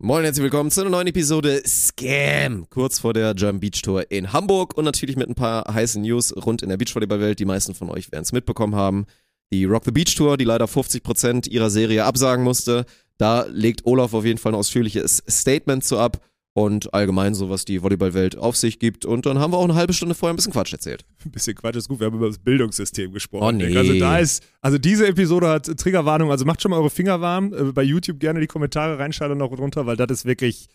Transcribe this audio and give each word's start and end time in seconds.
Moin, 0.00 0.22
herzlich 0.22 0.44
willkommen 0.44 0.70
zu 0.70 0.80
einer 0.80 0.90
neuen 0.90 1.08
Episode 1.08 1.60
Scam. 1.66 2.70
Kurz 2.70 3.00
vor 3.00 3.14
der 3.14 3.34
German 3.34 3.58
Beach 3.58 3.82
Tour 3.82 4.08
in 4.12 4.32
Hamburg 4.32 4.76
und 4.78 4.84
natürlich 4.84 5.16
mit 5.16 5.28
ein 5.28 5.34
paar 5.34 5.64
heißen 5.74 6.00
News 6.00 6.32
rund 6.36 6.62
in 6.62 6.68
der 6.68 6.76
Beachvolleyball-Welt. 6.76 7.40
Die 7.40 7.44
meisten 7.44 7.74
von 7.74 7.90
euch 7.90 8.12
werden 8.12 8.22
es 8.22 8.30
mitbekommen 8.30 8.76
haben. 8.76 9.06
Die 9.52 9.64
Rock 9.64 9.86
the 9.86 9.90
Beach 9.90 10.14
Tour, 10.14 10.36
die 10.36 10.44
leider 10.44 10.66
50% 10.66 11.48
ihrer 11.48 11.68
Serie 11.68 12.04
absagen 12.04 12.44
musste. 12.44 12.86
Da 13.16 13.46
legt 13.50 13.86
Olaf 13.86 14.14
auf 14.14 14.24
jeden 14.24 14.38
Fall 14.38 14.52
ein 14.52 14.58
ausführliches 14.60 15.24
Statement 15.28 15.82
zu 15.82 15.98
ab 15.98 16.20
und 16.64 16.92
allgemein 16.92 17.34
so, 17.34 17.50
was 17.50 17.64
die 17.64 17.82
Volleyballwelt 17.82 18.36
auf 18.36 18.56
sich 18.56 18.80
gibt. 18.80 19.04
Und 19.04 19.26
dann 19.26 19.38
haben 19.38 19.52
wir 19.52 19.58
auch 19.58 19.64
eine 19.64 19.76
halbe 19.76 19.92
Stunde 19.92 20.16
vorher 20.16 20.32
ein 20.32 20.36
bisschen 20.36 20.52
Quatsch 20.52 20.72
erzählt. 20.72 21.04
Ein 21.24 21.30
bisschen 21.30 21.54
Quatsch 21.54 21.76
ist 21.76 21.88
gut, 21.88 22.00
wir 22.00 22.06
haben 22.06 22.16
über 22.16 22.26
das 22.26 22.38
Bildungssystem 22.38 23.12
gesprochen. 23.12 23.44
Oh 23.44 23.52
nee. 23.52 23.76
Also 23.76 23.96
da 23.98 24.18
ist, 24.18 24.42
also 24.60 24.76
diese 24.76 25.06
Episode 25.06 25.48
hat 25.48 25.66
Triggerwarnung, 25.78 26.30
also 26.30 26.44
macht 26.44 26.60
schon 26.60 26.70
mal 26.70 26.78
eure 26.78 26.90
Finger 26.90 27.20
warm. 27.20 27.52
Äh, 27.52 27.72
Bei 27.72 27.82
YouTube 27.82 28.18
gerne 28.18 28.40
die 28.40 28.48
Kommentare 28.48 28.98
reinschalten 28.98 29.38
noch 29.38 29.54
drunter, 29.54 29.86
weil 29.86 29.96
das 29.96 30.10
ist 30.10 30.24
wirklich, 30.24 30.68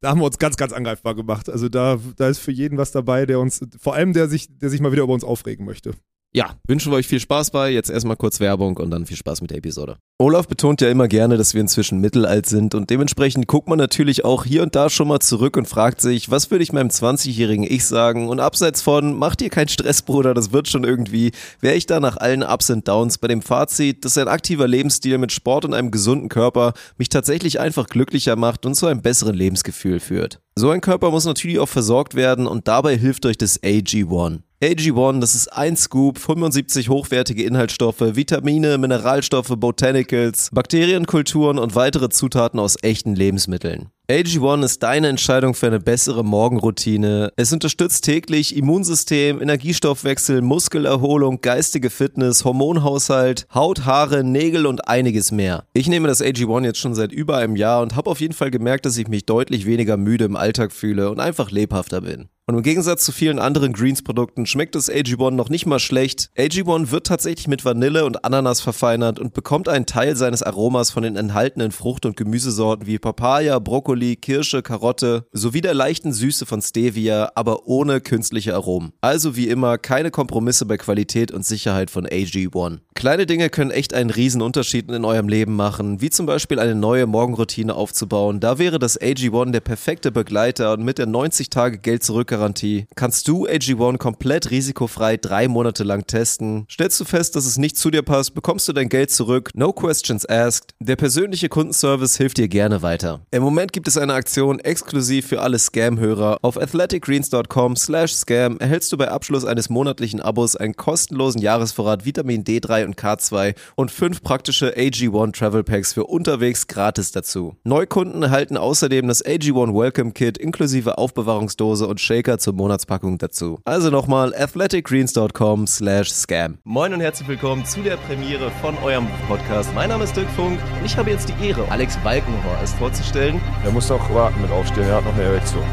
da 0.00 0.10
haben 0.10 0.20
wir 0.20 0.26
uns 0.26 0.38
ganz, 0.38 0.56
ganz 0.56 0.72
angreifbar 0.72 1.14
gemacht. 1.14 1.48
Also 1.48 1.70
da, 1.70 1.98
da 2.16 2.28
ist 2.28 2.38
für 2.38 2.52
jeden 2.52 2.76
was 2.76 2.90
dabei, 2.90 3.24
der 3.24 3.40
uns, 3.40 3.60
vor 3.78 3.94
allem 3.94 4.12
der 4.12 4.28
sich, 4.28 4.58
der 4.58 4.68
sich 4.68 4.80
mal 4.80 4.92
wieder 4.92 5.04
über 5.04 5.14
uns 5.14 5.24
aufregen 5.24 5.64
möchte. 5.64 5.92
Ja, 6.36 6.56
wünschen 6.66 6.90
wir 6.90 6.96
euch 6.96 7.06
viel 7.06 7.20
Spaß 7.20 7.52
bei. 7.52 7.70
Jetzt 7.70 7.90
erstmal 7.90 8.16
kurz 8.16 8.40
Werbung 8.40 8.76
und 8.78 8.90
dann 8.90 9.06
viel 9.06 9.16
Spaß 9.16 9.40
mit 9.40 9.52
der 9.52 9.58
Episode. 9.58 9.98
Olaf 10.18 10.48
betont 10.48 10.80
ja 10.80 10.88
immer 10.88 11.06
gerne, 11.06 11.36
dass 11.36 11.54
wir 11.54 11.60
inzwischen 11.60 12.00
mittelalt 12.00 12.46
sind 12.46 12.74
und 12.74 12.90
dementsprechend 12.90 13.46
guckt 13.46 13.68
man 13.68 13.78
natürlich 13.78 14.24
auch 14.24 14.44
hier 14.44 14.64
und 14.64 14.74
da 14.74 14.90
schon 14.90 15.06
mal 15.06 15.20
zurück 15.20 15.56
und 15.56 15.68
fragt 15.68 16.00
sich, 16.00 16.32
was 16.32 16.50
würde 16.50 16.64
ich 16.64 16.72
meinem 16.72 16.88
20-jährigen 16.88 17.62
Ich 17.62 17.84
sagen? 17.84 18.28
Und 18.28 18.40
abseits 18.40 18.82
von, 18.82 19.16
mach 19.16 19.36
dir 19.36 19.48
keinen 19.48 19.68
Stress, 19.68 20.02
Bruder, 20.02 20.34
das 20.34 20.50
wird 20.50 20.66
schon 20.66 20.82
irgendwie, 20.82 21.30
wäre 21.60 21.76
ich 21.76 21.86
da 21.86 22.00
nach 22.00 22.16
allen 22.16 22.42
Ups 22.42 22.68
und 22.68 22.88
Downs 22.88 23.18
bei 23.18 23.28
dem 23.28 23.40
Fazit, 23.40 24.04
dass 24.04 24.18
ein 24.18 24.26
aktiver 24.26 24.66
Lebensstil 24.66 25.18
mit 25.18 25.30
Sport 25.30 25.64
und 25.64 25.72
einem 25.72 25.92
gesunden 25.92 26.28
Körper 26.28 26.72
mich 26.98 27.10
tatsächlich 27.10 27.60
einfach 27.60 27.86
glücklicher 27.86 28.34
macht 28.34 28.66
und 28.66 28.74
zu 28.74 28.86
einem 28.86 29.02
besseren 29.02 29.36
Lebensgefühl 29.36 30.00
führt. 30.00 30.40
So 30.56 30.70
ein 30.70 30.80
Körper 30.80 31.12
muss 31.12 31.26
natürlich 31.26 31.60
auch 31.60 31.68
versorgt 31.68 32.16
werden 32.16 32.48
und 32.48 32.66
dabei 32.66 32.96
hilft 32.96 33.24
euch 33.24 33.38
das 33.38 33.62
AG1. 33.62 34.40
AG1, 34.62 35.20
das 35.20 35.34
ist 35.34 35.48
ein 35.48 35.76
Scoop, 35.76 36.18
75 36.18 36.88
hochwertige 36.88 37.42
Inhaltsstoffe, 37.42 38.00
Vitamine, 38.00 38.78
Mineralstoffe, 38.78 39.52
Botanicals, 39.56 40.50
Bakterienkulturen 40.52 41.58
und 41.58 41.74
weitere 41.74 42.08
Zutaten 42.08 42.60
aus 42.60 42.76
echten 42.82 43.14
Lebensmitteln. 43.14 43.90
AG1 44.10 44.62
ist 44.64 44.82
deine 44.82 45.08
Entscheidung 45.08 45.54
für 45.54 45.66
eine 45.66 45.80
bessere 45.80 46.22
Morgenroutine. 46.22 47.32
Es 47.36 47.54
unterstützt 47.54 48.04
täglich 48.04 48.54
Immunsystem, 48.54 49.40
Energiestoffwechsel, 49.40 50.42
Muskelerholung, 50.42 51.40
geistige 51.40 51.88
Fitness, 51.88 52.44
Hormonhaushalt, 52.44 53.46
Haut, 53.54 53.86
Haare, 53.86 54.22
Nägel 54.22 54.66
und 54.66 54.86
einiges 54.88 55.32
mehr. 55.32 55.64
Ich 55.72 55.88
nehme 55.88 56.06
das 56.06 56.22
AG1 56.22 56.66
jetzt 56.66 56.80
schon 56.80 56.94
seit 56.94 57.12
über 57.12 57.38
einem 57.38 57.56
Jahr 57.56 57.80
und 57.80 57.96
habe 57.96 58.10
auf 58.10 58.20
jeden 58.20 58.34
Fall 58.34 58.50
gemerkt, 58.50 58.84
dass 58.84 58.98
ich 58.98 59.08
mich 59.08 59.24
deutlich 59.24 59.64
weniger 59.64 59.96
müde 59.96 60.26
im 60.26 60.36
Alltag 60.36 60.72
fühle 60.72 61.08
und 61.08 61.18
einfach 61.18 61.50
lebhafter 61.50 62.02
bin. 62.02 62.28
Und 62.46 62.56
im 62.56 62.62
Gegensatz 62.62 63.06
zu 63.06 63.12
vielen 63.12 63.38
anderen 63.38 63.72
Greens-Produkten 63.72 64.44
schmeckt 64.44 64.74
das 64.74 64.90
AG1 64.90 65.30
noch 65.30 65.48
nicht 65.48 65.64
mal 65.64 65.78
schlecht. 65.78 66.30
AG1 66.36 66.90
wird 66.90 67.06
tatsächlich 67.06 67.48
mit 67.48 67.64
Vanille 67.64 68.04
und 68.04 68.26
Ananas 68.26 68.60
verfeinert 68.60 69.18
und 69.18 69.32
bekommt 69.32 69.66
einen 69.66 69.86
Teil 69.86 70.14
seines 70.14 70.42
Aromas 70.42 70.90
von 70.90 71.04
den 71.04 71.16
enthaltenen 71.16 71.72
Frucht- 71.72 72.04
und 72.04 72.18
Gemüsesorten 72.18 72.86
wie 72.86 72.98
Papaya, 72.98 73.58
Brokkoli, 73.60 73.93
Kirsche, 74.16 74.62
Karotte 74.62 75.26
sowie 75.32 75.60
der 75.60 75.74
leichten 75.74 76.12
Süße 76.12 76.46
von 76.46 76.60
Stevia, 76.60 77.32
aber 77.34 77.66
ohne 77.66 78.00
künstliche 78.00 78.54
Aromen. 78.54 78.92
Also 79.00 79.36
wie 79.36 79.48
immer 79.48 79.78
keine 79.78 80.10
Kompromisse 80.10 80.66
bei 80.66 80.76
Qualität 80.76 81.30
und 81.32 81.44
Sicherheit 81.44 81.90
von 81.90 82.06
AG1. 82.06 82.80
Kleine 82.96 83.26
Dinge 83.26 83.50
können 83.50 83.72
echt 83.72 83.92
einen 83.92 84.10
riesen 84.10 84.40
Unterschied 84.40 84.88
in 84.88 85.04
eurem 85.04 85.28
Leben 85.28 85.56
machen, 85.56 86.00
wie 86.00 86.10
zum 86.10 86.26
Beispiel 86.26 86.60
eine 86.60 86.76
neue 86.76 87.06
Morgenroutine 87.06 87.74
aufzubauen. 87.74 88.38
Da 88.38 88.58
wäre 88.58 88.78
das 88.78 88.98
AG1 88.98 89.50
der 89.50 89.60
perfekte 89.60 90.12
Begleiter 90.12 90.72
und 90.72 90.84
mit 90.84 90.98
der 90.98 91.06
90 91.06 91.50
Tage 91.50 91.78
Geld 91.78 92.04
zurück 92.04 92.28
Garantie 92.28 92.86
kannst 92.94 93.26
du 93.26 93.46
AG1 93.46 93.98
komplett 93.98 94.52
risikofrei 94.52 95.16
drei 95.16 95.48
Monate 95.48 95.82
lang 95.82 96.06
testen. 96.06 96.66
Stellst 96.70 97.00
du 97.00 97.04
fest, 97.04 97.34
dass 97.34 97.46
es 97.46 97.58
nicht 97.58 97.76
zu 97.76 97.90
dir 97.90 98.02
passt, 98.02 98.32
bekommst 98.32 98.68
du 98.68 98.72
dein 98.72 98.88
Geld 98.88 99.10
zurück. 99.10 99.50
No 99.54 99.72
questions 99.72 100.24
asked. 100.24 100.70
Der 100.78 100.96
persönliche 100.96 101.48
Kundenservice 101.48 102.16
hilft 102.16 102.38
dir 102.38 102.48
gerne 102.48 102.80
weiter. 102.82 103.26
Im 103.32 103.42
Moment 103.42 103.72
gibt 103.72 103.88
es 103.88 103.98
eine 103.98 104.14
Aktion 104.14 104.60
exklusiv 104.60 105.26
für 105.26 105.42
alle 105.42 105.58
Scam-Hörer. 105.58 106.38
Auf 106.42 106.56
athleticgreens.com 106.56 107.74
slash 107.74 108.14
scam 108.14 108.58
erhältst 108.58 108.92
du 108.92 108.96
bei 108.96 109.10
Abschluss 109.10 109.44
eines 109.44 109.68
monatlichen 109.68 110.20
Abos 110.20 110.54
einen 110.54 110.76
kostenlosen 110.76 111.42
Jahresvorrat 111.42 112.04
Vitamin 112.04 112.44
D3 112.44 112.83
und 112.84 112.96
K2 112.96 113.54
und 113.74 113.90
fünf 113.90 114.22
praktische 114.22 114.76
AG1 114.76 115.32
Travel 115.32 115.64
Packs 115.64 115.92
für 115.92 116.04
unterwegs 116.04 116.66
gratis 116.66 117.12
dazu. 117.12 117.56
Neukunden 117.64 118.22
erhalten 118.22 118.56
außerdem 118.56 119.08
das 119.08 119.24
AG1 119.24 119.74
Welcome 119.74 120.12
Kit 120.12 120.38
inklusive 120.38 120.98
Aufbewahrungsdose 120.98 121.86
und 121.86 122.00
Shaker 122.00 122.38
zur 122.38 122.54
Monatspackung 122.54 123.18
dazu. 123.18 123.60
Also 123.64 123.90
nochmal 123.90 124.34
athleticgreens.com 124.34 125.66
slash 125.66 126.12
scam. 126.12 126.58
Moin 126.64 126.94
und 126.94 127.00
herzlich 127.00 127.28
willkommen 127.28 127.64
zu 127.64 127.80
der 127.80 127.96
Premiere 127.96 128.50
von 128.60 128.76
eurem 128.78 129.06
Podcast. 129.28 129.70
Mein 129.74 129.88
Name 129.88 130.04
ist 130.04 130.16
Dirk 130.16 130.30
Funk 130.30 130.58
und 130.78 130.84
ich 130.84 130.96
habe 130.96 131.10
jetzt 131.10 131.28
die 131.28 131.46
Ehre, 131.46 131.70
Alex 131.70 131.96
Balkenhorst 131.98 132.76
vorzustellen. 132.76 133.40
Er 133.64 133.72
muss 133.72 133.88
noch 133.88 134.12
warten 134.14 134.40
mit 134.42 134.50
aufstehen, 134.50 134.84
er 134.84 134.96
hat 134.96 135.04
noch 135.04 135.14
eine 135.14 135.22
Erektion. 135.24 135.64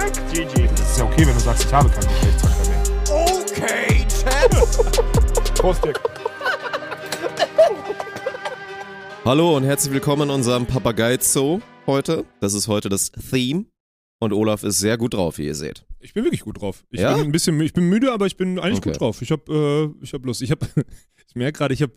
Rick? 0.00 0.14
GG. 0.32 0.66
Das 0.68 0.92
ist 0.92 0.98
ja 0.98 1.04
okay, 1.04 1.26
wenn 1.26 1.34
du 1.34 1.40
sagst, 1.40 1.64
ich 1.64 1.72
habe 1.72 1.88
keinen 1.90 2.08
Geschlechtsverkehr 2.08 2.68
mehr. 2.70 2.82
Okay, 3.10 4.06
Chat. 4.08 5.54
Prost, 5.58 5.84
Dick. 5.84 5.98
Hallo 9.24 9.56
und 9.56 9.64
herzlich 9.64 9.92
willkommen 9.92 10.22
in 10.22 10.30
unserem 10.36 10.64
Papagei 10.66 11.18
Zoo 11.20 11.60
heute. 11.86 12.24
Das 12.40 12.54
ist 12.54 12.66
heute 12.68 12.88
das 12.88 13.10
Theme. 13.12 13.66
Und 14.20 14.32
Olaf 14.32 14.62
ist 14.64 14.78
sehr 14.80 14.96
gut 14.98 15.14
drauf, 15.14 15.38
wie 15.38 15.46
ihr 15.46 15.54
seht. 15.54 15.84
Ich 15.98 16.14
bin 16.14 16.24
wirklich 16.24 16.42
gut 16.42 16.60
drauf. 16.60 16.84
Ich 16.90 17.00
Ja? 17.00 17.14
bin 17.14 17.24
ein 17.26 17.32
bisschen, 17.32 17.60
ich 17.60 17.72
bin 17.72 17.84
müde, 17.88 18.12
aber 18.12 18.26
ich 18.26 18.36
bin 18.36 18.58
eigentlich 18.58 18.78
Okay. 18.78 18.90
gut 18.92 19.00
drauf. 19.00 19.22
Ich 19.22 19.30
hab, 19.30 19.48
äh, 19.48 19.84
ich 20.02 20.12
hab 20.14 20.24
Lust. 20.24 20.40
Ich 20.42 20.50
hab, 20.50 20.60
ich 21.28 21.34
merke 21.34 21.58
gerade, 21.58 21.74
ich 21.74 21.82
hab, 21.82 21.90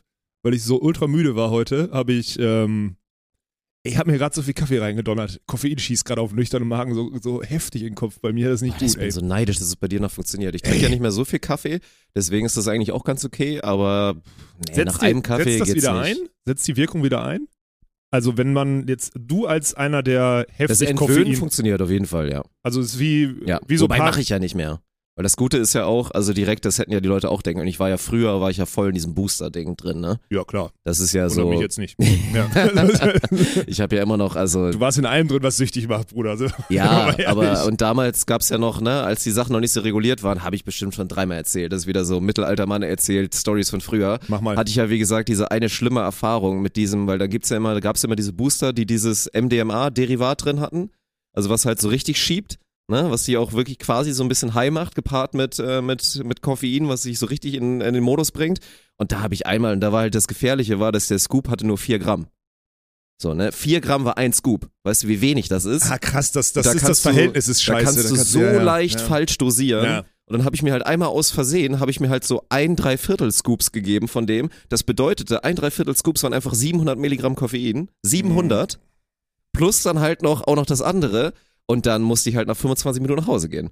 weil 0.44 0.54
ich 0.54 0.64
so 0.64 0.80
ultra 0.82 1.08
müde 1.08 1.36
war 1.36 1.52
heute, 1.52 1.90
habe 1.94 2.14
ich, 2.14 2.38
ähm, 2.40 2.98
ich 3.84 3.98
habe 3.98 4.12
mir 4.12 4.18
gerade 4.18 4.34
so 4.34 4.42
viel 4.42 4.54
Kaffee 4.54 4.80
reingedonnert. 4.80 5.42
Koffein 5.46 5.78
schießt 5.78 6.06
gerade 6.06 6.22
auf 6.22 6.32
nüchternen 6.34 6.68
Magen 6.70 6.94
so, 6.96 7.12
so 7.22 7.44
heftig 7.44 7.82
in 7.82 7.90
den 7.90 7.96
Kopf. 7.96 8.20
Bei 8.22 8.32
mir 8.32 8.48
ist 8.50 8.54
das 8.54 8.62
nicht 8.62 8.82
Ich 8.82 8.88
gut, 8.94 8.98
bin 8.98 9.06
ey. 9.06 9.12
so 9.12 9.22
neidisch, 9.22 9.58
dass 9.58 9.68
es 9.68 9.76
bei 9.76 9.88
dir 9.88 10.00
noch 10.00 10.12
funktioniert. 10.12 10.56
Ich 10.56 10.62
trinke 10.62 10.80
ja 10.84 10.90
nicht 10.90 11.02
mehr 11.02 11.12
so 11.12 11.26
viel 11.26 11.40
Kaffee, 11.40 11.80
deswegen 12.16 12.46
ist 12.46 12.56
das 12.58 12.68
eigentlich 12.68 12.92
auch 12.92 13.04
ganz 13.04 13.26
okay, 13.26 13.60
aber 13.62 14.16
nee, 14.76 14.84
nach 14.86 15.00
die- 15.00 15.06
einem 15.08 15.22
Kaffee 15.22 15.44
setzt 15.58 15.60
das 15.62 15.68
geht's 15.68 15.78
wieder 15.84 16.02
nicht. 16.02 16.22
ein? 16.22 16.28
Setzt 16.46 16.68
die 16.68 16.78
Wirkung 16.78 17.04
wieder 17.04 17.24
ein? 17.26 17.48
Also 18.10 18.38
wenn 18.38 18.54
man 18.54 18.88
jetzt, 18.88 19.12
du 19.20 19.48
als 19.48 19.74
einer, 19.74 20.04
der 20.04 20.46
Das 20.46 20.56
heftig 20.60 20.90
Entwöhnen 20.90 21.16
Koffein, 21.24 21.36
funktioniert 21.36 21.82
auf 21.82 21.90
jeden 21.90 22.06
Fall, 22.06 22.32
ja. 22.32 22.44
also 22.62 22.80
es 22.80 22.94
ist 22.94 23.00
wie, 23.00 23.34
ja. 23.46 23.60
wie 23.68 23.76
so 23.76 23.86
Wobei 23.86 23.98
mache 23.98 24.22
ich 24.22 24.30
ja 24.30 24.38
nicht 24.40 24.54
mehr. 24.56 24.82
Weil 25.16 25.24
das 25.24 25.38
Gute 25.38 25.58
ist 25.58 25.74
ja 25.74 25.86
auch, 25.86 26.10
also 26.10 26.34
direkt, 26.34 26.66
das 26.66 26.80
hätten 26.80 26.92
ja 26.92 27.00
die 27.00 27.08
Leute 27.08 27.30
auch 27.30 27.44
denken. 27.44 27.62
Und 27.62 27.68
ich 27.68 27.80
war 27.80 27.88
ja 27.88 27.98
früher, 27.98 28.42
war 28.42 28.50
ich 28.50 28.58
ja 28.58 28.66
voll 28.66 28.88
in 28.88 28.96
diesem 28.96 29.14
Booster-Ding 29.14 29.76
drin, 29.78 30.00
ne? 30.00 30.20
Ja, 30.32 30.44
klar. 30.44 30.72
Das 30.84 31.00
ist 31.00 31.14
ja 31.14 31.30
Wundert 31.30 31.36
so. 31.36 31.50
mich 31.50 31.60
jetzt 31.60 31.78
nicht. 31.78 31.96
ja. 32.34 32.50
Ich 33.68 33.80
habe 33.80 33.96
ja 33.96 34.04
immer 34.04 34.18
noch, 34.18 34.36
also 34.36 34.72
Du 34.72 34.80
warst 34.80 34.98
in 34.98 35.06
allem 35.06 35.28
drin, 35.28 35.44
was 35.44 35.58
süchtig 35.58 35.88
macht, 35.88 36.10
Bruder. 36.10 36.32
Also, 36.32 36.48
Ja, 36.70 37.16
aber 37.28 37.66
und 37.66 37.82
damals 37.82 38.26
gab's 38.26 38.50
ja 38.50 38.58
noch, 38.58 38.82
ne, 38.82 39.04
als 39.04 39.24
die 39.24 39.32
Sachen 39.32 39.54
noch 39.54 39.60
nicht 39.60 39.72
so 39.72 39.82
reguliert 39.82 40.24
waren, 40.24 40.44
habe 40.44 40.56
ich 40.56 40.64
bestimmt 40.64 40.96
schon 40.96 41.08
dreimal 41.08 41.38
erzählt. 41.38 41.72
Das 41.72 41.82
ist 41.82 41.88
wieder 41.88 42.06
so 42.06 42.20
mittelalter 42.20 42.66
Mann 42.66 42.82
erzählt, 42.82 43.36
Stories 43.36 43.70
von 43.70 43.82
früher. 43.82 44.20
Mach 44.28 44.42
mal. 44.42 44.58
Hatte 44.58 44.70
ich 44.70 44.76
ja, 44.76 44.90
wie 44.90 45.00
gesagt, 45.00 45.30
diese 45.30 45.52
eine 45.52 45.70
schlimme 45.70 46.02
Erfahrung 46.02 46.62
mit 46.62 46.76
diesem, 46.76 47.06
weil 47.06 47.20
da 47.20 47.28
gibt's 47.28 47.50
ja 47.50 47.58
immer, 47.58 47.76
da 47.76 47.80
gab's 47.80 48.02
ja 48.02 48.08
immer 48.08 48.16
diese 48.16 48.34
Booster, 48.34 48.74
die 48.74 48.86
dieses 48.88 49.30
MDMA-Derivat 49.34 50.44
drin 50.44 50.60
hatten. 50.60 50.90
Also 51.36 51.50
was 51.50 51.66
halt 51.66 51.80
so 51.80 51.90
richtig 51.90 52.20
schiebt, 52.20 52.60
ne, 52.88 53.10
was 53.10 53.24
die 53.24 53.38
auch 53.38 53.54
wirklich 53.54 53.80
quasi 53.80 54.12
so 54.12 54.24
ein 54.24 54.30
bisschen 54.30 54.54
high 54.54 54.72
macht, 54.72 54.96
gepaart 54.96 55.34
mit, 55.34 55.60
äh, 55.60 55.82
mit, 55.82 56.24
mit 56.26 56.42
Koffein, 56.42 56.90
was 56.90 57.04
sich 57.04 57.20
so 57.20 57.26
richtig 57.26 57.56
in, 57.56 57.82
in 57.82 57.94
den 57.94 58.04
Modus 58.04 58.32
bringt. 58.32 58.60
Und 58.98 59.12
da 59.12 59.22
habe 59.22 59.34
ich 59.34 59.46
einmal, 59.46 59.74
und 59.74 59.80
da 59.82 59.92
war 59.92 60.02
halt 60.02 60.16
das 60.16 60.28
Gefährliche, 60.28 60.80
war, 60.80 60.92
dass 60.92 61.08
der 61.08 61.20
Scoop 61.20 61.50
hatte 61.50 61.66
nur 61.66 61.78
vier 61.78 62.00
Gramm. 62.00 62.28
So, 63.22 63.34
ne? 63.34 63.52
Vier 63.52 63.80
Gramm 63.80 64.06
war 64.06 64.18
ein 64.18 64.34
Scoop. 64.34 64.70
Weißt 64.84 65.04
du, 65.04 65.08
wie 65.08 65.22
wenig 65.22 65.48
das 65.48 65.66
ist? 65.66 65.90
ah, 65.90 65.98
krass, 65.98 66.32
das, 66.32 66.52
das 66.54 66.66
Da 66.66 66.72
ist 66.72 66.76
das 66.76 66.84
kannst 66.84 67.06
du- 67.06 67.10
Verhältnis 67.10 67.48
ist 67.48 67.64
scheiße. 67.64 67.86
Da 67.86 67.92
kannst 68.02 68.12
du 68.12 68.16
so 68.16 68.40
ja, 68.42 68.54
ja, 68.54 68.62
leicht 68.64 69.00
ja. 69.00 69.06
falsch 69.06 69.38
dosieren. 69.38 70.04
Und 70.26 70.38
dann 70.38 70.46
habe 70.46 70.56
ich 70.56 70.64
mir 70.64 70.72
halt 70.72 70.86
einmal 70.86 71.10
aus 71.10 71.32
Versehen, 71.32 71.80
habe 71.80 71.92
ich 71.92 72.00
mir 72.00 72.10
halt 72.10 72.24
so 72.24 72.46
ein 72.50 72.76
Dreiviertel 72.76 73.32
Scoops 73.32 73.72
gegeben 73.72 74.08
von 74.08 74.26
dem. 74.26 74.50
Das 74.70 74.84
bedeutete, 74.84 75.44
ein 75.44 75.56
Dreiviertel 75.56 75.96
Scoops 75.96 76.24
waren 76.24 76.34
einfach 76.34 76.54
700 76.54 76.98
Milligramm 76.98 77.36
Koffein. 77.36 77.90
700. 78.04 78.80
Plus 79.52 79.84
dann 79.84 80.00
halt 80.00 80.22
noch, 80.22 80.48
auch 80.48 80.56
noch 80.56 80.66
das 80.66 80.82
andere. 80.82 81.34
Und 81.66 81.86
dann 81.86 82.02
musste 82.02 82.30
ich 82.30 82.36
halt 82.36 82.48
nach 82.48 82.58
25 82.58 83.02
Minuten 83.02 83.22
nach 83.22 83.28
Hause 83.28 83.50
gehen. 83.50 83.70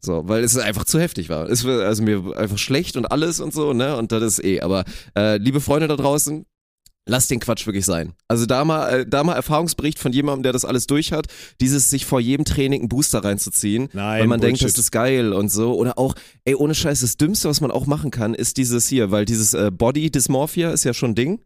So, 0.00 0.28
weil 0.28 0.44
es 0.44 0.56
einfach 0.56 0.84
zu 0.84 1.00
heftig 1.00 1.28
war. 1.28 1.48
Es 1.48 1.64
war 1.64 1.80
also 1.80 2.02
mir 2.02 2.36
einfach 2.36 2.58
schlecht 2.58 2.96
und 2.96 3.06
alles 3.06 3.40
und 3.40 3.52
so, 3.54 3.72
ne? 3.72 3.96
Und 3.96 4.12
das 4.12 4.22
ist 4.22 4.44
eh. 4.44 4.60
Aber 4.60 4.84
äh, 5.16 5.38
liebe 5.38 5.60
Freunde 5.60 5.88
da 5.88 5.96
draußen, 5.96 6.44
Lass 7.08 7.28
den 7.28 7.38
Quatsch 7.38 7.66
wirklich 7.66 7.84
sein. 7.84 8.14
Also 8.26 8.46
da 8.46 8.64
mal, 8.64 8.88
äh, 8.88 9.06
da 9.06 9.22
mal 9.22 9.34
Erfahrungsbericht 9.34 10.00
von 10.00 10.12
jemandem, 10.12 10.42
der 10.42 10.52
das 10.52 10.64
alles 10.64 10.88
durch 10.88 11.12
hat, 11.12 11.26
dieses 11.60 11.88
sich 11.88 12.04
vor 12.04 12.18
jedem 12.18 12.44
Training 12.44 12.80
einen 12.80 12.88
Booster 12.88 13.22
reinzuziehen, 13.22 13.88
Nein, 13.92 14.20
weil 14.20 14.26
man 14.26 14.40
denkt, 14.40 14.58
Bullshit. 14.58 14.76
das 14.76 14.86
ist 14.86 14.90
geil 14.90 15.32
und 15.32 15.48
so. 15.48 15.74
Oder 15.74 15.98
auch, 15.98 16.16
ey, 16.44 16.56
ohne 16.56 16.74
Scheiß, 16.74 17.02
das 17.02 17.16
Dümmste, 17.16 17.48
was 17.48 17.60
man 17.60 17.70
auch 17.70 17.86
machen 17.86 18.10
kann, 18.10 18.34
ist 18.34 18.56
dieses 18.56 18.88
hier, 18.88 19.12
weil 19.12 19.24
dieses 19.24 19.54
äh, 19.54 19.70
Body 19.70 20.10
Dysmorphia 20.10 20.72
ist 20.72 20.82
ja 20.82 20.92
schon 20.92 21.12
ein 21.12 21.14
Ding. 21.14 21.40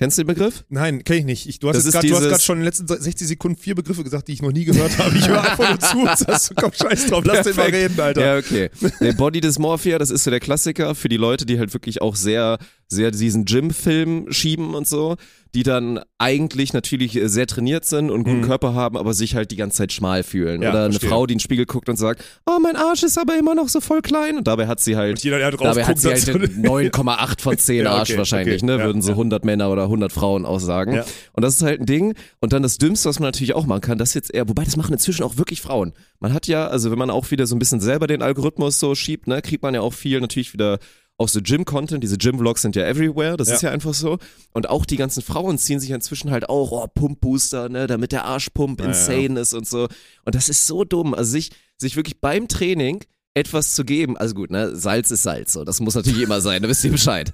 Kennst 0.00 0.16
du 0.16 0.22
den 0.22 0.28
Begriff? 0.28 0.64
Nein, 0.70 1.04
kenn 1.04 1.18
ich 1.18 1.24
nicht. 1.26 1.46
Ich, 1.46 1.58
du 1.58 1.68
hast 1.68 1.84
gerade 1.84 2.40
schon 2.40 2.56
in 2.56 2.60
den 2.60 2.64
letzten 2.64 2.88
60 2.88 3.28
Sekunden 3.28 3.58
vier 3.60 3.74
Begriffe 3.74 4.02
gesagt, 4.02 4.28
die 4.28 4.32
ich 4.32 4.40
noch 4.40 4.50
nie 4.50 4.64
gehört 4.64 4.96
habe. 4.96 5.14
Ich 5.14 5.28
höre 5.28 5.42
einfach 5.42 5.68
nur 5.68 5.78
zu. 5.78 6.00
Das 6.06 6.26
heißt, 6.26 6.52
komm, 6.56 6.72
scheiß 6.72 7.08
drauf, 7.08 7.22
lass 7.26 7.46
den 7.46 7.54
mal 7.54 7.70
Perfekt. 7.70 7.90
reden, 7.90 8.00
Alter. 8.00 8.24
Ja, 8.24 8.38
okay. 8.38 8.70
Der 9.00 9.12
Body 9.12 9.42
Dysmorphia, 9.42 9.98
das 9.98 10.10
ist 10.10 10.24
so 10.24 10.30
der 10.30 10.40
Klassiker 10.40 10.94
für 10.94 11.10
die 11.10 11.18
Leute, 11.18 11.44
die 11.44 11.58
halt 11.58 11.74
wirklich 11.74 12.00
auch 12.00 12.16
sehr, 12.16 12.56
sehr 12.88 13.10
diesen 13.10 13.44
Gym-Film 13.44 14.32
schieben 14.32 14.74
und 14.74 14.88
so, 14.88 15.16
die 15.54 15.62
dann 15.64 16.00
eigentlich 16.18 16.72
natürlich 16.72 17.16
äh, 17.16 17.28
sehr 17.28 17.46
trainiert 17.46 17.84
sind 17.84 18.10
und 18.10 18.16
einen 18.16 18.24
guten 18.24 18.36
Mhm. 18.40 18.44
Körper 18.44 18.74
haben, 18.74 18.96
aber 18.96 19.14
sich 19.14 19.34
halt 19.34 19.50
die 19.50 19.56
ganze 19.56 19.78
Zeit 19.78 19.92
schmal 19.92 20.22
fühlen. 20.22 20.62
Ja, 20.62 20.70
Oder 20.70 20.84
eine 20.84 20.90
verstehe. 20.92 21.10
Frau, 21.10 21.26
die 21.26 21.32
in 21.32 21.38
den 21.38 21.40
Spiegel 21.42 21.66
guckt 21.66 21.88
und 21.88 21.96
sagt, 21.96 22.22
oh, 22.46 22.58
mein 22.62 22.76
Arsch 22.76 23.02
ist 23.02 23.18
aber 23.18 23.36
immer 23.38 23.54
noch 23.54 23.68
so 23.68 23.80
voll 23.80 24.00
klein. 24.02 24.36
Und 24.38 24.46
dabei 24.46 24.66
hat 24.66 24.80
sie 24.80 24.96
halt 24.96 25.12
Und 25.18 25.24
jeder, 25.24 25.38
der 25.38 25.50
drauf 25.50 25.60
Dabei 25.68 25.82
hat 25.82 25.88
guckt, 25.88 25.98
sie 26.00 26.08
halt 26.08 26.20
sagt 26.20 26.38
so- 26.54 26.60
9,8 26.70 27.40
von 27.40 27.58
10 27.58 27.84
Ja, 27.84 27.92
Arsch 27.92 28.10
okay, 28.10 28.18
wahrscheinlich, 28.18 28.62
okay, 28.62 28.66
ne? 28.66 28.78
ja, 28.78 28.84
Würden 28.84 29.02
so 29.02 29.08
ja. 29.10 29.14
100 29.14 29.44
Männer 29.44 29.70
oder 29.70 29.82
100 29.84 30.12
Frauen 30.12 30.46
auch 30.46 30.60
sagen. 30.60 30.94
Ja. 30.94 31.04
Und 31.32 31.42
das 31.44 31.56
ist 31.56 31.62
halt 31.62 31.80
ein 31.80 31.86
Ding. 31.86 32.14
Und 32.40 32.52
dann 32.52 32.62
das 32.62 32.78
Dümmste, 32.78 33.08
was 33.08 33.18
man 33.18 33.28
natürlich 33.28 33.54
auch 33.54 33.66
machen 33.66 33.80
kann, 33.80 33.98
das 33.98 34.14
jetzt 34.14 34.32
eher, 34.32 34.48
wobei 34.48 34.64
das 34.64 34.76
machen 34.76 34.92
inzwischen 34.92 35.22
auch 35.24 35.36
wirklich 35.36 35.60
Frauen. 35.60 35.92
Man 36.20 36.32
hat 36.32 36.46
ja, 36.46 36.68
also 36.68 36.90
wenn 36.90 36.98
man 36.98 37.10
auch 37.10 37.30
wieder 37.30 37.46
so 37.46 37.56
ein 37.56 37.58
bisschen 37.58 37.80
selber 37.80 38.06
den 38.06 38.22
Algorithmus 38.22 38.78
so 38.78 38.94
schiebt, 38.94 39.26
ne, 39.26 39.42
kriegt 39.42 39.62
man 39.62 39.74
ja 39.74 39.80
auch 39.80 39.94
viel 39.94 40.20
natürlich 40.20 40.52
wieder 40.52 40.78
auch 41.20 41.28
so 41.28 41.40
Gym-Content, 41.42 42.02
diese 42.02 42.16
Gym-Vlogs 42.16 42.62
sind 42.62 42.76
ja 42.76 42.84
everywhere, 42.86 43.36
das 43.36 43.48
Ja. 43.48 43.54
ist 43.54 43.62
ja 43.62 43.70
einfach 43.70 43.92
so. 43.92 44.18
Und 44.52 44.70
auch 44.70 44.86
die 44.86 44.96
ganzen 44.96 45.22
Frauen 45.22 45.58
ziehen 45.58 45.78
sich 45.78 45.90
inzwischen 45.90 46.30
halt 46.30 46.48
auch, 46.48 46.72
oh, 46.72 46.86
Pump-Booster, 46.94 47.68
ne, 47.68 47.86
damit 47.86 48.12
der 48.12 48.24
Arschpump 48.24 48.80
Ja, 48.80 48.86
insane 48.86 49.38
ist 49.38 49.52
und 49.52 49.68
so. 49.68 49.88
Und 50.24 50.34
das 50.34 50.48
ist 50.48 50.66
so 50.66 50.84
dumm. 50.84 51.12
Also 51.12 51.32
sich, 51.32 51.50
sich 51.76 51.96
wirklich 51.96 52.20
beim 52.20 52.48
Training 52.48 53.04
etwas 53.34 53.74
zu 53.74 53.84
geben, 53.84 54.16
also 54.16 54.34
gut, 54.34 54.50
ne, 54.50 54.74
Salz 54.74 55.10
ist 55.10 55.22
Salz, 55.22 55.52
so, 55.52 55.64
das 55.64 55.78
muss 55.80 55.94
natürlich 55.94 56.22
immer 56.22 56.40
sein, 56.40 56.62
da 56.62 56.68
wisst 56.68 56.84
ihr 56.84 56.90
Bescheid. 56.90 57.32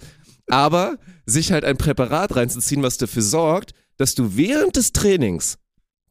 Aber 0.49 0.99
sich 1.25 1.53
halt 1.53 1.65
ein 1.65 1.77
Präparat 1.77 2.35
reinzuziehen, 2.37 2.83
was 2.83 2.99
dafür 2.99 3.23
sorgt, 3.23 3.73
dass 3.99 4.15
du 4.15 4.37
während 4.37 4.75
des 4.77 4.93
Trainings 4.93 5.59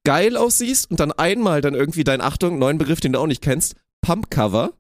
geil 0.06 0.38
aussiehst 0.38 0.90
und 0.90 1.00
dann 1.02 1.12
einmal 1.12 1.62
dann 1.62 1.76
irgendwie 1.76 2.04
dein, 2.06 2.22
Achtung, 2.22 2.58
neuen 2.58 2.78
Begriff, 2.78 3.00
den 3.02 3.14
du 3.14 3.20
auch 3.20 3.28
nicht 3.28 3.42
kennst, 3.42 3.76
Pump-Cover. 4.02 4.72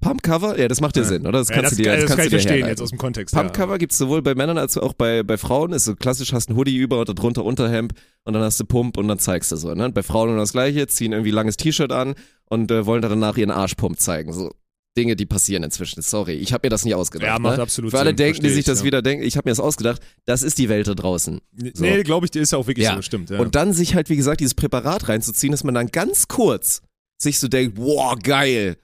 Pump-Cover? 0.00 0.58
Ja, 0.58 0.68
das 0.68 0.80
macht 0.80 0.96
dir 0.96 1.04
Sinn, 1.04 1.22
oder? 1.26 1.38
Das 1.38 1.48
Ja, 1.48 1.56
kannst 1.56 1.72
das, 1.72 1.76
du 1.78 1.82
dir, 1.82 1.92
das, 1.92 2.00
das 2.02 2.08
kann 2.10 2.16
kannst 2.18 2.26
ich 2.26 2.30
du 2.30 2.30
dir 2.30 2.36
verstehen 2.36 2.52
herleiten. 2.52 2.68
jetzt 2.70 2.82
aus 2.82 2.90
dem 2.90 2.98
Kontext. 2.98 3.34
Pumpcover 3.34 3.72
ja. 3.72 3.78
gibt's 3.78 3.98
sowohl 3.98 4.22
bei 4.22 4.34
Männern 4.34 4.58
als 4.58 4.76
auch 4.78 4.92
bei, 4.92 5.22
bei 5.22 5.36
Frauen. 5.36 5.72
Ist 5.72 5.84
so 5.86 5.96
klassisch, 5.96 6.32
hast 6.32 6.50
ein 6.50 6.56
Hoodie 6.56 6.76
über 6.76 7.00
und 7.00 7.08
darunter 7.08 7.44
Unterhemd 7.44 7.92
und 8.24 8.32
dann 8.34 8.42
hast 8.42 8.60
du 8.60 8.64
Pump 8.64 8.96
und 8.96 9.08
dann 9.08 9.18
zeigst 9.18 9.50
du 9.52 9.56
so. 9.56 9.74
Ne? 9.74 9.90
Bei 9.90 10.02
Frauen 10.02 10.28
nur 10.30 10.38
das 10.38 10.52
gleiche, 10.52 10.86
ziehen 10.86 11.12
irgendwie 11.12 11.30
langes 11.32 11.56
T-Shirt 11.56 11.92
an 11.92 12.14
und 12.44 12.70
äh, 12.70 12.86
wollen 12.86 13.02
dann 13.02 13.10
danach 13.10 13.36
ihren 13.36 13.50
Arschpump 13.50 13.98
zeigen. 13.98 14.32
So 14.32 14.52
Dinge, 14.96 15.14
die 15.16 15.26
passieren 15.26 15.62
inzwischen. 15.62 16.02
Sorry, 16.02 16.32
ich 16.34 16.52
habe 16.52 16.66
mir 16.66 16.70
das 16.70 16.84
nicht 16.84 16.94
ausgedacht. 16.94 17.28
Ja, 17.28 17.38
macht 17.38 17.56
ne? 17.58 17.62
absolut 17.62 17.92
Für 17.92 17.98
alle 18.00 18.10
Sinn, 18.10 18.16
denken, 18.16 18.42
die 18.42 18.48
sich 18.50 18.60
ich, 18.60 18.64
das 18.66 18.80
ja. 18.80 18.84
wieder 18.84 19.00
denken, 19.02 19.24
ich 19.24 19.36
habe 19.36 19.48
mir 19.48 19.52
das 19.52 19.60
ausgedacht. 19.60 20.02
Das 20.24 20.42
ist 20.42 20.58
die 20.58 20.68
Welt 20.68 20.88
da 20.88 20.94
draußen. 20.94 21.40
So. 21.74 21.84
Nee, 21.84 22.02
glaube 22.02 22.26
ich, 22.26 22.30
dir 22.32 22.42
ist 22.42 22.52
ja 22.52 22.58
auch 22.58 22.66
wirklich 22.66 22.86
Ja. 22.86 22.96
so, 22.96 23.02
stimmt. 23.02 23.30
Ja. 23.30 23.38
Und 23.38 23.54
dann 23.54 23.72
sich 23.72 23.94
halt, 23.94 24.10
wie 24.10 24.16
gesagt, 24.16 24.40
dieses 24.40 24.54
Präparat 24.54 25.08
reinzuziehen, 25.08 25.52
dass 25.52 25.62
man 25.62 25.74
dann 25.74 25.88
ganz 25.88 26.26
kurz 26.26 26.82
sich 27.16 27.38
so 27.38 27.46
denkt, 27.48 27.76
wow, 27.78 28.16
geil. 28.20 28.76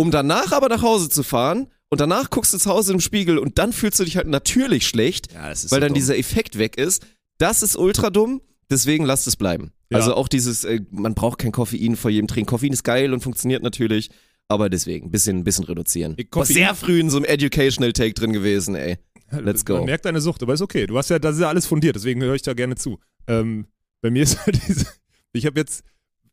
Um 0.00 0.10
danach 0.10 0.52
aber 0.52 0.68
nach 0.68 0.82
Hause 0.82 1.08
zu 1.08 1.22
fahren 1.22 1.68
und 1.90 2.00
danach 2.00 2.30
guckst 2.30 2.54
du 2.54 2.58
zu 2.58 2.70
Hause 2.70 2.92
im 2.92 3.00
Spiegel 3.00 3.38
und 3.38 3.58
dann 3.58 3.72
fühlst 3.72 3.98
du 4.00 4.04
dich 4.04 4.16
halt 4.16 4.26
natürlich 4.28 4.86
schlecht, 4.86 5.32
ja, 5.32 5.48
weil 5.48 5.56
so 5.56 5.68
dann 5.78 5.88
dumm. 5.88 5.94
dieser 5.94 6.16
Effekt 6.16 6.58
weg 6.58 6.78
ist. 6.78 7.06
Das 7.38 7.62
ist 7.62 7.76
ultra 7.76 8.10
dumm, 8.10 8.40
deswegen 8.70 9.04
lasst 9.04 9.26
es 9.26 9.36
bleiben. 9.36 9.72
Ja. 9.90 9.98
Also 9.98 10.14
auch 10.14 10.28
dieses, 10.28 10.64
äh, 10.64 10.80
man 10.90 11.14
braucht 11.14 11.38
kein 11.38 11.52
Koffein 11.52 11.96
vor 11.96 12.10
jedem 12.10 12.28
Training. 12.28 12.46
Koffein 12.46 12.72
ist 12.72 12.84
geil 12.84 13.12
und 13.12 13.20
funktioniert 13.20 13.62
natürlich, 13.62 14.10
aber 14.48 14.70
deswegen 14.70 15.06
ein 15.08 15.10
bisschen, 15.10 15.38
ein 15.38 15.44
bisschen 15.44 15.64
reduzieren. 15.64 16.14
Ich- 16.16 16.28
War 16.32 16.44
sehr 16.46 16.74
früh 16.74 17.00
in 17.00 17.10
so 17.10 17.16
einem 17.18 17.26
Educational 17.26 17.92
Take 17.92 18.14
drin 18.14 18.32
gewesen, 18.32 18.74
ey. 18.74 18.98
Let's 19.32 19.64
go. 19.64 19.74
Man 19.74 19.84
merkt 19.84 20.04
deine 20.06 20.20
Sucht, 20.20 20.42
aber 20.42 20.54
ist 20.54 20.60
okay. 20.62 20.86
Du 20.86 20.96
hast 20.98 21.08
ja, 21.10 21.18
das 21.18 21.36
ist 21.36 21.40
ja 21.42 21.48
alles 21.48 21.66
fundiert, 21.66 21.94
deswegen 21.96 22.20
höre 22.22 22.34
ich 22.34 22.42
da 22.42 22.52
gerne 22.54 22.74
zu. 22.74 22.98
Ähm, 23.28 23.66
bei 24.00 24.10
mir 24.10 24.22
ist 24.22 24.38
halt 24.46 24.60
diese, 24.66 24.86
ich 25.32 25.46
habe 25.46 25.60
jetzt, 25.60 25.84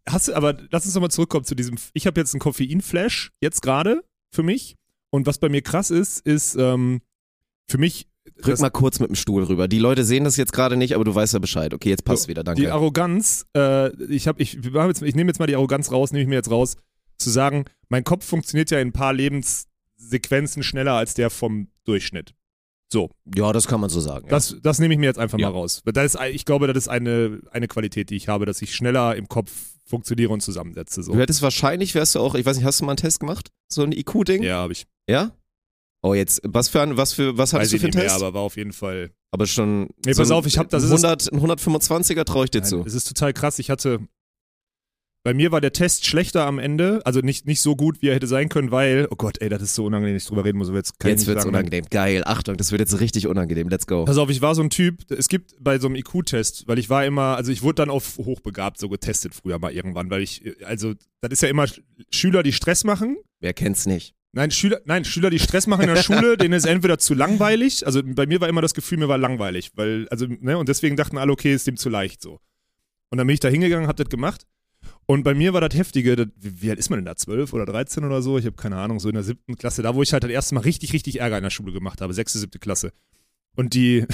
hast 0.10 0.28
du, 0.28 0.34
aber 0.36 0.58
lass 0.72 0.86
uns 0.86 0.94
nochmal 0.96 1.12
zurückkommen 1.12 1.46
zu 1.46 1.56
diesem, 1.56 1.78
ich 1.94 2.08
habe 2.08 2.20
jetzt 2.20 2.34
einen 2.34 2.40
Koffein-Flash, 2.40 3.32
jetzt 3.42 3.62
gerade, 3.62 4.04
für 4.32 4.44
mich. 4.44 4.76
Und 5.10 5.26
was 5.26 5.38
bei 5.38 5.50
mir 5.50 5.62
krass 5.62 5.90
ist, 5.90 6.20
ist, 6.26 6.56
ähm, 6.56 7.02
für 7.70 7.78
mich, 7.78 8.08
Rück 8.46 8.60
mal 8.60 8.70
kurz 8.70 9.00
mit 9.00 9.10
dem 9.10 9.16
Stuhl 9.16 9.44
rüber. 9.44 9.68
Die 9.70 9.80
Leute 9.80 10.04
sehen 10.04 10.26
das 10.26 10.36
jetzt 10.36 10.52
gerade 10.54 10.76
nicht, 10.76 10.94
aber 10.94 11.06
du 11.06 11.16
weißt 11.16 11.34
ja 11.34 11.40
Bescheid. 11.40 11.74
Okay, 11.74 11.90
jetzt 11.90 12.04
passt 12.04 12.24
So, 12.24 12.28
wieder, 12.28 12.44
die 12.44 12.46
danke. 12.64 12.74
Arroganz, 12.74 13.46
äh, 13.56 13.90
ich 14.06 14.28
habe, 14.28 14.42
ich, 14.42 14.54
jetzt, 14.62 15.02
ich 15.02 15.16
nehme 15.16 15.30
jetzt 15.30 15.40
mal 15.40 15.48
die 15.48 15.56
Arroganz 15.56 15.92
raus, 15.92 16.12
nehme 16.12 16.24
ich 16.24 16.28
mir 16.30 16.36
jetzt 16.36 16.52
raus, 16.52 16.76
zu 17.18 17.30
sagen, 17.30 17.66
mein 17.90 18.04
Kopf 18.04 18.26
funktioniert 18.26 18.70
ja 18.70 18.80
in 18.80 18.90
ein 18.90 18.94
paar 18.94 19.14
Lebenssequenzen 19.14 20.62
schneller 20.62 20.94
als 20.94 21.14
der 21.14 21.30
vom 21.30 21.70
Durchschnitt. 21.86 22.34
So, 22.92 23.10
Ja, 23.36 23.52
das 23.54 23.68
kann 23.68 23.82
man 23.82 23.90
so 23.90 24.00
sagen. 24.00 24.28
Das, 24.30 24.56
das 24.62 24.80
nehme 24.80 24.94
ich 24.94 25.00
mir 25.00 25.08
jetzt 25.08 25.20
einfach 25.20 25.40
Ja. 25.40 25.50
mal 25.50 25.58
raus. 25.58 25.82
Das 25.86 26.14
ist, 26.16 26.22
ich 26.32 26.46
glaube, 26.46 26.68
das 26.68 26.78
ist 26.78 26.88
eine, 26.90 27.42
eine 27.52 27.68
Qualität, 27.68 28.10
die 28.10 28.16
ich 28.16 28.28
habe, 28.28 28.46
dass 28.46 28.62
ich 28.62 28.76
schneller 28.76 29.16
im 29.16 29.28
Kopf 29.28 29.52
funktioniere 29.88 30.32
und 30.32 30.42
zusammensetze. 30.42 31.00
ja. 31.02 31.04
So. 31.06 31.14
Du 31.14 31.20
hättest 31.20 31.42
wahrscheinlich, 31.42 31.96
wärst 31.96 32.16
du 32.16 32.20
auch, 32.20 32.36
ich 32.36 32.46
weiß 32.46 32.58
nicht, 32.58 32.66
hast 32.66 32.80
du 32.82 32.86
mal 32.86 32.92
einen 32.92 32.98
Test 32.98 33.20
gemacht? 33.20 33.50
So 33.72 33.84
ein 33.84 33.92
IQ-Ding? 33.92 34.44
Ja, 34.44 34.58
habe 34.58 34.74
ich. 34.74 34.86
Ja? 35.10 35.32
Oh, 36.04 36.14
jetzt, 36.14 36.42
was 36.44 36.70
für 36.70 36.82
ein, 36.82 36.96
was 36.98 37.14
für, 37.14 37.38
was 37.38 37.54
Weiß 37.54 37.60
hattest 37.60 37.74
du 37.74 37.80
für 37.80 37.86
einen 37.88 37.96
mehr, 37.96 38.04
Test? 38.04 38.16
aber 38.16 38.34
war 38.34 38.42
auf 38.42 38.56
jeden 38.58 38.72
Fall. 38.74 39.12
aber 39.32 39.48
schon. 39.48 39.90
Nee, 40.06 40.14
pass 40.14 40.30
auf, 40.32 40.46
ich 40.46 40.58
hab- 40.58 40.70
das 40.70 40.84
ein 40.84 40.94
ist- 40.94 41.04
100, 41.04 41.34
ein 41.34 41.40
125er 41.42 42.24
traue 42.24 42.46
ich 42.46 42.52
dir 42.52 42.62
Nein, 42.62 42.70
zu. 42.70 42.84
Es 42.86 42.94
ist 42.94 43.08
total 43.08 43.34
krass. 43.34 43.58
Ich 43.60 43.70
hatte. 43.70 44.00
Bei 45.28 45.34
mir 45.34 45.52
war 45.52 45.60
der 45.60 45.74
Test 45.74 46.06
schlechter 46.06 46.46
am 46.46 46.58
Ende, 46.58 47.02
also 47.04 47.20
nicht, 47.20 47.46
nicht 47.48 47.60
so 47.60 47.76
gut, 47.76 48.02
wie 48.02 48.08
er 48.08 48.16
hätte 48.16 48.28
sein 48.28 48.48
können, 48.48 48.72
weil, 48.72 49.10
oh 49.12 49.18
Gott, 49.18 49.42
ey, 49.42 49.50
das 49.50 49.62
ist 49.62 49.76
so 49.76 49.84
unangenehm, 49.84 50.16
dass 50.16 50.24
ich 50.24 50.30
drüber 50.30 50.46
reden 50.46 50.58
muss, 50.58 50.70
aber 50.70 50.78
jetzt 50.78 50.98
kann 51.02 51.10
Jetzt 51.10 51.24
ich 51.24 51.28
nicht 51.28 51.36
wird's 51.36 51.44
sagen. 51.44 51.54
unangenehm. 51.54 51.84
Geil, 51.90 52.24
Achtung, 52.26 52.56
das 52.56 52.72
wird 52.72 52.80
jetzt 52.80 53.02
richtig 53.02 53.28
unangenehm. 53.28 53.68
Let's 53.68 53.88
go. 53.88 54.06
Pass 54.06 54.18
auf, 54.20 54.30
ich 54.30 54.42
war 54.42 54.56
so 54.56 54.62
ein 54.62 54.70
Typ, 54.70 55.04
es 55.12 55.28
gibt 55.28 55.54
bei 55.60 55.80
so 55.80 55.88
einem 55.88 55.98
IQ-Test, 55.98 56.70
weil 56.70 56.80
ich 56.80 56.90
war 56.90 57.06
immer, 57.06 57.36
also 57.36 57.52
ich 57.52 57.62
wurde 57.62 57.76
dann 57.76 57.90
auf 57.90 58.18
hochbegabt 58.20 58.80
so 58.80 58.88
getestet 58.88 59.36
früher 59.36 59.60
mal 59.60 59.74
irgendwann, 59.74 60.10
weil 60.10 60.22
ich, 60.22 60.44
also, 60.64 60.94
das 61.20 61.32
ist 61.34 61.42
ja 61.42 61.50
immer 61.50 61.64
Sch- 61.66 61.82
Schüler, 62.10 62.42
die 62.42 62.54
Stress 62.54 62.86
machen, 62.86 63.18
Wer 63.42 63.52
kennt's 63.54 63.86
nicht? 63.86 64.16
Nein, 64.32 64.52
Schüler, 64.52 64.80
nein, 64.86 65.04
Schüler, 65.04 65.30
die 65.30 65.40
Stress 65.40 65.68
machen 65.68 65.90
in 65.90 65.94
der 65.94 66.04
Schule, 66.04 66.38
denen 66.38 66.54
ist 66.54 66.66
entweder 66.66 67.00
zu 67.00 67.14
langweilig, 67.16 67.86
also 67.86 68.02
bei 68.02 68.28
mir 68.28 68.40
war 68.40 68.48
immer 68.48 68.62
das 68.62 68.74
Gefühl, 68.74 68.98
mir 68.98 69.10
war 69.10 69.18
langweilig, 69.18 69.72
weil, 69.76 70.08
also, 70.08 70.26
ne, 70.26 70.58
und 70.58 70.70
deswegen 70.70 70.96
dachten 70.96 71.18
alle, 71.18 71.34
okay, 71.34 71.54
ist 71.54 71.68
dem 71.68 71.76
zu 71.76 71.90
leicht 71.90 72.22
so. 72.22 72.40
Und 73.10 73.18
dann 73.18 73.28
bin 73.28 73.34
ich 73.34 73.42
da 73.42 73.50
hingegangen, 73.50 73.90
hab 73.90 73.98
das 73.98 74.08
gemacht. 74.08 74.46
Und 75.10 75.24
bei 75.24 75.34
mir 75.34 75.54
war 75.54 75.62
das 75.62 75.78
Heftige, 75.78 76.18
das, 76.18 76.28
wie, 76.36 76.70
alt 76.70 76.80
ist 76.80 76.90
man 76.90 77.00
denn 77.00 77.06
da? 77.06 77.16
12 77.16 77.54
oder 77.54 77.66
13 77.66 78.04
oder 78.04 78.22
so? 78.22 78.38
Ich 78.38 78.46
habe 78.46 78.58
keine 78.58 78.76
Ahnung, 78.76 79.00
so 79.00 79.08
in 79.08 79.16
der 79.16 79.24
siebten 79.24 79.56
Klasse, 79.56 79.82
da 79.82 79.96
wo 79.96 80.04
ich 80.04 80.12
halt 80.12 80.24
das 80.24 80.30
erste 80.30 80.54
Mal 80.54 80.62
richtig, 80.62 80.92
richtig 80.92 81.22
Ärger 81.22 81.38
in 81.38 81.44
der 81.44 81.50
Schule 81.50 81.72
gemacht 81.72 82.02
habe, 82.02 82.14
sechste, 82.14 82.40
siebte 82.40 82.60
Klasse. 82.60 82.92
Und 83.56 83.74
die, 83.74 84.06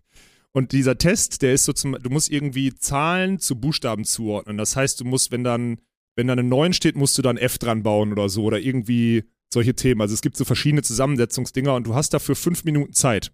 und 0.52 0.72
dieser 0.72 0.96
Test, 0.96 1.42
der 1.42 1.52
ist 1.52 1.66
so 1.66 1.74
zum, 1.74 1.92
du 2.02 2.08
musst 2.08 2.30
irgendwie 2.30 2.74
Zahlen 2.74 3.38
zu 3.38 3.60
Buchstaben 3.60 4.06
zuordnen. 4.06 4.56
Das 4.56 4.74
heißt, 4.74 4.98
du 5.00 5.04
musst, 5.04 5.32
wenn 5.32 5.44
dann, 5.44 5.80
wenn 6.16 6.28
da 6.28 6.32
eine 6.32 6.44
9 6.44 6.72
steht, 6.72 6.96
musst 6.96 7.18
du 7.18 7.22
dann 7.22 7.36
F 7.36 7.58
dran 7.58 7.82
bauen 7.82 8.10
oder 8.10 8.30
so 8.30 8.44
oder 8.44 8.58
irgendwie 8.58 9.24
solche 9.52 9.74
Themen. 9.74 10.00
Also 10.00 10.14
es 10.14 10.22
gibt 10.22 10.38
so 10.38 10.46
verschiedene 10.46 10.82
Zusammensetzungsdinger 10.82 11.74
und 11.74 11.86
du 11.86 11.94
hast 11.94 12.14
dafür 12.14 12.36
fünf 12.36 12.64
Minuten 12.64 12.94
Zeit. 12.94 13.32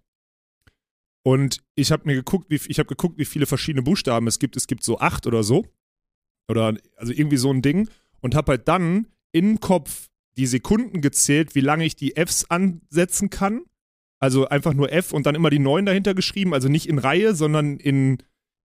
Und 1.23 1.63
ich 1.75 1.93
habe 1.93 2.03
mir 2.07 2.15
geguckt, 2.15 2.49
wie 2.49 2.59
ich 2.67 2.77
habe 2.77 2.89
geguckt, 2.89 3.17
wie 3.17 3.25
viele 3.25 3.45
verschiedene 3.45 3.83
Buchstaben 3.83 4.27
es 4.27 4.37
gibt. 4.37 4.57
Es 4.57 4.67
gibt 4.67 4.83
so 4.83 4.99
acht 4.99 5.27
oder 5.27 5.41
so 5.41 5.65
oder 6.47 6.75
also 6.97 7.13
irgendwie 7.13 7.37
so 7.37 7.51
ein 7.51 7.61
Ding 7.61 7.89
und 8.21 8.35
habe 8.35 8.53
halt 8.53 8.67
dann 8.67 9.07
im 9.31 9.59
Kopf 9.59 10.09
die 10.37 10.47
Sekunden 10.47 11.01
gezählt, 11.01 11.55
wie 11.55 11.61
lange 11.61 11.85
ich 11.85 11.95
die 11.95 12.15
Fs 12.15 12.45
ansetzen 12.49 13.29
kann. 13.29 13.61
Also 14.19 14.47
einfach 14.47 14.73
nur 14.73 14.91
F 14.91 15.13
und 15.13 15.25
dann 15.25 15.35
immer 15.35 15.49
die 15.49 15.59
9 15.59 15.85
dahinter 15.85 16.13
geschrieben, 16.13 16.53
also 16.53 16.67
nicht 16.67 16.87
in 16.87 16.99
Reihe, 16.99 17.35
sondern 17.35 17.77
in, 17.77 18.17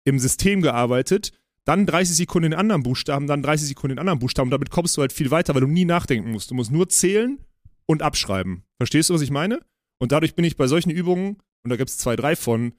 im 0.04 0.18
System 0.18 0.62
gearbeitet. 0.62 1.32
Dann 1.64 1.86
30 1.86 2.16
Sekunden 2.16 2.52
in 2.52 2.58
anderen 2.58 2.82
Buchstaben, 2.82 3.26
dann 3.26 3.42
30 3.42 3.68
Sekunden 3.68 3.92
in 3.92 3.98
anderen 3.98 4.18
Buchstaben. 4.18 4.50
Damit 4.50 4.70
kommst 4.70 4.96
du 4.96 5.02
halt 5.02 5.12
viel 5.12 5.30
weiter, 5.30 5.54
weil 5.54 5.60
du 5.60 5.66
nie 5.66 5.84
nachdenken 5.84 6.30
musst. 6.30 6.50
Du 6.50 6.54
musst 6.54 6.72
nur 6.72 6.88
zählen 6.88 7.38
und 7.86 8.02
abschreiben. 8.02 8.64
Verstehst 8.78 9.10
du, 9.10 9.14
was 9.14 9.20
ich 9.20 9.30
meine? 9.30 9.60
Und 9.98 10.12
dadurch 10.12 10.34
bin 10.34 10.44
ich 10.44 10.56
bei 10.56 10.66
solchen 10.66 10.90
Übungen, 10.90 11.36
und 11.62 11.70
da 11.70 11.76
gibt 11.76 11.90
es 11.90 11.98
zwei, 11.98 12.16
drei 12.16 12.36
von, 12.36 12.72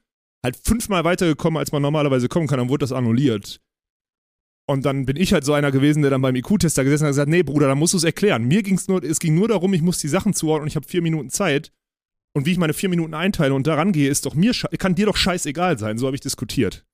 halt 0.43 0.57
fünfmal 0.57 1.03
weitergekommen, 1.03 1.59
als 1.59 1.71
man 1.71 1.81
normalerweise 1.81 2.27
kommen 2.27 2.47
kann. 2.47 2.57
Dann 2.57 2.69
wurde 2.69 2.83
das 2.83 2.91
annulliert. 2.91 3.61
Und 4.71 4.85
dann 4.85 5.05
bin 5.05 5.17
ich 5.17 5.33
halt 5.33 5.43
so 5.43 5.53
einer 5.53 5.71
gewesen, 5.71 6.01
der 6.01 6.11
dann 6.11 6.21
beim 6.21 6.35
IQ-Test 6.35 6.77
da 6.77 6.83
gesessen 6.83 7.03
hat 7.03 7.09
und 7.09 7.13
gesagt, 7.13 7.29
nee, 7.29 7.43
Bruder, 7.43 7.67
dann 7.67 7.77
musst 7.77 7.93
du 7.93 7.97
es 7.97 8.03
erklären. 8.03 8.45
Mir 8.45 8.63
ging's 8.63 8.87
nur, 8.87 9.03
es 9.03 9.19
ging 9.19 9.35
nur 9.35 9.47
darum, 9.47 9.73
ich 9.73 9.81
muss 9.81 9.97
die 9.99 10.07
Sachen 10.07 10.33
zuordnen 10.33 10.63
und 10.63 10.67
ich 10.67 10.75
habe 10.75 10.87
vier 10.87 11.01
Minuten 11.01 11.29
Zeit. 11.29 11.71
Und 12.33 12.45
wie 12.45 12.51
ich 12.53 12.57
meine 12.57 12.73
vier 12.73 12.87
Minuten 12.87 13.13
einteile 13.13 13.53
und 13.53 13.67
daran 13.67 13.91
gehe, 13.91 14.09
ist 14.09 14.25
doch 14.25 14.33
mir, 14.35 14.53
kann 14.77 14.95
dir 14.95 15.05
doch 15.05 15.17
scheißegal 15.17 15.77
sein. 15.77 15.97
So 15.97 16.05
habe 16.05 16.15
ich 16.15 16.21
diskutiert. 16.21 16.85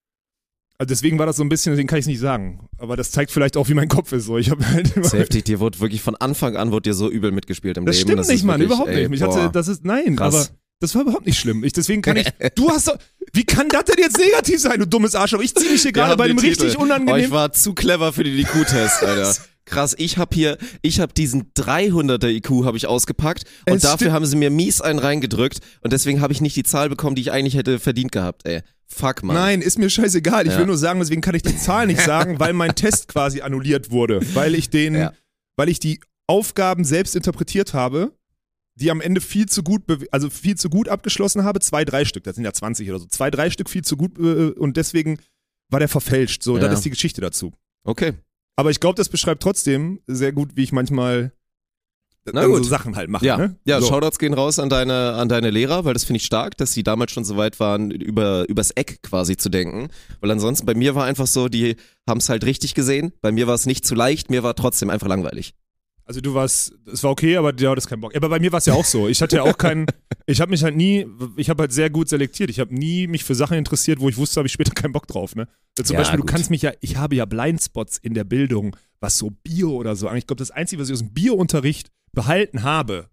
Also 0.79 0.89
deswegen 0.89 1.17
war 1.17 1.25
das 1.25 1.37
so 1.37 1.43
ein 1.43 1.49
bisschen, 1.49 1.71
deswegen 1.71 1.87
kann 1.87 1.97
ich 1.97 2.03
es 2.03 2.07
nicht 2.07 2.19
sagen. 2.19 2.67
Aber 2.77 2.95
das 2.95 3.11
zeigt 3.11 3.31
vielleicht 3.31 3.57
auch, 3.57 3.67
wie 3.67 3.73
mein 3.73 3.87
Kopf 3.87 4.11
ist. 4.11 4.25
So, 4.25 4.37
ich 4.37 4.51
habe 4.51 4.67
halt 4.67 4.95
heftig, 4.95 5.45
dir 5.45 5.59
wurde 5.59 5.79
wirklich 5.79 6.01
von 6.01 6.15
Anfang 6.15 6.55
an 6.55 6.71
wurde 6.71 6.89
dir 6.89 6.93
so 6.93 7.09
übel 7.09 7.31
mitgespielt 7.31 7.77
im 7.77 7.85
das 7.85 7.95
Leben. 7.97 8.07
stimmt 8.07 8.19
das 8.19 8.27
nicht, 8.27 8.37
ist 8.37 8.43
Mann, 8.43 8.59
wirklich, 8.59 8.75
überhaupt 8.75 8.89
ey, 8.89 9.01
nicht. 9.01 9.09
Mich 9.09 9.21
hatte, 9.21 9.49
das 9.51 9.67
ist, 9.67 9.85
nein, 9.85 10.15
Krass. 10.15 10.35
aber 10.35 10.57
das 10.79 10.93
war 10.95 11.01
überhaupt 11.03 11.25
nicht 11.25 11.39
schlimm. 11.39 11.63
Ich, 11.63 11.73
deswegen 11.73 12.01
kann 12.01 12.17
ich, 12.17 12.27
du 12.55 12.69
hast 12.69 12.87
doch, 12.87 12.97
Wie 13.33 13.43
kann 13.43 13.67
das 13.69 13.85
denn 13.85 13.95
jetzt 13.99 14.17
negativ 14.17 14.59
sein, 14.61 14.79
du 14.79 14.85
dummes 14.87 15.15
Arschloch? 15.15 15.41
Ich 15.41 15.53
zieh 15.55 15.69
mich 15.69 15.81
hier 15.81 15.91
gerade 15.91 16.15
bei 16.17 16.25
einem 16.25 16.37
den 16.37 16.45
richtig 16.45 16.69
Titel. 16.69 16.77
Oh, 16.79 16.83
unangenehmen. 16.83 17.21
ich 17.25 17.31
war 17.31 17.51
zu 17.51 17.73
clever 17.73 18.13
für 18.13 18.23
den 18.23 18.37
IQ-Test, 18.37 19.03
Alter. 19.03 19.35
Krass, 19.65 19.95
ich 19.97 20.17
habe 20.17 20.33
hier, 20.33 20.57
ich 20.81 21.01
habe 21.01 21.11
diesen 21.13 21.51
300er 21.53 22.29
IQ 22.29 22.63
habe 22.63 22.77
ich 22.77 22.87
ausgepackt 22.87 23.43
und 23.69 23.75
Es 23.77 23.81
dafür 23.81 24.13
haben 24.13 24.25
sie 24.25 24.37
mir 24.37 24.49
mies 24.49 24.79
einen 24.79 24.97
reingedrückt 24.99 25.59
und 25.81 25.91
deswegen 25.91 26.21
habe 26.21 26.31
ich 26.31 26.39
nicht 26.39 26.55
die 26.55 26.63
Zahl 26.63 26.87
bekommen, 26.87 27.17
die 27.17 27.21
ich 27.23 27.31
eigentlich 27.33 27.55
hätte 27.55 27.77
verdient 27.79 28.13
gehabt, 28.13 28.47
ey. 28.47 28.61
Fuck, 28.85 29.23
Mann. 29.23 29.35
Nein, 29.35 29.61
ist 29.61 29.77
mir 29.77 29.89
scheißegal. 29.89 30.47
Ich 30.47 30.53
Ja. 30.53 30.59
will 30.59 30.67
nur 30.67 30.77
sagen, 30.77 31.01
deswegen 31.01 31.19
kann 31.19 31.35
ich 31.35 31.41
die 31.43 31.57
Zahl 31.57 31.87
nicht 31.87 31.99
sagen, 32.05 32.39
weil 32.39 32.53
mein 32.53 32.75
Test 32.75 33.09
quasi 33.09 33.41
annulliert 33.41 33.91
wurde. 33.91 34.21
Weil 34.33 34.55
ich 34.55 34.69
den, 34.69 34.95
Ja. 34.95 35.11
weil 35.57 35.67
ich 35.67 35.79
die 35.81 35.99
Aufgaben 36.27 36.85
selbst 36.85 37.13
interpretiert 37.17 37.73
habe, 37.73 38.13
die 38.79 38.91
am 38.91 39.01
Ende 39.01 39.21
viel 39.21 39.47
zu 39.47 39.63
gut, 39.63 39.81
also 40.11 40.29
viel 40.29 40.55
zu 40.55 40.69
gut 40.69 40.87
abgeschlossen 40.87 41.43
habe. 41.43 41.59
Zwei, 41.59 41.83
drei 41.83 42.05
Stück, 42.05 42.23
das 42.23 42.35
sind 42.35 42.45
ja 42.45 42.53
20 42.53 42.89
oder 42.89 42.99
so. 42.99 43.07
Zwei, 43.07 43.31
drei 43.31 43.49
Stück 43.49 43.69
viel 43.69 43.83
zu 43.83 43.97
gut 43.97 44.17
äh, 44.19 44.51
und 44.51 44.77
deswegen 44.77 45.19
war 45.69 45.79
der 45.79 45.89
verfälscht. 45.89 46.43
So, 46.43 46.57
Ja. 46.57 46.67
das 46.67 46.79
ist 46.79 46.85
die 46.85 46.91
Geschichte 46.91 47.21
dazu. 47.21 47.53
Okay. 47.83 48.13
Aber 48.55 48.71
ich 48.71 48.79
glaube, 48.79 48.95
das 48.95 49.09
beschreibt 49.09 49.41
trotzdem 49.41 50.01
sehr 50.07 50.31
gut, 50.31 50.55
wie 50.55 50.63
ich 50.63 50.71
manchmal 50.71 51.31
Na 52.31 52.43
so 52.43 52.61
Sachen 52.63 52.95
halt 52.95 53.09
mache. 53.09 53.25
Ja, 53.25 53.37
ne? 53.37 53.55
ja 53.65 53.79
so. 53.79 53.87
Shoutouts 53.87 54.19
gehen 54.19 54.33
raus 54.33 54.59
an 54.59 54.69
deine, 54.69 55.13
an 55.13 55.29
deine 55.29 55.49
Lehrer, 55.49 55.85
weil 55.85 55.93
das 55.93 56.03
finde 56.03 56.17
ich 56.17 56.25
stark, 56.25 56.57
dass 56.57 56.73
sie 56.73 56.83
damals 56.83 57.11
schon 57.11 57.23
so 57.23 57.37
weit 57.37 57.59
waren, 57.59 57.91
über, 57.91 58.47
übers 58.49 58.71
Eck 58.71 59.01
quasi 59.01 59.37
zu 59.37 59.49
denken. 59.49 59.89
Weil 60.19 60.31
ansonsten 60.31 60.65
bei 60.65 60.73
mir 60.73 60.93
war 60.95 61.05
einfach 61.05 61.27
so, 61.27 61.47
die 61.49 61.77
haben 62.07 62.17
es 62.19 62.29
halt 62.29 62.45
richtig 62.45 62.73
gesehen. 62.73 63.13
Bei 63.21 63.31
mir 63.31 63.47
war 63.47 63.55
es 63.55 63.65
nicht 63.65 63.85
zu 63.85 63.95
leicht, 63.95 64.29
mir 64.29 64.43
war 64.43 64.55
trotzdem 64.55 64.89
einfach 64.89 65.07
langweilig. 65.07 65.53
Also 66.07 66.21
du 66.21 66.33
warst, 66.33 66.73
es 66.85 67.03
war 67.03 67.11
okay, 67.11 67.35
aber 67.35 67.51
du 67.51 67.69
hattest 67.69 67.89
keinen 67.89 67.99
Bock. 67.99 68.15
Aber 68.15 68.29
bei 68.29 68.39
mir 68.39 68.49
war 68.53 68.59
es 68.59 68.65
ja 68.65 68.73
auch 68.73 68.85
so. 68.85 69.09
Ich 69.09 69.21
hatte 69.21 69.35
ja 69.35 69.43
auch 69.43 69.57
keinen, 69.57 69.85
ich 70.25 70.39
habe 70.39 70.51
mich 70.51 70.63
halt 70.63 70.77
nie, 70.77 71.05
ich 71.35 71.49
habe 71.49 71.63
halt 71.63 71.73
sehr 71.73 71.89
gut 71.89 72.07
selektiert. 72.07 72.49
Ich 72.49 72.61
habe 72.61 72.73
nie 72.73 73.07
mich 73.07 73.25
für 73.25 73.35
Sachen 73.35 73.57
interessiert, 73.57 73.99
wo 73.99 74.07
ich 74.07 74.15
wusste, 74.15 74.39
habe 74.39 74.47
ich 74.47 74.53
später 74.53 74.71
keinen 74.73 74.93
Bock 74.93 75.05
drauf. 75.07 75.35
Ne? 75.35 75.49
Zum 75.75 75.93
Ja, 75.93 75.99
Beispiel, 75.99 76.19
gut. 76.21 76.29
du 76.29 76.33
kannst 76.33 76.49
mich 76.49 76.61
ja, 76.61 76.71
ich 76.79 76.95
habe 76.95 77.15
ja 77.15 77.25
Blindspots 77.25 77.97
in 77.97 78.13
der 78.13 78.23
Bildung, 78.23 78.77
was 79.01 79.17
so 79.17 79.31
Bio 79.43 79.71
oder 79.75 79.97
so. 79.97 80.09
Ich 80.13 80.25
glaube, 80.27 80.39
das 80.39 80.51
Einzige, 80.51 80.81
was 80.81 80.87
ich 80.87 80.93
aus 80.93 80.99
dem 80.99 81.13
Biounterricht 81.13 81.91
behalten 82.13 82.63
habe, 82.63 83.09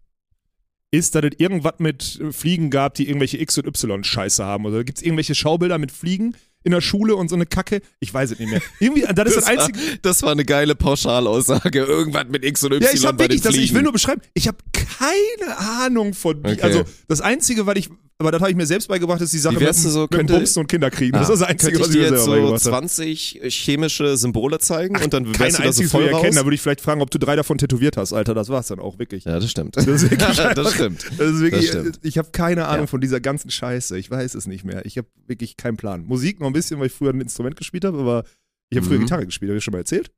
ist, 0.92 1.16
dass 1.16 1.24
es 1.24 1.32
irgendwas 1.38 1.74
mit 1.78 2.20
Fliegen 2.30 2.70
gab, 2.70 2.94
die 2.94 3.08
irgendwelche 3.08 3.38
X- 3.38 3.58
und 3.58 3.66
Y-Scheiße 3.66 4.44
haben. 4.44 4.66
Oder 4.66 4.84
gibt 4.84 4.98
es 4.98 5.04
irgendwelche 5.04 5.34
Schaubilder 5.34 5.78
mit 5.78 5.90
Fliegen 5.90 6.36
in 6.64 6.72
der 6.72 6.80
Schule 6.80 7.14
und 7.14 7.28
so 7.28 7.36
eine 7.36 7.46
Kacke? 7.46 7.80
Ich 8.00 8.12
weiß 8.12 8.32
es 8.32 8.38
nicht 8.38 8.50
mehr. 8.50 8.60
Irgendwie, 8.80 9.02
das 9.02 9.28
ist 9.28 9.36
das, 9.36 9.44
Das 9.44 9.56
war, 9.56 9.66
Einzige. 9.66 9.98
das 10.02 10.22
war 10.22 10.32
eine 10.32 10.44
geile 10.44 10.74
Pauschalaussage. 10.74 11.78
Irgendwas 11.84 12.24
mit 12.28 12.44
X 12.44 12.64
und 12.64 12.72
Y 12.72 12.82
Ja, 12.82 12.94
ich 12.98 13.06
hab 13.06 13.18
wirklich, 13.18 13.42
das, 13.42 13.54
ich 13.54 13.72
will 13.74 13.82
nur 13.82 13.92
beschreiben, 13.92 14.20
ich 14.34 14.48
habe 14.48 14.58
keine 14.72 15.56
Ahnung 15.58 16.14
von, 16.14 16.38
Okay. 16.38 16.60
also 16.62 16.84
das 17.08 17.20
Einzige, 17.20 17.66
weil 17.66 17.78
ich, 17.78 17.90
aber 18.18 18.30
das 18.30 18.40
habe 18.40 18.50
ich 18.50 18.56
mir 18.56 18.64
selbst 18.66 18.86
beigebracht, 18.88 19.20
ist 19.20 19.32
die 19.32 19.38
Sache 19.38 19.58
mit, 19.58 19.74
so, 19.74 20.06
mit 20.10 20.26
Bumsen 20.28 20.60
und 20.60 20.66
Kinderkriegen. 20.68 21.12
das 21.12 21.28
ist 21.28 21.40
das 21.40 21.48
Einzige, 21.48 21.80
was 21.80 21.88
ich 21.88 21.94
mir 21.96 22.00
jetzt 22.02 22.10
selber 22.10 22.24
so 22.24 22.30
beigebracht 22.30 22.64
habe. 22.66 22.86
20 22.86 23.40
chemische 23.48 24.16
Symbole 24.16 24.58
zeigen 24.60 24.96
und 25.02 25.12
dann 25.12 25.26
wärst 25.38 25.58
du 25.58 25.62
da 25.62 25.72
so 25.72 25.82
voll 25.84 26.04
erkennen, 26.08 26.36
da 26.36 26.44
würde 26.44 26.54
ich 26.54 26.60
vielleicht 26.60 26.80
fragen, 26.80 27.02
ob 27.02 27.10
du 27.10 27.18
drei 27.18 27.34
davon 27.36 27.58
tätowiert 27.58 27.96
hast, 27.96 28.12
Alter, 28.12 28.34
das 28.34 28.48
war's 28.48 28.68
dann 28.68 28.78
auch, 28.78 28.98
wirklich. 28.98 29.24
Ja, 29.24 29.38
das 29.40 29.50
stimmt. 29.50 29.76
Das 29.76 29.86
ist 29.86 30.02
wirklich 30.10 30.20
einfach- 30.28 30.54
das 30.54 30.74
stimmt. 30.74 31.04
Das 31.18 31.28
ist 31.32 31.40
wirklich, 31.40 31.70
Das 31.70 31.80
stimmt. 31.80 32.00
ich 32.02 32.16
habe 32.18 32.28
keine 32.30 32.66
Ahnung 32.66 32.84
Ja. 32.84 32.86
von 32.88 33.00
dieser 33.00 33.20
ganzen 33.20 33.50
Scheiße, 33.50 33.98
ich 33.98 34.10
weiß 34.10 34.34
es 34.34 34.46
nicht 34.46 34.64
mehr. 34.64 34.86
Ich 34.86 34.96
habe 34.96 35.08
wirklich 35.26 35.56
keinen 35.56 35.76
Plan. 35.76 36.04
Musik 36.06 36.40
noch 36.40 36.46
ein 36.46 36.52
bisschen, 36.52 36.78
weil 36.80 36.86
ich 36.86 36.92
früher 36.92 37.10
ein 37.12 37.20
Instrument 37.20 37.56
gespielt 37.56 37.84
habe, 37.84 37.98
aber 37.98 38.24
ich 38.70 38.76
habe 38.78 38.86
früher 38.86 38.98
Mhm. 38.98 39.02
Gitarre 39.02 39.26
gespielt, 39.26 39.50
habe 39.50 39.58
ich 39.58 39.64
schon 39.64 39.72
mal 39.72 39.78
erzählt? 39.78 40.10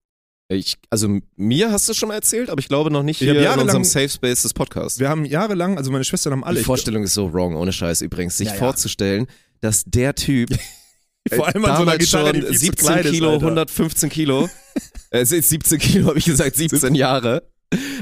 Ich, 0.49 0.77
also 0.91 1.09
mir 1.37 1.73
hast 1.73 1.89
du 1.89 1.95
schon 1.95 2.09
mal 2.09 2.15
erzählt, 2.15 2.51
aber 2.51 2.61
ich 2.61 2.69
glaube 2.69 2.91
noch 2.93 3.03
nicht 3.03 3.19
hier 3.19 3.35
in 3.35 3.43
jahrelang- 3.43 3.63
unserem 3.63 3.85
Safe 3.85 4.09
Space 4.09 4.43
des 4.43 4.55
Podcasts. 4.55 5.01
Wir 5.01 5.09
haben 5.09 5.25
jahrelang, 5.25 5.77
also 5.77 5.91
meine 5.91 6.05
Schwestern 6.05 6.33
haben 6.35 6.45
alle, 6.45 6.59
Die 6.61 6.65
Vorstellung 6.65 7.03
ist 7.03 7.15
so 7.15 7.33
wrong, 7.33 7.57
ohne 7.57 7.73
Scheiß 7.73 8.01
übrigens, 8.03 8.37
sich 8.37 8.47
Ja, 8.49 8.53
ja. 8.55 8.59
vorzustellen, 8.61 9.27
dass 9.61 9.83
der 9.87 10.15
Typ 10.15 10.51
vor 11.35 11.49
allem 11.49 11.65
an 11.65 11.77
so 11.77 11.83
einer 11.83 11.99
Gitarre, 11.99 12.27
schon 12.27 12.35
viel 12.43 12.47
zu 12.47 12.59
17 12.59 12.87
klein 12.87 13.03
Kilo, 13.11 13.31
Alter. 13.33 13.47
115 13.47 14.09
Kilo, 14.09 14.49
äh, 15.11 15.19
es 15.21 15.33
ist 15.33 15.49
17 15.49 15.79
Kilo, 15.81 16.09
habe 16.09 16.19
ich 16.21 16.27
gesagt, 16.27 16.55
17 16.55 16.95
Jahre, 16.95 17.43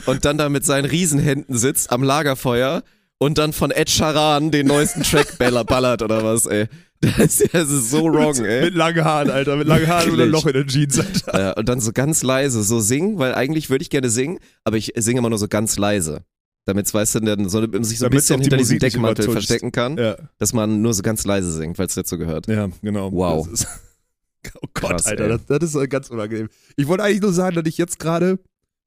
und 0.04 0.26
dann 0.26 0.36
da 0.36 0.50
mit 0.50 0.66
seinen 0.66 0.84
Riesenhänden 0.84 1.56
sitzt 1.56 1.90
am 1.90 2.02
Lagerfeuer 2.02 2.82
und 3.18 3.38
dann 3.38 3.52
von 3.52 3.70
Ed 3.70 3.90
Sheeran 3.90 4.50
den 4.50 4.66
neuesten 4.66 5.02
Track 5.02 5.34
baller- 5.38 5.64
ballert 5.64 6.02
oder 6.02 6.24
was, 6.24 6.46
ey. 6.46 6.66
Das 7.00 7.18
ist, 7.40 7.52
das 7.54 7.70
ist 7.70 7.90
so 7.90 8.04
wrong, 8.06 8.34
ey. 8.44 8.64
Mit 8.64 8.74
langen 8.74 9.04
Haaren, 9.04 9.30
Alter, 9.30 9.56
mit 9.56 9.66
langen 9.68 9.86
Haaren 9.88 10.10
und 10.10 10.20
einem. 10.20 10.30
Loch 10.30 10.46
in 10.46 10.54
den 10.54 10.66
Jeans, 10.68 10.98
Alter. 10.98 11.38
Ja, 11.38 11.52
und 11.52 11.68
dann 11.68 11.80
so 11.80 11.92
ganz 11.92 12.22
leise 12.22 12.62
so 12.62 12.80
singen, 12.80 13.18
weil 13.18 13.34
eigentlich 13.34 13.68
würde 13.68 13.82
ich 13.82 13.90
gerne 13.90 14.08
singen, 14.08 14.38
aber 14.64 14.76
ich 14.78 14.92
singe 14.96 15.18
immer 15.18 15.28
nur 15.28 15.38
so 15.38 15.48
ganz 15.48 15.76
leise. 15.76 16.22
Damit 16.66 16.92
weißt 16.94 17.16
du, 17.16 17.20
dann 17.20 17.46
so, 17.50 17.60
sich 17.82 17.98
so 17.98 18.06
ein 18.06 18.10
bisschen 18.10 18.38
die 18.38 18.44
hinter 18.44 18.56
diesem 18.56 18.78
Deckmantel 18.78 19.30
verstecken 19.30 19.70
kann, 19.70 19.98
Ja. 19.98 20.16
dass 20.38 20.54
man 20.54 20.80
nur 20.80 20.94
so 20.94 21.02
ganz 21.02 21.24
leise 21.26 21.52
singt, 21.52 21.78
weil 21.78 21.86
es 21.88 21.94
dazu 21.94 22.16
gehört. 22.16 22.46
Ja, 22.46 22.68
genau. 22.80 23.12
Wow. 23.12 23.46
Ist, 23.52 23.66
oh 24.62 24.68
Gott, 24.72 24.92
Krass, 24.92 25.04
Alter, 25.06 25.28
das, 25.28 25.44
das 25.44 25.74
ist 25.74 25.90
ganz 25.90 26.08
unangenehm. 26.08 26.48
Ich 26.76 26.88
wollte 26.88 27.02
eigentlich 27.04 27.20
nur 27.20 27.34
sagen, 27.34 27.54
dass 27.56 27.66
ich 27.66 27.76
jetzt 27.76 27.98
gerade 27.98 28.38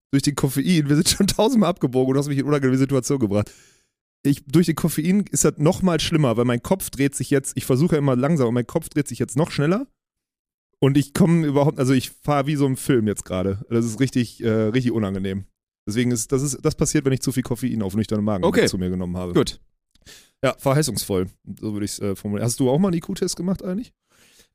durch 0.09 0.23
den 0.23 0.33
Koffein, 0.33 0.89
wir 0.89 0.95
sind 0.95 1.07
schon 1.09 1.27
tausendmal 1.27 1.69
abgebogen 1.69 2.07
und 2.09 2.13
du 2.15 2.19
hast 2.19 2.27
mich 2.29 2.39
in 2.39 2.45
unangenehme 2.45 2.79
Situation 2.79 3.19
gebracht. 3.19 3.51
Ich, 4.27 4.45
durch 4.45 4.65
den 4.67 4.75
Koffein 4.75 5.25
ist 5.31 5.43
das 5.45 5.53
noch 5.57 5.81
mal 5.81 5.99
schlimmer, 5.99 6.37
weil 6.37 6.45
mein 6.45 6.61
Kopf 6.61 6.89
dreht 6.89 7.15
sich 7.15 7.29
jetzt, 7.29 7.53
ich 7.55 7.65
versuche 7.65 7.95
ja 7.95 7.99
immer 7.99 8.15
langsam, 8.15 8.47
und 8.47 8.53
mein 8.53 8.67
Kopf 8.67 8.89
dreht 8.89 9.07
sich 9.07 9.19
jetzt 9.19 9.35
noch 9.37 9.51
schneller. 9.51 9.87
Und 10.79 10.97
ich 10.97 11.13
komme 11.13 11.45
überhaupt, 11.47 11.79
also 11.79 11.93
ich 11.93 12.11
fahre 12.11 12.45
wie 12.45 12.55
so 12.55 12.65
im 12.67 12.77
Film 12.77 13.07
jetzt 13.07 13.25
gerade. 13.25 13.65
Das 13.69 13.83
ist 13.85 13.99
richtig, 13.99 14.43
äh, 14.43 14.49
richtig 14.49 14.91
unangenehm. 14.91 15.45
Deswegen 15.87 16.11
ist 16.11 16.31
das, 16.31 16.43
ist 16.43 16.59
das 16.63 16.75
passiert, 16.75 17.05
wenn 17.05 17.13
ich 17.13 17.21
zu 17.21 17.31
viel 17.31 17.43
Koffein 17.43 17.81
auf 17.81 17.95
nüchternen 17.95 18.23
Magen 18.25 18.43
Okay. 18.43 18.67
zu 18.67 18.77
mir 18.77 18.89
genommen 18.89 19.17
habe. 19.17 19.33
Gut. 19.33 19.59
Ja, 20.43 20.53
verheißungsvoll. 20.59 21.27
So 21.59 21.73
würde 21.73 21.85
ich 21.85 21.93
es 21.93 21.99
äh, 21.99 22.15
formulieren. 22.15 22.45
Hast 22.45 22.59
du 22.59 22.69
auch 22.69 22.77
mal 22.77 22.89
einen 22.89 22.97
IQ-Test 22.97 23.35
gemacht 23.35 23.63
eigentlich? 23.63 23.91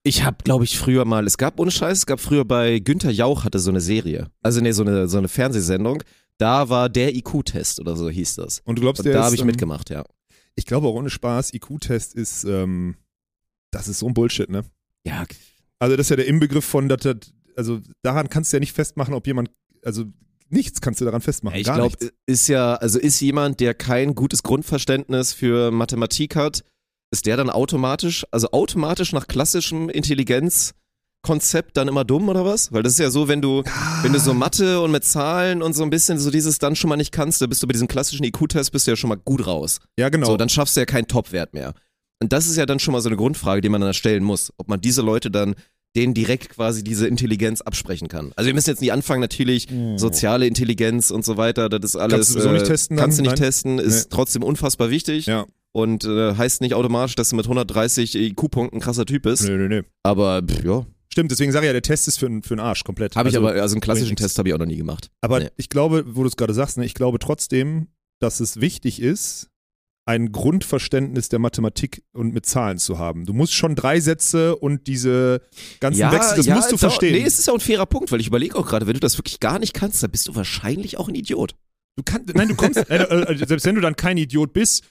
Ich 0.04 0.24
habe, 0.24 0.36
glaube 0.44 0.64
ich, 0.64 0.78
früher 0.78 1.04
mal, 1.04 1.26
es 1.26 1.38
gab 1.38 1.58
ohne 1.60 1.70
Scheiß, 1.70 1.98
es 1.98 2.06
gab 2.06 2.20
früher 2.20 2.44
bei 2.44 2.80
Günther 2.80 3.10
Jauch 3.10 3.44
hatte 3.44 3.58
so 3.60 3.70
eine 3.70 3.80
Serie, 3.80 4.30
also 4.42 4.60
nee, 4.60 4.72
so 4.72 4.82
eine, 4.82 5.06
so 5.08 5.18
eine 5.18 5.28
Fernsehsendung, 5.28 6.02
da 6.38 6.68
war 6.68 6.88
der 6.88 7.14
IQ-Test 7.14 7.80
oder 7.80 7.96
so 7.96 8.08
hieß 8.08 8.36
das. 8.36 8.60
Und 8.64 8.76
du 8.76 8.82
glaubst, 8.82 9.00
Und 9.00 9.06
der 9.06 9.14
da 9.14 9.24
habe 9.24 9.34
ich 9.34 9.40
ähm, 9.40 9.46
mitgemacht, 9.46 9.90
ja. 9.90 10.04
Ich 10.54 10.66
glaube 10.66 10.86
auch 10.88 10.94
ohne 10.94 11.10
Spaß, 11.10 11.54
IQ-Test 11.54 12.14
ist, 12.14 12.44
ähm, 12.44 12.96
das 13.70 13.88
ist 13.88 14.00
so 14.00 14.06
ein 14.06 14.14
Bullshit, 14.14 14.50
ne? 14.50 14.64
Ja, 15.04 15.24
Also 15.78 15.96
das 15.96 16.06
ist 16.06 16.10
ja 16.10 16.16
der 16.16 16.26
Inbegriff 16.26 16.64
von, 16.64 16.88
dass 16.88 17.00
das, 17.02 17.16
also 17.56 17.80
daran 18.02 18.28
kannst 18.28 18.52
du 18.52 18.56
ja 18.56 18.60
nicht 18.60 18.72
festmachen, 18.72 19.14
ob 19.14 19.26
jemand, 19.26 19.50
also 19.84 20.04
nichts 20.48 20.80
kannst 20.80 21.00
du 21.00 21.04
daran 21.04 21.22
festmachen. 21.22 21.58
ich 21.58 21.64
glaube, 21.64 21.96
ist 22.26 22.48
ja, 22.48 22.74
also 22.74 22.98
ist 22.98 23.20
jemand, 23.20 23.60
der 23.60 23.74
kein 23.74 24.14
gutes 24.14 24.42
Grundverständnis 24.42 25.32
für 25.32 25.70
Mathematik 25.70 26.36
hat, 26.36 26.64
ist 27.10 27.26
der 27.26 27.36
dann 27.36 27.50
automatisch, 27.50 28.26
also 28.30 28.50
automatisch 28.52 29.12
nach 29.12 29.26
klassischem 29.26 29.88
Intelligenzkonzept 31.22 31.76
dann 31.76 31.88
immer 31.88 32.04
dumm 32.04 32.28
oder 32.28 32.44
was? 32.44 32.72
Weil 32.72 32.82
das 32.82 32.94
ist 32.94 32.98
ja 32.98 33.10
so, 33.10 33.28
wenn 33.28 33.40
du, 33.40 33.62
wenn 34.02 34.12
du 34.12 34.18
so 34.18 34.34
Mathe 34.34 34.80
und 34.80 34.90
mit 34.90 35.04
Zahlen 35.04 35.62
und 35.62 35.74
so 35.74 35.82
ein 35.82 35.90
bisschen 35.90 36.18
so 36.18 36.30
dieses 36.30 36.58
dann 36.58 36.76
schon 36.76 36.88
mal 36.88 36.96
nicht 36.96 37.12
kannst, 37.12 37.40
dann 37.40 37.48
bist 37.48 37.62
du 37.62 37.66
bei 37.66 37.72
diesem 37.72 37.88
klassischen 37.88 38.24
IQ-Test 38.24 38.72
bist 38.72 38.86
du 38.86 38.92
ja 38.92 38.96
schon 38.96 39.08
mal 39.08 39.16
gut 39.16 39.46
raus. 39.46 39.80
Ja, 39.98 40.08
genau. 40.08 40.26
So, 40.26 40.36
dann 40.36 40.48
schaffst 40.48 40.76
du 40.76 40.80
ja 40.80 40.86
keinen 40.86 41.06
Topwert 41.06 41.54
mehr. 41.54 41.74
Und 42.20 42.32
das 42.32 42.46
ist 42.46 42.56
ja 42.56 42.66
dann 42.66 42.78
schon 42.78 42.92
mal 42.92 43.00
so 43.00 43.08
eine 43.08 43.16
Grundfrage, 43.16 43.60
die 43.60 43.68
man 43.68 43.80
dann 43.80 43.94
stellen 43.94 44.22
muss, 44.22 44.52
ob 44.56 44.68
man 44.68 44.80
diese 44.80 45.02
Leute 45.02 45.30
dann 45.30 45.54
denen 45.94 46.14
direkt 46.14 46.48
quasi 46.48 46.82
diese 46.82 47.06
Intelligenz 47.06 47.60
absprechen 47.60 48.08
kann. 48.08 48.32
Also 48.36 48.46
wir 48.46 48.54
müssen 48.54 48.70
jetzt 48.70 48.80
nicht 48.80 48.92
anfangen, 48.92 49.20
natürlich 49.20 49.68
soziale 49.96 50.46
Intelligenz 50.46 51.10
und 51.10 51.22
so 51.24 51.36
weiter, 51.36 51.68
das 51.68 51.90
ist 51.90 51.96
alles. 51.96 52.14
Kannst 52.14 52.30
du 52.30 52.32
sowieso 52.34 52.52
nicht 52.52 52.62
äh, 52.62 52.68
testen 52.68 52.96
Kannst 52.96 53.18
du 53.18 53.22
dann? 53.22 53.32
nicht 53.32 53.40
Nein? 53.40 53.46
testen, 53.46 53.78
ist 53.78 54.10
trotzdem 54.10 54.42
unfassbar 54.42 54.88
wichtig 54.88 55.26
ja. 55.26 55.44
und 55.72 56.04
äh, 56.04 56.34
heißt 56.34 56.62
nicht 56.62 56.72
automatisch, 56.72 57.14
dass 57.14 57.28
du 57.28 57.36
mit 57.36 57.44
130 57.44 58.14
IQ-Punkten 58.14 58.78
ein 58.78 58.80
krasser 58.80 59.04
Typ 59.04 59.24
bist. 59.24 59.44
Nö, 59.44 59.58
nö, 59.58 59.68
nö. 59.68 59.82
Aber 60.02 60.40
pff, 60.40 60.64
ja, 60.64 60.86
Stimmt, 61.12 61.30
deswegen 61.30 61.52
sage 61.52 61.66
ich 61.66 61.68
ja, 61.68 61.72
der 61.74 61.82
Test 61.82 62.08
ist 62.08 62.18
für, 62.18 62.24
einen- 62.26 62.42
für 62.42 62.54
einen 62.54 62.60
Arsch 62.60 62.84
komplett. 62.84 63.16
habe 63.16 63.28
ich 63.28 63.36
also, 63.36 63.46
aber, 63.46 63.60
also 63.60 63.74
einen 63.74 63.82
klassischen 63.82 64.16
Test 64.16 64.38
habe 64.38 64.48
ich 64.48 64.54
auch 64.54 64.58
noch 64.58 64.64
nie 64.66 64.76
gemacht. 64.76 65.10
Aber 65.20 65.40
Nee. 65.40 65.50
ich 65.56 65.68
glaube, 65.68 66.04
wo 66.16 66.22
du 66.22 66.28
es 66.28 66.36
gerade 66.36 66.54
sagst, 66.54 66.78
ne, 66.78 66.86
ich 66.86 66.94
glaube 66.94 67.18
trotzdem, 67.18 67.88
dass 68.18 68.40
es 68.40 68.60
wichtig 68.62 69.00
ist, 69.00 69.48
ein 70.08 70.32
Grundverständnis 70.32 71.28
der 71.28 71.38
Mathematik 71.38 72.02
und 72.12 72.32
mit 72.32 72.46
Zahlen 72.46 72.78
zu 72.78 72.98
haben. 72.98 73.26
Du 73.26 73.34
musst 73.34 73.52
schon 73.52 73.74
drei 73.76 74.00
Sätze 74.00 74.56
und 74.56 74.86
diese 74.86 75.42
ganzen 75.80 76.10
Wechsel, 76.10 76.36
das 76.38 76.46
musst 76.48 76.72
du 76.72 76.76
verstehen. 76.78 77.12
Nee, 77.14 77.24
es 77.26 77.38
ist 77.38 77.48
auch 77.50 77.54
ein 77.54 77.60
fairer 77.60 77.86
Punkt, 77.86 78.10
weil 78.10 78.20
ich 78.20 78.26
überlege 78.26 78.56
auch 78.56 78.66
gerade, 78.66 78.86
wenn 78.86 78.94
du 78.94 79.00
das 79.00 79.18
wirklich 79.18 79.38
gar 79.38 79.58
nicht 79.58 79.74
kannst, 79.74 80.02
dann 80.02 80.10
bist 80.10 80.26
du 80.28 80.34
wahrscheinlich 80.34 80.96
auch 80.98 81.08
ein 81.08 81.14
Idiot. 81.14 81.54
Du 81.96 82.02
kannst, 82.04 82.34
nein, 82.34 82.48
du 82.48 82.54
kommst, 82.54 82.78
äh, 82.90 82.96
äh, 83.04 83.46
selbst 83.46 83.66
wenn 83.66 83.74
du 83.74 83.80
dann 83.82 83.94
kein 83.96 84.16
Idiot 84.16 84.52
bist, 84.54 84.82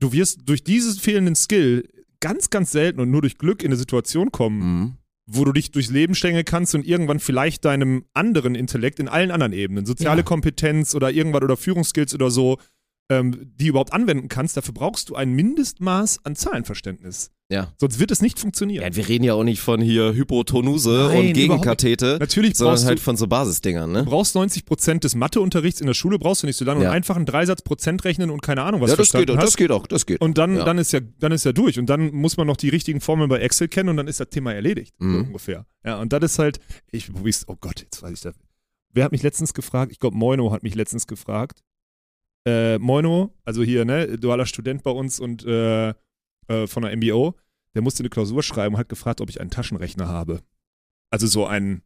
du 0.00 0.12
wirst 0.12 0.40
durch 0.44 0.62
diesen 0.62 0.94
fehlenden 0.94 1.34
Skill 1.34 1.88
ganz, 2.20 2.50
ganz 2.50 2.70
selten 2.72 3.00
und 3.00 3.10
nur 3.10 3.22
durch 3.22 3.38
Glück 3.38 3.62
in 3.62 3.68
eine 3.70 3.76
Situation 3.76 4.30
kommen, 4.30 4.58
Mhm. 4.60 4.92
Wo 5.26 5.44
du 5.44 5.52
dich 5.52 5.70
durchs 5.70 5.90
Leben 5.90 6.14
stängeln 6.14 6.44
kannst 6.44 6.74
und 6.74 6.86
irgendwann 6.86 7.20
vielleicht 7.20 7.64
deinem 7.64 8.04
anderen 8.12 8.54
Intellekt 8.54 8.98
in 8.98 9.08
allen 9.08 9.30
anderen 9.30 9.52
Ebenen, 9.52 9.86
soziale 9.86 10.20
Ja. 10.20 10.24
Kompetenz 10.24 10.94
oder 10.94 11.10
irgendwas 11.10 11.42
oder 11.42 11.56
Führungsskills 11.56 12.14
oder 12.14 12.30
so, 12.30 12.58
ähm, 13.10 13.52
die 13.56 13.68
überhaupt 13.68 13.92
anwenden 13.92 14.28
kannst, 14.28 14.56
dafür 14.56 14.74
brauchst 14.74 15.08
du 15.10 15.14
ein 15.14 15.32
Mindestmaß 15.32 16.24
an 16.24 16.34
Zahlenverständnis. 16.34 17.30
Ja. 17.52 17.72
Sonst 17.78 17.98
wird 17.98 18.10
es 18.10 18.22
nicht 18.22 18.38
funktionieren. 18.38 18.82
Ja, 18.82 18.96
wir 18.96 19.06
reden 19.08 19.24
ja 19.24 19.34
auch 19.34 19.44
nicht 19.44 19.60
von 19.60 19.80
hier 19.80 20.14
Hypotonuse 20.14 21.08
Nein, 21.10 21.18
und 21.28 21.32
Gegenkathete, 21.34 22.16
Natürlich 22.18 22.56
sondern 22.56 22.84
halt 22.84 22.98
du, 22.98 23.02
von 23.02 23.16
so 23.16 23.26
Basisdingern, 23.26 23.92
ne? 23.92 24.04
du 24.04 24.10
brauchst 24.10 24.34
90 24.34 24.64
Prozent 24.64 25.04
des 25.04 25.14
Matheunterrichts 25.14 25.80
in 25.80 25.86
der 25.86 25.94
Schule, 25.94 26.18
brauchst 26.18 26.42
du 26.42 26.46
nicht 26.46 26.56
so 26.56 26.64
lange 26.64 26.82
Ja. 26.84 26.88
und 26.90 26.94
einfach 26.96 27.16
einen 27.16 27.26
Dreisatz 27.26 27.62
Prozent 27.62 28.04
rechnen 28.04 28.30
und 28.30 28.40
keine 28.42 28.62
Ahnung, 28.62 28.80
was 28.80 28.90
ja, 28.90 28.96
das 28.96 29.08
geht, 29.08 29.10
verstanden 29.12 29.30
auch, 29.32 29.42
das 29.42 29.50
hast. 29.52 29.56
geht 29.58 29.70
auch, 29.70 29.86
das 29.86 30.06
geht. 30.06 30.20
Und 30.20 30.38
dann, 30.38 30.56
Ja. 30.56 30.64
dann, 30.64 30.78
ist 30.78 30.92
ja, 30.92 31.00
dann 31.18 31.30
ist 31.32 31.44
ja 31.44 31.52
durch. 31.52 31.78
Und 31.78 31.86
dann 31.86 32.12
muss 32.14 32.36
man 32.36 32.46
noch 32.46 32.56
die 32.56 32.70
richtigen 32.70 33.00
Formeln 33.00 33.28
bei 33.28 33.38
Excel 33.40 33.68
kennen 33.68 33.90
und 33.90 33.96
dann 33.98 34.08
ist 34.08 34.18
das 34.20 34.30
Thema 34.30 34.54
erledigt. 34.54 34.94
So 34.98 35.04
Mhm. 35.04 35.24
ungefähr. 35.26 35.66
Ja, 35.84 36.00
und 36.00 36.12
das 36.12 36.22
ist 36.24 36.38
halt, 36.38 36.58
ich, 36.90 37.10
oh 37.46 37.56
Gott, 37.60 37.80
jetzt 37.82 38.02
weiß 38.02 38.12
ich 38.14 38.20
das. 38.22 38.34
Wer 38.94 39.04
hat 39.04 39.12
mich 39.12 39.22
letztens 39.22 39.52
gefragt? 39.54 39.92
Ich 39.92 39.98
glaube, 40.00 40.16
Moino 40.16 40.52
hat 40.52 40.62
mich 40.62 40.74
letztens 40.74 41.06
gefragt. 41.06 41.60
Äh, 42.46 42.78
Moino, 42.78 43.34
also 43.44 43.62
hier, 43.62 43.84
ne, 43.84 44.18
dualer 44.18 44.46
Student 44.46 44.82
bei 44.82 44.90
uns 44.90 45.20
und 45.20 45.44
äh, 45.44 45.94
äh, 46.52 46.66
von 46.66 46.82
der 46.82 46.96
MBO, 46.96 47.34
der 47.74 47.82
musste 47.82 48.02
eine 48.02 48.10
Klausur 48.10 48.42
schreiben 48.42 48.74
und 48.74 48.80
hat 48.80 48.88
gefragt, 48.88 49.20
ob 49.20 49.30
ich 49.30 49.40
einen 49.40 49.50
Taschenrechner 49.50 50.08
habe. 50.08 50.42
Also 51.10 51.26
so 51.26 51.46
einen, 51.46 51.82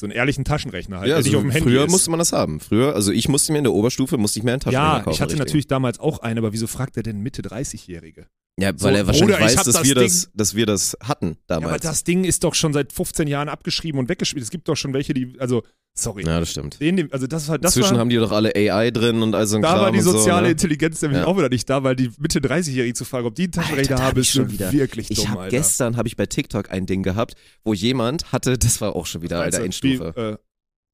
so 0.00 0.06
einen 0.06 0.12
ehrlichen 0.12 0.44
Taschenrechner 0.44 1.00
halt, 1.00 1.10
ja, 1.10 1.16
also 1.16 1.36
auf 1.36 1.42
dem 1.42 1.50
Handy 1.50 1.70
früher 1.70 1.84
ist. 1.84 1.90
musste 1.90 2.10
man 2.10 2.18
das 2.18 2.32
haben. 2.32 2.60
Früher, 2.60 2.94
also 2.94 3.12
ich 3.12 3.28
musste 3.28 3.52
mir 3.52 3.58
in 3.58 3.64
der 3.64 3.72
Oberstufe, 3.72 4.16
musste 4.16 4.38
ich 4.38 4.44
mir 4.44 4.52
einen 4.52 4.60
Taschenrechner 4.60 4.96
ja, 4.96 5.02
kaufen. 5.02 5.14
ich 5.14 5.20
hatte 5.20 5.32
richtig. 5.32 5.46
natürlich 5.46 5.66
damals 5.66 5.98
auch 6.00 6.20
einen, 6.20 6.38
aber 6.38 6.52
wieso 6.52 6.66
fragt 6.66 6.96
er 6.96 7.02
denn 7.02 7.20
Mitte 7.20 7.42
30-Jährige? 7.42 8.28
Ja, 8.60 8.72
So, 8.76 8.86
weil 8.86 8.96
er 8.96 9.06
wahrscheinlich 9.06 9.36
Bruder, 9.36 9.44
weiß, 9.46 9.56
hab 9.56 9.64
dass, 9.64 9.74
das 9.74 9.84
wir 9.84 9.94
Ding- 9.94 10.04
das, 10.04 10.30
dass 10.34 10.54
wir 10.54 10.66
das 10.66 10.96
hatten 11.02 11.26
Ja, 11.48 11.56
aber 11.56 11.62
damals. 11.66 11.82
das 11.82 12.04
Ding 12.04 12.24
ist 12.24 12.44
doch 12.44 12.54
schon 12.54 12.72
seit 12.72 12.92
15 12.92 13.26
Jahren 13.28 13.48
abgeschrieben 13.48 13.98
und 13.98 14.08
weggespielt. 14.08 14.42
Es 14.44 14.50
gibt 14.50 14.68
doch 14.68 14.76
schon 14.76 14.92
welche, 14.92 15.14
die, 15.14 15.34
also, 15.38 15.62
sorry. 15.98 16.24
Ja, 16.26 16.40
das 16.40 16.50
stimmt. 16.50 16.80
Den, 16.80 17.12
also 17.12 17.26
das 17.26 17.48
war, 17.48 17.58
das 17.58 17.74
Inzwischen 17.76 17.94
war, 17.94 18.00
haben 18.00 18.10
die 18.10 18.16
doch 18.16 18.32
alle 18.32 18.54
AI 18.54 18.90
drin 18.90 19.22
und 19.22 19.34
all 19.34 19.46
so 19.46 19.56
ein 19.56 19.62
da 19.62 19.70
Kram 19.72 19.80
war 19.80 19.92
die 19.92 19.98
und 19.98 20.04
so, 20.04 20.12
soziale 20.12 20.46
ne? 20.46 20.50
Intelligenz 20.52 21.00
nämlich 21.02 21.20
Ja. 21.20 21.26
auch 21.26 21.36
wieder 21.36 21.48
nicht 21.48 21.68
da, 21.70 21.82
weil 21.82 21.96
die 21.96 22.10
Mitte 22.18 22.40
30-Jährigen 22.40 22.94
zu 22.94 23.04
fragen, 23.04 23.26
ob 23.26 23.34
die 23.34 23.44
einen 23.44 23.52
Taschenrechner 23.52 23.92
Alter, 23.96 24.04
hab 24.04 24.10
haben, 24.12 24.20
ist 24.20 24.28
schon 24.30 24.50
wieder- 24.50 24.72
wirklich 24.72 25.10
Ich 25.10 25.18
dumm, 25.18 25.30
habe 25.30 25.40
Alter. 25.42 25.56
gestern 25.56 25.96
habe 25.96 26.08
ich 26.08 26.16
bei 26.16 26.26
TikTok 26.26 26.70
ein 26.70 26.86
Ding 26.86 27.02
gehabt, 27.02 27.34
wo 27.64 27.72
jemand 27.74 28.30
hatte, 28.32 28.58
das 28.58 28.80
war 28.80 28.94
auch 28.96 29.06
schon 29.06 29.22
wieder 29.22 29.40
alter 29.40 29.62
Endstufe. 29.64 30.12
Wie, 30.14 30.20
äh, 30.20 30.36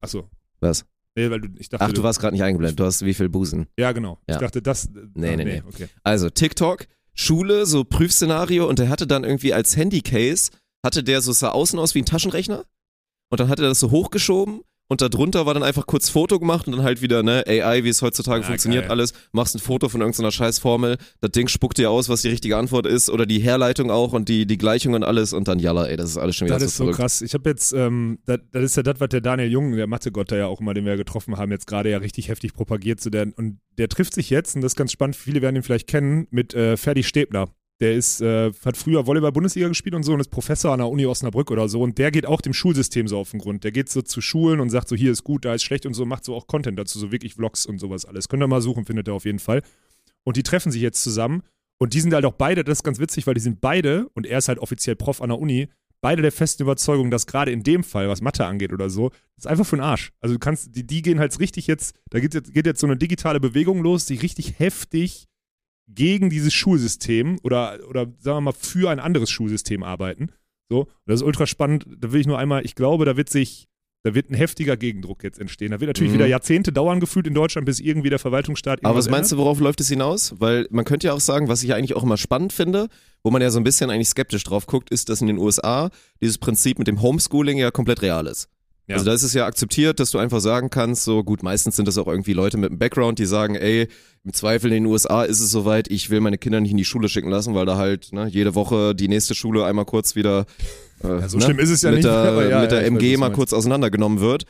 achso. 0.01 0.29
Was? 0.61 0.85
Nee, 1.15 1.31
weil 1.31 1.41
du, 1.41 1.47
ich 1.57 1.67
dachte, 1.69 1.83
Ach, 1.83 1.91
du 1.91 2.03
warst 2.03 2.19
gerade 2.19 2.33
nicht 2.35 2.43
eingeblendet. 2.43 2.79
Du 2.79 2.83
hast 2.85 3.03
wie 3.03 3.13
viel 3.15 3.27
Busen? 3.27 3.65
ja, 3.77 3.91
genau. 3.91 4.19
Ja. 4.29 4.35
Ich 4.35 4.39
dachte, 4.41 4.61
das. 4.61 4.85
äh, 4.85 4.89
Nee, 5.15 5.33
ah, 5.33 5.35
nee, 5.35 5.43
nee. 5.45 5.63
Okay. 5.67 5.87
Also 6.03 6.29
TikTok, 6.29 6.85
Schule, 7.17 7.65
so 7.65 7.83
Prüfszenario 7.83 8.67
und 8.67 8.79
der 8.79 8.89
hatte 8.89 9.07
dann 9.07 9.23
irgendwie 9.23 9.53
als 9.53 9.75
Handycase, 9.75 10.51
hatte 10.85 11.03
der 11.03 11.21
so, 11.21 11.31
sah 11.33 11.49
außen 11.49 11.79
aus 11.79 11.95
wie 11.95 12.01
ein 12.01 12.05
Taschenrechner. 12.05 12.65
Und 13.29 13.39
dann 13.39 13.49
hat 13.49 13.59
er 13.59 13.67
das 13.67 13.79
so 13.79 13.91
hochgeschoben 13.91 14.61
und 14.89 15.01
darunter 15.01 15.45
war 15.45 15.53
dann 15.53 15.63
einfach 15.63 15.85
kurz 15.85 16.09
Foto 16.09 16.39
gemacht 16.39 16.67
und 16.67 16.75
dann 16.75 16.83
halt 16.83 17.01
wieder, 17.01 17.23
ne, 17.23 17.43
AI, 17.47 17.83
wie 17.83 17.89
es 17.89 18.01
heutzutage 18.01 18.41
Ja, 18.41 18.47
funktioniert 18.47 18.83
geil. 18.83 18.91
alles, 18.91 19.13
machst 19.31 19.55
ein 19.55 19.59
Foto 19.59 19.89
von 19.89 20.01
irgendeiner 20.01 20.31
Scheißformel, 20.31 20.97
das 21.21 21.31
Ding 21.31 21.47
spuckt 21.47 21.77
dir 21.77 21.91
aus, 21.91 22.09
was 22.09 22.21
die 22.21 22.29
richtige 22.29 22.57
Antwort 22.57 22.85
ist 22.85 23.09
oder 23.09 23.25
die 23.25 23.39
Herleitung 23.39 23.91
auch 23.91 24.13
und 24.13 24.29
die, 24.29 24.45
die 24.45 24.57
Gleichung 24.57 24.93
und 24.93 25.03
alles 25.03 25.33
und 25.33 25.47
dann 25.47 25.59
jalla, 25.59 25.87
ey, 25.87 25.97
das 25.97 26.09
ist 26.11 26.17
alles 26.17 26.35
schon 26.35 26.47
wieder 26.47 26.55
Das 26.55 26.63
so 26.63 26.67
ist 26.67 26.77
so 26.77 26.83
verrückt. 26.85 26.99
krass. 26.99 27.21
Ich 27.21 27.33
habe 27.33 27.49
jetzt, 27.49 27.73
ähm, 27.73 28.19
das, 28.25 28.39
das 28.51 28.63
ist 28.63 28.77
ja 28.77 28.83
das, 28.83 28.99
was 28.99 29.09
der 29.09 29.21
Daniel 29.21 29.51
Jung, 29.51 29.75
der 29.75 29.87
Mathegott, 29.87 30.31
der 30.31 30.37
ja 30.39 30.47
auch 30.47 30.61
immer, 30.61 30.73
den 30.73 30.85
wir 30.85 30.91
ja 30.93 30.97
getroffen 30.97 31.37
haben, 31.37 31.51
jetzt 31.51 31.67
gerade 31.67 31.89
ja 31.89 31.97
richtig 31.97 32.29
heftig 32.29 32.53
propagiert. 32.53 33.01
So 33.01 33.09
der, 33.09 33.27
und 33.35 33.59
der 33.77 33.89
trifft 33.89 34.13
sich 34.13 34.29
jetzt, 34.29 34.55
und 34.55 34.61
das 34.61 34.71
ist 34.73 34.75
ganz 34.77 34.91
spannend, 34.91 35.15
viele 35.15 35.41
werden 35.41 35.55
ihn 35.57 35.63
vielleicht 35.63 35.87
kennen, 35.87 36.27
mit 36.31 36.53
äh, 36.53 36.77
Ferdi 36.77 37.03
Stebner. 37.03 37.49
Der 37.79 37.93
ist, 37.93 38.21
äh, 38.21 38.51
hat 38.65 38.75
früher 38.75 39.05
Volleyball-Bundesliga 39.05 39.67
gespielt 39.67 39.93
und 39.93 40.03
so 40.03 40.13
und 40.13 40.19
ist 40.19 40.29
Professor 40.29 40.73
an 40.73 40.79
der 40.79 40.89
Uni 40.89 41.05
Osnabrück 41.05 41.51
oder 41.51 41.69
so. 41.69 41.81
Und 41.81 41.97
der 41.99 42.09
geht 42.09 42.25
auch 42.25 42.41
dem 42.41 42.53
Schulsystem 42.53 43.07
so 43.07 43.19
auf 43.19 43.31
den 43.31 43.39
Grund. 43.39 43.63
Der 43.63 43.71
geht 43.71 43.89
so 43.89 44.01
zu 44.01 44.19
Schulen 44.19 44.59
und 44.59 44.71
sagt 44.71 44.87
so, 44.87 44.95
hier 44.95 45.11
ist 45.11 45.23
gut, 45.23 45.45
da 45.45 45.53
ist 45.53 45.63
schlecht 45.63 45.85
und 45.85 45.93
so, 45.93 46.05
macht 46.05 46.25
so 46.25 46.35
auch 46.35 46.47
Content 46.47 46.79
dazu, 46.79 46.97
so 46.97 47.11
wirklich 47.11 47.35
Vlogs 47.35 47.67
und 47.67 47.77
sowas 47.77 48.05
alles. 48.05 48.29
Könnt 48.29 48.41
ihr 48.41 48.47
mal 48.47 48.61
suchen, 48.61 48.85
findet 48.85 49.07
ihr 49.07 49.13
auf 49.13 49.25
jeden 49.25 49.39
Fall. 49.39 49.61
Und 50.23 50.37
die 50.37 50.43
treffen 50.43 50.71
sich 50.71 50.81
jetzt 50.81 51.03
zusammen 51.03 51.43
und 51.77 51.93
die 51.93 52.01
sind 52.01 52.13
halt 52.13 52.25
auch 52.25 52.33
beide, 52.33 52.63
das 52.63 52.79
ist 52.79 52.83
ganz 52.83 52.99
witzig, 52.99 53.27
weil 53.27 53.35
die 53.35 53.39
sind 53.39 53.61
beide, 53.61 54.09
und 54.13 54.25
er 54.25 54.39
ist 54.39 54.47
halt 54.47 54.59
offiziell 54.59 54.95
Prof 54.95 55.21
an 55.21 55.29
der 55.29 55.39
Uni, 55.39 55.67
beide 56.01 56.21
der 56.21 56.31
festen 56.31 56.63
Überzeugung, 56.63 57.11
dass 57.11 57.27
gerade 57.27 57.51
in 57.51 57.63
dem 57.63 57.83
Fall, 57.83 58.09
was 58.09 58.21
Mathe 58.21 58.45
angeht 58.45 58.73
oder 58.73 58.89
so, 58.89 59.09
das 59.09 59.45
ist 59.45 59.47
einfach 59.47 59.65
für 59.65 59.77
den 59.77 59.83
Arsch. 59.83 60.11
Also 60.19 60.35
du 60.35 60.39
kannst, 60.39 60.75
die, 60.75 60.85
die 60.85 61.01
gehen 61.01 61.19
halt 61.19 61.39
richtig 61.39 61.67
jetzt, 61.67 61.95
da 62.09 62.19
geht 62.19 62.33
jetzt, 62.33 62.53
geht 62.53 62.65
jetzt 62.65 62.79
so 62.79 62.87
eine 62.87 62.97
digitale 62.97 63.39
Bewegung 63.39 63.81
los, 63.81 64.05
die 64.05 64.15
richtig 64.15 64.59
heftig 64.59 65.27
gegen 65.87 66.29
dieses 66.29 66.53
Schulsystem 66.53 67.39
oder, 67.43 67.79
oder 67.89 68.01
sagen 68.19 68.37
wir 68.37 68.41
mal 68.41 68.51
für 68.53 68.89
ein 68.89 68.99
anderes 68.99 69.29
Schulsystem 69.29 69.83
arbeiten. 69.83 70.29
So, 70.69 70.81
und 70.81 70.89
das 71.05 71.21
ist 71.21 71.25
ultra 71.25 71.47
spannend. 71.47 71.85
Da 71.99 72.11
will 72.11 72.19
ich 72.21 72.27
nur 72.27 72.37
einmal, 72.37 72.65
ich 72.65 72.75
glaube, 72.75 73.05
da 73.05 73.15
wird 73.15 73.29
sich, 73.29 73.67
da 74.03 74.13
wird 74.13 74.29
ein 74.29 74.33
heftiger 74.35 74.75
Gegendruck 74.75 75.23
jetzt 75.23 75.39
entstehen. 75.39 75.71
Da 75.71 75.79
wird 75.79 75.87
natürlich 75.87 76.11
Mhm. 76.11 76.15
wieder 76.15 76.27
Jahrzehnte 76.27 76.73
dauern 76.73 76.99
gefühlt 76.99 77.25
in 77.25 77.33
Deutschland, 77.33 77.65
bis 77.65 77.79
irgendwie 77.79 78.09
der 78.09 78.19
Verwaltungsstaat 78.19 78.83
Aber 78.83 78.95
was 78.97 79.09
meinst 79.09 79.31
du, 79.31 79.37
worauf 79.37 79.59
läuft 79.61 79.79
es 79.79 79.87
hinaus? 79.87 80.33
Weil 80.39 80.67
man 80.69 80.83
könnte 80.83 81.07
ja 81.07 81.13
auch 81.13 81.21
sagen, 81.21 81.47
was 81.47 81.63
ich 81.63 81.69
ja 81.69 81.75
eigentlich 81.77 81.95
auch 81.95 82.03
immer 82.03 82.17
spannend 82.17 82.51
finde, 82.51 82.89
wo 83.23 83.31
man 83.31 83.41
ja 83.41 83.49
so 83.49 83.59
ein 83.59 83.63
bisschen 83.63 83.89
eigentlich 83.89 84.09
skeptisch 84.09 84.43
drauf 84.43 84.65
guckt, 84.67 84.89
ist, 84.89 85.07
dass 85.09 85.21
in 85.21 85.27
den 85.27 85.37
USA 85.37 85.89
dieses 86.21 86.37
Prinzip 86.37 86.79
mit 86.79 86.87
dem 86.87 87.01
Homeschooling 87.01 87.57
ja 87.57 87.71
komplett 87.71 88.01
real 88.01 88.27
ist. 88.27 88.49
Ja. 88.87 88.95
Also 88.95 89.05
da 89.05 89.13
ist 89.13 89.23
es 89.23 89.33
ja 89.33 89.45
akzeptiert, 89.45 89.99
dass 89.99 90.11
du 90.11 90.17
einfach 90.17 90.39
sagen 90.39 90.69
kannst, 90.69 91.03
so 91.03 91.21
gut, 91.23 91.43
meistens 91.43 91.75
sind 91.75 91.87
das 91.87 91.97
auch 91.97 92.07
irgendwie 92.07 92.31
Leute 92.31 92.57
mit 92.57 92.69
einem 92.69 92.79
Background, 92.79 93.19
die 93.19 93.25
sagen, 93.25 93.55
ey, 93.55 93.89
im 94.23 94.33
Zweifel 94.33 94.71
in 94.71 94.83
den 94.83 94.85
USA 94.85 95.23
ist 95.23 95.41
es 95.41 95.51
soweit, 95.51 95.89
ich 95.89 96.09
will 96.09 96.21
meine 96.21 96.37
Kinder 96.37 96.61
nicht 96.61 96.71
in 96.71 96.77
die 96.77 96.85
Schule 96.85 97.09
schicken 97.09 97.29
lassen, 97.29 97.53
weil 97.53 97.65
da 97.65 97.75
halt 97.75 98.13
ne, 98.13 98.27
jede 98.27 98.55
Woche 98.55 98.95
die 98.95 99.09
nächste 99.09 99.35
Schule 99.35 99.65
einmal 99.65 99.83
kurz 99.83 100.15
wieder 100.15 100.45
äh, 101.03 101.07
Ja, 101.07 101.27
so 101.27 101.37
ne, 101.37 101.43
schlimm 101.43 101.59
ist 101.59 101.69
es 101.69 101.81
ja 101.81 101.89
mit 101.89 101.97
nicht, 101.97 102.07
der, 102.07 102.49
ja, 102.49 102.61
mit 102.61 102.71
der 102.71 102.81
weiß, 102.81 102.87
MG 102.87 103.13
du 103.13 103.19
mal 103.19 103.31
kurz 103.31 103.51
auseinandergenommen 103.51 104.21
wird. 104.21 104.45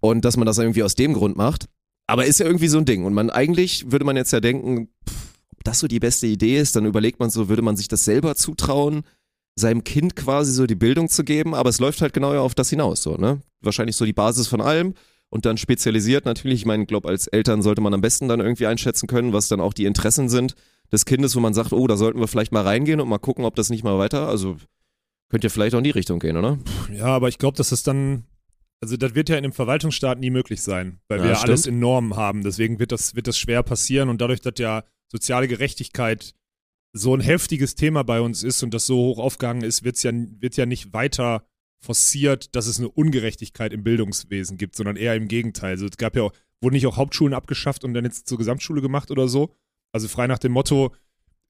Und 0.00 0.24
dass 0.24 0.36
man 0.36 0.46
das 0.46 0.58
irgendwie 0.58 0.82
aus 0.82 0.94
dem 0.94 1.12
Grund 1.12 1.36
macht. 1.36 1.66
Aber 2.06 2.26
ist 2.26 2.40
ja 2.40 2.46
irgendwie 2.46 2.68
so 2.68 2.78
ein 2.78 2.84
Ding. 2.84 3.04
Und 3.04 3.14
man 3.14 3.30
eigentlich 3.30 3.90
würde 3.90 4.04
man 4.04 4.16
jetzt 4.16 4.32
ja 4.32 4.40
denken, 4.40 4.88
pff, 5.08 5.16
ob 5.52 5.64
das 5.64 5.80
so 5.80 5.88
die 5.88 6.00
beste 6.00 6.26
Idee 6.26 6.58
ist, 6.58 6.74
dann 6.76 6.86
überlegt 6.86 7.20
man 7.20 7.30
so, 7.30 7.48
würde 7.48 7.62
man 7.62 7.76
sich 7.76 7.88
das 7.88 8.04
selber 8.04 8.34
zutrauen, 8.34 9.02
seinem 9.54 9.84
Kind 9.84 10.16
quasi 10.16 10.52
so 10.52 10.66
die 10.66 10.74
Bildung 10.74 11.08
zu 11.08 11.24
geben, 11.24 11.54
aber 11.54 11.68
es 11.70 11.78
läuft 11.78 12.00
halt 12.00 12.12
genau 12.14 12.36
auf 12.38 12.54
das 12.54 12.70
hinaus, 12.70 13.02
so, 13.02 13.16
ne? 13.16 13.40
Wahrscheinlich 13.60 13.96
so 13.96 14.04
die 14.04 14.12
Basis 14.12 14.48
von 14.48 14.60
allem 14.60 14.94
und 15.28 15.44
dann 15.46 15.56
spezialisiert 15.58 16.24
natürlich, 16.24 16.60
ich 16.60 16.66
meine, 16.66 16.82
ich 16.84 16.88
glaube, 16.88 17.08
als 17.08 17.26
Eltern 17.26 17.62
sollte 17.62 17.80
man 17.80 17.92
am 17.94 18.00
besten 18.00 18.28
dann 18.28 18.40
irgendwie 18.40 18.66
einschätzen 18.66 19.06
können, 19.06 19.32
was 19.32 19.48
dann 19.48 19.60
auch 19.60 19.74
die 19.74 19.84
Interessen 19.84 20.28
sind 20.28 20.54
des 20.90 21.04
Kindes, 21.04 21.36
wo 21.36 21.40
man 21.40 21.54
sagt, 21.54 21.72
oh, 21.72 21.86
da 21.86 21.96
sollten 21.96 22.20
wir 22.20 22.28
vielleicht 22.28 22.52
mal 22.52 22.62
reingehen 22.62 23.00
und 23.00 23.08
mal 23.08 23.18
gucken, 23.18 23.44
ob 23.44 23.54
das 23.54 23.70
nicht 23.70 23.84
mal 23.84 23.98
weiter, 23.98 24.28
also 24.28 24.56
könnte 25.30 25.46
ja 25.46 25.50
vielleicht 25.50 25.74
auch 25.74 25.78
in 25.78 25.84
die 25.84 25.90
Richtung 25.90 26.18
gehen, 26.18 26.36
oder? 26.36 26.58
Ja, 26.92 27.06
aber 27.06 27.28
ich 27.28 27.38
glaube, 27.38 27.56
dass 27.56 27.70
das 27.70 27.82
dann, 27.82 28.24
also 28.82 28.96
das 28.98 29.14
wird 29.14 29.28
ja 29.30 29.36
in 29.36 29.44
einem 29.44 29.52
Verwaltungsstaat 29.54 30.18
nie 30.20 30.30
möglich 30.30 30.60
sein, 30.62 30.98
weil 31.08 31.18
Ja, 31.18 31.24
wir 31.24 31.30
ja 31.30 31.36
stimmt. 31.36 31.48
alles 31.50 31.66
in 31.66 31.78
Normen 31.78 32.16
haben. 32.16 32.42
Deswegen 32.42 32.78
wird 32.78 32.92
das, 32.92 33.14
wird 33.14 33.26
das 33.26 33.38
schwer 33.38 33.62
passieren 33.62 34.08
und 34.10 34.20
dadurch, 34.20 34.40
dass 34.42 34.54
ja 34.58 34.84
soziale 35.08 35.48
Gerechtigkeit 35.48 36.34
so 36.92 37.14
ein 37.14 37.20
heftiges 37.20 37.74
Thema 37.74 38.02
bei 38.04 38.20
uns 38.20 38.42
ist 38.42 38.62
und 38.62 38.74
das 38.74 38.86
so 38.86 38.96
hoch 38.96 39.18
aufgegangen 39.18 39.62
ist, 39.62 39.82
wird's 39.82 40.02
ja, 40.02 40.12
wird 40.12 40.56
ja 40.56 40.66
nicht 40.66 40.92
weiter 40.92 41.46
forciert, 41.80 42.54
dass 42.54 42.66
es 42.66 42.78
eine 42.78 42.88
Ungerechtigkeit 42.88 43.72
im 43.72 43.82
Bildungswesen 43.82 44.56
gibt, 44.56 44.76
sondern 44.76 44.96
eher 44.96 45.16
im 45.16 45.26
Gegenteil. 45.26 45.72
Also 45.72 45.86
es 45.86 45.96
gab 45.96 46.14
ja 46.16 46.22
auch, 46.22 46.32
wurden 46.60 46.74
nicht 46.74 46.86
auch 46.86 46.96
Hauptschulen 46.96 47.34
abgeschafft 47.34 47.82
und 47.84 47.94
dann 47.94 48.04
jetzt 48.04 48.28
zur 48.28 48.38
Gesamtschule 48.38 48.80
gemacht 48.80 49.10
oder 49.10 49.26
so. 49.26 49.54
Also 49.90 50.06
frei 50.06 50.26
nach 50.26 50.38
dem 50.38 50.52
Motto, 50.52 50.94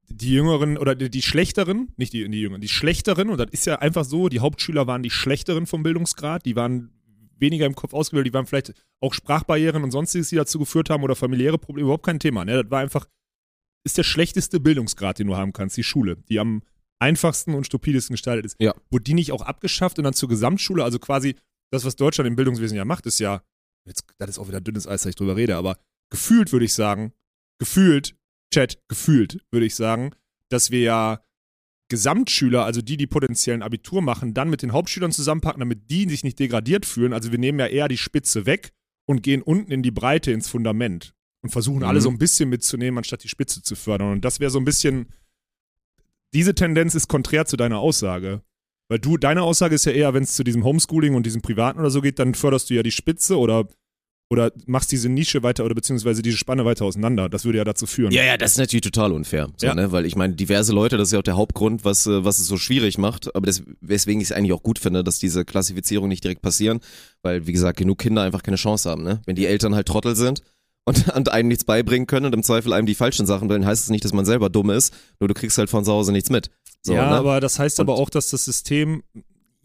die 0.09 0.33
Jüngeren 0.33 0.79
oder 0.79 0.95
die, 0.95 1.11
die 1.11 1.23
Schlechteren, 1.23 1.89
nicht 1.97 2.13
die, 2.13 2.29
die 2.29 2.41
Jüngeren, 2.41 2.61
die 2.61 2.69
Schlechteren, 2.69 3.29
und 3.29 3.39
das 3.39 3.49
ist 3.51 3.67
ja 3.67 3.79
einfach 3.79 4.05
so, 4.05 4.29
die 4.29 4.41
Hauptschüler 4.41 4.87
waren 4.87 5.03
die 5.03 5.11
Schlechteren 5.11 5.67
vom 5.67 5.83
Bildungsgrad, 5.83 6.47
die 6.47 6.57
waren 6.57 6.91
weniger 7.39 7.67
im 7.67 7.75
Kopf 7.75 7.93
ausgebildet, 7.93 8.33
die 8.33 8.35
waren 8.35 8.47
vielleicht 8.47 8.73
auch 9.01 9.13
Sprachbarrieren 9.13 9.83
und 9.83 9.91
sonstiges, 9.91 10.29
die 10.29 10.37
dazu 10.37 10.59
geführt 10.59 10.91
haben 10.91 11.03
oder 11.03 11.17
familiäre 11.17 11.59
Probleme, 11.59 11.87
überhaupt 11.87 12.07
kein 12.07 12.21
Thema. 12.21 12.45
Ne? 12.45 12.63
Das 12.63 12.71
war 12.71 12.81
einfach, 12.81 13.07
ist 13.85 13.99
der 13.99 14.05
schlechteste 14.05 14.61
Bildungsgrad, 14.61 15.19
den 15.19 15.27
du 15.27 15.37
haben 15.37 15.53
kannst, 15.53 15.77
die 15.77 15.83
Schule, 15.83 16.17
die 16.29 16.39
am 16.39 16.63
einfachsten 16.99 17.55
und 17.55 17.67
stupidesten 17.67 18.15
gestaltet 18.15 18.47
ist. 18.47 18.57
Ja. 18.61 18.75
Wurde 18.91 19.05
die 19.05 19.15
nicht 19.15 19.33
auch 19.33 19.43
abgeschafft 19.43 19.99
und 19.99 20.05
dann 20.05 20.15
zur 20.15 20.29
Gesamtschule, 20.29 20.85
also 20.85 20.99
quasi 20.99 21.35
das, 21.73 21.85
was 21.85 21.97
Deutschland 21.97 22.29
im 22.29 22.37
Bildungswesen 22.37 22.77
ja 22.77 22.85
macht, 22.85 23.07
ist 23.07 23.19
ja, 23.19 23.43
jetzt, 23.87 24.05
das 24.19 24.31
ist 24.31 24.39
auch 24.39 24.49
wieder 24.49 24.61
dünnes 24.61 24.87
Eis, 24.87 25.03
dass 25.03 25.11
ich 25.11 25.17
drüber 25.17 25.37
rede, 25.37 25.57
aber 25.57 25.79
gefühlt 26.11 26.53
würde 26.53 26.65
ich 26.65 26.75
sagen, 26.75 27.13
gefühlt, 27.59 28.15
Chat, 28.55 28.79
gefühlt 28.89 29.41
würde 29.51 29.67
ich 29.67 29.75
sagen, 29.75 30.15
dass 30.49 30.71
wir 30.71 30.81
ja 30.81 31.25
Gesamtschüler, 31.89 32.65
also 32.65 32.83
die, 32.83 32.97
die 32.97 33.07
potenziellen 33.07 33.63
Abitur 33.63 34.01
machen, 34.01 34.35
dann 34.35 34.51
mit 34.51 34.63
den 34.63 34.73
Hauptschülern 34.73 35.13
zusammenpacken, 35.13 35.61
damit 35.61 35.91
die 35.91 36.09
sich 36.09 36.25
nicht 36.25 36.39
degradiert 36.39 36.87
fühlen. 36.87 37.13
Also 37.13 37.33
wir 37.33 37.39
nehmen 37.39 37.59
ja 37.59 37.67
eher 37.67 37.89
die 37.89 37.99
Spitze 37.99 38.47
weg 38.47 38.73
und 39.07 39.23
gehen 39.23 39.43
unten 39.43 39.73
in 39.73 39.83
die 39.83 39.91
Breite, 39.91 40.33
ins 40.33 40.49
Fundament 40.49 41.15
und 41.43 41.51
versuchen 41.51 41.79
Mhm. 41.81 41.85
alle 41.85 42.01
so 42.01 42.09
ein 42.09 42.19
bisschen 42.19 42.49
mitzunehmen, 42.49 42.99
anstatt 42.99 43.25
die 43.25 43.29
Spitze 43.29 43.63
zu 43.63 43.75
fördern. 43.75 44.13
Und 44.13 44.25
das 44.25 44.41
wäre 44.41 44.51
so 44.51 44.59
ein 44.59 44.65
bisschen, 44.65 45.07
diese 46.35 46.55
Tendenz 46.55 46.95
ist 46.95 47.09
konträr 47.09 47.47
zu 47.47 47.57
deiner 47.57 47.79
Aussage. 47.79 48.43
Weil 48.89 48.99
du, 48.99 49.17
deine 49.17 49.43
Aussage 49.43 49.75
ist 49.75 49.87
ja 49.87 49.93
eher, 49.93 50.13
wenn 50.15 50.23
es 50.23 50.35
zu 50.35 50.45
diesem 50.45 50.65
Homeschooling 50.65 51.15
und 51.15 51.25
diesem 51.25 51.41
Privaten 51.43 51.81
oder 51.81 51.91
so 51.91 52.01
geht, 52.01 52.19
dann 52.19 52.35
förderst 52.35 52.69
du 52.71 52.75
ja 52.75 52.83
die 52.83 52.91
Spitze 52.91 53.39
oder, 53.39 53.67
oder 54.31 54.53
machst 54.67 54.93
diese 54.93 55.09
Nische 55.09 55.43
weiter 55.43 55.65
oder 55.65 55.75
beziehungsweise 55.75 56.21
diese 56.21 56.37
Spanne 56.37 56.65
weiter 56.65 56.85
auseinander. 56.85 57.29
Das 57.29 57.45
würde 57.45 57.59
ja 57.59 57.65
dazu 57.65 57.87
führen. 57.87 58.13
Ja, 58.13 58.23
ja, 58.23 58.37
das 58.37 58.53
ist 58.53 58.59
natürlich 58.59 58.83
total 58.83 59.13
unfair. 59.13 59.49
So, 59.57 59.67
Ja. 59.67 59.75
ne? 59.75 59.93
Weil 59.93 60.05
ich 60.05 60.15
meine, 60.17 60.35
diverse 60.35 60.73
Leute, 60.73 60.97
das 60.99 61.09
ist 61.09 61.13
ja 61.13 61.19
auch 61.21 61.25
der 61.25 61.37
Hauptgrund, 61.37 61.85
was, 61.85 62.07
äh, 62.07 62.25
was 62.25 62.39
es 62.39 62.47
so 62.47 62.59
schwierig 62.59 62.99
macht. 62.99 63.35
Aber 63.35 63.47
das, 63.47 63.63
weswegen 63.81 64.21
ich 64.21 64.29
es 64.29 64.33
eigentlich 64.33 64.53
auch 64.53 64.63
gut 64.63 64.79
finde, 64.79 65.03
dass 65.05 65.19
diese 65.19 65.45
Klassifizierung 65.45 66.09
nicht 66.09 66.25
direkt 66.25 66.43
passieren. 66.43 66.81
Weil, 67.23 67.47
wie 67.47 67.53
gesagt, 67.53 67.79
genug 67.79 67.99
Kinder 67.99 68.23
einfach 68.23 68.43
keine 68.43 68.57
Chance 68.59 68.91
haben. 68.91 69.03
Ne? 69.05 69.23
Wenn 69.27 69.37
die 69.37 69.47
Eltern 69.47 69.75
halt 69.75 69.87
Trottel 69.89 70.17
sind 70.17 70.43
und, 70.85 71.09
und 71.17 71.31
einem 71.33 71.49
nichts 71.49 71.65
beibringen 71.65 72.07
können 72.07 72.27
und 72.27 72.35
im 72.35 72.43
Zweifel 72.43 72.73
einem 72.73 72.87
die 72.87 72.95
falschen 72.95 73.27
Sachen 73.27 73.49
bringen, 73.49 73.67
heißt 73.67 73.85
es 73.85 73.91
nicht, 73.91 74.05
dass 74.05 74.13
man 74.13 74.25
selber 74.25 74.51
dumm 74.51 74.71
ist. 74.71 74.93
Nur 75.21 75.29
du 75.29 75.35
kriegst 75.35 75.59
halt 75.59 75.71
von 75.71 75.85
zu 75.85 75.93
Hause 75.93 76.13
nichts 76.13 76.31
mit. 76.31 76.51
So, 76.83 76.95
ja, 76.95 77.09
ne? 77.11 77.17
aber 77.17 77.41
das 77.41 77.59
heißt 77.59 77.79
Und- 77.81 77.85
aber 77.89 77.95
auch, 77.99 78.11
dass 78.11 78.31
das 78.31 78.45
System. 78.45 79.03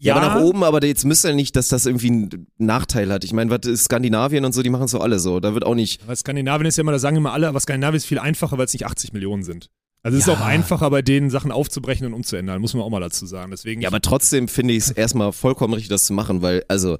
Ja, 0.00 0.14
aber 0.14 0.26
nach 0.28 0.40
oben, 0.42 0.62
aber 0.62 0.84
jetzt 0.86 1.04
müsste 1.04 1.28
ja 1.30 1.34
nicht, 1.34 1.56
dass 1.56 1.66
das 1.66 1.84
irgendwie 1.84 2.06
einen 2.06 2.46
Nachteil 2.58 3.10
hat. 3.12 3.24
Ich 3.24 3.32
meine, 3.32 3.50
was 3.50 3.82
Skandinavien 3.82 4.44
und 4.44 4.52
so, 4.52 4.62
die 4.62 4.70
machen 4.70 4.84
es 4.84 4.92
so 4.92 5.00
alle 5.00 5.18
so. 5.18 5.40
Da 5.40 5.54
wird 5.54 5.64
auch 5.66 5.74
nicht. 5.74 6.06
Weil 6.06 6.14
Skandinavien 6.14 6.66
ist 6.66 6.76
ja 6.76 6.82
immer, 6.82 6.92
da 6.92 7.00
sagen 7.00 7.16
immer 7.16 7.32
alle, 7.32 7.48
aber 7.48 7.58
Skandinavien 7.58 7.96
ist 7.96 8.06
viel 8.06 8.20
einfacher, 8.20 8.56
weil 8.58 8.66
es 8.66 8.72
nicht 8.72 8.86
80 8.86 9.12
Millionen 9.12 9.42
sind. 9.42 9.70
Also 10.04 10.16
es 10.16 10.24
Ja. 10.26 10.34
ist 10.34 10.38
auch 10.38 10.44
einfacher, 10.44 10.88
bei 10.90 11.02
denen 11.02 11.30
Sachen 11.30 11.50
aufzubrechen 11.50 12.06
und 12.06 12.14
umzuändern, 12.14 12.60
muss 12.60 12.74
man 12.74 12.84
auch 12.84 12.90
mal 12.90 13.00
dazu 13.00 13.26
sagen. 13.26 13.50
Deswegen 13.50 13.80
Ja, 13.82 13.88
aber 13.88 14.00
trotzdem 14.00 14.46
finde 14.46 14.74
ich 14.74 14.84
es 14.84 14.90
erstmal 14.92 15.32
vollkommen 15.32 15.74
richtig, 15.74 15.88
das 15.88 16.04
zu 16.04 16.12
machen, 16.12 16.42
weil, 16.42 16.64
also, 16.68 16.98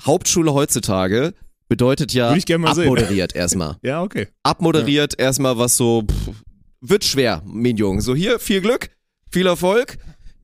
Hauptschule 0.00 0.52
heutzutage 0.52 1.32
bedeutet 1.68 2.12
ja 2.12 2.28
Würde 2.28 2.38
ich 2.38 2.46
gerne 2.46 2.62
mal 2.62 2.74
sehen. 2.74 2.84
abmoderiert 2.84 3.34
erstmal. 3.34 3.76
ja, 3.82 4.02
okay. 4.02 4.28
Abmoderiert 4.42 5.18
erstmal, 5.18 5.58
was 5.58 5.76
so, 5.76 6.02
pff, 6.02 6.34
wird 6.80 7.04
schwer, 7.04 7.42
mein 7.44 7.76
Junge. 7.76 8.00
So 8.02 8.14
hier, 8.14 8.38
viel 8.38 8.60
Glück, 8.60 8.90
viel 9.30 9.46
Erfolg. 9.46 9.98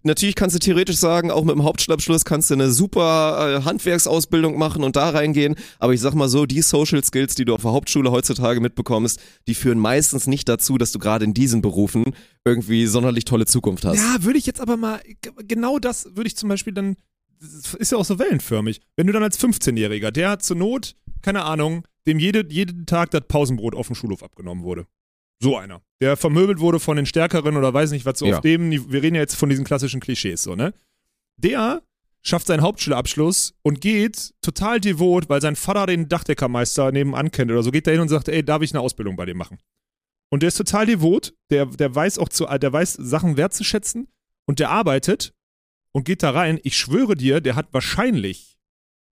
Natürlich 0.04 0.34
kannst 0.34 0.56
du 0.56 0.58
theoretisch 0.58 0.96
sagen, 0.96 1.30
auch 1.30 1.44
mit 1.44 1.54
dem 1.54 1.62
Hauptschulabschluss 1.62 2.24
kannst 2.24 2.50
du 2.50 2.54
eine 2.54 2.72
super 2.72 3.60
äh, 3.60 3.64
Handwerksausbildung 3.64 4.58
machen 4.58 4.82
und 4.82 4.96
da 4.96 5.10
reingehen. 5.10 5.54
Aber 5.78 5.92
ich 5.94 6.00
sag 6.00 6.14
mal 6.14 6.28
so, 6.28 6.44
die 6.44 6.60
Social 6.60 7.04
Skills, 7.04 7.36
die 7.36 7.44
du 7.44 7.54
auf 7.54 7.62
der 7.62 7.70
Hauptschule 7.70 8.10
heutzutage 8.10 8.60
mitbekommst, 8.60 9.20
die 9.46 9.54
führen 9.54 9.78
meistens 9.78 10.26
nicht 10.26 10.48
dazu, 10.48 10.76
dass 10.76 10.90
du 10.90 10.98
gerade 10.98 11.24
in 11.24 11.34
diesen 11.34 11.62
Berufen 11.62 12.04
irgendwie 12.44 12.86
sonderlich 12.86 13.24
tolle 13.26 13.46
Zukunft 13.46 13.84
hast. 13.84 13.98
Ja, 13.98 14.16
würde 14.24 14.38
ich 14.40 14.46
jetzt 14.46 14.60
aber 14.60 14.76
mal, 14.76 15.00
genau 15.46 15.78
das 15.78 16.16
würde 16.16 16.26
ich 16.26 16.36
zum 16.36 16.48
Beispiel 16.48 16.72
dann, 16.72 16.96
ist 17.78 17.92
ja 17.92 17.98
auch 17.98 18.04
so 18.04 18.18
wellenförmig. 18.18 18.80
Wenn 18.96 19.06
du 19.06 19.12
dann 19.12 19.22
als 19.22 19.38
15-Jähriger, 19.38 20.10
der 20.10 20.40
zur 20.40 20.56
Not, 20.56 20.96
keine 21.22 21.44
Ahnung, 21.44 21.86
dem 22.06 22.18
jede, 22.18 22.44
jeden 22.52 22.86
Tag 22.86 23.10
das 23.12 23.22
Pausenbrot 23.28 23.74
auf 23.74 23.86
dem 23.86 23.94
Schulhof 23.96 24.22
abgenommen 24.22 24.64
wurde. 24.64 24.86
So 25.40 25.56
einer. 25.56 25.82
Der 26.00 26.16
vermöbelt 26.16 26.60
wurde 26.60 26.78
von 26.80 26.96
den 26.96 27.06
Stärkeren 27.06 27.56
oder 27.56 27.72
weiß 27.74 27.90
nicht 27.90 28.04
was 28.06 28.18
so 28.18 28.26
Ja. 28.26 28.36
auf 28.36 28.40
dem, 28.42 28.70
wir 28.70 29.02
reden 29.02 29.14
ja 29.16 29.22
jetzt 29.22 29.34
von 29.34 29.48
diesen 29.48 29.64
klassischen 29.64 30.00
Klischees, 30.00 30.42
so, 30.42 30.54
ne? 30.54 30.72
Der 31.36 31.82
schafft 32.24 32.46
seinen 32.46 32.62
Hauptschulabschluss 32.62 33.54
und 33.62 33.80
geht 33.80 34.32
total 34.42 34.80
devot, 34.80 35.28
weil 35.28 35.40
sein 35.40 35.56
Vater 35.56 35.86
den 35.86 36.08
Dachdeckermeister 36.08 36.92
nebenan 36.92 37.32
kennt 37.32 37.50
oder 37.50 37.62
so, 37.64 37.72
geht 37.72 37.86
da 37.86 37.90
hin 37.90 38.00
und 38.00 38.08
sagt, 38.08 38.28
ey, 38.28 38.44
darf 38.44 38.62
ich 38.62 38.72
eine 38.72 38.80
Ausbildung 38.80 39.16
bei 39.16 39.26
dir 39.26 39.34
machen? 39.34 39.58
Und 40.30 40.42
der 40.42 40.48
ist 40.48 40.56
total 40.56 40.86
devot, 40.86 41.34
der, 41.50 41.66
der 41.66 41.92
weiß 41.94 42.18
auch 42.18 42.28
zu, 42.28 42.46
der 42.46 42.72
weiß 42.72 42.92
Sachen 42.94 43.36
wertzuschätzen 43.36 44.08
und 44.46 44.60
der 44.60 44.70
arbeitet 44.70 45.34
und 45.92 46.04
geht 46.04 46.22
da 46.22 46.30
rein. 46.30 46.60
Ich 46.62 46.76
schwöre 46.76 47.16
dir, 47.16 47.40
der 47.40 47.56
hat 47.56 47.74
wahrscheinlich 47.74 48.51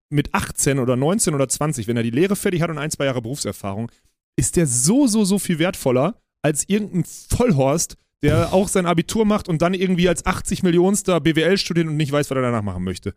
mit 0.09 0.33
18 0.33 0.79
oder 0.79 0.95
19 0.95 1.33
oder 1.35 1.47
20, 1.47 1.87
wenn 1.87 1.97
er 1.97 2.03
die 2.03 2.09
Lehre 2.09 2.35
fertig 2.35 2.61
hat 2.61 2.69
und 2.69 2.77
ein, 2.77 2.91
zwei 2.91 3.05
Jahre 3.05 3.21
Berufserfahrung, 3.21 3.91
ist 4.37 4.55
der 4.55 4.65
so, 4.67 5.07
so, 5.07 5.25
so 5.25 5.39
viel 5.39 5.59
wertvoller 5.59 6.15
als 6.41 6.63
irgendein 6.67 7.03
Vollhorst, 7.03 7.95
der 8.23 8.53
auch 8.53 8.67
sein 8.67 8.85
Abitur 8.85 9.25
macht 9.25 9.47
und 9.47 9.61
dann 9.61 9.73
irgendwie 9.73 10.09
als 10.09 10.25
80 10.25 10.63
Millionster 10.63 11.19
BWL 11.19 11.57
studiert 11.57 11.87
und 11.87 11.97
nicht 11.97 12.11
weiß, 12.11 12.29
was 12.29 12.35
er 12.35 12.41
danach 12.41 12.63
machen 12.63 12.83
möchte. 12.83 13.13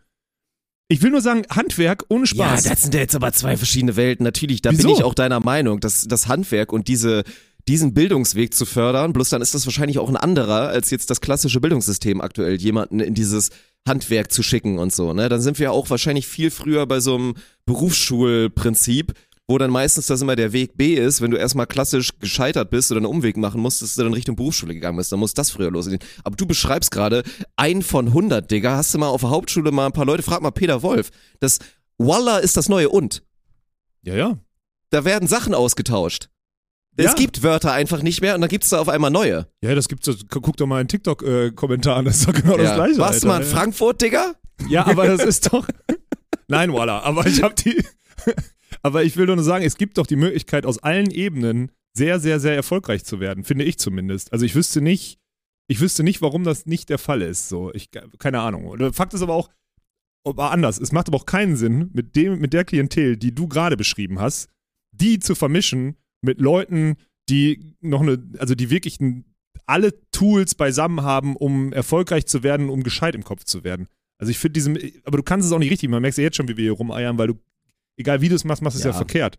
Ich 0.89 1.01
will 1.03 1.11
nur 1.11 1.23
sagen, 1.23 1.45
Handwerk 1.51 2.05
ohne 2.09 2.25
Ja, 2.25 2.27
Spaß. 2.27 2.65
das 2.65 2.83
sind 2.83 2.95
ja 2.95 3.01
jetzt 3.01 3.15
aber 3.15 3.33
zwei 3.33 3.57
verschiedene 3.57 3.97
Welten. 3.97 4.25
Natürlich, 4.25 4.61
da 4.61 4.71
bin 4.71 4.79
Wieso? 4.79 4.93
ich 4.95 5.03
auch 5.05 5.15
deiner 5.15 5.41
Meinung, 5.41 5.81
dass 5.81 6.07
das 6.07 6.29
Handwerk 6.29 6.73
und 6.73 6.89
diese 6.89 7.23
diesen 7.69 7.95
Bildungsweg 7.95 8.55
zu 8.55 8.67
fördern, 8.67 9.13
bloß 9.13 9.29
dann 9.31 9.41
ist 9.41 9.55
das 9.55 9.67
wahrscheinlich 9.67 10.01
auch 10.01 10.09
ein 10.09 10.17
anderer 10.17 10.69
als 10.69 10.91
jetzt 10.91 11.11
das 11.11 11.21
klassische 11.21 11.61
Bildungssystem 11.61 12.21
aktuell, 12.21 12.57
jemanden 12.57 12.99
in 12.99 13.15
dieses 13.15 13.51
Handwerk 13.87 14.31
zu 14.31 14.43
schicken 14.43 14.79
und 14.79 14.93
so, 14.93 15.13
ne? 15.13 15.29
Dann 15.29 15.41
sind 15.41 15.59
wir 15.59 15.65
ja 15.65 15.71
auch 15.71 15.91
wahrscheinlich 15.91 16.27
viel 16.27 16.51
früher 16.51 16.87
bei 16.87 17.01
so 17.01 17.15
einem 17.17 17.35
Berufsschulprinzip, 17.67 19.13
wo 19.49 19.59
dann 19.59 19.71
meistens 19.71 20.07
das 20.07 20.23
immer 20.23 20.37
der 20.37 20.53
Weg 20.53 20.77
B 20.77 20.95
ist, 20.95 21.21
wenn 21.21 21.31
du 21.31 21.37
erstmal 21.37 21.67
klassisch 21.67 22.11
gescheitert 22.21 22.71
bist 22.71 22.91
oder 22.91 22.99
einen 22.99 23.07
Umweg 23.07 23.37
machen 23.37 23.61
musst, 23.61 23.83
dass 23.83 23.97
du 23.97 24.03
dann 24.05 24.13
Richtung 24.13 24.37
Berufsschule 24.37 24.75
gegangen 24.75 24.97
bist, 24.97 25.11
dann 25.11 25.19
muss 25.19 25.35
das 25.35 25.51
früher 25.51 25.71
losgehen. 25.71 25.99
Aber 26.23 26.37
du 26.37 26.47
beschreibst 26.47 26.91
gerade 26.91 27.23
ein 27.57 27.83
von 27.83 28.09
100, 28.09 28.51
Digga, 28.51 28.77
hast 28.77 28.95
du 28.95 28.99
mal 28.99 29.09
auf 29.09 29.23
der 29.23 29.31
Hauptschule 29.31 29.73
mal 29.73 29.87
ein 29.87 29.93
paar 29.93 30.07
Leute, 30.07 30.23
frag 30.23 30.43
mal 30.43 30.53
Peter 30.53 30.83
Wolf, 30.83 31.11
das 31.41 31.59
Walla 31.99 32.39
ist 32.39 32.57
das 32.57 32.69
neue 32.69 32.89
und. 32.89 33.23
ja, 34.03 34.15
ja. 34.15 34.39
Da 34.91 35.07
werden 35.07 35.27
Sachen 35.27 35.55
ausgetauscht. 35.55 36.29
Es 36.97 37.07
Ja. 37.07 37.15
gibt 37.15 37.43
Wörter 37.43 37.73
einfach 37.73 38.03
nicht 38.03 38.21
mehr 38.21 38.35
und 38.35 38.43
dann 38.43 38.51
gibt's 38.51 38.69
da 38.69 38.79
auf 38.81 38.89
einmal 38.89 39.11
neue. 39.11 39.47
Ja, 39.63 39.75
das 39.75 39.89
gibt's. 39.89 40.11
Guck 40.29 40.57
doch 40.57 40.67
mal 40.67 40.81
in 40.83 40.89
TikTok-Kommentaren, 40.89 42.05
das 42.05 42.19
ist 42.19 42.29
doch 42.29 42.35
genau 42.35 42.57
das 42.57 42.75
Gleiche. 42.75 43.21
Du 43.21 43.27
mal 43.27 43.41
in 43.43 43.47
Frankfurt, 43.49 44.03
Digga? 44.03 44.35
Ja, 44.69 44.87
aber 44.87 45.07
das 45.07 45.25
ist 45.25 45.53
doch. 45.53 45.67
Nein, 46.49 46.73
voila. 46.73 47.01
Aber 47.01 47.27
ich 47.27 47.43
habe 47.43 47.55
die. 47.55 47.83
aber 48.83 49.05
ich 49.05 49.17
will 49.17 49.27
nur 49.27 49.43
sagen, 49.43 49.65
es 49.65 49.77
gibt 49.77 49.97
doch 49.97 50.07
die 50.07 50.17
Möglichkeit, 50.17 50.67
aus 50.67 50.79
allen 50.79 51.11
Ebenen 51.11 51.71
sehr, 51.95 52.21
sehr, 52.21 52.41
sehr 52.41 52.55
erfolgreich 52.55 53.05
zu 53.05 53.21
werden, 53.21 53.45
finde 53.45 53.65
ich 53.65 53.79
zumindest. 53.79 54.33
Also 54.33 54.45
ich 54.45 54.55
wüsste 54.55 54.81
nicht, 54.83 55.19
ich 55.69 55.81
wüsste 55.81 56.03
nicht, 56.03 56.21
warum 56.23 56.45
das 56.45 56.67
nicht 56.67 56.91
der 56.91 56.99
Fall 56.99 57.23
ist. 57.23 57.49
So, 57.49 57.73
ich, 57.73 57.91
keine 58.19 58.41
Ahnung. 58.41 58.93
Fakt 58.93 59.15
ist 59.15 59.23
aber 59.23 59.35
auch, 59.35 59.49
aber 60.25 60.51
anders. 60.51 60.79
Es 60.79 60.93
macht 60.93 61.09
aber 61.09 61.17
auch 61.17 61.27
keinen 61.27 61.57
Sinn, 61.57 61.91
mit 61.93 62.17
dem, 62.17 62.39
mit 62.39 62.53
der 62.53 62.65
Klientel, 62.65 63.17
die 63.17 63.35
du 63.35 63.49
gerade 63.49 63.77
beschrieben 63.77 64.21
hast, 64.21 64.49
die 64.93 65.19
zu 65.21 65.35
vermischen 65.35 65.97
mit 66.23 66.41
Leuten, 66.41 66.97
die 67.29 67.77
noch 67.81 68.01
eine, 68.01 68.23
also 68.39 68.55
die 68.55 68.71
wirklich 68.71 68.99
alle 69.67 69.93
Tools 70.11 70.55
beisammen 70.55 71.03
haben, 71.03 71.37
um 71.37 71.73
erfolgreich 71.73 72.27
zu 72.27 72.43
werden, 72.43 72.69
um 72.69 72.83
gescheit 72.83 73.15
im 73.15 73.25
Kopf 73.25 73.45
zu 73.45 73.65
werden. 73.65 73.87
Also 74.19 74.31
ich 74.31 74.39
finde 74.39 74.55
diesem, 74.55 74.79
aber 75.05 75.19
du 75.19 75.23
kannst 75.23 75.47
es 75.47 75.53
auch 75.53 75.59
nicht 75.59 75.71
richtig, 75.71 75.89
man 75.91 76.03
merkt 76.03 76.17
ja 76.17 76.25
jetzt 76.25 76.37
schon, 76.37 76.49
wie 76.49 76.57
wir 76.57 76.63
hier 76.65 76.73
rumeiern, 76.73 77.19
weil 77.19 77.29
du, 77.29 77.35
egal 77.97 78.21
wie 78.21 78.29
du 78.29 78.35
es 78.37 78.45
machst, 78.45 78.63
machst 78.63 78.77
du 78.77 78.79
es 78.79 78.85
ja 78.85 78.91
Ja. 78.91 78.97
verkehrt. 78.97 79.39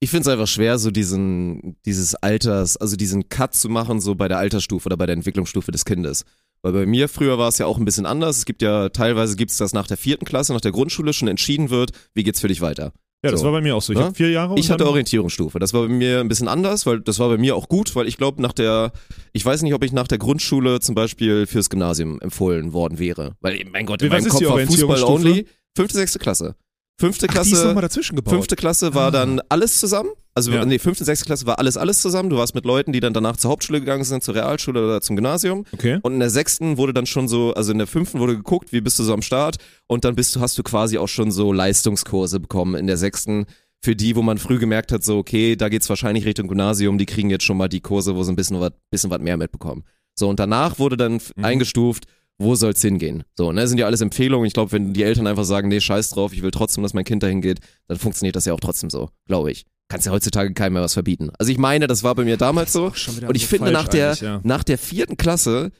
Ich 0.00 0.10
find's 0.10 0.28
einfach 0.28 0.48
schwer, 0.48 0.78
so 0.78 0.90
diesen, 0.90 1.76
dieses 1.86 2.14
Alters, 2.16 2.76
also 2.76 2.96
diesen 2.96 3.28
Cut 3.28 3.54
zu 3.54 3.68
machen, 3.68 4.00
so 4.00 4.14
bei 4.14 4.28
der 4.28 4.38
Altersstufe 4.38 4.86
oder 4.86 4.96
bei 4.96 5.06
der 5.06 5.14
Entwicklungsstufe 5.14 5.72
des 5.72 5.84
Kindes. 5.84 6.24
Weil 6.62 6.72
bei 6.72 6.86
mir 6.86 7.08
früher 7.08 7.38
war 7.38 7.48
es 7.48 7.58
ja 7.58 7.66
auch 7.66 7.78
ein 7.78 7.84
bisschen 7.84 8.04
anders. 8.06 8.38
Es 8.38 8.44
gibt 8.44 8.60
ja, 8.60 8.88
teilweise 8.88 9.36
gibt's 9.36 9.56
das 9.56 9.72
nach 9.72 9.86
der 9.86 9.96
vierten 9.96 10.24
Klasse, 10.24 10.52
nach 10.52 10.60
der 10.60 10.72
Grundschule 10.72 11.12
schon 11.12 11.28
entschieden 11.28 11.70
wird, 11.70 11.92
wie 12.12 12.22
geht's 12.22 12.40
für 12.40 12.48
dich 12.48 12.60
weiter. 12.60 12.92
Ja, 13.24 13.30
das 13.30 13.40
So. 13.40 13.46
war 13.46 13.52
bei 13.52 13.60
mir 13.60 13.74
auch 13.76 13.82
so. 13.82 13.92
Ich 13.92 13.98
Ja? 13.98 14.06
habe 14.06 14.14
vier 14.14 14.30
Jahre 14.30 14.54
Ich 14.58 14.70
hatte 14.70 14.86
Orientierungsstufe. 14.86 15.58
Das 15.58 15.72
war 15.74 15.82
bei 15.82 15.88
mir 15.88 16.20
ein 16.20 16.28
bisschen 16.28 16.48
anders, 16.48 16.86
weil 16.86 17.00
das 17.00 17.18
war 17.18 17.28
bei 17.28 17.38
mir 17.38 17.56
auch 17.56 17.68
gut, 17.68 17.94
weil 17.96 18.06
ich 18.06 18.16
glaube, 18.16 18.40
nach 18.42 18.52
der, 18.52 18.92
ich 19.32 19.44
weiß 19.44 19.62
nicht, 19.62 19.74
ob 19.74 19.82
ich 19.82 19.92
nach 19.92 20.06
der 20.08 20.18
Grundschule 20.18 20.80
zum 20.80 20.94
Beispiel 20.94 21.46
fürs 21.46 21.70
Gymnasium 21.70 22.20
empfohlen 22.20 22.72
worden 22.72 22.98
wäre. 22.98 23.36
Weil, 23.40 23.64
mein 23.72 23.86
Gott, 23.86 24.02
in 24.02 24.08
Wie, 24.08 24.14
meinem 24.14 24.28
Kopf 24.28 24.44
war 24.44 24.58
Fußball 24.60 25.02
only. 25.04 25.46
Fünfte, 25.76 25.96
sechste 25.96 26.18
Klasse. 26.18 26.54
Fünfte 27.00 27.26
Ach, 27.28 27.32
die 27.34 27.40
ist 27.40 27.48
Klasse. 27.48 27.66
nochmal 27.66 27.82
dazwischen 27.82 28.16
gebaut. 28.16 28.34
Fünfte 28.34 28.56
Klasse 28.56 28.94
war 28.94 29.08
Ah. 29.08 29.10
dann 29.10 29.40
alles 29.48 29.80
zusammen. 29.80 30.10
Also 30.36 30.50
Ja. 30.52 30.64
nee, 30.64 30.78
fünfte, 30.78 31.04
sechste 31.04 31.26
Klasse 31.26 31.46
war 31.46 31.58
alles, 31.58 31.76
alles 31.76 32.00
zusammen. 32.00 32.28
Du 32.30 32.36
warst 32.36 32.54
mit 32.54 32.64
Leuten, 32.64 32.92
die 32.92 33.00
dann 33.00 33.12
danach 33.12 33.36
zur 33.36 33.50
Hauptschule 33.50 33.80
gegangen 33.80 34.04
sind, 34.04 34.22
zur 34.24 34.34
Realschule 34.34 34.84
oder 34.84 35.00
zum 35.00 35.16
Gymnasium. 35.16 35.64
Okay. 35.72 35.98
Und 36.02 36.14
in 36.14 36.20
der 36.20 36.30
sechsten 36.30 36.76
wurde 36.76 36.92
dann 36.94 37.06
schon 37.06 37.28
so, 37.28 37.52
also 37.54 37.72
in 37.72 37.78
der 37.78 37.86
fünften 37.86 38.18
wurde 38.20 38.36
geguckt, 38.36 38.72
wie 38.72 38.80
bist 38.80 38.98
du 38.98 39.02
so 39.04 39.12
am 39.14 39.22
Start. 39.22 39.56
Und 39.86 40.04
dann 40.04 40.14
bist 40.16 40.34
du, 40.34 40.40
hast 40.40 40.56
du 40.58 40.62
quasi 40.62 40.98
auch 40.98 41.08
schon 41.08 41.30
so 41.30 41.52
Leistungskurse 41.52 42.40
bekommen 42.40 42.74
in 42.76 42.86
der 42.86 42.96
sechsten. 42.96 43.46
Für 43.82 43.94
die, 43.94 44.16
wo 44.16 44.22
man 44.22 44.38
früh 44.38 44.58
gemerkt 44.58 44.92
hat, 44.92 45.04
so, 45.04 45.18
okay, 45.18 45.56
da 45.56 45.68
geht's 45.68 45.88
wahrscheinlich 45.88 46.24
Richtung 46.24 46.48
Gymnasium, 46.48 46.96
die 46.96 47.06
kriegen 47.06 47.28
jetzt 47.28 47.44
schon 47.44 47.56
mal 47.58 47.68
die 47.68 47.80
Kurse, 47.82 48.16
wo 48.16 48.22
sie 48.22 48.32
ein 48.32 48.36
bisschen 48.36 48.58
was, 48.60 48.70
bisschen 48.90 49.10
was 49.10 49.20
mehr 49.20 49.36
mitbekommen. 49.36 49.84
So, 50.14 50.28
und 50.28 50.38
danach 50.40 50.78
wurde 50.78 50.96
dann 50.96 51.14
Mhm. 51.14 51.44
eingestuft, 51.44 52.04
wo 52.38 52.54
soll's 52.54 52.82
hingehen? 52.82 53.24
So, 53.36 53.52
ne, 53.52 53.66
sind 53.68 53.78
ja 53.78 53.86
alles 53.86 54.00
Empfehlungen. 54.00 54.46
Ich 54.46 54.54
glaube, 54.54 54.72
wenn 54.72 54.92
die 54.92 55.02
Eltern 55.02 55.26
einfach 55.26 55.44
sagen, 55.44 55.68
nee, 55.68 55.80
scheiß 55.80 56.10
drauf, 56.10 56.32
ich 56.32 56.42
will 56.42 56.50
trotzdem, 56.50 56.82
dass 56.82 56.94
mein 56.94 57.04
Kind 57.04 57.22
dahin 57.22 57.40
geht, 57.40 57.60
dann 57.88 57.98
funktioniert 57.98 58.36
das 58.36 58.44
ja 58.44 58.52
auch 58.52 58.60
trotzdem 58.60 58.90
so, 58.90 59.10
glaube 59.26 59.52
ich. 59.52 59.64
Kannst 59.88 60.06
ja 60.06 60.12
heutzutage 60.12 60.52
keinem 60.54 60.74
mehr 60.74 60.82
was 60.82 60.94
verbieten. 60.94 61.30
Also 61.38 61.52
ich 61.52 61.58
meine, 61.58 61.86
das 61.86 62.02
war 62.02 62.14
bei 62.14 62.24
mir 62.24 62.36
damals 62.36 62.72
so. 62.72 62.86
Und 62.86 63.36
ich 63.36 63.42
so 63.42 63.48
finde, 63.48 63.70
nach 63.70 63.86
der, 63.86 64.14
ja. 64.14 64.40
nach 64.42 64.64
der 64.64 64.78
vierten 64.78 65.16
Klasse 65.16 65.70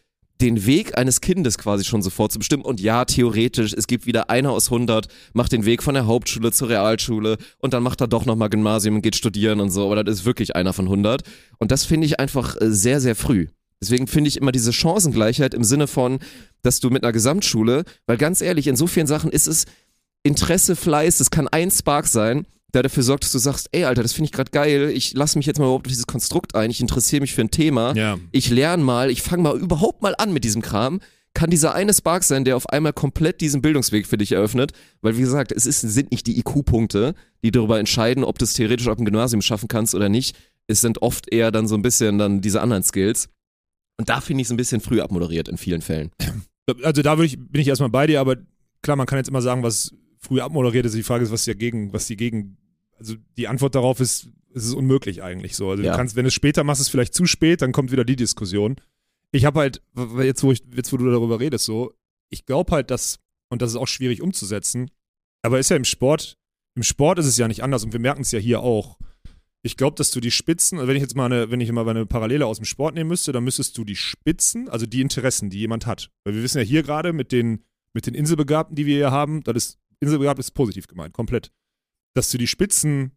den 0.41 0.67
Weg 0.67 0.99
eines 0.99 1.21
Kindes 1.21 1.59
quasi 1.59 1.85
schon 1.85 2.03
sofort 2.03 2.33
zu 2.33 2.39
bestimmen. 2.39 2.65
Und 2.65 2.81
ja, 2.81 3.05
theoretisch, 3.05 3.73
es 3.73 3.87
gibt 3.87 4.07
wieder 4.07 4.31
einer 4.31 4.51
aus 4.51 4.67
100, 4.71 5.07
macht 5.33 5.53
den 5.53 5.65
Weg 5.65 5.83
von 5.83 5.95
der 5.95 6.07
Hauptschule 6.07 6.53
zur 6.53 6.69
Realschule 6.69 7.39
und 7.59 7.73
dann 7.73 7.83
macht 7.83 8.01
er 8.01 8.09
doch 8.09 8.27
nochmal 8.27 8.51
Gymnasium 8.51 8.97
und 8.97 9.03
geht 9.03 9.17
studieren 9.17 9.61
und 9.61 9.71
so. 9.71 9.87
Aber 9.87 10.03
das 10.03 10.21
ist 10.21 10.25
wirklich 10.25 10.57
einer 10.57 10.73
von 10.73 10.87
100. 10.87 11.23
Und 11.59 11.71
das 11.71 11.85
finde 11.85 12.07
ich 12.07 12.21
einfach 12.21 12.61
äh, 12.61 12.71
sehr, 12.71 13.01
sehr 13.01 13.17
früh. 13.17 13.47
Deswegen 13.85 14.07
finde 14.07 14.29
ich 14.29 14.39
immer 14.39 14.51
diese 14.51 14.73
Chancengleichheit 14.73 15.53
im 15.53 15.63
Sinne 15.63 15.87
von, 15.87 16.21
dass 16.63 16.81
du 16.81 16.89
mit 16.89 17.03
einer 17.05 17.13
Gesamtschule, 17.13 17.85
weil 18.07 18.17
ganz 18.17 18.41
ehrlich, 18.41 18.67
in 18.67 18.77
so 18.77 18.87
vielen 18.87 19.07
Sachen 19.07 19.31
ist 19.31 19.47
es 19.47 19.67
Interesse, 20.23 20.75
Fleiß, 20.75 21.21
es 21.21 21.31
kann 21.31 21.49
ein 21.49 21.71
Spark 21.71 22.07
sein, 22.07 22.47
der 22.73 22.83
dafür 22.83 23.03
sorgt, 23.03 23.25
dass 23.25 23.33
du 23.33 23.39
sagst, 23.39 23.69
ey 23.73 23.85
Alter, 23.85 24.03
das 24.03 24.15
finde 24.15 24.27
ich 24.27 24.33
gerade 24.33 24.51
geil, 24.51 24.91
ich 24.95 25.13
lasse 25.13 25.37
mich 25.39 25.47
jetzt 25.47 25.59
mal 25.59 25.67
überhaupt 25.67 25.87
auf 25.87 25.91
dieses 25.91 26.07
Konstrukt 26.07 26.55
ein, 26.55 26.71
ich 26.71 26.81
interessiere 26.81 27.21
mich 27.21 27.35
für 27.35 27.43
ein 27.43 27.51
Thema, 27.51 27.95
Ja. 27.95 28.19
ich 28.33 28.49
lerne 28.51 28.83
mal, 28.83 29.11
ich 29.11 29.21
fange 29.21 29.43
mal 29.43 29.59
überhaupt 29.59 30.03
mal 30.03 30.15
an 30.17 30.33
mit 30.33 30.45
diesem 30.45 30.63
Kram, 30.63 31.01
kann 31.35 31.51
dieser 31.51 31.75
eine 31.75 31.93
Spark 31.93 32.25
sein, 32.25 32.45
der 32.45 32.57
auf 32.57 32.69
einmal 32.71 32.93
komplett 32.95 33.41
diesen 33.43 33.61
Bildungsweg 33.61 34.07
für 34.07 34.17
dich 34.17 34.33
eröffnet, 34.33 34.73
weil 35.03 35.17
wie 35.19 35.21
gesagt, 35.21 35.53
es 35.53 35.67
ist, 35.67 35.81
sind 35.83 36.11
nicht 36.11 36.27
die 36.27 36.39
IQ-Punkte, 36.39 37.15
die 37.45 37.51
darüber 37.51 37.79
entscheiden, 37.79 38.25
ob 38.25 38.39
du 38.39 38.45
es 38.47 38.55
theoretisch 38.55 38.89
auf 38.89 38.97
dem 38.97 39.05
Gymnasium 39.05 39.43
schaffen 39.43 39.69
kannst 39.69 39.95
oder 39.95 40.09
nicht, 40.09 40.37
es 40.69 40.81
sind 40.81 41.03
oft 41.03 41.31
eher 41.31 41.51
dann 41.53 41.69
so 41.69 41.75
ein 41.75 41.83
bisschen 41.83 42.17
dann 42.19 42.41
diese 42.41 42.63
anderen 42.63 42.83
Skills 42.83 43.29
und 43.97 44.09
da 44.09 44.21
finde 44.21 44.43
ich 44.43 44.49
es 44.49 44.51
ein 44.51 44.57
bisschen 44.57 44.81
früh 44.81 45.01
abmoderiert 45.01 45.49
in 45.49 45.57
vielen 45.57 45.83
Fällen. 45.83 46.11
Also 46.83 47.03
da 47.03 47.19
ich, 47.21 47.39
bin 47.39 47.61
ich 47.61 47.69
erstmal 47.69 47.91
bei 47.91 48.07
dir, 48.07 48.21
aber 48.21 48.37
klar, 48.83 48.97
man 48.97 49.07
kann 49.07 49.19
jetzt 49.19 49.29
immer 49.29 49.43
sagen, 49.43 49.63
was 49.63 49.95
früh 50.19 50.41
abmoderiert 50.41 50.87
ist. 50.87 50.95
Die 50.95 51.03
Frage 51.03 51.25
ist, 51.25 51.31
was 51.31 51.45
dagegen, 51.45 51.93
was 51.93 52.07
die 52.07 52.17
gegen, 52.17 52.57
also 52.99 53.15
die 53.37 53.49
Antwort 53.49 53.75
darauf 53.75 54.01
ist, 54.01 54.29
es 54.55 54.65
ist 54.65 54.75
unmöglich 54.75 55.23
eigentlich 55.23 55.57
so. 55.57 55.71
Also 55.71 55.83
Ja. 55.83 55.93
du 55.93 55.97
kannst, 55.99 56.17
wenn 56.17 56.25
du 56.25 56.29
es 56.29 56.35
später 56.35 56.65
machst, 56.65 56.81
ist 56.81 56.87
es 56.87 56.91
vielleicht 56.91 57.15
zu 57.15 57.27
spät, 57.27 57.61
dann 57.61 57.73
kommt 57.73 57.93
wieder 57.93 58.05
die 58.05 58.17
Diskussion. 58.17 58.77
ich 59.33 59.45
habe 59.45 59.61
halt, 59.61 59.83
jetzt 60.23 60.43
wo, 60.43 60.53
ich, 60.53 60.63
jetzt 60.75 60.93
wo 60.93 60.97
du 60.97 61.11
darüber 61.11 61.41
redest, 61.41 61.65
so, 61.65 61.93
ich 62.31 62.47
glaube 62.47 62.73
halt, 62.73 62.91
dass, 62.91 63.19
und 63.51 63.61
das 63.63 63.71
ist 63.73 63.77
auch 63.77 63.89
schwierig 63.89 64.23
umzusetzen, 64.23 64.91
aber 65.43 65.59
ist 65.59 65.71
ja 65.71 65.77
im 65.77 65.85
Sport, 65.85 66.39
im 66.77 66.83
Sport 66.83 67.19
ist 67.19 67.27
es 67.27 67.37
ja 67.37 67.47
nicht 67.49 67.63
anders 67.63 67.85
und 67.85 67.93
wir 67.93 68.01
merken 68.01 68.23
es 68.23 68.31
ja 68.33 68.39
hier 68.39 68.61
auch. 68.61 68.97
Ich 69.67 69.77
glaube, 69.77 69.97
dass 69.97 70.11
du 70.11 70.21
die 70.21 70.31
Spitzen, 70.31 70.79
also 70.79 70.89
wenn 70.89 70.97
ich 70.97 71.03
jetzt 71.03 71.17
mal 71.17 71.27
eine, 71.27 71.51
wenn 71.51 71.61
ich 71.61 71.73
mal 71.73 71.89
eine 71.89 72.05
Parallele 72.05 72.47
aus 72.47 72.59
dem 72.59 72.67
Sport 72.67 72.95
nehmen 72.95 73.09
müsste, 73.09 73.33
dann 73.33 73.45
müsstest 73.45 73.79
du 73.79 73.85
die 73.85 73.97
Spitzen, 73.97 74.69
also 74.69 74.85
die 74.85 75.01
Interessen, 75.01 75.49
die 75.49 75.59
jemand 75.59 75.87
hat. 75.87 76.11
Weil 76.25 76.35
wir 76.35 76.43
wissen 76.43 76.59
ja 76.59 76.65
hier 76.65 76.83
gerade 76.83 77.13
mit 77.13 77.33
den, 77.33 77.65
mit 77.95 78.07
den 78.07 78.15
Inselbegabten, 78.15 78.77
die 78.77 78.85
wir 78.85 78.97
hier 78.97 79.11
haben, 79.11 79.43
das 79.43 79.57
ist, 79.57 79.79
Inselbegabt 80.01 80.39
ist 80.39 80.51
positiv 80.51 80.87
gemeint, 80.87 81.15
komplett. 81.15 81.51
Dass 82.15 82.31
du 82.31 82.37
die 82.37 82.47
Spitzen 82.47 83.13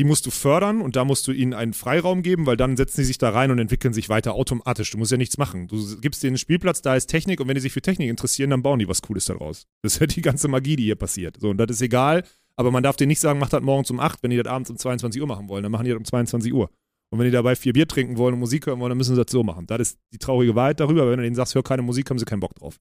die 0.00 0.04
musst 0.04 0.24
du 0.24 0.30
fördern 0.30 0.80
und 0.80 0.96
da 0.96 1.04
musst 1.04 1.28
du 1.28 1.32
ihnen 1.32 1.52
einen 1.52 1.74
Freiraum 1.74 2.22
geben, 2.22 2.46
weil 2.46 2.56
dann 2.56 2.74
setzen 2.74 3.02
sie 3.02 3.04
sich 3.04 3.18
da 3.18 3.28
rein 3.28 3.50
und 3.50 3.58
entwickeln 3.58 3.92
sich 3.92 4.08
weiter 4.08 4.32
automatisch. 4.32 4.90
Du 4.90 4.96
musst 4.96 5.10
ja 5.10 5.18
nichts 5.18 5.36
machen. 5.36 5.68
Du 5.68 5.76
gibst 6.00 6.22
denen 6.22 6.30
einen 6.30 6.38
Spielplatz, 6.38 6.80
da 6.80 6.96
ist 6.96 7.08
Technik 7.08 7.38
und 7.38 7.48
wenn 7.48 7.54
die 7.54 7.60
sich 7.60 7.74
für 7.74 7.82
Technik 7.82 8.08
interessieren, 8.08 8.48
dann 8.48 8.62
bauen 8.62 8.78
die 8.78 8.88
was 8.88 9.02
Cooles 9.02 9.26
daraus. 9.26 9.66
Das 9.82 9.92
ist 9.92 10.00
ja 10.00 10.06
die 10.06 10.22
ganze 10.22 10.48
Magie, 10.48 10.76
die 10.76 10.84
hier 10.84 10.96
passiert. 10.96 11.36
So, 11.38 11.50
und 11.50 11.58
das 11.58 11.70
ist 11.70 11.82
egal, 11.82 12.24
aber 12.60 12.70
man 12.70 12.82
darf 12.82 12.96
denen 12.96 13.08
nicht 13.08 13.20
sagen, 13.20 13.38
macht 13.38 13.52
das 13.52 13.62
morgens 13.62 13.90
um 13.90 14.00
8, 14.00 14.22
wenn 14.22 14.30
die 14.30 14.36
das 14.36 14.46
abends 14.46 14.70
um 14.70 14.76
22 14.76 15.20
Uhr 15.20 15.26
machen 15.26 15.48
wollen, 15.48 15.62
dann 15.62 15.72
machen 15.72 15.84
die 15.84 15.90
das 15.90 15.98
um 15.98 16.04
22 16.04 16.52
Uhr. 16.52 16.70
Und 17.10 17.18
wenn 17.18 17.24
die 17.24 17.32
dabei 17.32 17.56
vier 17.56 17.72
Bier 17.72 17.88
trinken 17.88 18.18
wollen 18.18 18.34
und 18.34 18.40
Musik 18.40 18.66
hören 18.66 18.78
wollen, 18.78 18.90
dann 18.90 18.98
müssen 18.98 19.16
sie 19.16 19.22
das 19.22 19.32
so 19.32 19.42
machen. 19.42 19.66
Das 19.66 19.80
ist 19.80 19.98
die 20.12 20.18
traurige 20.18 20.54
Wahrheit 20.54 20.78
darüber, 20.78 21.10
wenn 21.10 21.16
du 21.16 21.24
denen 21.24 21.34
sagst, 21.34 21.54
hör 21.54 21.62
keine 21.62 21.82
Musik, 21.82 22.08
haben 22.10 22.18
sie 22.18 22.24
keinen 22.24 22.40
Bock 22.40 22.54
drauf. 22.54 22.78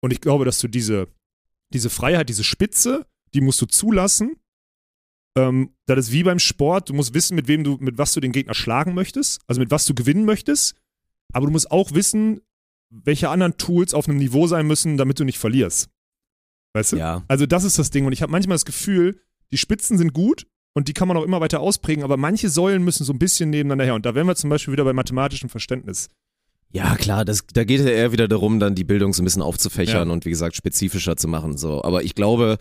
Und 0.00 0.12
ich 0.12 0.20
glaube, 0.20 0.44
dass 0.44 0.58
du 0.58 0.68
diese, 0.68 1.08
diese 1.72 1.90
Freiheit, 1.90 2.28
diese 2.28 2.44
Spitze, 2.44 3.06
die 3.34 3.40
musst 3.40 3.60
du 3.60 3.66
zulassen 3.66 4.36
ähm, 5.36 5.70
das 5.86 5.98
ist 5.98 6.12
wie 6.12 6.22
beim 6.22 6.38
Sport. 6.38 6.88
Du 6.88 6.94
musst 6.94 7.14
wissen, 7.14 7.34
mit 7.34 7.48
wem 7.48 7.64
du, 7.64 7.76
mit 7.80 7.98
was 7.98 8.12
du 8.12 8.20
den 8.20 8.32
Gegner 8.32 8.54
schlagen 8.54 8.94
möchtest, 8.94 9.40
also 9.46 9.60
mit 9.60 9.70
was 9.70 9.86
du 9.86 9.94
gewinnen 9.94 10.24
möchtest. 10.24 10.76
Aber 11.32 11.46
du 11.46 11.52
musst 11.52 11.70
auch 11.70 11.92
wissen, 11.92 12.40
welche 12.90 13.30
anderen 13.30 13.56
Tools 13.56 13.94
auf 13.94 14.08
einem 14.08 14.18
Niveau 14.18 14.46
sein 14.46 14.66
müssen, 14.66 14.96
damit 14.96 15.18
du 15.18 15.24
nicht 15.24 15.38
verlierst. 15.38 15.88
Weißt 16.74 16.92
du? 16.92 16.96
Ja. 16.96 17.22
Also 17.28 17.46
das 17.46 17.64
ist 17.64 17.78
das 17.78 17.90
Ding. 17.90 18.06
Und 18.06 18.12
ich 18.12 18.22
habe 18.22 18.32
manchmal 18.32 18.54
das 18.54 18.64
Gefühl, 18.64 19.20
die 19.50 19.58
Spitzen 19.58 19.98
sind 19.98 20.12
gut 20.12 20.46
und 20.74 20.88
die 20.88 20.94
kann 20.94 21.08
man 21.08 21.16
auch 21.16 21.24
immer 21.24 21.40
weiter 21.40 21.60
ausprägen, 21.60 22.02
aber 22.02 22.16
manche 22.16 22.48
Säulen 22.48 22.82
müssen 22.82 23.04
so 23.04 23.12
ein 23.12 23.18
bisschen 23.18 23.50
nebeneinander 23.50 23.84
her. 23.84 23.94
Und 23.94 24.06
da 24.06 24.14
wären 24.14 24.26
wir 24.26 24.36
zum 24.36 24.48
Beispiel 24.50 24.72
wieder 24.72 24.84
bei 24.84 24.92
mathematischem 24.94 25.48
Verständnis. 25.50 26.08
Ja, 26.74 26.94
klar, 26.96 27.26
das, 27.26 27.44
da 27.52 27.64
geht 27.64 27.80
es 27.80 27.86
ja 27.86 27.92
eher 27.92 28.12
wieder 28.12 28.28
darum, 28.28 28.58
dann 28.58 28.74
die 28.74 28.84
Bildung 28.84 29.12
so 29.12 29.20
ein 29.22 29.26
bisschen 29.26 29.42
aufzufächern 29.42 30.08
Ja. 30.08 30.12
und 30.12 30.24
wie 30.24 30.30
gesagt 30.30 30.56
spezifischer 30.56 31.16
zu 31.18 31.28
machen. 31.28 31.58
So. 31.58 31.84
Aber 31.84 32.02
ich 32.02 32.14
glaube, 32.14 32.56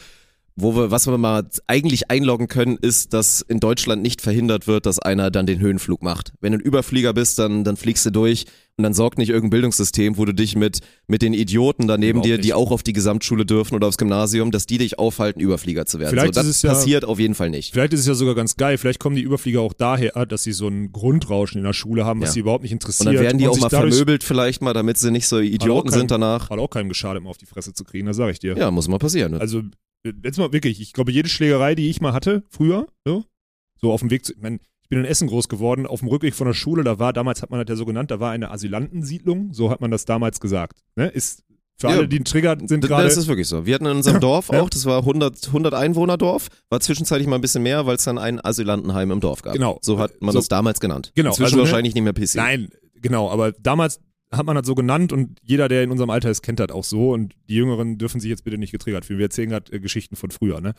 wo 0.55 0.75
wir, 0.75 0.91
was 0.91 1.07
wir 1.07 1.17
mal 1.17 1.47
eigentlich 1.67 2.11
einloggen 2.11 2.47
können, 2.47 2.77
ist, 2.81 3.13
dass 3.13 3.41
in 3.41 3.59
Deutschland 3.59 4.01
nicht 4.01 4.21
verhindert 4.21 4.67
wird, 4.67 4.85
dass 4.85 4.99
einer 4.99 5.31
dann 5.31 5.45
den 5.45 5.59
Höhenflug 5.59 6.03
macht. 6.03 6.33
Wenn 6.41 6.51
du 6.51 6.57
ein 6.59 6.61
Überflieger 6.61 7.13
bist, 7.13 7.39
dann, 7.39 7.63
dann 7.63 7.77
fliegst 7.77 8.05
du 8.05 8.11
durch 8.11 8.45
und 8.77 8.83
dann 8.83 8.93
sorgt 8.93 9.17
nicht 9.17 9.29
irgendein 9.29 9.51
Bildungssystem, 9.51 10.17
wo 10.17 10.25
du 10.25 10.33
dich 10.33 10.55
mit, 10.55 10.79
mit 11.07 11.21
den 11.21 11.33
Idioten 11.33 11.87
daneben 11.87 12.17
Überhaupt 12.19 12.25
dir, 12.27 12.33
nicht. 12.37 12.45
die 12.45 12.53
auch 12.53 12.71
auf 12.71 12.83
die 12.83 12.93
Gesamtschule 12.93 13.45
dürfen 13.45 13.75
oder 13.75 13.87
aufs 13.87 13.97
Gymnasium, 13.97 14.51
dass 14.51 14.65
die 14.65 14.77
dich 14.77 14.99
aufhalten, 14.99 15.39
Überflieger 15.39 15.85
zu 15.85 15.99
werden. 15.99 16.11
Vielleicht 16.11 16.33
so, 16.35 16.39
das 16.41 16.47
ist 16.47 16.57
es 16.57 16.61
ja- 16.63 16.69
passiert 16.73 17.05
auf 17.05 17.19
jeden 17.19 17.35
Fall 17.35 17.49
nicht. 17.49 17.71
Vielleicht 17.73 17.93
ist 17.93 18.01
es 18.01 18.07
ja 18.07 18.13
sogar 18.13 18.35
ganz 18.35 18.55
geil. 18.57 18.77
Vielleicht 18.77 18.99
kommen 18.99 19.15
die 19.15 19.21
Überflieger 19.21 19.61
auch 19.61 19.73
daher, 19.73 20.25
dass 20.25 20.43
sie 20.43 20.51
so 20.53 20.67
ein 20.67 20.91
Grundrauschen 20.91 21.59
in 21.59 21.63
der 21.63 21.73
Schule 21.73 22.05
haben, 22.05 22.19
was 22.21 22.29
Ja. 22.29 22.33
sie 22.33 22.39
überhaupt 22.41 22.63
nicht 22.63 22.71
Und 22.73 22.77
interessiert. 22.83 23.07
dann 23.15 23.19
werden 23.21 23.37
die 23.37 23.47
auch 23.47 23.59
mal 23.59 23.69
vermöbelt 23.69 24.23
vielleicht 24.23 24.61
mal, 24.61 24.73
damit 24.73 24.97
sie 24.97 25.11
nicht 25.11 25.27
so 25.27 25.39
Idioten 25.39 25.89
kein- 25.89 25.99
sind 25.99 26.11
danach. 26.11 26.49
Hat 26.49 26.59
auch 26.59 26.69
keinem 26.69 26.89
geschadet, 26.89 27.23
mal 27.23 27.29
auf 27.29 27.37
die 27.37 27.45
Fresse 27.45 27.73
zu 27.73 27.83
kriegen, 27.83 28.07
das 28.07 28.17
sage 28.17 28.31
ich 28.31 28.39
dir. 28.39 28.57
Ja, 28.57 28.69
muss 28.71 28.87
mal 28.87 28.97
passieren. 28.99 29.35
Also, 29.35 29.61
jetzt 30.23 30.37
mal 30.37 30.51
wirklich, 30.53 30.81
ich 30.81 30.93
glaube, 30.93 31.11
jede 31.11 31.29
Schlägerei, 31.29 31.75
die 31.75 31.89
ich 31.89 32.01
mal 32.01 32.13
hatte, 32.13 32.43
früher, 32.49 32.87
so, 33.05 33.23
so 33.79 33.91
auf 33.91 34.01
dem 34.01 34.09
Weg 34.09 34.25
zu, 34.25 34.33
ich, 34.33 34.39
mein, 34.41 34.59
ich 34.83 34.89
bin 34.89 34.99
in 34.99 35.05
Essen 35.05 35.27
groß 35.27 35.47
geworden, 35.47 35.85
auf 35.87 35.99
dem 36.01 36.09
Rückweg 36.09 36.33
von 36.35 36.47
der 36.47 36.53
Schule, 36.53 36.83
da 36.83 36.99
war, 36.99 37.13
damals 37.13 37.41
hat 37.41 37.49
man 37.49 37.59
das 37.65 37.69
ja 37.69 37.75
so 37.77 37.85
genannt, 37.85 38.11
da 38.11 38.19
war 38.19 38.31
eine 38.31 38.51
Asylantensiedlung, 38.51 39.53
so 39.53 39.69
hat 39.69 39.81
man 39.81 39.91
das 39.91 40.05
damals 40.05 40.39
gesagt. 40.39 40.79
Ne? 40.95 41.07
Ist 41.07 41.43
für 41.79 41.87
Ja, 41.87 41.93
alle, 41.95 42.07
die 42.07 42.19
triggert 42.23 42.67
sind 42.67 42.83
D- 42.83 42.87
gerade. 42.89 43.05
Das 43.05 43.17
ist 43.17 43.27
wirklich 43.27 43.47
so. 43.47 43.65
Wir 43.65 43.73
hatten 43.75 43.85
in 43.85 43.95
unserem 43.97 44.19
Dorf 44.21 44.49
Ja. 44.51 44.61
auch, 44.61 44.69
das 44.69 44.85
war 44.85 44.99
100, 44.99 45.47
100 45.47 45.73
Einwohnerdorf, 45.73 46.49
war 46.69 46.79
zwischenzeitlich 46.79 47.27
mal 47.27 47.35
ein 47.35 47.41
bisschen 47.41 47.63
mehr, 47.63 47.85
weil 47.85 47.95
es 47.95 48.03
dann 48.03 48.17
ein 48.17 48.43
Asylantenheim 48.43 49.09
im 49.11 49.19
Dorf 49.19 49.41
gab. 49.41 49.53
Genau. 49.53 49.79
So 49.81 49.97
hat 49.97 50.21
man 50.21 50.33
So- 50.33 50.39
das 50.39 50.47
damals 50.47 50.79
genannt. 50.79 51.11
Genau, 51.15 51.29
Inzwischen 51.29 51.45
also, 51.45 51.55
ne- 51.57 51.61
wahrscheinlich 51.63 51.95
nicht 51.95 52.03
mehr 52.03 52.13
PC. 52.13 52.35
Nein, 52.35 52.69
genau, 53.01 53.29
aber 53.31 53.51
damals 53.53 53.99
hat 54.33 54.45
man 54.45 54.55
das 54.55 54.65
so 54.65 54.75
genannt 54.75 55.11
und 55.11 55.39
jeder, 55.43 55.67
der 55.67 55.83
in 55.83 55.91
unserem 55.91 56.09
Alter 56.09 56.29
ist, 56.29 56.41
kennt 56.41 56.59
das 56.59 56.71
auch 56.71 56.83
so 56.83 57.11
und 57.11 57.35
die 57.49 57.55
Jüngeren 57.55 57.97
dürfen 57.97 58.21
sich 58.21 58.29
jetzt 58.29 58.43
bitte 58.43 58.57
nicht 58.57 58.71
getriggert 58.71 59.05
fühlen. 59.05 59.19
Wir 59.19 59.25
erzählen 59.25 59.49
gerade 59.49 59.71
äh, 59.73 59.79
Geschichten 59.79 60.15
von 60.15 60.31
früher, 60.31 60.61
ne? 60.61 60.73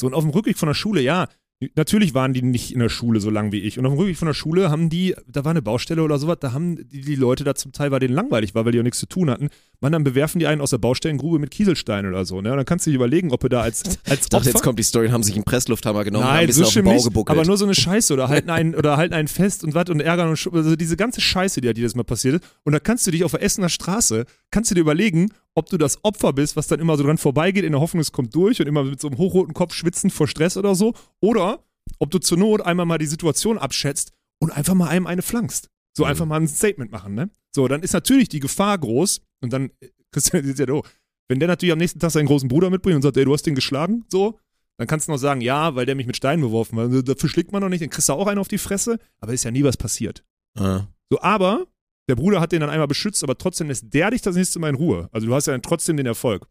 So, 0.00 0.06
und 0.06 0.14
auf 0.14 0.22
dem 0.22 0.30
Rückweg 0.30 0.56
von 0.56 0.68
der 0.68 0.74
Schule, 0.74 1.00
ja, 1.00 1.28
natürlich 1.76 2.14
waren 2.14 2.32
die 2.32 2.42
nicht 2.42 2.72
in 2.72 2.78
der 2.80 2.88
Schule 2.88 3.20
so 3.20 3.28
lang 3.30 3.52
wie 3.52 3.60
ich. 3.60 3.78
Und 3.78 3.84
auf 3.86 3.92
dem 3.92 3.98
Rückweg 3.98 4.16
von 4.16 4.26
der 4.26 4.34
Schule 4.34 4.70
haben 4.70 4.88
die, 4.88 5.14
da 5.28 5.44
war 5.44 5.50
eine 5.50 5.60
Baustelle 5.62 6.02
oder 6.02 6.18
sowas, 6.18 6.38
da 6.40 6.52
haben 6.52 6.76
die, 6.88 7.02
die 7.02 7.14
Leute 7.16 7.44
da 7.44 7.54
zum 7.54 7.72
Teil, 7.72 7.90
weil 7.90 8.00
denen 8.00 8.14
langweilig 8.14 8.54
war, 8.54 8.64
weil 8.64 8.72
die 8.72 8.80
auch 8.80 8.84
nichts 8.84 8.98
zu 8.98 9.06
tun 9.06 9.28
hatten, 9.30 9.48
man, 9.80 9.92
dann 9.92 10.02
bewerfen 10.04 10.38
die 10.38 10.46
einen 10.46 10.60
aus 10.60 10.70
der 10.70 10.78
Baustellengrube 10.78 11.38
mit 11.38 11.50
Kieselstein 11.50 12.06
oder 12.06 12.24
so, 12.24 12.40
ne? 12.40 12.50
Und 12.52 12.56
dann 12.58 12.66
kannst 12.66 12.86
du 12.86 12.90
dir 12.90 12.96
überlegen, 12.96 13.30
ob 13.32 13.40
du 13.40 13.48
da 13.48 13.60
als, 13.60 13.82
als 14.08 14.22
Ich 14.22 14.28
dachte, 14.28 14.36
Opfer- 14.36 14.46
jetzt 14.54 14.62
kommt 14.62 14.78
die 14.78 14.82
Story 14.82 15.06
und 15.08 15.12
haben 15.12 15.22
sich 15.22 15.34
einen 15.34 15.44
Presslufthammer 15.44 16.04
genommen 16.04 16.24
und 16.24 16.28
haben 16.30 16.36
ein 16.36 16.40
Nein, 16.40 16.46
bisschen 16.46 16.62
so 16.64 16.68
auf 16.68 16.74
den 16.74 16.84
Bau 16.84 16.92
nicht, 16.94 17.04
gebuckelt. 17.04 17.38
aber 17.38 17.46
nur 17.46 17.56
so 17.58 17.64
eine 17.66 17.74
Scheiße 17.74 18.12
oder 18.14 18.28
halten 18.28 18.48
einen, 18.50 18.74
oder 18.74 18.96
halten 18.96 19.14
einen 19.14 19.28
fest 19.28 19.62
und 19.64 19.74
was 19.74 19.88
und 19.90 20.00
ärgern 20.00 20.28
und 20.30 20.36
sch- 20.36 20.54
also 20.54 20.76
diese 20.76 20.96
ganze 20.96 21.20
Scheiße, 21.20 21.60
die 21.60 21.66
halt 21.68 21.76
jedes 21.78 21.94
Mal 21.94 22.04
passiert 22.04 22.36
ist. 22.36 22.44
Und 22.64 22.72
da 22.72 22.78
kannst 22.80 23.06
du 23.06 23.10
dich 23.10 23.22
auf 23.24 23.32
der 23.32 23.42
Essener 23.42 23.68
Straße, 23.68 24.24
kannst 24.50 24.70
du 24.70 24.74
dir 24.74 24.80
überlegen, 24.82 25.30
ob 25.54 25.68
du 25.68 25.76
das 25.78 26.04
Opfer 26.04 26.32
bist, 26.32 26.56
was 26.56 26.66
dann 26.68 26.80
immer 26.80 26.96
so 26.96 27.04
dran 27.04 27.18
vorbeigeht, 27.18 27.64
in 27.64 27.72
der 27.72 27.80
Hoffnung, 27.80 28.00
es 28.00 28.12
kommt 28.12 28.34
durch 28.34 28.60
und 28.60 28.66
immer 28.66 28.84
mit 28.84 29.00
so 29.00 29.08
einem 29.08 29.18
hochroten 29.18 29.54
Kopf 29.54 29.74
schwitzend 29.74 30.12
vor 30.12 30.28
Stress 30.28 30.56
oder 30.56 30.74
so. 30.74 30.94
Oder 31.20 31.64
ob 31.98 32.10
du 32.10 32.18
zur 32.18 32.38
Not 32.38 32.60
einmal 32.62 32.86
mal 32.86 32.98
die 32.98 33.06
Situation 33.06 33.58
abschätzt 33.58 34.12
und 34.38 34.50
einfach 34.50 34.74
mal 34.74 34.88
einem 34.88 35.06
eine 35.06 35.22
flankst. 35.22 35.68
So 35.96 36.04
Mhm. 36.04 36.10
einfach 36.10 36.26
mal 36.26 36.40
ein 36.40 36.48
Statement 36.48 36.92
machen, 36.92 37.14
ne? 37.14 37.30
So, 37.54 37.66
dann 37.66 37.82
ist 37.82 37.92
natürlich 37.92 38.28
die 38.28 38.40
Gefahr 38.40 38.78
groß 38.78 39.20
und 39.40 39.52
dann, 39.52 39.70
äh, 39.80 39.88
Christian, 40.12 40.44
ist 40.44 40.58
ja 40.58 40.68
oh, 40.68 40.84
wenn 41.28 41.40
der 41.40 41.48
natürlich 41.48 41.72
am 41.72 41.78
nächsten 41.78 41.98
Tag 41.98 42.10
seinen 42.12 42.26
großen 42.26 42.48
Bruder 42.48 42.70
mitbringt 42.70 42.96
und 42.96 43.02
sagt, 43.02 43.16
ey, 43.16 43.24
du 43.24 43.32
hast 43.32 43.42
den 43.44 43.54
geschlagen, 43.54 44.04
so, 44.08 44.38
dann 44.78 44.86
kannst 44.86 45.08
du 45.08 45.12
noch 45.12 45.18
sagen, 45.18 45.40
ja, 45.40 45.74
weil 45.74 45.84
der 45.84 45.94
mich 45.94 46.06
mit 46.06 46.16
Steinen 46.16 46.42
beworfen 46.42 46.78
hat. 46.78 47.08
Dafür 47.08 47.28
schlägt 47.28 47.52
man 47.52 47.60
noch 47.62 47.68
nicht, 47.68 47.82
dann 47.82 47.90
kriegst 47.90 48.08
du 48.08 48.12
auch 48.14 48.26
einen 48.26 48.38
auf 48.38 48.48
die 48.48 48.58
Fresse, 48.58 48.98
aber 49.18 49.32
ist 49.32 49.44
ja 49.44 49.50
nie 49.50 49.62
was 49.64 49.76
passiert. 49.76 50.24
Ah. 50.56 50.86
So, 51.10 51.20
aber 51.20 51.66
der 52.10 52.16
Bruder 52.16 52.40
hat 52.40 52.52
den 52.52 52.60
dann 52.60 52.68
einmal 52.70 52.88
beschützt, 52.88 53.22
aber 53.24 53.38
trotzdem 53.38 53.68
lässt 53.68 53.92
der 53.94 54.10
dich 54.10 54.20
das 54.20 54.36
nächste 54.36 54.58
Mal 54.58 54.68
in 54.70 54.74
Ruhe. 54.74 55.08
Also 55.12 55.26
du 55.26 55.34
hast 55.34 55.46
ja 55.46 55.52
dann 55.54 55.62
trotzdem 55.62 55.96
den 55.96 56.06
Erfolg. 56.06 56.46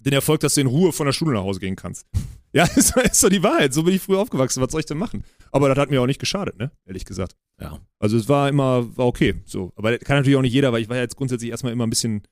Den 0.00 0.12
Erfolg, 0.12 0.40
dass 0.40 0.54
du 0.54 0.60
in 0.60 0.66
Ruhe 0.68 0.92
von 0.92 1.06
der 1.06 1.12
Schule 1.12 1.32
nach 1.34 1.42
Hause 1.42 1.60
gehen 1.60 1.76
kannst. 1.76 2.06
Ja, 2.54 2.64
ist, 2.76 2.96
ist 2.96 3.22
doch 3.22 3.28
die 3.28 3.42
Wahrheit. 3.42 3.74
So 3.74 3.82
bin 3.82 3.92
ich 3.94 4.00
früher 4.00 4.20
aufgewachsen. 4.20 4.62
Was 4.62 4.72
soll 4.72 4.80
ich 4.80 4.86
denn 4.86 4.96
machen? 4.96 5.22
Aber 5.52 5.68
das 5.68 5.76
hat 5.76 5.90
mir 5.90 6.00
auch 6.00 6.06
nicht 6.06 6.18
geschadet, 6.18 6.56
ne? 6.58 6.70
Ehrlich 6.86 7.04
gesagt. 7.04 7.36
Ja. 7.60 7.78
Also 7.98 8.16
es 8.16 8.26
war 8.26 8.48
immer, 8.48 8.96
war 8.96 9.04
okay. 9.06 9.34
So. 9.44 9.70
Aber 9.76 9.90
das 9.90 10.00
kann 10.00 10.16
natürlich 10.16 10.38
auch 10.38 10.40
nicht 10.42 10.54
jeder, 10.54 10.72
weil 10.72 10.80
ich 10.80 10.88
war 10.88 10.96
ja 10.96 11.02
jetzt 11.02 11.16
grundsätzlich 11.16 11.50
erstmal 11.50 11.74
immer 11.74 11.86
ein 11.86 11.90
bisschen, 11.90 12.22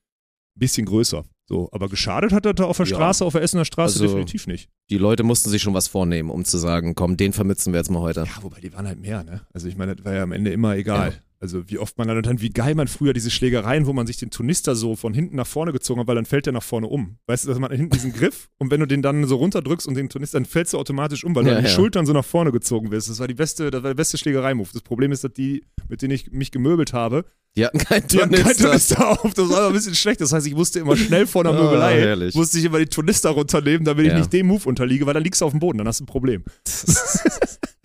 bisschen 0.59 0.87
größer. 0.87 1.23
So. 1.45 1.69
Aber 1.71 1.91
geschadet 1.91 2.33
hat 2.33 2.47
das 2.47 2.55
da 2.55 2.65
auf 2.65 2.79
der 2.79 2.87
Ja. 2.87 2.95
Straße, 2.97 3.27
auf 3.27 3.35
der 3.35 3.43
Essener 3.43 3.67
Straße 3.67 4.01
Also- 4.01 4.15
definitiv 4.15 4.47
nicht. 4.47 4.71
Die 4.89 4.97
Leute 4.97 5.23
mussten 5.23 5.51
sich 5.51 5.61
schon 5.61 5.75
was 5.75 5.87
vornehmen, 5.87 6.31
um 6.31 6.47
zu 6.47 6.57
sagen, 6.57 6.95
komm, 6.95 7.19
den 7.19 7.35
vermützen 7.35 7.75
wir 7.75 7.81
jetzt 7.81 7.91
mal 7.91 8.01
heute. 8.01 8.21
Ja, 8.21 8.43
wobei 8.43 8.61
die 8.61 8.73
waren 8.73 8.87
halt 8.87 8.99
mehr, 8.99 9.23
ne? 9.23 9.43
Also 9.53 9.69
ich 9.69 9.77
meine, 9.77 9.97
das 9.97 10.05
war 10.07 10.15
ja 10.15 10.23
am 10.23 10.33
Ende 10.33 10.51
immer 10.51 10.77
egal. 10.77 11.21
Also 11.39 11.69
wie 11.69 11.79
oft 11.79 11.99
man 11.99 12.09
dann, 12.09 12.17
und 12.17 12.25
dann, 12.27 12.41
wie 12.41 12.49
geil 12.49 12.75
man 12.75 12.89
früher 12.89 13.13
diese 13.13 13.31
Schlägereien, 13.31 13.87
wo 13.87 13.93
man 13.93 14.07
sich 14.07 14.17
den 14.17 14.31
Turnister 14.31 14.75
so 14.75 14.97
von 14.97 15.13
hinten 15.13 15.37
nach 15.37 15.47
vorne 15.47 15.73
gezogen 15.73 16.01
hat, 16.01 16.07
weil 16.07 16.15
dann 16.15 16.25
fällt 16.25 16.47
der 16.47 16.55
nach 16.55 16.63
vorne 16.63 16.87
um. 16.87 17.19
Weißt 17.27 17.45
du, 17.45 17.49
dass 17.51 17.59
man 17.59 17.71
hinten 17.71 17.91
diesen 17.91 18.13
Griff 18.15 18.49
und 18.59 18.71
wenn 18.71 18.81
du 18.81 18.87
den 18.87 19.03
dann 19.03 19.27
so 19.27 19.37
runterdrückst 19.37 19.87
und 19.87 19.95
den 19.97 20.09
Turnister, 20.09 20.39
dann 20.39 20.47
fällst 20.47 20.73
du 20.73 20.79
automatisch 20.79 21.25
um, 21.25 21.35
weil 21.35 21.45
du 21.45 21.51
Ja, 21.51 21.57
an 21.59 21.63
die 21.65 21.69
ja. 21.69 21.75
Schultern 21.75 22.07
so 22.07 22.13
nach 22.15 22.25
vorne 22.25 22.53
gezogen 22.53 22.91
wirst. 22.91 23.11
Das 23.11 23.19
war 23.19 23.29
die 23.29 23.35
beste, 23.35 23.71
das 23.71 23.83
war 23.83 23.91
der 23.91 23.95
beste 23.95 24.17
Schlägereimove. 24.17 24.71
Das 24.73 24.83
Problem 24.83 25.13
ist, 25.13 25.25
dass 25.25 25.33
die, 25.35 25.65
mit 25.89 26.01
denen 26.03 26.13
ich 26.15 26.33
mich 26.33 26.51
gemöbelt 26.53 26.95
habe, 26.95 27.27
Die 27.55 27.65
hatten 27.67 27.79
keinen 27.79 28.07
die 28.09 28.19
hatten 28.23 28.33
keinen 28.33 28.43
Turnister. 28.57 28.65
Turnister 28.97 29.25
auf. 29.25 29.35
Das 29.35 29.49
war 29.51 29.67
ein 29.69 29.73
bisschen 29.75 29.95
schlecht. 29.95 30.21
Das 30.23 30.33
heißt, 30.33 30.47
ich 30.47 30.55
musste 30.55 30.79
immer 30.81 30.97
schnell 30.97 31.27
vor 31.27 31.45
der 31.45 31.53
Ah, 31.53 31.63
Möbelei, 31.63 32.01
herrlich. 32.01 32.35
musste 32.35 32.59
ich 32.59 32.65
immer 32.65 32.79
die 32.79 32.87
Turnister 32.87 33.31
runternehmen, 33.31 33.85
damit 33.85 34.07
ich 34.07 34.13
Ja. 34.13 34.19
nicht 34.19 34.33
dem 34.33 34.47
Move 34.47 34.67
unterliege, 34.67 35.05
weil 35.07 35.13
dann 35.15 35.23
liegst 35.23 35.43
du 35.43 35.45
auf 35.45 35.53
dem 35.53 35.61
Boden, 35.61 35.77
dann 35.79 35.87
hast 35.87 36.01
du 36.01 36.05
ein 36.05 36.07
Problem. 36.07 36.45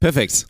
Perfekt. 0.00 0.46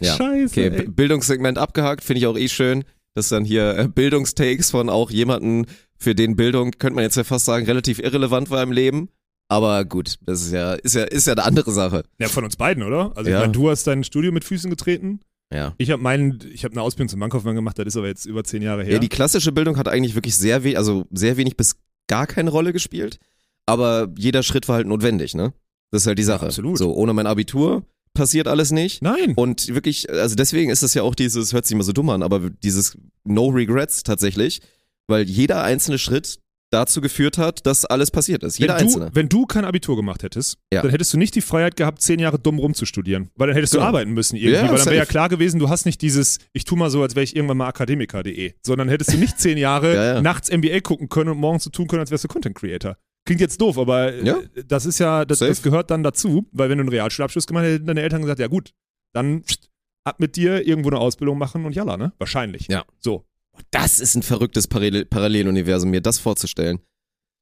Ja. 0.00 0.14
Scheiße, 0.16 0.46
Okay, 0.66 0.86
Bildungssegment 0.88 1.58
abgehakt, 1.58 2.02
finde 2.02 2.18
ich 2.20 2.26
auch 2.26 2.36
eh 2.36 2.48
schön. 2.48 2.84
Das 3.14 3.26
ist 3.26 3.32
dann 3.32 3.44
hier 3.44 3.76
äh, 3.78 3.88
Bildungstakes 3.88 4.70
von 4.70 4.88
auch 4.88 5.10
jemanden, 5.10 5.66
für 5.96 6.14
den 6.14 6.36
Bildung, 6.36 6.72
könnte 6.72 6.96
man 6.96 7.04
jetzt 7.04 7.16
ja 7.16 7.24
fast 7.24 7.44
sagen, 7.44 7.64
relativ 7.66 7.98
irrelevant 8.00 8.50
war 8.50 8.62
im 8.62 8.72
Leben. 8.72 9.08
Aber 9.48 9.84
gut, 9.84 10.16
das 10.22 10.42
ist 10.42 10.52
ja, 10.52 10.72
ist 10.74 10.94
ja, 10.94 11.04
ist 11.04 11.26
ja 11.26 11.34
eine 11.34 11.44
andere 11.44 11.70
Sache. 11.70 12.02
Ja, 12.18 12.28
von 12.28 12.44
uns 12.44 12.56
beiden, 12.56 12.82
oder? 12.82 13.12
Also 13.16 13.30
Ja. 13.30 13.36
ich 13.36 13.40
meine, 13.42 13.52
du 13.52 13.70
hast 13.70 13.86
dein 13.86 14.02
Studio 14.04 14.32
mit 14.32 14.42
Füßen 14.44 14.68
getreten. 14.68 15.20
Ja. 15.52 15.74
Ich 15.78 15.90
habe 15.90 16.02
meinen, 16.02 16.40
ich 16.52 16.64
habe 16.64 16.72
eine 16.72 16.82
Ausbildung 16.82 17.08
zum 17.10 17.20
Bankkaufmann 17.20 17.54
gemacht, 17.54 17.78
das 17.78 17.86
ist 17.86 17.96
aber 17.96 18.08
jetzt 18.08 18.24
über 18.26 18.42
zehn 18.42 18.62
Jahre 18.62 18.82
her. 18.84 18.94
Ja, 18.94 18.98
die 18.98 19.08
klassische 19.08 19.52
Bildung 19.52 19.76
hat 19.76 19.86
eigentlich 19.86 20.14
wirklich 20.14 20.36
sehr 20.36 20.64
wenig, 20.64 20.78
also 20.78 21.06
sehr 21.12 21.36
wenig 21.36 21.56
bis 21.56 21.76
gar 22.08 22.26
keine 22.26 22.50
Rolle 22.50 22.72
gespielt. 22.72 23.18
Aber 23.66 24.08
jeder 24.18 24.42
Schritt 24.42 24.66
war 24.68 24.76
halt 24.76 24.86
notwendig, 24.88 25.34
ne? 25.34 25.52
Das 25.90 26.02
ist 26.02 26.06
halt 26.06 26.18
die 26.18 26.24
Sache. 26.24 26.46
absolut. 26.46 26.78
So, 26.78 26.92
ohne 26.94 27.12
mein 27.12 27.26
Abitur 27.26 27.84
passiert 28.14 28.48
alles 28.48 28.70
nicht. 28.70 29.02
Nein. 29.02 29.34
Und 29.36 29.74
wirklich, 29.74 30.08
also 30.10 30.34
deswegen 30.36 30.70
ist 30.70 30.82
es 30.82 30.94
ja 30.94 31.02
auch 31.02 31.14
dieses, 31.14 31.52
hört 31.52 31.66
sich 31.66 31.74
immer 31.74 31.84
so 31.84 31.92
dumm 31.92 32.10
an, 32.10 32.22
aber 32.22 32.48
dieses 32.50 32.96
No 33.24 33.48
Regrets 33.48 34.02
tatsächlich, 34.04 34.60
weil 35.08 35.24
jeder 35.28 35.62
einzelne 35.62 35.98
Schritt 35.98 36.38
dazu 36.70 37.00
geführt 37.00 37.38
hat, 37.38 37.66
dass 37.66 37.84
alles 37.84 38.10
passiert 38.10 38.42
ist. 38.42 38.58
Jeder 38.58 38.74
wenn 38.76 38.82
Einzelne. 38.82 39.06
Du, 39.10 39.14
wenn 39.14 39.28
du 39.28 39.46
kein 39.46 39.64
Abitur 39.64 39.94
gemacht 39.94 40.24
hättest, 40.24 40.56
Ja. 40.72 40.82
dann 40.82 40.90
hättest 40.90 41.12
du 41.12 41.18
nicht 41.18 41.34
die 41.36 41.40
Freiheit 41.40 41.76
gehabt, 41.76 42.00
zehn 42.02 42.18
Jahre 42.18 42.38
dumm 42.38 42.58
rumzustudieren. 42.58 43.30
Weil 43.36 43.46
dann 43.48 43.54
hättest 43.54 43.74
Genau. 43.74 43.84
du 43.84 43.88
arbeiten 43.88 44.10
müssen 44.12 44.34
irgendwie. 44.36 44.54
Ja, 44.54 44.62
weil 44.68 44.76
dann 44.78 44.86
wäre 44.86 44.96
ja 44.96 45.04
klar 45.04 45.28
gewesen, 45.28 45.60
du 45.60 45.68
hast 45.68 45.86
nicht 45.86 46.02
dieses, 46.02 46.38
ich 46.52 46.64
tu 46.64 46.74
mal 46.74 46.90
so, 46.90 47.02
als 47.02 47.14
wäre 47.14 47.22
ich 47.22 47.36
irgendwann 47.36 47.58
mal 47.58 47.68
Akademiker.de, 47.68 48.54
sondern 48.62 48.88
hättest 48.88 49.12
du 49.12 49.18
nicht 49.18 49.38
zehn 49.38 49.56
Jahre 49.56 49.94
Ja, 50.14 50.20
nachts 50.20 50.50
NBA 50.50 50.80
gucken 50.80 51.08
können 51.08 51.30
und 51.30 51.38
morgens 51.38 51.62
so 51.64 51.70
tun 51.70 51.86
können, 51.86 52.00
als 52.00 52.10
wärst 52.10 52.24
du 52.24 52.28
Content 52.28 52.56
Creator. 52.56 52.96
Klingt 53.24 53.40
jetzt 53.40 53.60
doof, 53.60 53.78
aber 53.78 54.12
äh, 54.12 54.24
Ja. 54.24 54.38
das 54.68 54.84
ist 54.86 54.98
ja, 54.98 55.24
das, 55.24 55.38
das 55.38 55.62
gehört 55.62 55.90
dann 55.90 56.02
dazu, 56.02 56.46
weil 56.52 56.68
wenn 56.68 56.78
du 56.78 56.82
einen 56.82 56.90
Realschulabschluss 56.90 57.46
gemacht 57.46 57.64
hättest, 57.64 57.76
hätten 57.78 57.86
deine 57.86 58.02
Eltern 58.02 58.20
gesagt, 58.22 58.38
ja 58.40 58.48
gut, 58.48 58.72
dann 59.12 59.42
pst, 59.42 59.70
ab 60.04 60.20
mit 60.20 60.36
dir 60.36 60.66
irgendwo 60.66 60.90
eine 60.90 60.98
Ausbildung 60.98 61.38
machen 61.38 61.64
und 61.64 61.74
jalla, 61.74 61.96
ne? 61.96 62.12
Wahrscheinlich. 62.18 62.68
Ja. 62.68 62.84
So. 62.98 63.24
Das 63.70 64.00
ist 64.00 64.14
ein 64.16 64.22
verrücktes 64.22 64.66
Parallel 64.66 65.04
Paralleluniversum, 65.06 65.88
mir 65.90 66.00
das 66.00 66.18
vorzustellen. 66.18 66.80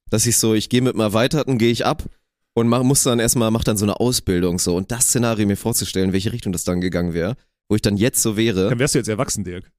Dass 0.09 0.25
ich 0.25 0.37
so, 0.37 0.53
ich 0.53 0.69
gehe 0.69 0.81
mit 0.81 0.93
einem 0.93 1.01
Erweiterten, 1.01 1.57
gehe 1.57 1.71
ich 1.71 1.85
ab 1.85 2.03
und 2.53 2.67
mach, 2.67 2.83
muss 2.83 3.03
dann 3.03 3.19
erstmal, 3.19 3.49
mach 3.51 3.63
dann 3.63 3.77
so 3.77 3.85
eine 3.85 3.99
Ausbildung 3.99 4.59
so 4.59 4.75
und 4.77 4.91
das 4.91 5.07
Szenario 5.07 5.47
mir 5.47 5.57
vorzustellen, 5.57 6.09
in 6.09 6.13
welche 6.13 6.31
Richtung 6.31 6.53
das 6.53 6.63
dann 6.63 6.81
gegangen 6.81 7.13
wäre, 7.13 7.35
wo 7.67 7.75
ich 7.75 7.81
dann 7.81 7.97
jetzt 7.97 8.21
so 8.21 8.37
wäre. 8.37 8.69
Dann 8.69 8.79
wärst 8.79 8.93
du 8.93 8.99
jetzt 8.99 9.07
erwachsen, 9.09 9.43
Dirk. 9.43 9.71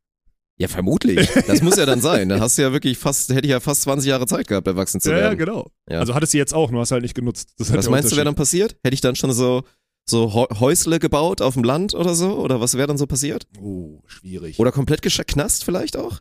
Ja, 0.56 0.68
vermutlich. 0.68 1.28
Das 1.48 1.62
muss 1.62 1.76
ja 1.76 1.84
dann 1.86 2.00
sein. 2.00 2.28
Dann 2.28 2.40
hast 2.40 2.56
du 2.58 2.62
ja 2.62 2.72
wirklich 2.72 2.96
fast, 2.96 3.30
hätte 3.30 3.44
ich 3.46 3.50
ja 3.50 3.58
fast 3.60 3.82
20 3.82 4.08
Jahre 4.08 4.26
Zeit 4.26 4.46
gehabt, 4.46 4.66
erwachsen 4.68 5.00
zu 5.00 5.10
Ja, 5.10 5.16
ja, 5.16 5.22
werden. 5.24 5.38
genau. 5.38 5.70
Ja. 5.90 5.98
Also 5.98 6.14
hattest 6.14 6.32
du 6.32 6.38
jetzt 6.38 6.54
auch, 6.54 6.70
nur 6.70 6.80
hast 6.80 6.92
halt 6.92 7.02
nicht 7.02 7.14
genutzt. 7.16 7.54
Halt 7.58 7.72
Was 7.76 7.88
meinst 7.90 8.12
du, 8.12 8.16
wäre 8.16 8.24
dann 8.24 8.36
passiert? 8.36 8.76
Hätte 8.84 8.94
ich 8.94 9.00
dann 9.00 9.16
schon 9.16 9.32
so, 9.32 9.64
so 10.08 10.32
Häu- 10.32 10.60
Häusle 10.60 11.00
gebaut 11.00 11.40
auf 11.42 11.54
dem 11.54 11.64
Land 11.64 11.94
oder 11.94 12.14
so? 12.14 12.38
Oder 12.38 12.60
was 12.60 12.76
wäre 12.76 12.86
dann 12.86 12.98
so 12.98 13.06
passiert? 13.06 13.48
Oh, 13.60 14.00
schwierig. 14.06 14.58
Oder 14.60 14.70
komplett 14.70 15.02
Knast 15.02 15.64
vielleicht 15.64 15.96
auch? 15.96 16.20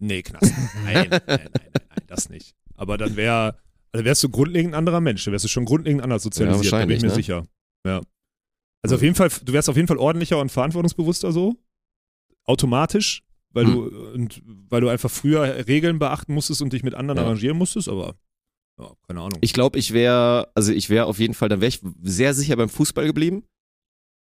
Nee, 0.00 0.22
Knast. 0.22 0.50
Nein, 0.84 1.08
nein, 1.10 1.10
nein, 1.10 1.20
nein, 1.26 1.48
nein, 1.52 2.02
das 2.06 2.30
nicht. 2.30 2.54
Aber 2.76 2.96
dann 2.96 3.16
wär, 3.16 3.58
also 3.92 4.04
wärst 4.06 4.22
du 4.22 4.30
grundlegend 4.30 4.72
ein 4.72 4.78
anderer 4.78 5.00
Mensch. 5.02 5.24
Dann 5.24 5.32
wärst 5.32 5.44
du 5.44 5.48
schon 5.48 5.66
grundlegend 5.66 6.02
anders 6.02 6.22
sozialisiert, 6.22 6.72
da 6.72 6.78
bin 6.86 6.90
ich 6.96 7.02
mir 7.02 7.08
wahrscheinlich, 7.10 7.26
sicher. 7.26 7.46
Ja. 7.86 8.00
Also 8.82 8.96
auf 8.96 9.02
jeden 9.02 9.14
Fall, 9.14 9.28
du 9.44 9.52
wärst 9.52 9.68
auf 9.68 9.76
jeden 9.76 9.88
Fall 9.88 9.98
ordentlicher 9.98 10.38
und 10.40 10.50
verantwortungsbewusster 10.50 11.32
so. 11.32 11.56
Automatisch, 12.46 13.23
weil 13.54 13.64
Hm. 13.66 13.72
du 13.72 13.82
und 14.12 14.42
weil 14.68 14.80
du 14.82 14.88
einfach 14.88 15.10
früher 15.10 15.66
Regeln 15.66 15.98
beachten 15.98 16.34
musstest 16.34 16.60
und 16.60 16.72
dich 16.72 16.82
mit 16.82 16.94
anderen 16.94 17.18
Ja. 17.18 17.24
arrangieren 17.24 17.56
musstest, 17.56 17.88
aber 17.88 18.16
ja, 18.78 18.90
keine 19.06 19.20
Ahnung. 19.20 19.38
Ich 19.40 19.52
glaube, 19.52 19.78
ich 19.78 19.92
wäre, 19.92 20.48
also 20.54 20.72
ich 20.72 20.90
wäre 20.90 21.06
auf 21.06 21.18
jeden 21.20 21.34
Fall, 21.34 21.48
dann 21.48 21.60
wäre 21.60 21.68
ich 21.68 21.80
sehr 22.02 22.34
sicher 22.34 22.56
beim 22.56 22.68
Fußball 22.68 23.06
geblieben. 23.06 23.44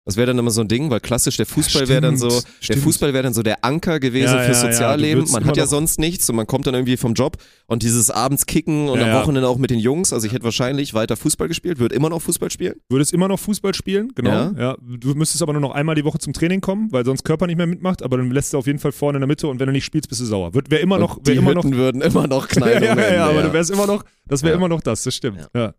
Das 0.05 0.17
wäre 0.17 0.27
dann 0.27 0.39
immer 0.39 0.51
so 0.51 0.63
ein 0.63 0.67
Ding, 0.67 0.91
weil 0.91 0.99
klassisch 0.99 1.37
der 1.37 1.47
Fußball 1.47 1.87
wäre 1.87 2.01
dann 2.01 2.17
so, 2.17 2.29
Stimmt, 2.29 2.69
der. 2.71 2.77
Fußball 2.79 3.13
wäre 3.15 3.23
dann 3.23 3.35
so 3.35 3.45
der 3.45 3.65
Anker 3.65 4.01
gewesen 4.01 4.33
Ja, 4.35 4.39
ja, 4.41 4.45
fürs 4.47 4.63
ja, 4.65 4.73
Sozialleben. 4.73 5.21
würdest 5.21 5.33
man 5.33 5.45
hat 5.45 5.57
ja 5.57 5.67
sonst 5.67 6.01
nichts 6.01 6.29
und 6.29 6.35
man 6.35 6.49
kommt 6.49 6.67
dann 6.67 6.75
irgendwie 6.75 6.97
vom 6.97 7.15
Job 7.15 7.37
und 7.67 7.85
dieses 7.85 8.11
abends 8.11 8.47
kicken 8.47 8.89
und 8.89 8.99
Ja, 8.99 9.05
am 9.05 9.11
ja. 9.13 9.23
Wochenende 9.23 9.47
auch 9.49 9.59
mit 9.59 9.71
den 9.71 9.79
Jungs. 9.79 10.13
Also 10.13 10.27
ich 10.27 10.33
hätte 10.33 10.43
wahrscheinlich 10.43 10.93
weiter 10.95 11.17
Fußball 11.17 11.47
gespielt, 11.47 11.79
würde 11.79 11.95
immer 11.95 12.09
noch 12.11 12.21
Fußball 12.21 12.51
spielen. 12.51 12.75
würdest 12.89 13.13
immer 13.13 13.29
noch 13.29 13.39
Fußball 13.39 13.75
spielen, 13.75 14.11
genau. 14.17 14.31
Ja. 14.33 14.53
Ja. 14.59 14.77
Du 14.81 15.15
müsstest 15.15 15.41
aber 15.41 15.53
nur 15.53 15.63
noch 15.63 15.71
einmal 15.71 15.95
die 15.95 16.05
Woche 16.05 16.19
zum 16.19 16.33
Training 16.33 16.61
kommen, 16.61 16.91
weil 16.91 17.05
sonst 17.05 17.23
Körper 17.23 17.47
nicht 17.47 17.57
mehr 17.57 17.69
mitmacht, 17.69 18.03
aber 18.03 18.17
dann 18.17 18.29
lässt 18.33 18.53
du 18.55 18.59
auf 18.59 18.67
jeden 18.67 18.81
Fall 18.81 18.91
vorne 18.91 19.19
in 19.19 19.21
der 19.21 19.29
Mitte 19.29 19.47
und 19.47 19.61
wenn 19.61 19.67
du 19.67 19.73
nicht 19.73 19.85
spielst, 19.85 20.09
bist 20.09 20.21
du 20.21 20.25
sauer. 20.25 20.53
Wird, 20.53 20.69
wär 20.73 20.81
immer 20.81 20.99
noch, 20.99 21.19
wär 21.19 21.35
die 21.35 21.39
immer 21.39 21.55
noch 21.55 21.63
würden 21.65 22.03
immer 22.03 22.27
noch 22.27 22.49
ja, 22.49 22.55
knallen. 22.57 22.83
ja, 22.83 22.97
ja, 22.97 23.03
Ende, 23.07 23.23
aber 23.23 23.43
du 23.45 23.53
wärst 23.53 23.71
immer 23.71 23.87
noch, 23.87 24.05
das 24.27 24.43
wäre 24.43 24.55
Ja. 24.55 24.59
immer 24.59 24.69
noch 24.69 24.81
das, 24.81 25.05
das 25.05 25.15
stimmt. 25.15 25.39
Ja. 25.39 25.49
Ja. 25.55 25.75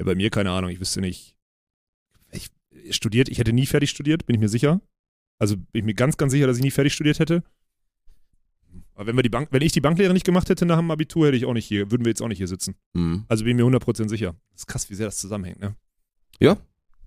ja. 0.00 0.04
bei 0.04 0.16
mir 0.16 0.30
keine 0.30 0.50
Ahnung, 0.50 0.68
ich 0.70 0.80
wüsste 0.80 1.00
nicht. 1.00 1.36
Studiert, 2.90 3.28
ich 3.28 3.38
hätte 3.38 3.52
nie 3.52 3.66
fertig 3.66 3.90
studiert, 3.90 4.26
bin 4.26 4.34
ich 4.34 4.40
mir 4.40 4.48
sicher. 4.48 4.80
Also 5.38 5.56
bin 5.56 5.80
ich 5.80 5.84
mir 5.84 5.94
ganz, 5.94 6.16
ganz 6.16 6.32
sicher, 6.32 6.46
dass 6.46 6.56
ich 6.56 6.62
nie 6.62 6.70
fertig 6.70 6.94
studiert 6.94 7.18
hätte. 7.18 7.42
Aber 8.94 9.06
wenn 9.06 9.16
wir 9.16 9.22
die 9.22 9.28
Bank, 9.28 9.48
wenn 9.52 9.62
ich 9.62 9.70
die 9.70 9.80
Banklehre 9.80 10.12
nicht 10.12 10.26
gemacht 10.26 10.48
hätte 10.48 10.66
nach 10.66 10.78
dem 10.78 10.90
Abitur, 10.90 11.28
hätte 11.28 11.36
ich 11.36 11.44
auch 11.44 11.52
nicht 11.52 11.66
hier, 11.66 11.90
würden 11.92 12.04
wir 12.04 12.10
jetzt 12.10 12.20
auch 12.20 12.28
nicht 12.28 12.38
hier 12.38 12.48
sitzen. 12.48 12.74
Mhm. 12.94 13.24
Also 13.28 13.44
bin 13.44 13.56
ich 13.56 13.64
mir 13.64 13.78
100% 13.78 14.08
sicher. 14.08 14.34
Das 14.50 14.62
ist 14.62 14.66
krass, 14.66 14.90
wie 14.90 14.94
sehr 14.94 15.06
das 15.06 15.18
zusammenhängt, 15.18 15.60
ne? 15.60 15.76
Ja. 16.40 16.56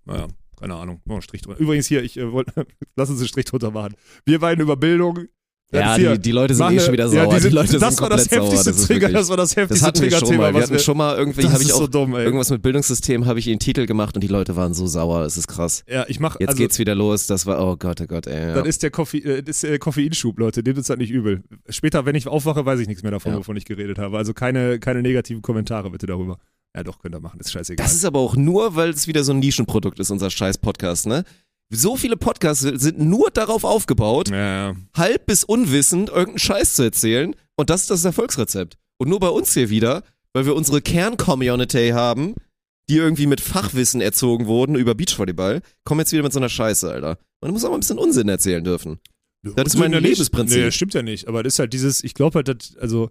Naja, 0.05 0.27
keine 0.57 0.75
Ahnung. 0.75 0.95
Machen 0.97 1.07
wir 1.07 1.13
einen 1.15 1.21
Strich 1.21 1.41
drunter. 1.41 1.59
Übrigens 1.59 1.87
hier, 1.87 2.01
ich 2.01 2.17
äh, 2.17 2.31
wollte, 2.31 2.65
lass 2.95 3.09
uns 3.09 3.19
einen 3.19 3.27
Strich 3.27 3.45
drunter 3.45 3.71
machen. 3.71 3.95
Wir 4.25 4.39
beiden 4.39 4.61
über 4.61 4.77
Bildung. 4.77 5.27
Ja, 5.73 5.79
Das 5.81 5.95
hier, 5.97 6.11
die, 6.13 6.19
die 6.21 6.31
Leute 6.31 6.53
sind 6.53 6.65
Mach 6.65 6.71
eh 6.73 6.79
schon 6.81 6.91
wieder 6.93 7.05
ja, 7.05 7.09
sauer. 7.09 7.33
die 7.35 7.39
sind, 7.41 7.51
die 7.51 7.55
Leute 7.55 7.79
das 7.79 7.95
sind 7.95 8.01
war 8.01 8.09
das 8.09 8.27
komplett 8.27 8.29
sauer. 8.29 8.41
heftigste 8.43 8.69
Das 8.71 8.77
ist 8.81 8.87
Trigger, 8.87 9.09
das 9.09 9.29
war 9.29 9.37
das 9.37 9.49
Das 9.51 9.57
heftigste 9.57 9.85
wir 9.85 9.91
schon 9.91 10.09
Triggerthema, 10.19 10.37
mal. 10.43 10.53
Wir 10.53 10.61
was 10.63 10.69
hatten 10.69 10.79
schon 10.79 10.97
mal 10.97 11.15
irgendwie, 11.17 11.41
das 11.43 11.53
habe 11.53 11.63
ich 11.63 11.71
auch 11.73 11.77
so 11.77 11.87
dumm, 11.87 12.15
ey. 12.15 12.25
irgendwas 12.25 12.49
mit 12.49 12.61
Bildungssystem, 12.61 13.25
habe 13.25 13.39
ich 13.39 13.47
ihnen 13.47 13.59
Titel 13.59 13.85
gemacht 13.85 14.15
und 14.15 14.21
die 14.21 14.27
Leute 14.27 14.55
waren 14.57 14.73
so 14.73 14.85
sauer. 14.87 15.23
Das 15.23 15.37
ist 15.37 15.47
krass. 15.47 15.83
Ja, 15.87 16.03
ich 16.09 16.19
mach, 16.19 16.39
Jetzt 16.39 16.49
also, 16.49 16.57
geht's 16.61 16.77
wieder 16.77 16.93
los. 16.93 17.27
Das 17.27 17.45
war, 17.45 17.65
oh 17.65 17.77
Gott, 17.77 18.01
oh 18.01 18.05
Gott, 18.05 18.27
ey. 18.27 18.49
Ja. 18.49 18.55
Das 18.55 18.67
ist 18.67 18.83
der 18.83 18.91
Koffe 18.91 19.17
äh, 19.17 19.41
das 19.41 19.63
ist, 19.63 19.69
äh, 19.69 19.77
Koffeinschub, 19.79 20.37
Leute. 20.39 20.61
Nehmt 20.61 20.77
uns 20.77 20.87
das 20.87 20.97
nicht 20.97 21.11
übel. 21.11 21.43
Später, 21.69 22.05
wenn 22.05 22.15
ich 22.15 22.27
aufwache, 22.27 22.65
weiß 22.65 22.79
ich 22.81 22.87
nichts 22.87 23.03
mehr 23.03 23.11
davon, 23.11 23.31
Ja. 23.31 23.37
wovon 23.39 23.55
ich 23.55 23.63
geredet 23.63 23.97
habe. 23.97 24.17
Also 24.17 24.33
keine, 24.33 24.77
keine 24.79 25.01
negativen 25.01 25.41
Kommentare 25.41 25.89
bitte 25.89 26.05
darüber. 26.05 26.37
Ja, 26.75 26.83
doch, 26.83 26.99
könnt 26.99 27.13
ihr 27.15 27.19
machen, 27.19 27.37
ist 27.41 27.51
scheißegal. 27.51 27.85
Das 27.85 27.93
ist 27.93 28.05
aber 28.05 28.19
auch 28.19 28.37
nur, 28.37 28.75
weil 28.77 28.91
es 28.91 29.05
wieder 29.05 29.25
so 29.25 29.33
ein 29.33 29.39
Nischenprodukt 29.39 29.99
ist, 29.99 30.09
unser 30.09 30.29
scheiß 30.29 30.57
Podcast, 30.57 31.05
ne? 31.05 31.25
So 31.73 31.95
viele 31.95 32.17
Podcasts 32.17 32.61
sind 32.61 32.99
nur 32.99 33.31
darauf 33.31 33.63
aufgebaut, 33.63 34.29
ja, 34.29 34.75
halb 34.95 35.25
bis 35.25 35.43
unwissend 35.45 36.09
irgendeinen 36.09 36.39
Scheiß 36.39 36.75
zu 36.75 36.83
erzählen. 36.83 37.35
Und 37.55 37.69
das 37.69 37.81
ist 37.81 37.89
das 37.89 38.03
Erfolgsrezept. 38.05 38.77
Und 38.97 39.07
nur 39.09 39.19
bei 39.19 39.29
uns 39.29 39.53
hier 39.53 39.69
wieder, 39.69 40.03
weil 40.33 40.45
wir 40.45 40.55
unsere 40.55 40.81
Kern-Community 40.81 41.89
haben, 41.89 42.35
die 42.89 42.97
irgendwie 42.97 43.25
mit 43.25 43.39
Fachwissen 43.39 44.01
erzogen 44.01 44.47
wurden 44.47 44.75
über 44.75 44.95
Beachvolleyball, 44.95 45.61
kommen 45.85 46.01
jetzt 46.01 46.11
wieder 46.11 46.23
mit 46.23 46.33
so 46.33 46.39
einer 46.39 46.49
Scheiße, 46.49 46.91
Alter. 46.91 47.17
Man 47.41 47.51
muss 47.51 47.63
auch 47.63 47.69
mal 47.69 47.77
ein 47.77 47.79
bisschen 47.79 47.97
Unsinn 47.99 48.27
erzählen 48.27 48.63
dürfen. 48.63 48.99
Das 49.43 49.73
ist 49.73 49.77
mein 49.77 49.91
Ja. 49.93 49.99
Lebensprinzip. 49.99 50.57
Nee, 50.57 50.65
das 50.65 50.75
stimmt 50.75 50.93
ja 50.93 51.01
nicht. 51.01 51.27
Aber 51.27 51.41
das 51.41 51.53
ist 51.53 51.59
halt 51.59 51.73
dieses, 51.73 52.03
ich 52.03 52.13
glaube 52.13 52.35
halt, 52.35 52.47
dass, 52.49 52.75
also, 52.77 53.09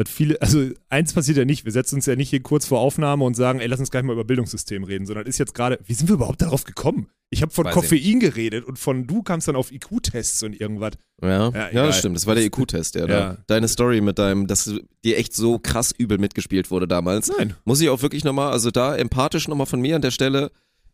dass 0.00 0.08
viele, 0.08 0.40
also 0.40 0.70
eins 0.88 1.12
passiert 1.12 1.36
ja 1.36 1.44
nicht. 1.44 1.66
Wir 1.66 1.72
setzen 1.72 1.96
uns 1.96 2.06
ja 2.06 2.16
nicht 2.16 2.30
hier 2.30 2.42
kurz 2.42 2.64
vor 2.64 2.80
Aufnahme 2.80 3.22
und 3.24 3.34
sagen, 3.34 3.60
ey, 3.60 3.66
lass 3.66 3.80
uns 3.80 3.90
gleich 3.90 4.02
mal 4.02 4.14
über 4.14 4.24
Bildungssystem 4.24 4.82
reden, 4.84 5.04
sondern 5.04 5.26
ist 5.26 5.38
jetzt 5.38 5.54
gerade, 5.54 5.78
wie 5.84 5.92
sind 5.92 6.08
wir 6.08 6.14
überhaupt 6.14 6.40
darauf 6.40 6.64
gekommen? 6.64 7.08
Ich 7.28 7.42
habe 7.42 7.52
von 7.52 7.66
Weiß 7.66 7.74
Koffein 7.74 8.18
geredet 8.18 8.64
und 8.64 8.78
von 8.78 9.06
du 9.06 9.22
kamst 9.22 9.46
dann 9.46 9.56
auf 9.56 9.70
IQ-Tests 9.70 10.42
und 10.42 10.58
irgendwas. 10.58 10.92
Ja, 11.22 11.50
Ja, 11.50 11.70
ja, 11.70 11.86
das 11.86 11.98
stimmt. 11.98 12.16
Das 12.16 12.26
war 12.26 12.34
der 12.34 12.44
IQ-Test, 12.44 12.94
ja. 12.94 13.06
Ja. 13.06 13.36
Deine 13.46 13.68
Story 13.68 14.00
mit 14.00 14.18
deinem, 14.18 14.46
dass 14.46 14.72
dir 15.04 15.18
echt 15.18 15.34
so 15.34 15.58
krass 15.58 15.92
übel 15.92 16.16
mitgespielt 16.16 16.70
wurde 16.70 16.88
damals. 16.88 17.30
Nein. 17.36 17.54
Muss 17.64 17.82
ich 17.82 17.90
auch 17.90 18.00
wirklich 18.00 18.24
nochmal, 18.24 18.52
also 18.52 18.70
da 18.70 18.96
empathisch 18.96 19.48
nochmal 19.48 19.66
von 19.66 19.82
mir 19.82 19.96
an 19.96 20.02
der 20.02 20.12
Stelle, 20.12 20.50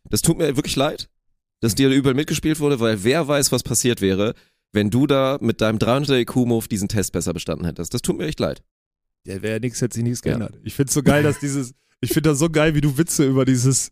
das 0.09 0.21
tut 0.21 0.37
mir 0.37 0.53
wirklich 0.57 0.75
leid, 0.75 1.09
dass 1.61 1.75
dir 1.75 1.89
übel 1.89 2.13
mitgespielt 2.13 2.59
wurde, 2.59 2.81
weil 2.81 3.05
wer 3.05 3.25
weiß, 3.25 3.53
was 3.53 3.63
passiert 3.63 4.01
wäre, 4.01 4.33
wenn 4.73 4.89
du 4.89 5.07
da 5.07 5.37
mit 5.39 5.61
deinem 5.61 5.77
300er 5.77 6.19
IQ-Move 6.19 6.67
diesen 6.67 6.89
Test 6.89 7.13
besser 7.13 7.33
bestanden 7.33 7.65
hättest. 7.65 7.93
Das 7.93 8.01
tut 8.01 8.17
mir 8.17 8.25
echt 8.27 8.41
leid. 8.41 8.61
Ja, 9.27 9.41
wäre 9.41 9.59
nichts, 9.59 9.81
hätte 9.81 9.95
sich 9.95 10.03
nichts 10.03 10.21
Ja. 10.23 10.31
geändert. 10.37 10.59
Ich 10.63 10.73
find's 10.73 10.93
so 10.93 11.03
geil, 11.03 11.23
dass 11.23 11.39
dieses, 11.39 11.73
ich 12.01 12.09
finde 12.13 12.29
das 12.29 12.39
so 12.39 12.49
geil, 12.49 12.73
wie 12.75 12.81
du 12.81 12.97
Witze 12.97 13.25
über 13.27 13.45
dieses, 13.45 13.91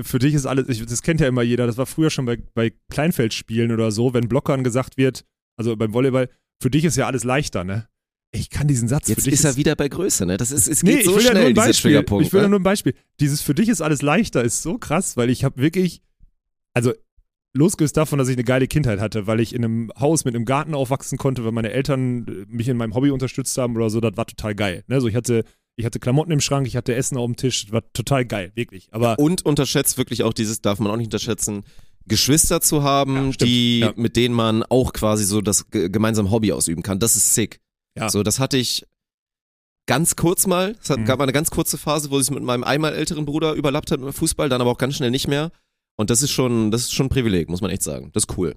für 0.00 0.18
dich 0.18 0.34
ist 0.34 0.46
alles, 0.46 0.68
ich, 0.68 0.84
das 0.84 1.02
kennt 1.02 1.20
ja 1.20 1.28
immer 1.28 1.42
jeder, 1.42 1.66
das 1.66 1.76
war 1.76 1.86
früher 1.86 2.10
schon 2.10 2.26
bei, 2.26 2.38
bei 2.54 2.72
Kleinfeldspielen 2.90 3.72
oder 3.72 3.90
so, 3.92 4.12
wenn 4.14 4.28
Blockern 4.28 4.62
gesagt 4.64 4.96
wird, 4.96 5.24
also 5.56 5.76
beim 5.76 5.92
Volleyball, 5.92 6.28
für 6.60 6.70
dich 6.70 6.84
ist 6.84 6.96
ja 6.96 7.06
alles 7.06 7.24
leichter, 7.24 7.64
ne? 7.64 7.88
Ich 8.32 8.50
kann 8.50 8.66
diesen 8.66 8.88
Satz 8.88 9.08
Jetzt 9.08 9.28
ist 9.28 9.44
er 9.44 9.56
wieder 9.56 9.76
bei 9.76 9.88
Größe, 9.88 10.26
ne? 10.26 10.36
Das 10.36 10.50
ist, 10.50 10.66
es 10.66 10.82
Nee, 10.82 10.96
geht 10.96 11.04
so 11.04 11.12
ich 11.12 11.16
will 11.18 11.24
ja 11.24 11.30
schnell, 11.30 11.42
nur 11.42 11.48
ein 11.50 11.54
Beispiel. 11.54 12.04
Ich 12.20 12.32
will 12.32 12.40
ja 12.40 12.46
ne? 12.46 12.50
nur 12.50 12.58
ein 12.58 12.64
Beispiel. 12.64 12.94
Dieses 13.20 13.40
für 13.40 13.54
dich 13.54 13.68
ist 13.68 13.80
alles 13.80 14.02
leichter 14.02 14.42
ist 14.42 14.62
so 14.62 14.76
krass, 14.76 15.16
weil 15.16 15.30
ich 15.30 15.44
habe 15.44 15.60
wirklich, 15.60 16.02
also 16.72 16.92
losgelöst 17.56 17.96
davon, 17.96 18.18
dass 18.18 18.28
ich 18.28 18.36
eine 18.36 18.44
geile 18.44 18.66
Kindheit 18.66 19.00
hatte, 19.00 19.26
weil 19.26 19.40
ich 19.40 19.54
in 19.54 19.64
einem 19.64 19.92
Haus 19.98 20.24
mit 20.24 20.34
einem 20.34 20.44
Garten 20.44 20.74
aufwachsen 20.74 21.18
konnte, 21.18 21.44
weil 21.44 21.52
meine 21.52 21.70
Eltern 21.72 22.26
äh, 22.26 22.46
mich 22.48 22.68
in 22.68 22.76
meinem 22.76 22.94
Hobby 22.94 23.10
unterstützt 23.10 23.56
haben 23.58 23.76
oder 23.76 23.90
so, 23.90 24.00
das 24.00 24.16
war 24.16 24.26
total 24.26 24.54
geil. 24.54 24.84
Ne? 24.88 25.00
So, 25.00 25.06
ich 25.08 25.14
hatte, 25.14 25.44
ich 25.76 25.84
hatte 25.84 26.00
Klamotten 26.00 26.32
im 26.32 26.40
Schrank, 26.40 26.66
ich 26.66 26.76
hatte 26.76 26.94
Essen 26.94 27.16
auf 27.16 27.26
dem 27.26 27.36
Tisch, 27.36 27.64
das 27.66 27.72
war 27.72 27.82
total 27.92 28.24
geil, 28.24 28.50
wirklich. 28.54 28.88
Aber 28.92 29.18
Und 29.18 29.44
unterschätzt 29.46 29.98
wirklich 29.98 30.22
auch 30.24 30.32
dieses, 30.32 30.60
darf 30.62 30.78
man 30.80 30.90
auch 30.90 30.96
nicht 30.96 31.06
unterschätzen, 31.06 31.62
Geschwister 32.06 32.60
zu 32.60 32.82
haben, 32.82 33.30
Ja, 33.30 33.36
die, 33.46 33.78
Ja. 33.80 33.92
mit 33.96 34.16
denen 34.16 34.34
man 34.34 34.62
auch 34.64 34.92
quasi 34.92 35.24
so 35.24 35.40
das 35.40 35.70
ge- 35.70 35.88
gemeinsame 35.88 36.30
Hobby 36.30 36.52
ausüben 36.52 36.82
kann. 36.82 36.98
Das 36.98 37.16
ist 37.16 37.34
sick. 37.34 37.60
So, 38.08 38.22
das 38.24 38.40
hatte 38.40 38.56
ich 38.56 38.84
ganz 39.86 40.16
kurz 40.16 40.46
mal. 40.46 40.74
Es 40.82 40.90
hat, 40.90 40.98
Mhm. 40.98 41.04
gab 41.04 41.18
mal 41.18 41.24
eine 41.24 41.32
ganz 41.32 41.50
kurze 41.50 41.78
Phase, 41.78 42.10
wo 42.10 42.18
es 42.18 42.30
mit 42.30 42.42
meinem 42.42 42.64
einmal 42.64 42.94
älteren 42.94 43.24
Bruder 43.24 43.52
überlappt 43.54 43.90
hat 43.90 44.00
mit 44.00 44.14
Fußball, 44.14 44.48
dann 44.48 44.60
aber 44.60 44.70
auch 44.70 44.78
ganz 44.78 44.96
schnell 44.96 45.10
nicht 45.10 45.28
mehr. 45.28 45.50
Und 45.96 46.10
das 46.10 46.22
ist 46.22 46.30
schon, 46.32 46.70
das 46.70 46.82
ist 46.82 46.92
schon 46.94 47.06
ein 47.06 47.10
Privileg, 47.10 47.48
muss 47.48 47.60
man 47.60 47.70
echt 47.70 47.82
sagen. 47.82 48.10
Das 48.12 48.24
ist 48.24 48.36
cool. 48.36 48.56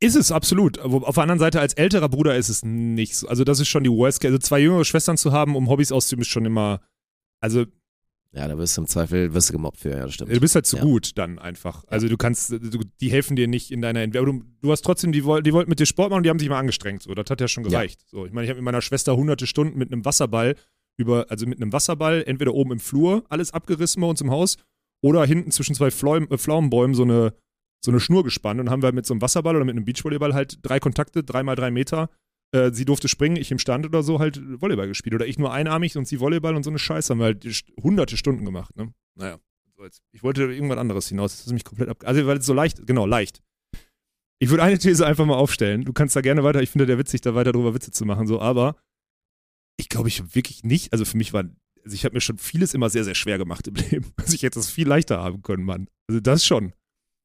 Ist 0.00 0.16
es 0.16 0.30
absolut. 0.30 0.78
Aber 0.80 1.08
auf 1.08 1.14
der 1.14 1.22
anderen 1.22 1.38
Seite, 1.38 1.60
als 1.60 1.72
älterer 1.74 2.08
Bruder 2.08 2.36
ist 2.36 2.48
es 2.50 2.62
nicht 2.62 3.16
so. 3.16 3.26
Also, 3.28 3.42
das 3.44 3.58
ist 3.58 3.68
schon 3.68 3.84
die 3.84 3.90
Worst 3.90 4.20
Case. 4.20 4.34
Also, 4.34 4.38
zwei 4.46 4.58
jüngere 4.60 4.84
Schwestern 4.84 5.16
zu 5.16 5.32
haben, 5.32 5.56
um 5.56 5.68
Hobbys 5.70 5.92
auszuüben, 5.92 6.22
ist 6.22 6.28
schon 6.28 6.44
immer. 6.44 6.80
Also, 7.40 7.64
Ja, 8.34 8.48
da 8.48 8.56
wirst 8.58 8.76
du 8.76 8.82
im 8.82 8.86
Zweifel, 8.86 9.32
wirst 9.34 9.48
du 9.50 9.52
gemobbt 9.54 9.78
für, 9.78 9.90
ja, 9.90 10.04
das 10.04 10.14
stimmt. 10.14 10.34
du 10.34 10.40
bist 10.40 10.54
halt 10.54 10.66
zu 10.66 10.76
Ja. 10.76 10.82
gut 10.82 11.16
dann 11.16 11.38
einfach. 11.38 11.84
Also, 11.86 12.08
du 12.08 12.16
kannst, 12.18 12.50
du, 12.50 12.58
die 13.00 13.10
helfen 13.10 13.34
dir 13.36 13.46
nicht 13.48 13.70
in 13.70 13.80
deiner 13.80 14.00
Entwicklung. 14.00 14.40
Du, 14.40 14.46
du 14.62 14.72
hast 14.72 14.82
trotzdem, 14.82 15.12
die, 15.12 15.24
woll- 15.24 15.42
die 15.42 15.52
wollten 15.54 15.70
mit 15.70 15.78
dir 15.80 15.86
Sport 15.86 16.10
machen 16.10 16.18
und 16.18 16.22
die 16.24 16.30
haben 16.30 16.38
sich 16.38 16.48
mal 16.50 16.58
angestrengt. 16.58 17.02
So, 17.02 17.14
das 17.14 17.26
hat 17.30 17.40
ja 17.40 17.48
schon 17.48 17.64
Ja. 17.64 17.70
gereicht. 17.70 18.00
So, 18.10 18.26
ich 18.26 18.32
meine, 18.32 18.44
ich 18.44 18.50
habe 18.50 18.58
mit 18.60 18.64
meiner 18.66 18.82
Schwester 18.82 19.16
hunderte 19.16 19.46
Stunden 19.46 19.78
mit 19.78 19.90
einem 19.92 20.04
Wasserball 20.04 20.56
über, 20.98 21.26
also 21.30 21.46
mit 21.46 21.60
einem 21.62 21.72
Wasserball, 21.72 22.24
entweder 22.26 22.52
oben 22.52 22.72
im 22.72 22.80
Flur 22.80 23.24
alles 23.30 23.52
abgerissen 23.54 24.02
bei 24.02 24.06
uns 24.08 24.20
im 24.20 24.30
Haus 24.30 24.56
oder 25.02 25.24
hinten 25.24 25.50
zwischen 25.50 25.74
zwei 25.74 25.90
Pflaum, 25.90 26.28
äh, 26.30 26.38
Pflaumenbäumen 26.38 26.94
so 26.94 27.02
eine, 27.02 27.34
so 27.84 27.90
eine 27.90 28.00
Schnur 28.00 28.24
gespannt 28.24 28.60
und 28.60 28.70
haben 28.70 28.82
wir 28.82 28.92
mit 28.92 29.06
so 29.06 29.14
einem 29.14 29.22
Wasserball 29.22 29.56
oder 29.56 29.64
mit 29.64 29.76
einem 29.76 29.84
Beachvolleyball 29.84 30.34
halt 30.34 30.58
drei 30.62 30.80
Kontakte, 30.80 31.24
dreimal 31.24 31.56
drei 31.56 31.70
Meter 31.70 32.08
äh, 32.52 32.70
sie 32.72 32.84
durfte 32.84 33.08
springen, 33.08 33.36
ich 33.36 33.50
im 33.50 33.58
Stand 33.58 33.86
oder 33.86 34.02
so 34.02 34.18
halt 34.18 34.40
Volleyball 34.60 34.86
gespielt. 34.86 35.14
Oder 35.14 35.26
ich 35.26 35.38
nur 35.38 35.52
einarmig 35.52 35.96
und 35.96 36.06
sie 36.06 36.20
Volleyball 36.20 36.54
und 36.54 36.62
so 36.62 36.70
eine 36.70 36.78
Scheiße 36.78 37.12
haben 37.12 37.18
wir 37.18 37.24
halt 37.26 37.44
hunderte 37.82 38.16
Stunden 38.16 38.44
gemacht. 38.44 38.76
Ne? 38.76 38.92
Naja, 39.14 39.38
ich 40.12 40.22
wollte 40.22 40.44
irgendwas 40.44 40.78
anderes 40.78 41.08
hinaus. 41.08 41.32
Das 41.32 41.46
ist 41.46 41.52
mich 41.52 41.64
komplett 41.64 41.88
ab. 41.88 42.02
Also, 42.04 42.26
weil 42.26 42.38
es 42.38 42.46
so 42.46 42.54
leicht, 42.54 42.86
genau, 42.86 43.06
leicht. 43.06 43.42
Ich 44.38 44.50
würde 44.50 44.62
eine 44.62 44.78
These 44.78 45.06
einfach 45.06 45.24
mal 45.24 45.36
aufstellen. 45.36 45.84
Du 45.84 45.92
kannst 45.92 46.14
da 46.14 46.20
gerne 46.20 46.44
weiter, 46.44 46.62
ich 46.62 46.70
finde 46.70 46.86
der 46.86 46.98
witzig, 46.98 47.20
da 47.20 47.34
weiter 47.34 47.52
drüber 47.52 47.74
Witze 47.74 47.90
zu 47.90 48.04
machen, 48.04 48.26
so, 48.26 48.40
aber 48.40 48.76
ich 49.78 49.88
glaube, 49.88 50.08
ich 50.08 50.34
wirklich 50.34 50.64
nicht, 50.64 50.92
also 50.92 51.04
für 51.04 51.16
mich 51.16 51.32
war, 51.32 51.44
also 51.84 51.94
ich 51.94 52.04
habe 52.04 52.14
mir 52.14 52.20
schon 52.20 52.38
vieles 52.38 52.74
immer 52.74 52.90
sehr, 52.90 53.04
sehr 53.04 53.14
schwer 53.14 53.38
gemacht 53.38 53.66
im 53.68 53.74
Leben. 53.90 54.12
Also 54.16 54.34
ich 54.34 54.42
hätte 54.42 54.58
es 54.58 54.70
viel 54.70 54.88
leichter 54.88 55.18
haben 55.18 55.42
können, 55.42 55.64
Mann. 55.64 55.88
Also 56.08 56.20
das 56.20 56.44
schon. 56.44 56.72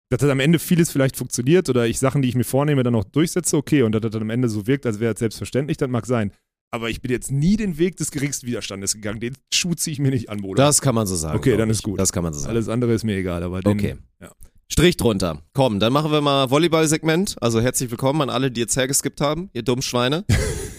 Dass 0.10 0.22
dann 0.22 0.30
am 0.30 0.40
Ende 0.40 0.58
vieles 0.58 0.90
vielleicht 0.90 1.18
funktioniert 1.18 1.70
oder 1.70 1.86
ich 1.86 2.00
Sachen, 2.00 2.22
die 2.22 2.30
ich 2.30 2.36
mir 2.36 2.46
vornehme, 2.46 2.82
dann 2.84 2.94
noch 2.94 3.04
durchsetze, 3.04 3.58
okay, 3.58 3.82
und 3.84 3.92
dass 3.92 4.02
das 4.02 4.12
dann 4.12 4.22
am 4.22 4.30
Ende 4.30 4.48
so 4.48 4.66
wirkt, 4.66 4.86
als 4.86 5.00
wäre 5.00 5.14
es 5.14 5.20
selbstverständlich, 5.20 5.78
das 5.78 5.90
mag 5.90 6.06
sein. 6.06 6.32
Aber 6.72 6.90
ich 6.90 7.02
bin 7.02 7.12
jetzt 7.12 7.32
nie 7.32 7.56
den 7.58 7.78
Weg 7.78 7.98
des 7.98 8.12
geringsten 8.12 8.48
Widerstandes 8.48 8.94
gegangen. 8.94 9.20
Den 9.20 9.36
Schuh 9.54 9.74
ziehe 9.74 9.94
ich 9.94 10.00
mir 10.00 10.12
nicht 10.12 10.30
an, 10.30 10.42
Bruder. 10.42 10.64
Das 10.64 10.82
kann 10.82 10.96
man 10.96 11.08
so 11.08 11.16
sagen. 11.16 11.38
Okay, 11.38 11.56
dann 11.56 11.70
ich. 11.70 11.78
ist 11.78 11.84
gut. 11.84 12.00
Das 12.00 12.12
kann 12.12 12.24
man 12.24 12.34
so 12.34 12.40
sagen. 12.40 12.52
Alles 12.52 12.68
andere 12.70 12.94
ist 12.94 13.04
mir 13.04 13.16
egal, 13.18 13.44
aber 13.44 13.62
den, 13.62 13.78
Okay. 13.78 13.96
Ja. 14.22 14.32
Strich 14.70 14.98
drunter. 14.98 15.42
Komm, 15.54 15.80
dann 15.80 15.94
machen 15.94 16.12
wir 16.12 16.20
mal 16.20 16.50
Volleyball-Segment. 16.50 17.36
Also 17.42 17.62
herzlich 17.62 17.90
willkommen 17.90 18.22
an 18.22 18.30
alle, 18.30 18.52
die 18.52 18.60
jetzt 18.60 18.76
hergeskippt 18.76 19.22
haben, 19.22 19.50
ihr 19.54 19.64
dummen 19.64 19.82
Schweine. 19.82 20.26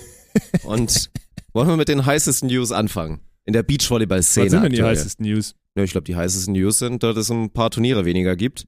Und 0.64 1.10
wollen 1.54 1.68
wir 1.68 1.76
mit 1.76 1.88
den 1.88 2.04
heißesten 2.04 2.48
News 2.48 2.70
anfangen? 2.70 3.20
In 3.48 3.54
der 3.54 3.62
Beachvolleyball-Szene. 3.62 4.44
Was 4.44 4.52
sind 4.52 4.62
denn 4.62 4.72
die 4.72 4.76
aktuell. 4.76 4.90
heißesten 4.94 5.24
News? 5.24 5.54
Ja, 5.74 5.82
ich 5.82 5.92
glaube, 5.92 6.04
die 6.04 6.14
heißesten 6.14 6.52
News 6.52 6.80
sind, 6.80 7.02
dass 7.02 7.16
es 7.16 7.30
ein 7.30 7.48
paar 7.50 7.70
Turniere 7.70 8.04
weniger 8.04 8.36
gibt. 8.36 8.66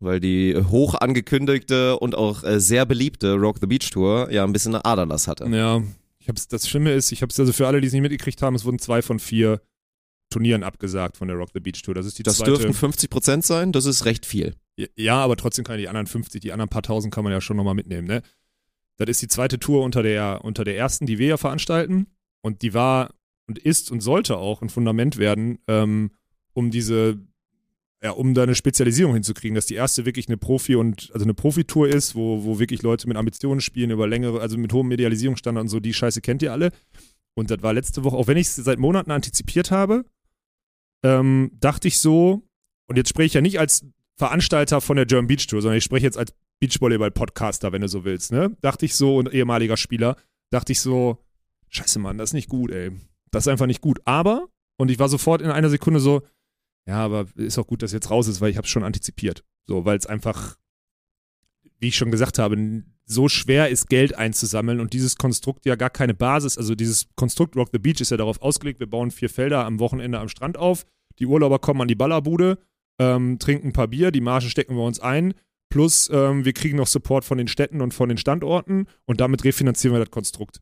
Weil 0.00 0.18
die 0.18 0.56
hoch 0.56 0.96
angekündigte 0.96 1.96
und 2.00 2.16
auch 2.16 2.42
äh, 2.42 2.58
sehr 2.58 2.86
beliebte 2.86 3.34
Rock 3.34 3.58
the 3.60 3.68
Beach 3.68 3.88
Tour 3.92 4.32
ja 4.32 4.42
ein 4.42 4.52
bisschen 4.52 4.74
eine 4.74 4.84
Aderlass 4.84 5.28
hatte. 5.28 5.46
Ja, 5.46 5.80
ich 6.18 6.28
hab's, 6.28 6.48
das 6.48 6.68
Schlimme 6.68 6.92
ist, 6.92 7.12
ich 7.12 7.22
habe 7.22 7.30
es 7.30 7.38
also 7.38 7.52
für 7.52 7.68
alle, 7.68 7.80
die 7.80 7.86
es 7.86 7.92
nicht 7.92 8.02
mitgekriegt 8.02 8.42
haben, 8.42 8.56
es 8.56 8.64
wurden 8.64 8.80
zwei 8.80 9.00
von 9.00 9.20
vier 9.20 9.60
Turnieren 10.28 10.64
abgesagt 10.64 11.16
von 11.16 11.28
der 11.28 11.36
Rock 11.36 11.50
the 11.54 11.60
Beach 11.60 11.80
Tour. 11.80 11.94
Das 11.94 12.04
ist 12.04 12.18
die 12.18 12.24
Das 12.24 12.38
zweite. 12.38 12.50
dürften 12.50 12.74
50 12.74 13.08
Prozent 13.08 13.44
sein, 13.44 13.70
das 13.70 13.86
ist 13.86 14.06
recht 14.06 14.26
viel. 14.26 14.56
Ja, 14.96 15.18
aber 15.18 15.36
trotzdem 15.36 15.64
kann 15.64 15.78
die 15.78 15.86
anderen 15.86 16.08
50, 16.08 16.40
die 16.40 16.50
anderen 16.50 16.68
paar 16.68 16.82
tausend 16.82 17.14
kann 17.14 17.22
man 17.22 17.32
ja 17.32 17.40
schon 17.40 17.56
nochmal 17.56 17.74
mitnehmen, 17.74 18.08
ne? 18.08 18.22
Das 18.96 19.08
ist 19.08 19.22
die 19.22 19.28
zweite 19.28 19.60
Tour 19.60 19.84
unter 19.84 20.02
der, 20.02 20.40
unter 20.42 20.64
der 20.64 20.76
ersten, 20.76 21.06
die 21.06 21.18
wir 21.18 21.28
ja 21.28 21.36
veranstalten. 21.36 22.08
Und 22.42 22.62
die 22.62 22.74
war 22.74 23.10
und 23.46 23.58
ist 23.58 23.90
und 23.90 24.00
sollte 24.00 24.36
auch 24.36 24.62
ein 24.62 24.68
Fundament 24.68 25.18
werden, 25.18 25.58
ähm, 25.68 26.10
um 26.52 26.70
diese, 26.70 27.18
ja, 28.02 28.10
um 28.10 28.34
da 28.34 28.44
eine 28.44 28.54
Spezialisierung 28.54 29.14
hinzukriegen, 29.14 29.54
dass 29.54 29.66
die 29.66 29.74
erste 29.74 30.04
wirklich 30.06 30.28
eine 30.28 30.36
Profi- 30.36 30.76
und, 30.76 31.10
also 31.12 31.24
eine 31.24 31.34
Profitour 31.34 31.88
ist, 31.88 32.14
wo, 32.14 32.44
wo 32.44 32.58
wirklich 32.58 32.82
Leute 32.82 33.08
mit 33.08 33.16
Ambitionen 33.16 33.60
spielen, 33.60 33.90
über 33.90 34.06
längere, 34.06 34.40
also 34.40 34.56
mit 34.56 34.72
hohem 34.72 34.88
Medialisierungsstandard 34.88 35.64
und 35.64 35.68
so, 35.68 35.80
die 35.80 35.94
Scheiße 35.94 36.20
kennt 36.20 36.42
ihr 36.42 36.52
alle. 36.52 36.70
Und 37.34 37.50
das 37.50 37.62
war 37.62 37.72
letzte 37.72 38.04
Woche, 38.04 38.16
auch 38.16 38.26
wenn 38.26 38.36
ich 38.36 38.46
es 38.46 38.56
seit 38.56 38.78
Monaten 38.78 39.10
antizipiert 39.10 39.70
habe, 39.70 40.04
ähm, 41.02 41.50
dachte 41.60 41.88
ich 41.88 41.98
so, 41.98 42.42
und 42.86 42.96
jetzt 42.96 43.08
spreche 43.08 43.26
ich 43.26 43.34
ja 43.34 43.40
nicht 43.40 43.58
als 43.58 43.84
Veranstalter 44.16 44.80
von 44.80 44.96
der 44.96 45.06
German 45.06 45.26
Beach 45.26 45.46
Tour, 45.46 45.60
sondern 45.60 45.78
ich 45.78 45.84
spreche 45.84 46.06
jetzt 46.06 46.18
als 46.18 46.32
Beachvolleyball-Podcaster, 46.60 47.72
wenn 47.72 47.82
du 47.82 47.88
so 47.88 48.04
willst, 48.04 48.32
ne? 48.32 48.56
Dachte 48.60 48.86
ich 48.86 48.94
so 48.94 49.16
und 49.16 49.32
ehemaliger 49.32 49.76
Spieler, 49.76 50.16
dachte 50.50 50.72
ich 50.72 50.80
so, 50.80 51.18
scheiße, 51.68 51.98
Mann, 51.98 52.18
das 52.18 52.30
ist 52.30 52.34
nicht 52.34 52.48
gut, 52.48 52.70
ey. 52.70 52.92
Das 53.34 53.44
ist 53.44 53.48
einfach 53.48 53.66
nicht 53.66 53.80
gut. 53.80 54.00
Aber, 54.04 54.48
und 54.76 54.90
ich 54.90 54.98
war 54.98 55.08
sofort 55.08 55.42
in 55.42 55.50
einer 55.50 55.70
Sekunde 55.70 56.00
so, 56.00 56.22
ja, 56.86 56.98
aber 56.98 57.26
ist 57.36 57.58
auch 57.58 57.66
gut, 57.66 57.82
dass 57.82 57.92
jetzt 57.92 58.10
raus 58.10 58.28
ist, 58.28 58.40
weil 58.40 58.50
ich 58.50 58.56
habe 58.56 58.66
es 58.66 58.70
schon 58.70 58.84
antizipiert. 58.84 59.44
So, 59.66 59.84
weil 59.84 59.96
es 59.96 60.06
einfach, 60.06 60.56
wie 61.78 61.88
ich 61.88 61.96
schon 61.96 62.10
gesagt 62.10 62.38
habe, 62.38 62.84
so 63.06 63.28
schwer 63.28 63.68
ist, 63.68 63.88
Geld 63.88 64.16
einzusammeln 64.16 64.80
und 64.80 64.92
dieses 64.92 65.16
Konstrukt 65.16 65.66
ja 65.66 65.76
gar 65.76 65.90
keine 65.90 66.14
Basis, 66.14 66.56
also 66.56 66.74
dieses 66.74 67.08
Konstrukt 67.16 67.56
Rock 67.56 67.68
the 67.72 67.78
Beach 67.78 68.00
ist 68.00 68.10
ja 68.10 68.16
darauf 68.16 68.40
ausgelegt, 68.40 68.80
wir 68.80 68.88
bauen 68.88 69.10
vier 69.10 69.28
Felder 69.28 69.64
am 69.66 69.78
Wochenende 69.78 70.18
am 70.18 70.28
Strand 70.28 70.56
auf, 70.56 70.86
die 71.18 71.26
Urlauber 71.26 71.58
kommen 71.58 71.82
an 71.82 71.88
die 71.88 71.94
Ballerbude, 71.94 72.58
ähm, 72.98 73.38
trinken 73.38 73.68
ein 73.68 73.72
paar 73.72 73.88
Bier, 73.88 74.10
die 74.10 74.22
Marge 74.22 74.48
stecken 74.48 74.76
wir 74.76 74.84
uns 74.84 75.00
ein, 75.00 75.34
plus 75.68 76.08
ähm, 76.12 76.44
wir 76.44 76.54
kriegen 76.54 76.78
noch 76.78 76.86
Support 76.86 77.24
von 77.24 77.36
den 77.36 77.48
Städten 77.48 77.82
und 77.82 77.92
von 77.92 78.08
den 78.08 78.18
Standorten 78.18 78.86
und 79.04 79.20
damit 79.20 79.44
refinanzieren 79.44 79.94
wir 79.94 80.00
das 80.00 80.10
Konstrukt. 80.10 80.60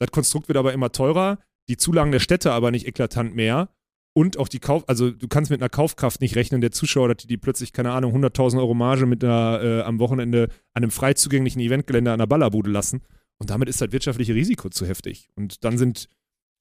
Das 0.00 0.10
Konstrukt 0.10 0.48
wird 0.48 0.58
aber 0.58 0.72
immer 0.72 0.90
teurer, 0.90 1.38
die 1.68 1.76
Zulagen 1.76 2.12
der 2.12 2.20
Städte 2.20 2.52
aber 2.52 2.70
nicht 2.70 2.86
eklatant 2.86 3.34
mehr 3.34 3.68
und 4.14 4.36
auch 4.38 4.48
die 4.48 4.58
Kauf, 4.58 4.88
also 4.88 5.10
du 5.10 5.28
kannst 5.28 5.50
mit 5.50 5.60
einer 5.60 5.68
Kaufkraft 5.68 6.20
nicht 6.20 6.34
rechnen, 6.34 6.60
der 6.60 6.72
Zuschauer, 6.72 7.14
die, 7.14 7.26
die 7.26 7.36
plötzlich, 7.36 7.72
keine 7.72 7.92
Ahnung, 7.92 8.16
100.000 8.16 8.58
Euro 8.58 8.74
Marge 8.74 9.06
mit 9.06 9.22
einer, 9.22 9.60
äh, 9.62 9.82
am 9.82 10.00
Wochenende 10.00 10.48
an 10.74 10.82
einem 10.82 10.90
frei 10.90 11.14
zugänglichen 11.14 11.60
Eventgelände 11.60 12.10
an 12.12 12.18
der 12.18 12.26
Ballerbude 12.26 12.70
lassen. 12.70 13.02
Und 13.38 13.50
damit 13.50 13.68
ist 13.68 13.80
das 13.80 13.92
wirtschaftliche 13.92 14.34
Risiko 14.34 14.70
zu 14.70 14.86
heftig. 14.86 15.28
Und 15.36 15.62
dann 15.64 15.78
sind 15.78 16.08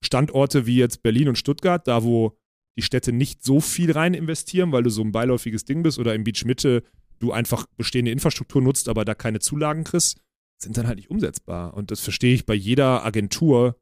Standorte 0.06 0.68
wie 0.68 0.78
jetzt 0.78 1.02
Berlin 1.02 1.30
und 1.30 1.38
Stuttgart, 1.38 1.88
da 1.88 2.04
wo 2.04 2.38
die 2.78 2.84
Städte 2.84 3.12
nicht 3.12 3.44
so 3.44 3.60
viel 3.60 3.92
rein 3.92 4.14
investieren, 4.14 4.72
weil 4.72 4.84
du 4.84 4.92
so 4.92 5.02
ein 5.02 5.12
beiläufiges 5.12 5.66
Ding 5.66 5.82
bist 5.82 5.98
oder 5.98 6.14
im 6.14 6.24
Beach 6.24 6.46
Mitte 6.46 6.84
du 7.18 7.32
einfach 7.32 7.66
bestehende 7.78 8.12
Infrastruktur 8.12 8.62
nutzt, 8.62 8.90
aber 8.90 9.04
da 9.04 9.16
keine 9.16 9.40
Zulagen 9.40 9.84
kriegst, 9.84 10.22
sind 10.62 10.78
dann 10.78 10.86
halt 10.86 10.98
nicht 10.98 11.10
umsetzbar. 11.10 11.74
Und 11.74 11.90
das 11.90 12.02
verstehe 12.02 12.36
ich 12.36 12.46
bei 12.46 12.54
jeder 12.54 13.04
Agentur 13.04 13.76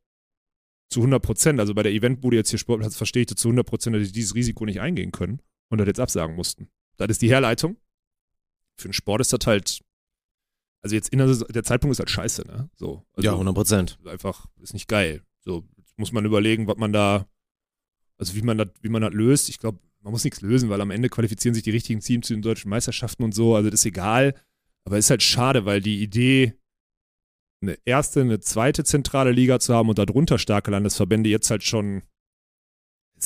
zu 0.90 1.00
100 1.02 1.22
Prozent. 1.22 1.60
Also 1.60 1.74
bei 1.74 1.84
der 1.84 1.92
Eventbude 1.92 2.38
jetzt 2.38 2.50
hier 2.50 2.60
Sportplatz 2.60 2.96
verstehe 2.96 3.22
ich 3.22 3.28
das 3.28 3.38
zu 3.38 3.50
100 3.50 3.66
Prozent, 3.66 3.96
dass 3.96 4.08
die 4.08 4.14
dieses 4.14 4.36
Risiko 4.36 4.66
nicht 4.66 4.82
eingehen 4.82 5.12
können 5.12 5.42
und 5.70 5.80
das 5.80 5.88
jetzt 5.88 6.00
absagen 6.00 6.36
mussten. 6.36 6.70
Das 6.98 7.10
ist 7.10 7.22
die 7.22 7.30
Herleitung. 7.30 7.78
Für 8.78 8.90
den 8.90 8.94
Sport 8.94 9.22
ist 9.22 9.34
das 9.34 9.46
halt, 9.46 9.82
also 10.82 10.96
jetzt 10.96 11.10
in 11.10 11.20
der, 11.20 11.28
der 11.28 11.64
Zeitpunkt 11.64 11.94
ist 11.94 12.00
halt 12.00 12.10
scheiße, 12.10 12.44
ne? 12.48 12.70
So. 12.76 13.06
Also 13.14 13.26
ja, 13.26 13.34
100 13.34 13.56
Prozent. 13.56 14.00
einfach, 14.06 14.46
ist 14.62 14.74
nicht 14.74 14.88
geil. 14.88 15.24
So, 15.40 15.68
jetzt 15.78 15.98
muss 15.98 16.12
man 16.12 16.26
überlegen, 16.26 16.68
was 16.68 16.78
man 16.78 16.92
da, 16.94 17.28
also 18.18 18.36
wie 18.36 18.42
man 18.42 18.58
das, 18.58 18.70
wie 18.82 18.90
man 18.90 19.02
das 19.02 19.14
löst. 19.14 19.50
Ich 19.50 19.60
glaube, 19.60 19.80
man 20.02 20.12
muss 20.12 20.24
nichts 20.24 20.42
lösen, 20.42 20.70
weil 20.70 20.82
am 20.82 20.92
Ende 20.92 21.10
qualifizieren 21.10 21.56
sich 21.56 21.64
die 21.64 21.72
richtigen 21.72 22.00
Teams 22.00 22.28
zu 22.28 22.34
den 22.34 22.44
deutschen 22.44 22.70
Meisterschaften 22.70 23.24
und 23.24 23.34
so, 23.34 23.56
also 23.56 23.70
das 23.70 23.82
ist 23.82 23.86
egal. 23.86 24.36
Aber 24.84 24.98
ist 25.00 25.10
halt 25.10 25.24
schade, 25.24 25.66
weil 25.66 25.82
die 25.82 26.04
Idee, 26.04 26.54
eine 27.68 27.78
erste, 27.86 28.22
eine 28.22 28.40
zweite 28.40 28.84
zentrale 28.84 29.32
Liga 29.32 29.60
zu 29.60 29.74
haben 29.74 29.90
und 29.90 29.98
darunter 29.98 30.38
starke 30.38 30.72
Landesverbände 30.72 31.30
jetzt 31.30 31.50
halt 31.50 31.64
schon 31.64 32.04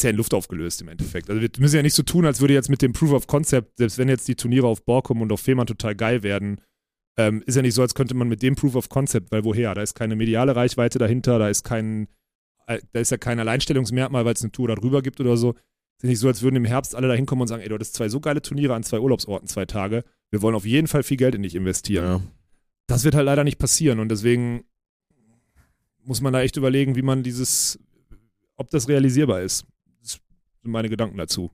ja 0.01 0.09
in 0.09 0.15
Luft 0.15 0.33
aufgelöst 0.33 0.81
im 0.81 0.87
Endeffekt. 0.87 1.29
Also 1.29 1.41
wir 1.41 1.49
müssen 1.57 1.75
ja 1.75 1.81
nicht 1.81 1.95
so 1.95 2.03
tun, 2.03 2.25
als 2.25 2.41
würde 2.41 2.53
jetzt 2.53 2.69
mit 2.69 2.81
dem 2.81 2.93
Proof 2.93 3.11
of 3.11 3.27
Concept, 3.27 3.77
selbst 3.77 3.97
wenn 3.97 4.09
jetzt 4.09 4.27
die 4.27 4.35
Turniere 4.35 4.67
auf 4.67 4.85
Borkum 4.85 5.21
und 5.21 5.31
auf 5.31 5.41
Fehmarn 5.41 5.67
total 5.67 5.95
geil 5.95 6.23
werden, 6.23 6.61
ähm, 7.17 7.43
ist 7.45 7.55
ja 7.55 7.61
nicht 7.61 7.73
so, 7.73 7.81
als 7.81 7.95
könnte 7.95 8.15
man 8.15 8.29
mit 8.29 8.41
dem 8.41 8.55
Proof 8.55 8.75
of 8.75 8.89
Concept, 8.89 9.31
weil 9.31 9.43
woher? 9.43 9.75
Da 9.75 9.81
ist 9.81 9.93
keine 9.93 10.15
mediale 10.15 10.55
Reichweite 10.55 10.99
dahinter, 10.99 11.37
da 11.37 11.49
ist 11.49 11.63
kein, 11.63 12.07
äh, 12.67 12.79
da 12.93 12.99
ist 12.99 13.11
ja 13.11 13.17
kein 13.17 13.39
Alleinstellungsmerkmal, 13.39 14.25
weil 14.25 14.33
es 14.33 14.41
eine 14.41 14.51
Tour 14.51 14.69
darüber 14.69 15.01
gibt 15.01 15.19
oder 15.19 15.35
so. 15.35 15.51
Ist 15.51 16.03
ja 16.03 16.09
nicht 16.09 16.19
so, 16.19 16.27
als 16.29 16.41
würden 16.41 16.55
im 16.55 16.65
Herbst 16.65 16.95
alle 16.95 17.09
da 17.09 17.13
hinkommen 17.13 17.41
und 17.41 17.47
sagen, 17.49 17.61
ey, 17.61 17.67
du 17.67 17.75
hattest 17.75 17.95
zwei 17.95 18.07
so 18.07 18.21
geile 18.21 18.41
Turniere 18.41 18.73
an 18.73 18.83
zwei 18.83 18.99
Urlaubsorten, 18.99 19.49
zwei 19.49 19.65
Tage. 19.65 20.05
Wir 20.31 20.41
wollen 20.41 20.55
auf 20.55 20.65
jeden 20.65 20.87
Fall 20.87 21.03
viel 21.03 21.17
Geld 21.17 21.35
in 21.35 21.43
dich 21.43 21.55
investieren. 21.55 22.05
Ja. 22.05 22.21
Das 22.89 23.03
wird 23.03 23.13
halt 23.13 23.27
leider 23.27 23.43
nicht 23.43 23.59
passieren 23.59 23.99
und 23.99 24.09
deswegen 24.09 24.65
muss 26.03 26.21
man 26.21 26.33
da 26.33 26.41
echt 26.41 26.57
überlegen, 26.57 26.95
wie 26.95 27.03
man 27.03 27.21
dieses, 27.21 27.77
ob 28.55 28.71
das 28.71 28.87
realisierbar 28.87 29.41
ist. 29.41 29.63
Das 30.01 30.13
sind 30.63 30.71
meine 30.71 30.89
Gedanken 30.89 31.15
dazu. 31.15 31.51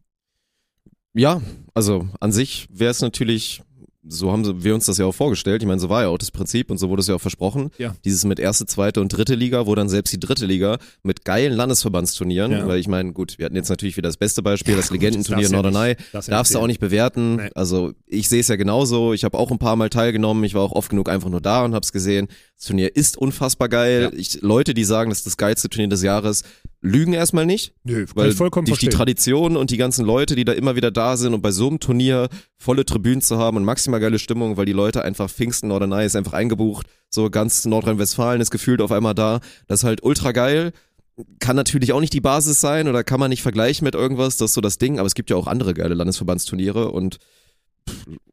Ja, 1.13 1.41
also 1.73 2.07
an 2.21 2.31
sich 2.31 2.69
wäre 2.71 2.91
es 2.91 3.01
natürlich, 3.01 3.61
so 4.07 4.31
haben 4.31 4.63
wir 4.63 4.75
uns 4.75 4.85
das 4.85 4.97
ja 4.97 5.05
auch 5.05 5.11
vorgestellt. 5.15 5.61
Ich 5.63 5.67
meine, 5.67 5.79
so 5.79 5.89
war 5.89 6.03
ja 6.03 6.07
auch 6.09 6.17
das 6.17 6.31
Prinzip 6.31 6.69
und 6.69 6.77
so 6.77 6.89
wurde 6.89 7.01
es 7.01 7.07
ja 7.07 7.15
auch 7.15 7.21
versprochen. 7.21 7.71
Ja. 7.77 7.95
Dieses 8.05 8.23
mit 8.25 8.39
erste, 8.39 8.65
zweite 8.65 9.01
und 9.01 9.09
dritte 9.09 9.35
Liga, 9.35 9.65
wo 9.65 9.73
dann 9.75 9.89
selbst 9.89 10.13
die 10.13 10.19
dritte 10.19 10.45
Liga 10.45 10.77
mit 11.03 11.25
geilen 11.25 11.53
Landesverbandsturnieren, 11.53 12.51
Ja. 12.51 12.67
weil 12.67 12.79
ich 12.79 12.87
meine, 12.87 13.13
gut, 13.13 13.37
wir 13.37 13.45
hatten 13.45 13.55
jetzt 13.55 13.69
natürlich 13.69 13.97
wieder 13.97 14.09
das 14.09 14.17
beste 14.17 14.41
Beispiel, 14.43 14.73
Ja, 14.73 14.77
das 14.77 14.89
gut, 14.89 14.99
Legendenturnier 14.99 15.49
Norderney. 15.49 15.95
darfst 16.11 16.27
du 16.27 16.31
ja 16.31 16.37
Darfst 16.37 16.55
du 16.55 16.59
auch 16.59 16.67
nicht 16.67 16.79
bewerten. 16.79 17.35
Nee. 17.37 17.49
Also 17.55 17.93
ich 18.07 18.29
sehe 18.29 18.41
es 18.41 18.47
ja 18.47 18.55
genauso. 18.55 19.13
Ich 19.13 19.23
habe 19.23 19.37
auch 19.37 19.51
ein 19.51 19.59
paar 19.59 19.75
Mal 19.75 19.89
teilgenommen. 19.89 20.43
Ich 20.43 20.53
war 20.53 20.61
auch 20.61 20.71
oft 20.73 20.89
genug 20.89 21.09
einfach 21.09 21.29
nur 21.29 21.41
da 21.41 21.63
und 21.65 21.73
habe 21.73 21.83
es 21.83 21.91
gesehen. 21.91 22.27
Das 22.57 22.67
Turnier 22.67 22.95
ist 22.95 23.17
unfassbar 23.17 23.69
geil. 23.69 24.11
Ich, 24.15 24.41
Leute, 24.41 24.73
die 24.73 24.83
sagen, 24.83 25.09
das 25.09 25.19
ist 25.19 25.27
das 25.27 25.37
geilste 25.37 25.69
Turnier 25.69 25.89
des 25.89 26.03
Jahres, 26.03 26.43
lügen 26.85 27.13
erstmal 27.13 27.45
nicht. 27.45 27.73
Nö, 27.83 28.05
Weil 28.13 28.31
vollkommen 28.31 28.65
die, 28.65 28.71
die 28.71 28.75
verstehen. 28.75 28.91
Tradition 28.91 29.57
und 29.57 29.71
die 29.71 29.77
ganzen 29.77 30.05
Leute, 30.05 30.35
die 30.35 30.45
da 30.45 30.53
immer 30.53 30.75
wieder 30.75 30.91
da 30.91 31.17
sind 31.17 31.33
und 31.33 31.41
bei 31.41 31.51
so 31.51 31.67
einem 31.67 31.79
Turnier 31.79 32.29
volle 32.57 32.85
Tribünen 32.85 33.21
zu 33.21 33.37
haben 33.37 33.57
und 33.57 33.65
maximal 33.65 33.99
geile 33.99 34.19
Stimmung, 34.19 34.57
weil 34.57 34.65
die 34.65 34.73
Leute 34.73 35.03
einfach 35.03 35.29
Pfingsten 35.29 35.71
oder 35.71 35.87
Norderney 35.87 36.05
ist 36.05 36.15
einfach 36.15 36.33
eingebucht. 36.33 36.87
So 37.09 37.29
ganz 37.29 37.65
Nordrhein-Westfalen 37.65 38.41
ist 38.41 38.51
gefühlt 38.51 38.81
auf 38.81 38.91
einmal 38.91 39.15
da. 39.15 39.39
Das 39.67 39.81
ist 39.81 39.83
halt 39.83 40.03
ultra 40.03 40.31
geil. 40.31 40.71
Kann 41.39 41.55
natürlich 41.55 41.93
auch 41.93 42.01
nicht 42.01 42.13
die 42.13 42.21
Basis 42.21 42.59
sein 42.59 42.87
oder 42.87 43.03
kann 43.03 43.19
man 43.19 43.29
nicht 43.29 43.41
vergleichen 43.41 43.85
mit 43.85 43.95
irgendwas. 43.95 44.37
Das 44.37 44.51
ist 44.51 44.55
so 44.55 44.61
das 44.61 44.77
Ding. 44.77 44.99
Aber 44.99 45.07
es 45.07 45.15
gibt 45.15 45.29
ja 45.29 45.35
auch 45.37 45.47
andere 45.47 45.73
geile 45.73 45.95
Landesverbandsturniere 45.95 46.91
und 46.91 47.17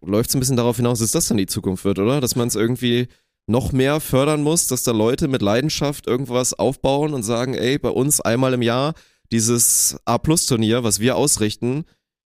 läuft 0.04 0.30
es 0.30 0.36
ein 0.36 0.40
bisschen 0.40 0.56
darauf 0.56 0.76
hinaus, 0.76 0.98
dass 0.98 1.10
das 1.10 1.28
dann 1.28 1.36
die 1.36 1.46
Zukunft 1.46 1.84
wird, 1.84 1.98
oder? 1.98 2.20
Dass 2.20 2.36
man 2.36 2.48
es 2.48 2.54
irgendwie 2.54 3.08
noch 3.46 3.72
mehr 3.72 4.00
fördern 4.00 4.42
muss, 4.42 4.66
dass 4.66 4.82
da 4.82 4.92
Leute 4.92 5.28
mit 5.28 5.42
Leidenschaft 5.42 6.06
irgendwas 6.06 6.54
aufbauen 6.54 7.12
und 7.14 7.22
sagen, 7.22 7.54
ey, 7.54 7.78
bei 7.78 7.90
uns 7.90 8.20
einmal 8.20 8.54
im 8.54 8.62
Jahr 8.62 8.94
dieses 9.30 9.96
A-Plus-Turnier, 10.04 10.84
was 10.84 11.00
wir 11.00 11.16
ausrichten 11.16 11.84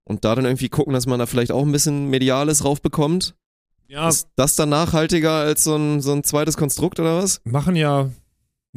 und 0.03 0.25
da 0.25 0.35
dann 0.35 0.45
irgendwie 0.45 0.69
gucken, 0.69 0.93
dass 0.93 1.07
man 1.07 1.19
da 1.19 1.25
vielleicht 1.25 1.51
auch 1.51 1.63
ein 1.63 1.71
bisschen 1.71 2.09
Mediales 2.09 2.63
raufbekommt. 2.63 3.35
Ja, 3.87 4.09
Ist 4.09 4.29
das 4.35 4.55
dann 4.55 4.69
nachhaltiger 4.69 5.31
als 5.31 5.63
so 5.63 5.75
ein, 5.75 6.01
so 6.01 6.11
ein 6.11 6.23
zweites 6.23 6.57
Konstrukt 6.57 6.99
oder 6.99 7.21
was? 7.21 7.41
machen 7.43 7.75
ja. 7.75 8.09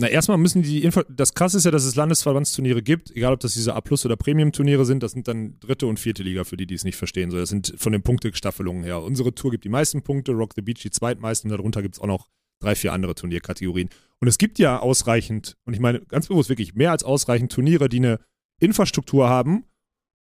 Na, 0.01 0.07
erstmal 0.07 0.39
müssen 0.39 0.63
die. 0.63 0.85
Info 0.85 1.03
das 1.09 1.35
krasse 1.35 1.57
ist 1.57 1.65
ja, 1.65 1.73
dass 1.73 1.85
es 1.85 1.97
Landesverbandsturniere 1.97 2.83
gibt, 2.83 3.11
egal 3.17 3.33
ob 3.33 3.41
das 3.41 3.55
diese 3.55 3.75
A- 3.75 3.83
oder 4.05 4.17
Premium-Turniere 4.17 4.85
sind, 4.85 5.03
das 5.03 5.11
sind 5.11 5.27
dann 5.27 5.59
dritte 5.59 5.89
und 5.89 5.99
vierte 5.99 6.23
Liga 6.23 6.45
für 6.45 6.57
die, 6.57 6.69
die 6.69 6.75
es 6.75 6.85
nicht 6.85 6.95
verstehen. 6.95 7.33
So, 7.33 7.37
das 7.37 7.49
sind 7.49 7.75
von 7.77 7.91
den 7.91 8.03
Punktestaffelungen 8.03 8.85
her. 8.85 9.03
Unsere 9.03 9.35
Tour 9.35 9.51
gibt 9.51 9.65
die 9.65 9.69
meisten 9.69 10.03
Punkte, 10.03 10.33
Rock 10.33 10.53
the 10.55 10.63
Beach 10.63 10.81
die 10.83 10.93
zweitmeisten 10.93 11.51
und 11.51 11.59
darunter 11.59 11.83
gibt 11.83 11.97
es 11.97 12.01
auch 12.01 12.07
noch 12.07 12.29
drei, 12.61 12.77
vier 12.77 12.93
andere 12.93 13.17
Turnierkategorien. 13.17 13.89
Und 14.21 14.29
es 14.29 14.39
gibt 14.39 14.61
ja 14.61 14.79
ausreichend, 14.79 15.57
und 15.65 15.75
ich 15.75 15.81
meine 15.81 16.01
ganz 16.03 16.29
bewusst 16.29 16.49
wirklich 16.49 16.77
mehr 16.77 16.93
als 16.93 17.03
ausreichend 17.03 17.51
Turniere, 17.51 17.89
die 17.89 17.99
eine 17.99 18.21
Infrastruktur 18.61 19.29
haben 19.29 19.65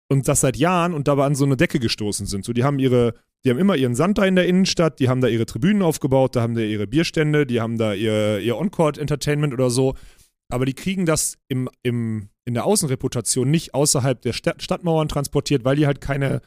und 0.09 0.27
das 0.27 0.41
seit 0.41 0.57
Jahren 0.57 0.93
und 0.93 1.07
dabei 1.07 1.25
an 1.25 1.33
so 1.33 1.43
eine 1.43 1.57
Decke 1.57 1.79
gestoßen 1.79 2.27
sind. 2.27 2.45
So, 2.45 2.53
die 2.53 2.63
haben 2.63 2.77
ihre, 2.77 3.15
die 3.45 3.51
haben 3.51 3.59
immer 3.59 3.75
ihren 3.75 3.93
Sand 3.93 4.17
da 4.17 4.25
in 4.25 4.35
der 4.35 4.47
Innenstadt, 4.47 4.99
die 4.99 5.07
haben 5.07 5.21
da 5.21 5.27
ihre 5.27 5.45
Tribünen 5.45 5.83
aufgebaut, 5.83 6.35
da 6.35 6.41
haben 6.41 6.55
da 6.55 6.61
ihre 6.61 6.87
Bierstände, 6.87 7.45
die 7.45 7.61
haben 7.61 7.77
da 7.77 7.93
ihr, 7.93 8.39
ihr 8.39 8.57
On-Court-Entertainment 8.57 9.53
oder 9.53 9.69
so. 9.69 9.93
Aber 10.49 10.65
die 10.65 10.73
kriegen 10.73 11.05
das 11.05 11.37
im, 11.47 11.69
im, 11.83 12.29
in 12.45 12.55
der 12.55 12.65
Außenreputation 12.65 13.49
nicht 13.49 13.75
außerhalb 13.75 14.19
der 14.21 14.33
Stadt, 14.33 14.63
Stadtmauern 14.63 15.07
transportiert, 15.07 15.63
weil 15.63 15.75
die 15.75 15.85
halt 15.85 16.01
keine, 16.01 16.41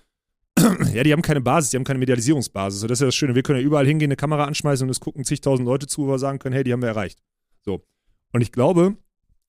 ja, 0.93 1.05
die 1.05 1.13
haben 1.13 1.23
keine 1.23 1.41
Basis, 1.41 1.71
die 1.71 1.77
haben 1.77 1.85
keine 1.85 2.01
Medialisierungsbasis. 2.01 2.83
Das 2.83 2.91
ist 2.91 3.01
ja 3.01 3.07
das 3.07 3.15
Schöne. 3.15 3.37
Wir 3.37 3.43
können 3.43 3.61
ja 3.61 3.65
überall 3.65 3.87
hingehen, 3.87 4.09
eine 4.09 4.17
Kamera 4.17 4.45
anschmeißen 4.45 4.85
und 4.85 4.91
es 4.91 5.01
gucken 5.01 5.25
zigtausend 5.25 5.67
Leute 5.67 5.87
zu, 5.87 6.07
wo 6.07 6.11
wir 6.11 6.19
sagen 6.19 6.41
können, 6.41 6.55
hey, 6.55 6.65
die 6.65 6.73
haben 6.73 6.83
wir 6.83 6.89
erreicht. 6.89 7.21
So. 7.65 7.85
Und 8.33 8.41
ich 8.41 8.51
glaube, 8.51 8.97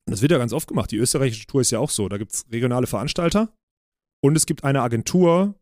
das 0.06 0.22
wird 0.22 0.32
ja 0.32 0.38
ganz 0.38 0.54
oft 0.54 0.68
gemacht, 0.68 0.92
die 0.92 0.98
österreichische 0.98 1.48
Tour 1.48 1.62
ist 1.62 1.72
ja 1.72 1.80
auch 1.80 1.90
so, 1.90 2.10
da 2.10 2.18
gibt 2.18 2.34
es 2.34 2.46
regionale 2.52 2.88
Veranstalter 2.88 3.54
und 4.22 4.36
es 4.36 4.46
gibt 4.46 4.64
eine 4.64 4.82
Agentur, 4.82 5.56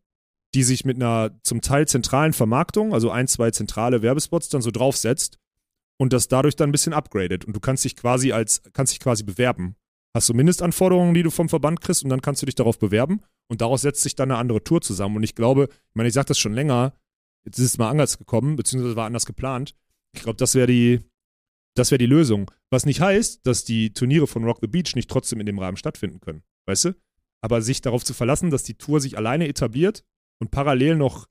die 0.54 0.62
sich 0.62 0.84
mit 0.84 0.96
einer 0.96 1.38
zum 1.42 1.60
Teil 1.60 1.86
zentralen 1.86 2.32
Vermarktung, 2.32 2.94
also 2.94 3.10
ein, 3.10 3.28
zwei 3.28 3.50
zentrale 3.50 4.02
Werbespots 4.02 4.48
dann 4.48 4.62
so 4.62 4.70
draufsetzt 4.70 5.38
und 5.98 6.12
das 6.12 6.28
dadurch 6.28 6.56
dann 6.56 6.70
ein 6.70 6.72
bisschen 6.72 6.94
upgradet. 6.94 7.44
Und 7.44 7.54
du 7.54 7.60
kannst 7.60 7.84
dich 7.84 7.96
quasi 7.96 8.32
als, 8.32 8.62
kannst 8.72 8.92
dich 8.92 9.00
quasi 9.00 9.24
bewerben. 9.24 9.76
Hast 10.14 10.28
du 10.28 10.34
Mindestanforderungen, 10.34 11.12
die 11.12 11.22
du 11.22 11.30
vom 11.30 11.48
Verband 11.48 11.80
kriegst 11.80 12.02
und 12.02 12.10
dann 12.10 12.22
kannst 12.22 12.40
du 12.40 12.46
dich 12.46 12.54
darauf 12.54 12.78
bewerben 12.78 13.20
und 13.48 13.60
daraus 13.60 13.82
setzt 13.82 14.02
sich 14.02 14.14
dann 14.14 14.30
eine 14.30 14.38
andere 14.38 14.64
Tour 14.64 14.80
zusammen. 14.80 15.16
Und 15.16 15.22
ich 15.22 15.34
glaube, 15.34 15.68
ich 15.70 15.94
meine, 15.94 16.08
ich 16.08 16.14
sage 16.14 16.28
das 16.28 16.38
schon 16.38 16.54
länger, 16.54 16.94
jetzt 17.44 17.58
ist 17.58 17.66
es 17.66 17.78
mal 17.78 17.90
anders 17.90 18.16
gekommen, 18.16 18.56
beziehungsweise 18.56 18.96
war 18.96 19.06
anders 19.06 19.26
geplant. 19.26 19.74
Ich 20.12 20.22
glaube, 20.22 20.36
das 20.36 20.54
wäre 20.54 20.66
die, 20.66 21.00
das 21.74 21.90
wäre 21.90 21.98
die 21.98 22.06
Lösung. 22.06 22.50
Was 22.70 22.86
nicht 22.86 23.00
heißt, 23.00 23.46
dass 23.46 23.64
die 23.64 23.92
Turniere 23.92 24.26
von 24.26 24.44
Rock 24.44 24.58
the 24.62 24.66
Beach 24.66 24.94
nicht 24.94 25.10
trotzdem 25.10 25.40
in 25.40 25.46
dem 25.46 25.58
Rahmen 25.58 25.76
stattfinden 25.76 26.20
können. 26.20 26.42
Weißt 26.66 26.86
du? 26.86 26.94
Aber 27.40 27.60
sich 27.60 27.82
darauf 27.82 28.04
zu 28.04 28.14
verlassen, 28.14 28.50
dass 28.50 28.64
die 28.64 28.74
Tour 28.74 29.00
sich 29.00 29.16
alleine 29.16 29.46
etabliert 29.46 30.04
und 30.40 30.50
parallel 30.50 30.96
noch 30.96 31.26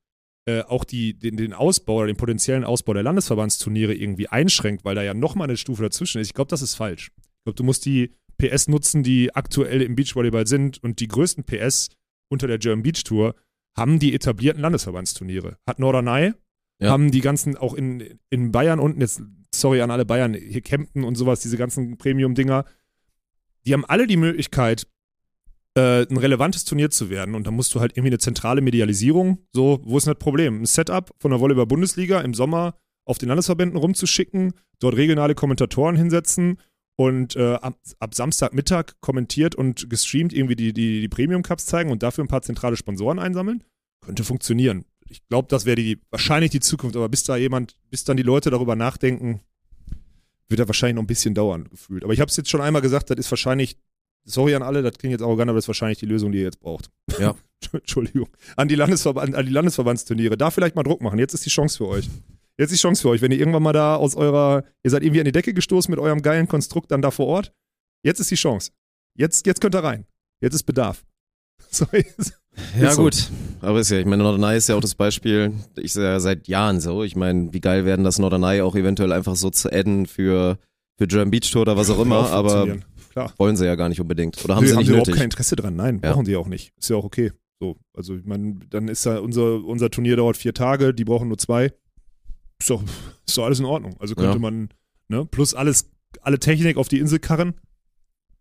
äh, 0.46 0.62
auch 0.62 0.84
die, 0.84 1.14
den, 1.18 1.36
den 1.38 1.54
Ausbau 1.54 1.98
oder 1.98 2.08
den 2.08 2.16
potenziellen 2.18 2.64
Ausbau 2.64 2.94
der 2.94 3.04
Landesverbandsturniere 3.04 3.94
irgendwie 3.94 4.28
einschränkt, 4.30 4.86
weil 4.86 4.96
da 4.96 5.04
ja 5.04 5.14
nochmal 5.14 5.48
eine 5.48 5.58
Stufe 5.58 5.84
dazwischen 5.84 6.20
ist. 6.22 6.28
Ich 6.28 6.34
glaube, 6.34 6.50
das 6.50 6.62
ist 6.62 6.76
falsch. 6.76 7.12
Ich 7.18 7.44
glaube, 7.44 7.58
du 7.58 7.64
musst 7.64 7.86
die 7.86 8.12
PS 8.38 8.68
nutzen, 8.68 9.04
die 9.04 9.34
aktuell 9.36 9.82
im 9.82 9.96
Beachvolleyball 9.96 10.48
sind 10.48 10.82
und 10.84 11.00
die 11.00 11.08
größten 11.08 11.44
PS 11.44 11.90
unter 12.30 12.48
der 12.48 12.60
German 12.60 12.84
Beach 12.84 13.04
Tour 13.04 13.36
haben 13.76 14.00
die 14.00 14.14
etablierten 14.14 14.62
Landesverbandsturniere. 14.62 15.58
Hat 15.68 15.80
Norderney, 15.80 16.34
Ja. 16.82 16.90
haben 16.92 17.12
die 17.12 17.22
ganzen 17.22 17.58
auch 17.58 17.74
in, 17.74 18.20
in 18.30 18.52
Bayern 18.52 18.80
unten, 18.80 19.02
jetzt 19.02 19.22
sorry 19.54 19.82
an 19.82 19.92
alle 19.92 20.06
Bayern, 20.06 20.34
hier 20.34 20.62
Kempten 20.62 21.04
und 21.04 21.16
sowas, 21.16 21.40
diese 21.42 21.58
ganzen 21.58 21.98
Premium-Dinger, 21.98 22.66
die 23.66 23.74
haben 23.74 23.86
alle 23.86 24.08
die 24.08 24.18
Möglichkeit, 24.18 24.88
äh, 25.78 26.08
ein 26.10 26.18
relevantes 26.18 26.66
Turnier 26.66 26.90
zu 26.90 27.10
werden. 27.10 27.36
Und 27.36 27.46
da 27.46 27.52
musst 27.52 27.74
du 27.76 27.80
halt 27.80 27.92
irgendwie 27.94 28.10
eine 28.10 28.18
zentrale 28.18 28.62
Medialisierung, 28.62 29.38
so, 29.54 29.80
wo 29.84 29.98
ist 29.98 30.08
denn 30.08 30.14
das 30.14 30.20
Problem? 30.20 30.62
Ein 30.62 30.66
Setup 30.66 31.12
von 31.20 31.32
der 31.32 31.40
Volleyball-Bundesliga 31.40 32.22
im 32.22 32.34
Sommer 32.34 32.76
auf 33.06 33.20
den 33.20 33.30
Landesverbänden 33.30 33.78
rumzuschicken, 33.78 34.54
dort 34.80 34.98
regionale 34.98 35.36
Kommentatoren 35.36 35.96
hinsetzen 35.96 36.58
und 36.98 37.36
äh, 37.36 37.54
ab, 37.54 37.78
ab 38.00 38.16
Samstagmittag 38.16 38.96
kommentiert 39.02 39.56
und 39.56 39.90
gestreamt 39.90 40.34
irgendwie 40.34 40.56
die, 40.56 40.74
die, 40.74 41.02
die 41.02 41.08
Premium-Cups 41.08 41.68
zeigen 41.68 41.92
und 41.92 42.02
dafür 42.02 42.24
ein 42.24 42.28
paar 42.28 42.42
zentrale 42.42 42.76
Sponsoren 42.76 43.20
einsammeln. 43.20 43.64
Könnte 44.04 44.24
funktionieren. 44.24 44.84
Ich 45.10 45.26
glaube, 45.28 45.48
das 45.50 45.66
wäre 45.66 45.76
die, 45.76 46.02
wahrscheinlich 46.10 46.52
die 46.52 46.60
Zukunft, 46.60 46.96
aber 46.96 47.08
bis 47.08 47.24
da 47.24 47.38
jemand, 47.38 47.78
bis 47.90 48.04
dann 48.04 48.18
die 48.18 48.24
Leute 48.24 48.50
darüber 48.50 48.76
nachdenken, 48.76 49.42
wird 50.50 50.60
da 50.60 50.68
wahrscheinlich 50.68 50.96
noch 50.96 51.04
ein 51.04 51.08
bisschen 51.08 51.34
dauern, 51.34 51.68
gefühlt. 51.70 52.04
Aber 52.04 52.14
ich 52.14 52.20
habe 52.20 52.30
es 52.30 52.38
jetzt 52.38 52.50
schon 52.50 52.62
einmal 52.62 52.82
gesagt, 52.82 53.10
das 53.10 53.18
ist 53.18 53.32
wahrscheinlich, 53.32 53.78
sorry 54.28 54.54
an 54.56 54.62
alle, 54.62 54.82
das 54.84 54.98
klingt 54.98 55.12
jetzt 55.12 55.22
arrogant, 55.24 55.50
aber 55.50 55.58
das 55.58 55.66
ist 55.66 55.70
wahrscheinlich 55.70 55.98
die 55.98 56.06
Lösung, 56.06 56.32
die 56.32 56.40
ihr 56.40 56.44
jetzt 56.44 56.60
braucht. 56.60 56.90
Ja. 57.20 57.36
Entschuldigung. 57.74 58.30
An 58.56 58.68
die, 58.68 58.76
Landesverband, 58.76 59.36
an 59.36 59.46
die 59.46 59.52
Landesverbandsturniere. 59.52 60.38
Da 60.38 60.52
vielleicht 60.52 60.76
mal 60.76 60.84
Druck 60.84 61.02
machen. 61.02 61.18
Jetzt 61.18 61.34
ist 61.34 61.46
die 61.46 61.50
Chance 61.50 61.78
für 61.78 61.88
euch. 61.88 62.08
Jetzt 62.58 62.72
ist 62.72 62.80
die 62.80 62.82
Chance 62.82 63.02
für 63.02 63.10
euch, 63.10 63.22
wenn 63.22 63.32
ihr 63.32 63.40
irgendwann 63.40 63.64
mal 63.64 63.74
da 63.74 63.96
aus 63.96 64.16
eurer, 64.16 64.64
ihr 64.84 64.92
seid 64.92 65.04
irgendwie 65.04 65.20
an 65.22 65.26
die 65.26 65.32
Decke 65.32 65.54
gestoßen 65.54 65.92
mit 65.92 66.00
eurem 66.00 66.22
geilen 66.22 66.48
Konstrukt 66.48 66.92
dann 66.92 67.02
da 67.02 67.12
vor 67.12 67.28
Ort. 67.28 67.54
Jetzt 68.04 68.20
ist 68.20 68.32
die 68.32 68.36
Chance. 68.36 68.72
Jetzt, 69.16 69.46
jetzt 69.46 69.62
könnt 69.62 69.76
ihr 69.76 69.84
rein. 69.84 70.06
Jetzt 70.42 70.54
ist 70.54 70.64
Bedarf. 70.64 71.04
Sorry. 71.70 72.06
Ja, 72.80 72.90
Ist 72.90 72.96
so. 72.96 73.04
gut. 73.04 73.30
Aber 73.62 73.80
ist 73.80 73.92
ja, 73.92 74.00
ich 74.00 74.06
meine, 74.06 74.24
Norderney 74.24 74.58
ist 74.58 74.70
ja 74.70 74.76
auch 74.76 74.82
das 74.82 74.96
Beispiel, 74.96 75.54
ich 75.78 75.94
sehe 75.94 76.04
ja 76.04 76.20
seit 76.20 76.48
Jahren 76.48 76.80
so. 76.80 77.04
Ich 77.04 77.16
meine, 77.16 77.54
wie 77.54 77.60
geil 77.60 77.86
werden 77.86 78.04
das 78.04 78.20
Norderney 78.20 78.62
auch 78.62 78.76
eventuell 78.76 79.12
einfach 79.12 79.36
so 79.36 79.50
zu 79.50 79.72
adden 79.72 80.06
für, 80.06 80.58
für 80.98 81.08
German 81.08 81.32
Beach 81.32 81.52
Tour 81.52 81.64
oder 81.64 81.78
was 81.78 81.90
auch 81.90 82.00
immer, 82.00 82.20
Auch 82.20 82.32
aber. 82.32 82.78
Klar. 83.18 83.34
wollen 83.38 83.56
sie 83.58 83.66
ja 83.66 83.76
gar 83.76 83.90
nicht 83.90 84.00
unbedingt. 84.02 84.44
Oder 84.46 84.56
haben 84.56 84.64
Nö, 84.64 84.70
sie 84.70 84.78
nicht 84.78 84.88
überhaupt 84.90 85.08
nötig. 85.08 85.20
kein 85.20 85.26
Interesse 85.26 85.56
dran. 85.56 85.76
Nein, 85.76 86.00
Ja. 86.04 86.12
brauchen 86.14 86.26
die 86.26 86.36
auch 86.36 86.48
nicht. 86.48 86.72
Ist 86.78 86.90
ja 86.90 86.96
auch 86.98 87.04
okay. 87.04 87.32
So, 87.60 87.78
also 87.96 88.16
ich 88.16 88.26
meine, 88.26 88.56
dann 88.70 88.88
ist 88.88 89.06
da 89.06 89.20
unser, 89.20 89.64
unser 89.66 89.90
Turnier 89.90 90.16
dauert 90.16 90.38
vier 90.38 90.54
Tage, 90.54 90.94
die 90.94 91.04
brauchen 91.06 91.28
nur 91.28 91.38
zwei. 91.40 91.74
Ist 92.60 92.70
doch, 92.70 92.84
ist 93.26 93.38
doch 93.38 93.46
alles 93.46 93.60
in 93.60 93.66
Ordnung. 93.66 93.96
Also 94.00 94.14
könnte 94.16 94.34
Ja. 94.34 94.40
man, 94.40 94.70
ne, 95.10 95.26
plus 95.26 95.54
alles, 95.56 95.90
alle 96.22 96.38
Technik 96.40 96.78
auf 96.78 96.88
die 96.88 97.00
Insel 97.00 97.20
karren. 97.20 97.56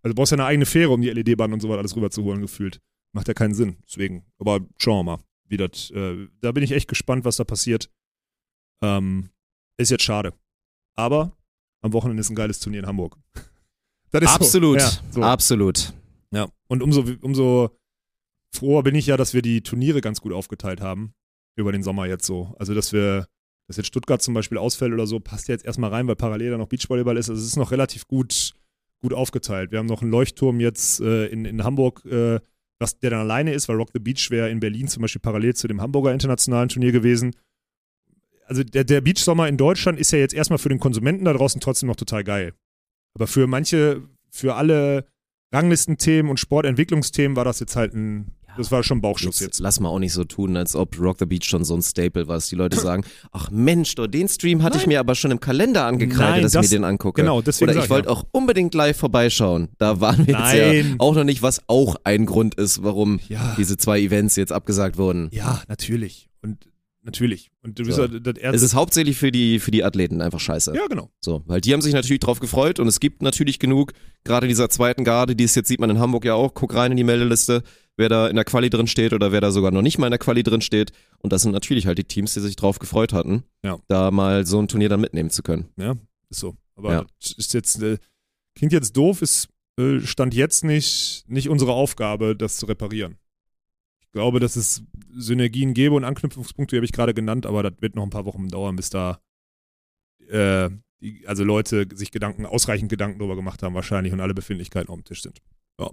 Also 0.03 0.13
du 0.13 0.15
brauchst 0.15 0.33
ja 0.33 0.37
eine 0.37 0.45
eigene 0.45 0.67
Fähre, 0.67 0.91
um 0.93 1.01
die 1.01 1.09
LED-Bahn 1.11 1.53
und 1.53 1.61
so 1.61 1.69
weiter 1.69 1.79
alles 1.79 1.97
rüberzuholen, 1.97 2.41
gefühlt. 2.43 2.81
Macht 3.13 3.29
ja 3.29 3.35
keinen 3.35 3.55
Sinn. 3.55 3.77
Deswegen, 3.89 4.25
aber 4.39 4.61
schauen 4.79 5.07
wir 5.07 5.17
mal, 5.17 5.23
wie 5.49 5.57
das, 5.57 5.91
äh, 5.93 6.29
da 6.43 6.53
bin 6.53 6.63
ich 6.63 6.73
echt 6.73 6.87
gespannt, 6.89 7.25
was 7.25 7.37
da 7.37 7.45
passiert. 7.45 7.91
Ähm, 8.83 9.31
ist 9.79 9.91
jetzt 9.91 10.05
schade. 10.05 10.35
Aber 10.95 11.33
am 11.83 11.93
Wochenende 11.93 12.21
ist 12.21 12.31
ein 12.31 12.37
geiles 12.37 12.61
Turnier 12.61 12.81
in 12.81 12.87
Hamburg. 12.87 13.17
Das 14.11 14.23
ist 14.23 14.29
so. 14.31 14.35
Absolut, 14.37 14.81
Ja, 14.81 14.91
so. 15.11 15.23
absolut. 15.23 15.93
Ja, 16.33 16.49
und 16.69 16.83
umso, 16.83 17.05
umso 17.21 17.71
froher 18.55 18.83
bin 18.83 18.95
ich 18.95 19.07
ja, 19.07 19.17
dass 19.17 19.35
wir 19.35 19.43
die 19.43 19.63
Turniere 19.63 20.01
ganz 20.01 20.21
gut 20.21 20.33
aufgeteilt 20.33 20.81
haben 20.81 21.15
über 21.57 21.73
den 21.73 21.83
Sommer 21.83 22.07
jetzt 22.07 22.27
so. 22.27 22.55
Also, 22.59 22.75
dass 22.75 22.93
wir, 22.93 23.27
dass 23.67 23.77
jetzt 23.77 23.87
Stuttgart 23.87 24.23
zum 24.23 24.35
Beispiel 24.35 24.59
ausfällt 24.59 24.93
oder 24.93 25.07
so, 25.07 25.21
passt 25.21 25.49
ja 25.49 25.55
jetzt 25.55 25.65
erstmal 25.65 25.91
rein, 25.91 26.07
weil 26.09 26.17
parallel 26.17 26.51
da 26.53 26.59
noch 26.59 26.69
Beachvolleyball 26.69 27.17
ist. 27.17 27.31
Also, 27.31 27.41
es 27.41 27.49
ist 27.49 27.57
noch 27.57 27.71
relativ 27.71 28.07
gut, 28.07 28.53
gut 29.03 29.13
aufgeteilt. 29.13 29.71
Wir 29.73 29.79
haben 29.79 29.87
noch 29.87 30.03
einen 30.03 30.11
Leuchtturm 30.11 30.61
jetzt 30.61 31.01
äh, 31.01 31.27
in, 31.27 31.45
in 31.45 31.65
Hamburg, 31.65 32.05
äh, 32.07 32.41
was, 32.79 32.99
der 32.99 33.11
dann 33.11 33.21
alleine 33.21 33.55
ist, 33.55 33.69
weil 33.69 33.77
Rock 33.77 33.91
the 33.95 34.01
Beach 34.01 34.31
wäre 34.31 34.51
in 34.51 34.61
Berlin 34.61 34.89
zum 34.89 35.01
Beispiel 35.03 35.21
parallel 35.21 35.55
zu 35.55 35.69
dem 35.69 35.81
Hamburger 35.81 36.13
internationalen 36.13 36.69
Turnier 36.69 36.93
gewesen. 36.93 37.35
Also, 38.45 38.63
der, 38.63 38.85
der 38.85 39.01
Beachsommer 39.01 39.49
in 39.49 39.57
Deutschland 39.57 39.99
ist 39.99 40.11
ja 40.13 40.19
jetzt 40.19 40.35
erstmal 40.35 40.59
für 40.59 40.69
den 40.69 40.79
Konsumenten 40.79 41.25
da 41.25 41.33
draußen 41.33 41.61
trotzdem 41.61 41.89
noch 41.89 41.97
total 41.97 42.23
geil. 42.25 42.53
Aber 43.17 43.27
für 43.27 43.47
manche, 43.47 44.03
für 44.31 44.55
alle 44.55 45.07
Ranglistenthemen 45.53 46.31
und 46.31 46.39
Sportentwicklungsthemen 46.39 47.37
war 47.37 47.45
das 47.45 47.61
jetzt 47.61 47.77
halt 47.77 47.95
ein, 47.95 48.33
das 48.59 48.71
war 48.73 48.83
schon 48.83 49.01
Bauchschuss 49.03 49.41
Jetzt 49.41 49.47
jetzt. 49.47 49.59
lass 49.61 49.81
mal 49.81 49.89
auch 49.91 49.99
nicht 49.99 50.13
so 50.15 50.25
tun, 50.25 50.57
als 50.57 50.75
ob 50.75 50.99
Rock 50.99 51.17
the 51.19 51.27
Beach 51.27 51.45
schon 51.45 51.63
so 51.65 51.75
ein 51.75 51.83
Staple 51.83 52.27
war, 52.27 52.37
dass 52.37 52.49
die 52.49 52.57
Leute 52.57 52.77
sagen, 52.79 53.05
ach 53.33 53.51
Mensch, 53.51 53.95
doch, 53.95 54.07
den 54.07 54.29
Stream 54.29 54.63
hatte 54.63 54.77
ich 54.77 54.83
Nein. 54.85 54.89
mir 54.95 55.01
aber 55.01 55.15
schon 55.15 55.31
im 55.31 55.41
Kalender 55.41 55.85
angekreidet, 55.87 56.31
Nein, 56.37 56.43
dass 56.43 56.53
das- 56.53 56.67
ich 56.67 56.73
mir 56.73 56.79
den 56.79 56.85
angucke. 56.85 57.21
genau, 57.23 57.43
deswegen 57.43 57.71
Oder 57.71 57.79
ich 57.81 57.85
ich 57.85 57.91
wollte 57.91 58.09
ja. 58.09 58.15
auch 58.15 58.25
unbedingt 58.33 58.75
live 58.75 58.97
vorbeischauen. 58.97 59.69
Da 59.79 60.01
waren 60.01 60.27
wir 60.27 60.35
jetzt 60.39 60.53
ja 60.55 60.67
Nein. 60.73 60.97
auch 60.99 61.15
noch 61.15 61.25
nicht, 61.25 61.43
was 61.43 61.61
auch 61.69 61.97
ein 62.05 62.27
Grund 62.27 62.55
ist, 62.55 62.83
warum 62.83 63.21
Ja. 63.29 63.55
diese 63.59 63.77
zwei 63.77 64.01
Events 64.01 64.37
jetzt 64.37 64.53
abgesagt 64.53 64.97
wurden. 64.99 65.29
Ja, 65.33 65.63
natürlich. 65.69 66.29
Und 66.43 66.67
natürlich. 67.07 67.51
Und 67.63 67.79
du 67.79 67.85
bist 67.85 67.97
So. 67.97 68.03
ja 68.05 68.09
das 68.09 68.35
Es 68.37 68.43
erste. 68.43 68.65
ist 68.67 68.75
hauptsächlich 68.75 69.17
für 69.17 69.33
die, 69.33 69.59
für 69.59 69.71
die 69.71 69.83
Athleten 69.83 70.21
einfach 70.21 70.41
scheiße. 70.41 70.75
Ja, 70.77 70.87
genau. 70.87 71.11
So, 71.21 71.43
weil 71.47 71.63
die 71.63 71.73
haben 71.73 71.81
sich 71.81 71.95
natürlich 71.95 72.21
drauf 72.21 72.41
gefreut 72.41 72.79
und 72.79 72.87
es 72.89 73.01
gibt 73.01 73.23
natürlich 73.23 73.59
genug, 73.59 73.93
gerade 74.25 74.47
in 74.47 74.49
dieser 74.51 74.69
zweiten 74.69 75.05
Garde, 75.05 75.35
die 75.35 75.45
es 75.45 75.55
jetzt 75.55 75.69
sieht 75.69 75.81
man 75.81 75.89
in 75.89 75.99
Hamburg 75.99 76.25
ja 76.27 76.35
auch, 76.35 76.53
guck 76.53 76.75
rein 76.75 76.91
in 76.91 76.97
die 76.99 77.05
Meldeliste, 77.05 77.63
wer 77.97 78.11
da 78.11 78.29
in 78.29 78.37
der 78.37 78.45
Quali 78.45 78.69
drin 78.69 78.87
steht 78.87 79.15
oder 79.15 79.33
wer 79.33 79.41
da 79.41 79.51
sogar 79.51 79.71
noch 79.71 79.81
nicht 79.83 79.97
mal 79.99 80.07
in 80.09 80.11
der 80.11 80.19
Quali 80.19 80.43
drin 80.43 80.61
steht. 80.61 80.93
Und 81.21 81.33
das 81.33 81.41
sind 81.43 81.53
natürlich 81.53 81.87
halt 81.87 81.97
die 81.97 82.05
Teams, 82.05 82.35
die 82.35 82.41
sich 82.41 82.57
drauf 82.57 82.79
gefreut 82.79 83.15
hatten, 83.15 83.45
Ja. 83.65 83.79
da 83.89 84.11
mal 84.11 84.45
so 84.45 84.59
ein 84.61 84.69
Turnier 84.69 84.91
dann 84.91 85.01
mitnehmen 85.01 85.31
zu 85.31 85.43
können. 85.43 85.67
Ja, 85.79 85.95
ist 86.29 86.41
so. 86.41 86.57
Aber 86.75 86.93
Ja. 86.93 87.07
das 87.23 87.33
ist 87.33 87.55
jetzt, 87.55 87.81
äh, 87.83 87.97
klingt 88.55 88.73
jetzt 88.75 88.97
doof, 88.97 89.23
ist 89.23 89.49
äh, 89.79 90.01
Stand 90.01 90.35
jetzt 90.35 90.65
nicht, 90.65 91.25
nicht 91.29 91.49
unsere 91.51 91.73
Aufgabe, 91.73 92.35
das 92.35 92.57
zu 92.57 92.67
reparieren. 92.67 93.17
Ich 94.17 94.19
glaube, 94.19 94.41
dass 94.41 94.57
es 94.57 94.83
Synergien 95.15 95.75
gäbe 95.75 95.95
und 95.95 96.05
Anknüpfungspunkte, 96.05 96.75
die 96.75 96.79
habe 96.79 96.87
ich 96.87 96.93
gerade 96.93 97.13
genannt, 97.13 97.45
aber 97.45 97.63
das 97.63 97.75
wird 97.83 97.97
noch 97.97 98.03
ein 98.03 98.09
paar 98.09 98.25
Wochen 98.25 98.49
dauern, 98.49 98.75
bis 98.75 98.89
da 98.89 99.21
äh, 100.31 100.71
die, 101.03 101.27
also 101.27 101.45
Leute 101.45 101.87
sich 101.95 102.13
Gedanken, 102.13 102.47
ausreichend 102.47 102.89
Gedanken 102.89 103.19
darüber 103.19 103.37
gemacht 103.37 103.63
haben 103.63 103.75
wahrscheinlich 103.75 104.15
und 104.15 104.21
alle 104.23 104.33
Befindlichkeiten 104.33 104.89
auf 104.89 104.95
dem 104.97 105.05
Tisch 105.05 105.21
sind. 105.21 105.43
Ja, 105.79 105.91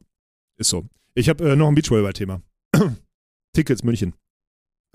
ist 0.57 0.69
so. 0.69 0.88
Ich 1.15 1.28
habe 1.28 1.51
äh, 1.51 1.57
noch 1.57 1.67
ein 1.67 1.76
Beachvolleyball-Thema. 1.76 2.41
Tickets 3.53 3.84
München. 3.84 4.13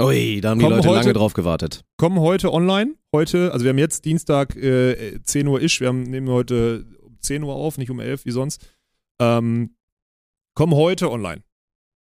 Ui, 0.00 0.40
da 0.40 0.48
haben 0.48 0.60
die 0.60 0.64
Kommen 0.64 0.76
Leute 0.76 0.88
heute- 0.88 1.00
lange 1.00 1.12
drauf 1.12 1.34
gewartet. 1.34 1.84
kommen 1.98 2.20
heute 2.20 2.50
online. 2.50 2.94
Heute, 3.14 3.52
also 3.52 3.62
wir 3.62 3.68
haben 3.72 3.78
jetzt 3.78 4.06
Dienstag 4.06 4.56
äh, 4.56 5.20
10 5.22 5.46
Uhr 5.48 5.60
ish. 5.60 5.82
Wir 5.82 5.88
haben, 5.88 6.04
nehmen 6.04 6.30
heute 6.30 6.86
um 7.02 7.20
10 7.20 7.42
Uhr 7.42 7.54
auf, 7.54 7.76
nicht 7.76 7.90
um 7.90 8.00
11 8.00 8.24
wie 8.24 8.30
sonst. 8.30 8.66
Ähm, 9.20 9.76
kommen 10.54 10.72
heute 10.74 11.10
online. 11.10 11.42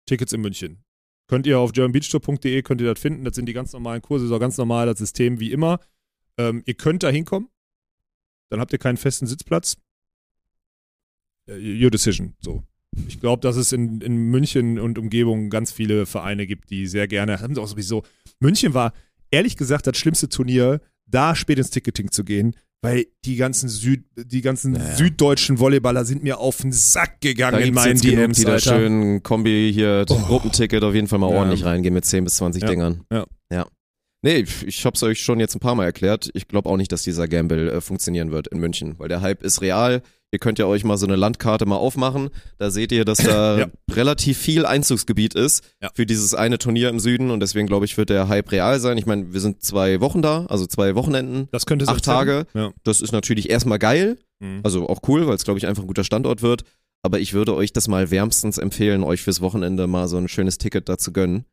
Tickets 0.05 0.35
in 0.35 0.43
München. 0.43 0.83
Könnt 1.29 1.47
ihr 1.47 1.59
auf 1.59 1.73
germanbeachtour.de 1.73 2.63
könnt 2.63 2.81
ihr 2.81 2.93
das 2.93 3.01
finden. 3.01 3.25
Das 3.25 3.35
sind 3.35 3.47
die 3.47 3.53
ganz 3.53 3.73
normalen 3.73 4.03
Kurse, 4.03 4.27
ist 4.27 4.33
auch 4.33 4.41
ganz 4.41 4.57
normal 4.59 4.87
das 4.87 4.99
System 4.99 5.41
wie 5.41 5.53
immer. 5.53 5.81
Ähm, 6.39 6.63
ihr 6.67 6.75
könnt 6.75 7.03
da 7.03 7.09
hinkommen. 7.09 7.49
Dann 8.51 8.61
habt 8.61 8.73
ihr 8.73 8.79
keinen 8.79 8.97
festen 8.97 9.27
Sitzplatz. 9.27 9.77
Your 11.49 11.91
decision. 11.91 12.35
So. 12.41 12.63
Ich 13.09 13.21
glaube, 13.21 13.41
dass 13.41 13.57
es 13.57 13.73
in, 13.73 14.01
in 14.01 14.17
München 14.17 14.79
und 14.79 14.99
Umgebung 14.99 15.51
ganz 15.51 15.73
viele 15.73 16.07
Vereine 16.07 16.47
gibt, 16.47 16.71
die 16.71 16.87
sehr 16.87 17.09
gerne, 17.09 17.41
haben 17.41 17.55
sie 17.55 17.61
auch 17.61 17.69
sowieso. 17.69 18.05
München 18.41 18.75
war 18.75 18.93
ehrlich 19.31 19.57
gesagt 19.57 19.87
das 19.87 19.97
schlimmste 19.97 20.29
Turnier, 20.29 20.81
da 21.07 21.35
spät 21.35 21.59
ins 21.59 21.71
Ticketing 21.71 22.11
zu 22.11 22.25
gehen, 22.25 22.57
weil 22.83 23.07
die 23.25 23.37
ganzen, 23.37 23.69
Süd, 23.69 24.05
die 24.17 24.43
ganzen 24.43 24.73
Naja. 24.73 24.97
süddeutschen 24.97 25.59
Volleyballer 25.59 26.05
sind 26.05 26.23
mir 26.23 26.39
auf 26.39 26.59
den 26.59 26.73
Sack 26.73 27.21
gegangen 27.21 27.59
Da 27.59 27.65
in 27.67 27.75
meinen 27.75 27.93
jetzt 27.95 28.03
genug, 28.03 28.17
DMs, 28.17 28.39
die 28.39 28.45
da 28.45 28.59
schön 28.59 29.23
Kombi 29.23 29.71
hier, 29.75 30.05
Oh. 30.09 30.15
Gruppenticket 30.17 30.83
auf 30.85 30.95
jeden 30.95 31.09
Fall 31.09 31.19
mal 31.19 31.31
Ja. 31.31 31.39
ordentlich 31.39 31.65
reingehen 31.65 31.95
mit 31.95 32.05
10 32.05 32.25
bis 32.25 32.37
20 32.37 32.63
Ja. 32.63 32.69
Dingern. 32.69 33.05
Ja. 33.13 33.25
Ja. 33.51 33.67
Nee, 34.23 34.37
ich, 34.39 34.67
ich 34.67 34.85
hab's 34.85 35.03
euch 35.03 35.21
schon 35.21 35.41
jetzt 35.41 35.55
ein 35.55 35.61
paar 35.61 35.75
Mal 35.75 35.85
erklärt. 35.85 36.31
Ich 36.35 36.49
glaube 36.49 36.69
auch 36.69 36.77
nicht, 36.77 36.91
dass 36.91 37.03
dieser 37.03 37.29
Gamble 37.29 37.69
äh, 37.71 37.81
funktionieren 37.81 38.31
wird 38.33 38.49
in 38.49 38.59
München, 38.59 38.95
weil 38.99 39.09
der 39.09 39.21
Hype 39.21 39.43
ist 39.43 39.61
real. 39.61 40.03
Ihr 40.33 40.39
könnt 40.41 40.59
ja 40.59 40.67
euch 40.67 40.83
mal 40.85 40.97
so 40.99 41.07
eine 41.07 41.17
Landkarte 41.17 41.67
mal 41.67 41.77
aufmachen. 41.77 42.31
Da 42.59 42.71
seht 42.71 42.91
ihr, 42.93 43.05
dass 43.05 43.19
da 43.19 43.59
Ja. 43.59 43.67
relativ 43.93 44.37
viel 44.39 44.67
Einzugsgebiet 44.67 45.35
ist 45.35 45.63
Ja. 45.81 45.91
für 45.95 46.05
dieses 46.05 46.35
eine 46.35 46.59
Turnier 46.59 46.89
im 46.89 46.99
Süden 47.01 47.31
und 47.31 47.41
deswegen 47.41 47.67
glaube 47.69 47.85
ich, 47.85 47.97
wird 47.97 48.11
der 48.11 48.29
Hype 48.29 48.51
real 48.53 48.81
sein. 48.81 48.99
Ich 48.99 49.07
meine, 49.07 49.33
wir 49.33 49.41
sind 49.41 49.63
zwei 49.63 50.01
Wochen 50.01 50.23
da, 50.23 50.45
also 50.47 50.67
zwei 50.67 50.95
Wochenenden. 50.95 51.49
Das 51.53 51.65
könnte 51.65 51.87
Acht 51.89 52.05
sein. 52.05 52.15
Tage. 52.15 52.47
Ja. 52.55 52.73
Das 52.83 53.01
ist 53.01 53.13
natürlich 53.13 53.49
erstmal 53.51 53.79
geil, 53.79 54.19
Mhm. 54.41 54.61
also 54.65 54.89
auch 54.89 54.99
cool, 55.09 55.27
weil 55.27 55.37
es, 55.37 55.45
glaube 55.45 55.59
ich, 55.59 55.67
einfach 55.67 55.83
ein 55.85 55.87
guter 55.89 56.05
Standort 56.05 56.43
wird. 56.43 56.65
Aber 57.03 57.21
ich 57.21 57.33
würde 57.33 57.55
euch 57.55 57.73
das 57.73 57.87
mal 57.89 58.11
wärmstens 58.11 58.59
empfehlen, 58.59 59.05
euch 59.05 59.23
fürs 59.23 59.41
Wochenende 59.41 59.87
mal 59.87 60.09
so 60.09 60.17
ein 60.17 60.29
schönes 60.29 60.59
Ticket 60.59 60.89
da 60.89 60.99
zu 60.99 61.13
gönnen. 61.13 61.45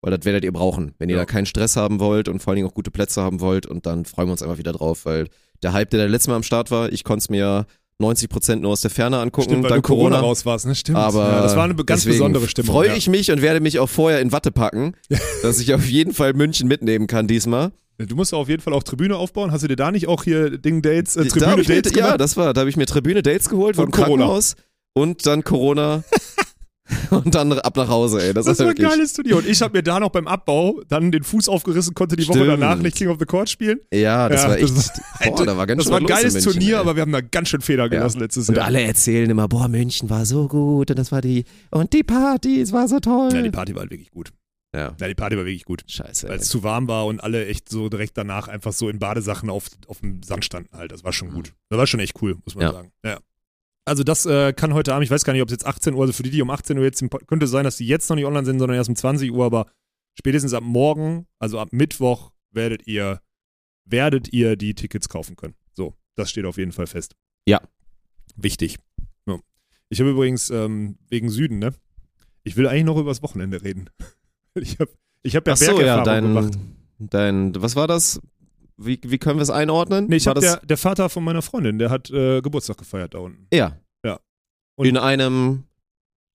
Weil 0.00 0.16
das 0.16 0.24
werdet 0.24 0.44
ihr 0.44 0.52
brauchen, 0.52 0.94
wenn 0.98 1.08
ihr 1.10 1.16
da 1.16 1.24
keinen 1.26 1.46
Stress 1.46 1.76
haben 1.76 2.00
wollt 2.00 2.28
und 2.28 2.40
vor 2.40 2.50
allen 2.50 2.56
Dingen 2.56 2.68
auch 2.68 2.74
gute 2.74 2.90
Plätze 2.90 3.22
haben 3.22 3.40
wollt. 3.40 3.66
Und 3.66 3.86
dann 3.86 4.04
freuen 4.06 4.28
wir 4.28 4.32
uns 4.32 4.42
einfach 4.42 4.58
wieder 4.58 4.72
drauf, 4.72 5.04
weil 5.04 5.28
der 5.62 5.72
Hype, 5.72 5.90
der 5.90 6.00
da 6.00 6.06
letztes 6.06 6.28
Mal 6.28 6.36
am 6.36 6.42
Start 6.42 6.70
war, 6.70 6.92
ich 6.92 7.04
konnte 7.04 7.20
es 7.20 7.28
mir 7.30 7.66
90% 8.02 8.56
nur 8.56 8.72
aus 8.72 8.80
der 8.80 8.90
Ferne 8.90 9.18
angucken, 9.18 9.50
Stimmt, 9.50 9.62
weil 9.64 9.70
dank 9.70 9.84
Corona, 9.84 10.16
Corona. 10.16 10.26
raus 10.26 10.44
warst, 10.44 10.66
ne? 10.66 10.74
Stimmt. 10.74 10.98
Aber 10.98 11.30
ja, 11.30 11.42
das 11.42 11.56
war 11.56 11.64
eine 11.64 11.74
ganz 11.76 12.04
besondere 12.04 12.48
Stimmung. 12.48 12.72
Freue 12.72 12.88
ja. 12.88 12.94
ich 12.94 13.08
mich 13.08 13.30
und 13.30 13.40
werde 13.40 13.60
mich 13.60 13.78
auch 13.78 13.88
vorher 13.88 14.20
in 14.20 14.32
Watte 14.32 14.50
packen, 14.50 14.94
dass 15.42 15.60
ich 15.60 15.72
auf 15.74 15.86
jeden 15.86 16.12
Fall 16.12 16.32
München 16.34 16.66
mitnehmen 16.66 17.06
kann 17.06 17.28
diesmal. 17.28 17.72
Du 17.98 18.16
musst 18.16 18.34
auf 18.34 18.48
jeden 18.48 18.60
Fall 18.60 18.72
auch 18.72 18.82
Tribüne 18.82 19.16
aufbauen. 19.16 19.52
Hast 19.52 19.62
du 19.62 19.68
dir 19.68 19.76
da 19.76 19.92
nicht 19.92 20.08
auch 20.08 20.24
hier 20.24 20.58
Ding-Dates, 20.58 21.14
äh, 21.14 21.28
Da 21.38 21.52
hab 21.52 21.58
ich 21.60 21.68
mir, 21.68 21.80
ja, 21.94 22.18
das 22.18 22.36
war, 22.36 22.52
da 22.52 22.62
habe 22.62 22.70
ich 22.70 22.76
mir 22.76 22.86
Tribüne 22.86 23.22
Dates 23.22 23.48
geholt 23.48 23.76
vom 23.76 23.86
Und 23.86 23.90
Corona. 23.92 24.24
Krankenhaus 24.24 24.56
und 24.94 25.26
dann 25.26 25.44
Corona 25.44 26.02
und 27.10 27.34
dann 27.34 27.52
ab 27.52 27.76
nach 27.76 27.88
Hause, 27.88 28.22
ey. 28.22 28.34
Das, 28.34 28.44
Das 28.44 28.54
ist 28.54 28.58
war 28.60 28.66
ein 28.66 28.70
wirklich, 28.70 28.88
geiles 28.88 29.12
Turnier. 29.14 29.36
Und 29.38 29.46
ich 29.46 29.62
habe 29.62 29.76
mir 29.78 29.82
da 29.82 29.98
noch 30.00 30.10
beim 30.10 30.26
Abbau 30.26 30.82
dann 30.88 31.10
den 31.10 31.22
Fuß 31.22 31.48
aufgerissen, 31.48 31.94
konnte 31.94 32.14
die 32.16 32.28
Woche 32.28 32.38
Stimmt. 32.40 32.50
danach 32.60 32.76
nicht 32.76 32.96
King 32.96 33.08
of 33.08 33.18
the 33.18 33.24
Court 33.24 33.48
spielen. 33.48 33.78
Ja, 33.92 34.28
das 34.28 34.42
Ja, 34.42 34.48
war 34.50 34.56
das 34.58 34.70
echt, 35.20 35.34
boah, 35.36 35.46
da 35.46 35.56
war 35.56 35.66
ganz 35.66 35.84
Das 35.84 35.90
war 35.92 35.98
ein 36.00 36.06
geiles 36.06 36.34
München, 36.34 36.52
Turnier, 36.52 36.74
ey. 36.74 36.80
aber 36.80 36.94
wir 36.96 37.00
haben 37.02 37.12
da 37.12 37.22
ganz 37.22 37.48
schön 37.48 37.62
Fehler 37.62 37.88
gelassen 37.88 38.20
letztes 38.20 38.48
Und 38.50 38.56
Jahr. 38.56 38.66
alle 38.66 38.82
erzählen 38.82 39.30
immer, 39.30 39.48
boah, 39.48 39.68
München 39.68 40.10
war 40.10 40.26
so 40.26 40.46
gut 40.46 40.90
und 40.90 40.98
das 40.98 41.10
war 41.10 41.22
die, 41.22 41.44
und 41.70 41.92
die 41.94 42.02
Party, 42.02 42.60
es 42.60 42.72
war 42.72 42.86
so 42.86 43.00
toll. 43.00 43.30
Ja, 43.32 43.40
die 43.40 43.50
Party 43.50 43.74
war 43.74 43.80
halt 43.80 43.90
wirklich 43.90 44.10
gut. 44.10 44.32
Ja, 44.76 44.94
Ja, 45.00 45.08
die 45.08 45.14
Party 45.14 45.36
war 45.38 45.46
wirklich 45.46 45.64
gut. 45.64 45.84
scheiße. 45.86 46.28
Weil 46.28 46.38
es 46.40 46.48
zu 46.48 46.62
warm 46.64 46.86
war 46.88 47.06
und 47.06 47.22
alle 47.22 47.46
echt 47.46 47.68
so 47.70 47.88
direkt 47.88 48.18
danach 48.18 48.48
einfach 48.48 48.72
so 48.72 48.88
in 48.90 48.98
Badesachen 48.98 49.48
auf, 49.48 49.68
auf 49.86 50.00
dem 50.00 50.22
Sand 50.22 50.44
standen 50.44 50.76
halt. 50.76 50.90
Das 50.92 51.02
war 51.04 51.12
schon 51.12 51.30
gut. 51.30 51.52
Das 51.70 51.78
war 51.78 51.86
schon 51.86 52.00
echt 52.00 52.20
cool, 52.20 52.36
muss 52.44 52.56
man 52.56 52.64
Ja. 52.64 52.72
sagen. 52.72 52.90
Ja. 53.04 53.18
Also 53.86 54.02
das 54.02 54.24
äh, 54.24 54.52
kann 54.52 54.72
heute 54.72 54.94
Abend, 54.94 55.04
ich 55.04 55.10
weiß 55.10 55.24
gar 55.24 55.32
nicht, 55.34 55.42
ob 55.42 55.48
es 55.48 55.52
jetzt 55.52 55.66
18 55.66 55.94
Uhr, 55.94 56.00
also 56.00 56.12
für 56.12 56.22
die, 56.22 56.30
die 56.30 56.40
um 56.42 56.50
18 56.50 56.78
Uhr 56.78 56.84
jetzt, 56.84 57.04
könnte 57.26 57.44
es 57.44 57.50
sein, 57.50 57.64
dass 57.64 57.76
die 57.76 57.86
jetzt 57.86 58.08
noch 58.08 58.16
nicht 58.16 58.24
online 58.24 58.46
sind, 58.46 58.58
sondern 58.58 58.76
erst 58.76 58.88
um 58.88 58.96
20 58.96 59.30
Uhr, 59.30 59.44
aber 59.44 59.66
spätestens 60.18 60.54
ab 60.54 60.62
morgen, 60.64 61.26
also 61.38 61.58
ab 61.58 61.68
Mittwoch, 61.70 62.32
werdet 62.50 62.86
ihr, 62.86 63.20
werdet 63.84 64.32
ihr 64.32 64.56
die 64.56 64.74
Tickets 64.74 65.08
kaufen 65.08 65.36
können. 65.36 65.54
So, 65.74 65.94
das 66.14 66.30
steht 66.30 66.46
auf 66.46 66.56
jeden 66.56 66.72
Fall 66.72 66.86
fest. 66.86 67.14
Ja. 67.46 67.60
Wichtig. 68.36 68.78
Ja. 69.26 69.38
Ich 69.90 70.00
habe 70.00 70.10
übrigens 70.10 70.50
ähm, 70.50 70.96
wegen 71.08 71.28
Süden, 71.28 71.58
ne? 71.58 71.74
Ich 72.42 72.56
will 72.56 72.66
eigentlich 72.66 72.84
noch 72.84 72.96
über 72.96 73.10
das 73.10 73.22
Wochenende 73.22 73.62
reden. 73.62 73.90
Ich 74.56 74.78
habe 74.78 74.92
ich 75.24 75.34
hab 75.34 75.48
ja 75.48 75.54
Ach 75.54 75.56
so, 75.56 75.80
ja, 75.80 75.96
Bergerfahrung 75.96 76.34
gemacht. 76.34 76.58
dein, 77.00 77.52
dein, 77.52 77.60
was 77.60 77.74
war 77.74 77.88
das? 77.88 78.20
Wie, 78.76 78.98
wie 79.04 79.18
können 79.18 79.38
wir 79.38 79.42
es 79.42 79.50
einordnen? 79.50 80.06
Nee, 80.08 80.16
ich 80.16 80.26
hab 80.26 80.38
der, 80.40 80.56
der 80.64 80.76
Vater 80.76 81.08
von 81.08 81.22
meiner 81.22 81.42
Freundin, 81.42 81.78
der 81.78 81.90
hat 81.90 82.10
äh, 82.10 82.40
Geburtstag 82.40 82.76
gefeiert 82.78 83.14
da 83.14 83.18
unten. 83.18 83.46
ja. 83.52 83.78
Ja. 84.04 84.18
Und- 84.76 84.86
in 84.86 84.96
einem 84.96 85.64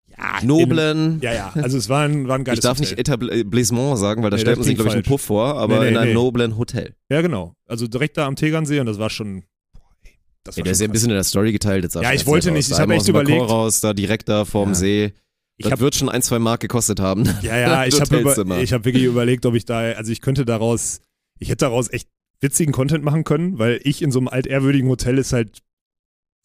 Ja, 0.07 0.39
noblen, 0.43 1.19
Ja, 1.21 1.33
ja, 1.33 1.51
also 1.55 1.77
es 1.77 1.89
war 1.89 2.03
ein, 2.05 2.27
war 2.27 2.35
ein 2.37 2.43
geiles 2.43 2.59
ich 2.59 2.63
darf 2.63 2.77
Hotel. 2.77 2.91
nicht 2.91 2.99
Etablissement 2.99 3.97
sagen, 3.97 4.21
weil 4.23 4.29
da 4.29 4.35
Nee, 4.37 4.41
stellt 4.41 4.57
man 4.57 4.65
sich, 4.65 4.75
glaube 4.75 4.89
ich, 4.89 4.93
einen. 4.95 5.03
Puff 5.03 5.21
vor, 5.21 5.55
aber 5.55 5.75
Nee, 5.79 5.85
nee, 5.85 5.89
in 5.91 5.97
einem 5.97 6.13
noblen 6.13 6.57
Hotel. 6.57 6.93
Ja, 7.09 7.21
genau. 7.21 7.55
Also 7.67 7.87
direkt 7.87 8.17
da 8.17 8.25
am 8.27 8.35
Tegernsee 8.35 8.79
und 8.79 8.85
das 8.85 8.99
war 8.99 9.09
schon. 9.09 9.43
Boah, 9.73 9.81
ey, 10.03 10.11
das 10.43 10.55
Ja, 10.55 10.59
war 10.61 10.63
der 10.65 10.71
ist 10.73 10.81
ja 10.81 10.87
ein 10.87 10.91
bisschen 10.91 11.09
in 11.09 11.15
der 11.15 11.23
Story 11.23 11.51
geteilt. 11.53 11.83
Jetzt 11.83 11.95
Ja, 11.95 12.11
ich 12.13 12.25
wollte 12.27 12.51
nicht, 12.51 12.67
ich 12.67 12.73
hab 12.73 12.81
Einmal 12.83 12.97
echt 12.97 13.07
überlegt. 13.07 13.41
raus, 13.49 13.79
da 13.81 13.93
direkt 13.93 14.29
da 14.29 14.45
vorm 14.45 14.69
Ja. 14.69 14.75
See. 14.75 15.13
Ich 15.57 15.63
Das 15.63 15.71
hab- 15.71 15.79
wird 15.79 15.95
schon 15.95 16.09
ein, 16.09 16.21
zwei 16.21 16.37
Mark 16.39 16.59
gekostet 16.61 16.99
haben. 16.99 17.23
Ja, 17.41 17.57
ja, 17.57 17.85
ich 17.87 17.99
habe 17.99 18.19
über, 18.19 18.57
ich 18.61 18.73
hab 18.73 18.83
wirklich 18.85 19.05
überlegt, 19.05 19.45
ob 19.45 19.55
ich 19.55 19.63
da, 19.65 19.79
also 19.79 20.11
ich 20.11 20.19
könnte 20.21 20.45
daraus, 20.45 20.99
ich 21.39 21.47
hätte 21.49 21.65
daraus 21.65 21.89
echt 21.91 22.09
witzigen 22.41 22.73
Content 22.73 23.03
machen 23.03 23.23
können, 23.23 23.57
weil 23.59 23.79
ich 23.83 24.01
in 24.01 24.11
so 24.11 24.19
einem 24.19 24.27
altehrwürdigen 24.27 24.89
Hotel 24.89 25.17
ist 25.17 25.33
halt, 25.33 25.59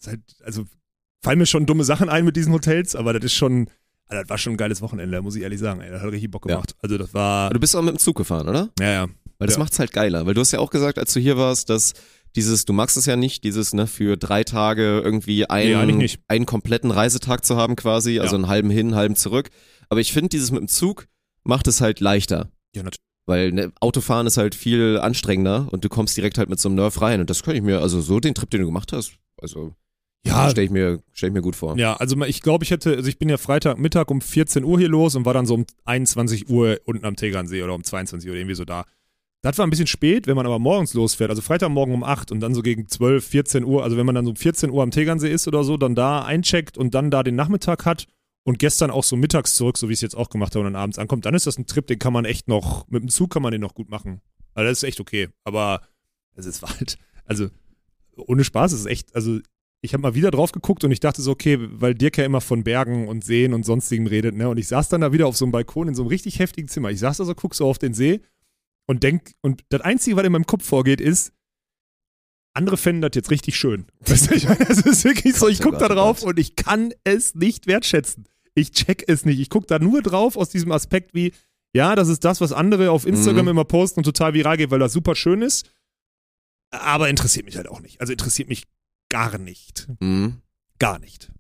ist 0.00 0.08
halt, 0.08 0.20
also 0.44 0.64
fallen 1.22 1.38
mir 1.38 1.46
schon 1.46 1.66
dumme 1.66 1.84
Sachen 1.84 2.08
ein 2.08 2.24
mit 2.24 2.36
diesen 2.36 2.52
Hotels, 2.52 2.94
aber 2.96 3.12
das 3.12 3.24
ist 3.24 3.34
schon, 3.34 3.68
also 4.06 4.22
das 4.22 4.28
war 4.30 4.38
schon 4.38 4.54
ein 4.54 4.56
geiles 4.56 4.80
Wochenende, 4.80 5.20
muss 5.22 5.36
ich 5.36 5.42
ehrlich 5.42 5.60
sagen. 5.60 5.80
Ey, 5.80 5.90
das 5.90 6.02
hat 6.02 6.10
richtig 6.12 6.30
Bock 6.30 6.46
Ja. 6.48 6.54
gemacht. 6.56 6.74
Also 6.80 6.96
das 6.98 7.12
war, 7.14 7.46
Aber 7.46 7.54
du 7.54 7.60
bist 7.60 7.76
auch 7.76 7.82
mit 7.82 7.94
dem 7.94 7.98
Zug 7.98 8.16
gefahren, 8.16 8.48
oder? 8.48 8.70
ja, 8.78 8.90
ja. 8.90 9.08
Weil 9.38 9.46
das 9.46 9.56
Ja. 9.56 9.60
macht's 9.62 9.78
halt 9.78 9.92
geiler. 9.92 10.26
Weil 10.26 10.34
du 10.34 10.40
hast 10.42 10.52
ja 10.52 10.58
auch 10.58 10.70
gesagt, 10.70 10.98
als 10.98 11.12
du 11.14 11.20
hier 11.20 11.36
warst, 11.38 11.70
dass 11.70 11.94
dieses, 12.36 12.64
du 12.66 12.72
magst 12.74 12.96
es 12.96 13.06
ja 13.06 13.16
nicht, 13.16 13.42
dieses, 13.42 13.72
ne, 13.74 13.86
für 13.86 14.16
drei 14.16 14.44
Tage 14.44 15.00
irgendwie 15.02 15.38
Nee, 15.40 15.46
einen, 15.74 15.96
nicht. 15.98 16.20
einen 16.28 16.46
kompletten 16.46 16.90
Reisetag 16.90 17.44
zu 17.44 17.56
haben 17.56 17.74
quasi, 17.74 18.20
also 18.20 18.36
Ja. 18.36 18.42
einen 18.42 18.48
halben 18.48 18.70
hin, 18.70 18.88
einen 18.88 18.96
halben 18.96 19.16
zurück. 19.16 19.48
Aber 19.88 20.00
ich 20.00 20.12
finde, 20.12 20.28
dieses 20.28 20.50
mit 20.50 20.60
dem 20.60 20.68
Zug 20.68 21.06
macht 21.42 21.66
es 21.68 21.80
halt 21.80 22.00
leichter. 22.00 22.50
Ja, 22.74 22.82
natürlich. 22.82 23.00
Weil 23.26 23.52
ne, 23.52 23.72
Autofahren 23.80 24.26
ist 24.26 24.36
halt 24.38 24.54
viel 24.54 24.98
anstrengender 24.98 25.68
und 25.70 25.84
du 25.84 25.88
kommst 25.88 26.16
direkt 26.16 26.38
halt 26.38 26.48
mit 26.48 26.58
so 26.58 26.68
einem 26.68 26.76
Nerv 26.76 27.00
rein. 27.00 27.20
Und 27.20 27.30
das 27.30 27.42
kann 27.42 27.54
ich 27.54 27.62
mir, 27.62 27.80
also 27.80 28.00
so 28.00 28.18
den 28.20 28.34
Trip, 28.34 28.50
den 28.50 28.60
du 28.60 28.66
gemacht 28.66 28.92
hast, 28.92 29.12
also 29.40 29.74
Ja, 30.26 30.50
stelle 30.50 30.64
ich, 30.64 30.70
mir- 30.70 31.00
stell 31.12 31.28
ich 31.28 31.34
mir 31.34 31.42
gut 31.42 31.54
vor. 31.56 31.76
Ja, 31.78 31.96
also 31.96 32.20
ich 32.24 32.42
glaube, 32.42 32.64
ich 32.64 32.70
hätte, 32.70 32.96
also 32.96 33.08
ich 33.08 33.18
bin 33.18 33.28
ja 33.28 33.36
Freitagmittag 33.36 34.10
um 34.10 34.20
14 34.20 34.64
Uhr 34.64 34.78
hier 34.78 34.88
los 34.88 35.14
und 35.14 35.24
war 35.26 35.34
dann 35.34 35.46
so 35.46 35.54
um 35.54 35.64
21 35.84 36.48
Uhr 36.50 36.78
unten 36.84 37.04
am 37.04 37.16
Tegernsee 37.16 37.62
oder 37.62 37.74
um 37.74 37.84
22 37.84 38.28
Uhr 38.28 38.36
irgendwie 38.36 38.54
so 38.56 38.64
da. 38.64 38.84
Das 39.42 39.56
war 39.56 39.66
ein 39.66 39.70
bisschen 39.70 39.86
spät, 39.86 40.26
wenn 40.26 40.36
man 40.36 40.44
aber 40.44 40.58
morgens 40.58 40.92
losfährt, 40.92 41.30
also 41.30 41.40
Freitagmorgen 41.40 41.94
um 41.94 42.04
8 42.04 42.30
und 42.32 42.40
dann 42.40 42.54
so 42.54 42.60
gegen 42.60 42.88
12, 42.88 43.24
14 43.26 43.64
Uhr, 43.64 43.82
also 43.84 43.96
wenn 43.96 44.04
man 44.04 44.14
dann 44.14 44.26
so 44.26 44.32
um 44.32 44.36
14 44.36 44.68
Uhr 44.70 44.82
am 44.82 44.90
Tegernsee 44.90 45.30
ist 45.32 45.48
oder 45.48 45.64
so, 45.64 45.78
dann 45.78 45.94
da 45.94 46.22
eincheckt 46.22 46.76
und 46.76 46.94
dann 46.94 47.10
da 47.10 47.22
den 47.22 47.36
Nachmittag 47.36 47.86
hat 47.86 48.06
und 48.44 48.58
gestern 48.58 48.90
auch 48.90 49.04
so 49.04 49.16
mittags 49.16 49.54
zurück, 49.54 49.78
so 49.78 49.88
wie 49.88 49.92
ich 49.92 49.98
es 49.98 50.02
jetzt 50.02 50.16
auch 50.16 50.30
gemacht 50.30 50.54
habe 50.54 50.66
und 50.66 50.72
dann 50.72 50.82
abends 50.82 50.98
ankommt, 50.98 51.26
dann 51.26 51.34
ist 51.34 51.46
das 51.46 51.58
ein 51.58 51.66
Trip, 51.66 51.86
den 51.86 51.98
kann 51.98 52.12
man 52.12 52.24
echt 52.24 52.48
noch, 52.48 52.88
mit 52.88 53.02
dem 53.02 53.08
Zug 53.08 53.30
kann 53.30 53.42
man 53.42 53.52
den 53.52 53.60
noch 53.60 53.74
gut 53.74 53.90
machen. 53.90 54.20
Also 54.54 54.68
das 54.68 54.78
ist 54.78 54.88
echt 54.88 55.00
okay, 55.00 55.28
aber 55.44 55.82
es 56.34 56.46
ist 56.46 56.62
halt, 56.78 56.98
also 57.24 57.48
ohne 58.16 58.44
Spaß, 58.44 58.72
es 58.72 58.80
ist 58.80 58.86
echt, 58.86 59.14
also 59.14 59.38
ich 59.82 59.94
habe 59.94 60.02
mal 60.02 60.14
wieder 60.14 60.30
drauf 60.30 60.52
geguckt 60.52 60.84
und 60.84 60.90
ich 60.90 61.00
dachte 61.00 61.22
so, 61.22 61.30
okay, 61.30 61.58
weil 61.58 61.94
Dirk 61.94 62.18
ja 62.18 62.24
immer 62.24 62.40
von 62.40 62.64
Bergen 62.64 63.08
und 63.08 63.24
Seen 63.24 63.54
und 63.54 63.64
sonstigem 63.64 64.06
redet, 64.06 64.34
ne? 64.34 64.48
Und 64.48 64.58
ich 64.58 64.68
saß 64.68 64.90
dann 64.90 65.00
da 65.00 65.12
wieder 65.12 65.26
auf 65.26 65.36
so 65.36 65.46
einem 65.46 65.52
Balkon 65.52 65.88
in 65.88 65.94
so 65.94 66.02
einem 66.02 66.08
richtig 66.08 66.38
heftigen 66.38 66.68
Zimmer. 66.68 66.90
Ich 66.90 66.98
saß 66.98 67.16
da 67.16 67.24
so, 67.24 67.34
guck 67.34 67.54
so 67.54 67.66
auf 67.66 67.78
den 67.78 67.94
See 67.94 68.20
und 68.86 69.02
denk, 69.02 69.32
und 69.40 69.64
das 69.70 69.80
Einzige, 69.80 70.16
was 70.16 70.24
in 70.24 70.32
meinem 70.32 70.46
Kopf 70.46 70.66
vorgeht, 70.66 71.00
ist, 71.00 71.32
andere 72.52 72.76
fänden 72.76 73.02
das 73.02 73.12
jetzt 73.14 73.30
richtig 73.30 73.56
schön. 73.56 73.86
Weißt 74.00 74.30
du, 74.30 74.34
ich 74.34 74.48
meine, 74.48 74.68
es 74.68 74.80
ist 74.80 75.04
wirklich 75.04 75.36
so, 75.36 75.48
ich 75.48 75.60
Gott, 75.60 75.68
oh 75.68 75.70
guck 75.70 75.78
da 75.78 75.86
oh 75.86 75.94
drauf 75.94 76.22
und 76.22 76.38
ich 76.38 76.56
kann 76.56 76.92
es 77.04 77.34
nicht 77.34 77.66
wertschätzen. 77.66 78.26
Ich 78.54 78.72
check 78.72 79.04
es 79.06 79.24
nicht. 79.24 79.38
Ich 79.40 79.48
guck 79.50 79.66
da 79.66 79.78
nur 79.78 80.02
drauf 80.02 80.36
aus 80.36 80.48
diesem 80.48 80.72
Aspekt 80.72 81.14
wie, 81.14 81.32
ja, 81.72 81.94
das 81.94 82.08
ist 82.08 82.24
das, 82.24 82.40
was 82.40 82.52
andere 82.52 82.90
auf 82.90 83.06
Instagram 83.06 83.44
Mhm. 83.44 83.50
immer 83.50 83.64
posten 83.64 84.00
und 84.00 84.04
total 84.04 84.34
viral 84.34 84.56
geht, 84.56 84.70
weil 84.70 84.78
das 84.80 84.92
super 84.92 85.14
schön 85.14 85.42
ist. 85.42 85.70
Aber 86.70 87.08
interessiert 87.08 87.46
mich 87.46 87.56
halt 87.56 87.68
auch 87.68 87.80
nicht. 87.80 88.00
Also 88.00 88.12
interessiert 88.12 88.48
mich 88.48 88.64
gar 89.08 89.38
nicht. 89.38 89.88
Mhm. 90.00 90.40
Gar 90.78 90.98
nicht. 90.98 91.30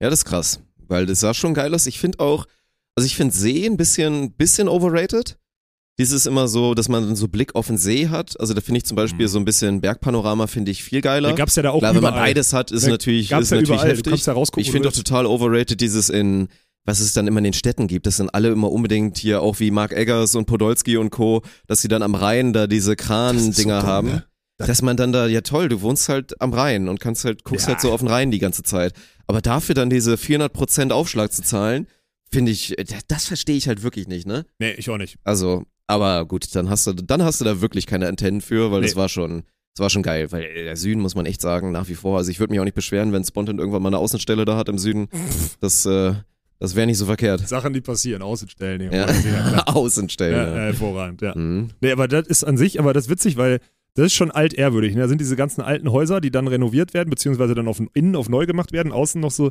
Ja, 0.00 0.10
das 0.10 0.20
ist 0.20 0.24
krass, 0.24 0.60
weil 0.76 1.06
das 1.06 1.20
sah 1.20 1.34
schon 1.34 1.54
geil 1.54 1.74
aus. 1.74 1.86
Ich 1.86 1.98
finde 1.98 2.20
auch, 2.20 2.46
also 2.94 3.06
ich 3.06 3.16
finde 3.16 3.34
See 3.34 3.66
ein 3.66 3.76
bisschen, 3.76 4.32
bisschen 4.32 4.68
overrated. 4.68 5.38
Dieses 5.98 6.26
immer 6.26 6.48
so, 6.48 6.74
dass 6.74 6.88
man 6.88 7.14
so 7.14 7.28
Blick 7.28 7.54
auf 7.54 7.68
den 7.68 7.78
See 7.78 8.08
hat. 8.08 8.38
Also 8.40 8.52
da 8.52 8.60
finde 8.60 8.78
ich 8.78 8.84
zum 8.84 8.96
Beispiel 8.96 9.26
Mhm. 9.26 9.30
so 9.30 9.38
ein 9.38 9.44
bisschen 9.44 9.80
Bergpanorama 9.80 10.48
finde 10.48 10.72
ich 10.72 10.82
viel 10.82 11.00
geiler. 11.00 11.28
Da 11.30 11.34
gab's 11.36 11.54
ja 11.54 11.62
da 11.62 11.70
auch 11.70 11.78
Klar, 11.78 11.94
wenn 11.94 12.02
man 12.02 12.14
beides 12.14 12.52
hat, 12.52 12.72
ist 12.72 12.84
Da 12.86 12.90
natürlich, 12.90 13.26
ist 13.26 13.30
ja 13.30 13.38
natürlich 13.38 13.68
überall. 13.68 13.90
Heftig. 13.90 14.26
Ich 14.56 14.70
finde 14.72 14.88
du 14.88 14.88
auch 14.88 14.92
total 14.96 15.26
overrated 15.26 15.80
dieses 15.80 16.08
in, 16.08 16.48
was 16.84 16.98
es 16.98 17.12
dann 17.12 17.28
immer 17.28 17.38
in 17.38 17.44
den 17.44 17.52
Städten 17.52 17.86
gibt. 17.86 18.06
Das 18.06 18.16
sind 18.16 18.28
alle 18.34 18.48
immer 18.48 18.72
unbedingt 18.72 19.18
hier 19.18 19.40
auch 19.40 19.60
wie 19.60 19.70
Mark 19.70 19.92
Eggers 19.92 20.34
und 20.34 20.46
Podolski 20.46 20.96
und 20.96 21.10
Co., 21.10 21.42
dass 21.68 21.80
sie 21.80 21.88
dann 21.88 22.02
am 22.02 22.16
Rhein 22.16 22.52
da 22.52 22.66
diese 22.66 22.96
Kran-Dinger 22.96 23.80
dumm, 23.80 23.88
haben. 23.88 24.08
ne? 24.08 24.24
Dass 24.58 24.82
man 24.82 24.96
dann 24.96 25.12
da, 25.12 25.26
ja 25.26 25.40
toll, 25.42 25.68
du 25.68 25.80
wohnst 25.80 26.08
halt 26.08 26.40
am 26.40 26.52
Rhein 26.52 26.88
und 26.88 26.98
kannst 27.00 27.24
halt, 27.24 27.42
guckst 27.44 27.66
Ja. 27.66 27.72
halt 27.74 27.80
so 27.80 27.92
auf 27.92 28.00
den 28.00 28.08
Rhein 28.08 28.30
die 28.30 28.38
ganze 28.38 28.62
Zeit. 28.64 28.92
Aber 29.26 29.40
dafür 29.40 29.74
dann 29.74 29.90
diese 29.90 30.16
400% 30.16 30.90
Aufschlag 30.92 31.32
zu 31.32 31.42
zahlen, 31.42 31.86
finde 32.30 32.50
ich, 32.52 32.74
das 33.08 33.26
verstehe 33.26 33.56
ich 33.56 33.68
halt 33.68 33.82
wirklich 33.82 34.06
nicht, 34.08 34.26
ne? 34.26 34.44
Nee, 34.58 34.72
ich 34.72 34.90
auch 34.90 34.98
nicht. 34.98 35.16
Also, 35.24 35.64
aber 35.86 36.24
gut, 36.26 36.54
dann 36.54 36.68
hast 36.70 36.86
du, 36.86 36.92
dann 36.92 37.22
hast 37.22 37.40
du 37.40 37.44
da 37.44 37.60
wirklich 37.60 37.86
keine 37.86 38.08
Antennen 38.08 38.40
für, 38.40 38.70
weil 38.72 38.82
das 38.82 38.92
Nee. 38.92 38.96
war 39.00 39.08
schon, 39.08 39.42
das 39.74 39.82
war 39.82 39.90
schon 39.90 40.02
geil, 40.02 40.30
weil 40.32 40.52
der 40.64 40.76
Süden 40.76 41.00
muss 41.02 41.14
man 41.14 41.26
echt 41.26 41.40
sagen, 41.40 41.72
nach 41.72 41.88
wie 41.88 41.94
vor. 41.94 42.18
Also 42.18 42.30
ich 42.30 42.38
würde 42.40 42.52
mich 42.52 42.60
auch 42.60 42.64
nicht 42.64 42.74
beschweren, 42.76 43.12
wenn 43.12 43.24
Spontan 43.24 43.58
irgendwann 43.58 43.82
mal 43.82 43.88
eine 43.88 43.98
Außenstelle 43.98 44.44
da 44.44 44.56
hat 44.56 44.68
im 44.68 44.78
Süden. 44.78 45.08
Das, 45.60 45.84
äh, 45.86 46.14
das 46.60 46.74
wäre 46.76 46.86
nicht 46.86 46.98
so 46.98 47.06
verkehrt. 47.06 47.46
Sachen, 47.46 47.72
die 47.72 47.80
passieren, 47.80 48.22
Außenstellen. 48.22 48.92
Ja. 48.92 49.10
Ja. 49.10 49.62
Außenstellen. 49.66 50.36
ja, 50.36 50.44
Ja, 50.46 50.54
äh, 50.54 50.66
hervorragend, 50.66 51.20
ja. 51.22 51.34
Mhm. 51.36 51.70
Nee, 51.80 51.92
aber 51.92 52.08
das 52.08 52.26
ist 52.28 52.44
an 52.44 52.56
sich, 52.56 52.78
aber 52.78 52.92
das 52.92 53.04
ist 53.06 53.10
witzig, 53.10 53.36
weil 53.36 53.60
das 53.94 54.06
ist 54.06 54.14
schon 54.14 54.30
altehrwürdig. 54.30 54.94
Ne? 54.94 55.02
Da 55.02 55.08
sind 55.08 55.20
diese 55.20 55.36
ganzen 55.36 55.60
alten 55.60 55.90
Häuser, 55.92 56.20
die 56.20 56.30
dann 56.30 56.48
renoviert 56.48 56.94
werden, 56.94 57.10
beziehungsweise 57.10 57.54
dann 57.54 57.68
auf 57.68 57.80
innen 57.94 58.16
auf 58.16 58.28
neu 58.28 58.46
gemacht 58.46 58.72
werden, 58.72 58.92
außen 58.92 59.20
noch 59.20 59.30
so. 59.30 59.50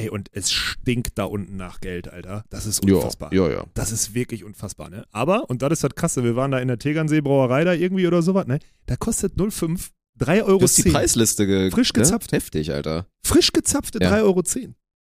Ey, 0.00 0.08
und 0.08 0.28
es 0.32 0.50
stinkt 0.50 1.18
da 1.18 1.24
unten 1.24 1.56
nach 1.56 1.80
Geld, 1.80 2.08
Alter. 2.08 2.44
Das 2.50 2.64
ist 2.66 2.82
unfassbar. 2.84 3.32
ja, 3.34 3.48
ja. 3.50 3.64
Das 3.74 3.92
ist 3.92 4.14
wirklich 4.14 4.44
unfassbar, 4.44 4.88
ne? 4.90 5.04
Aber, 5.12 5.48
und 5.50 5.62
das 5.62 5.72
ist 5.72 5.84
das 5.84 5.94
Krasse, 5.94 6.24
wir 6.24 6.36
waren 6.36 6.50
da 6.50 6.58
in 6.58 6.68
der 6.68 6.78
Tegernsee 6.78 7.20
Brauerei 7.20 7.64
da 7.64 7.72
irgendwie 7.74 8.06
oder 8.06 8.22
sowas, 8.22 8.46
ne? 8.46 8.58
Da 8.86 8.96
kostet 8.96 9.34
0,5 9.36 9.88
3,10 10.20 10.42
Euro. 10.44 10.58
Du 10.58 10.64
hast 10.64 10.76
die 10.78 10.90
Preisliste 10.90 11.46
ge 11.46 11.70
Frisch 11.70 11.92
ne? 11.94 12.00
gezapft. 12.02 12.32
Heftig, 12.32 12.72
Alter. 12.72 13.06
Frisch 13.24 13.52
gezapfte 13.52 13.98
Ja. 14.02 14.10
3,10 14.10 14.22
Euro. 14.24 14.42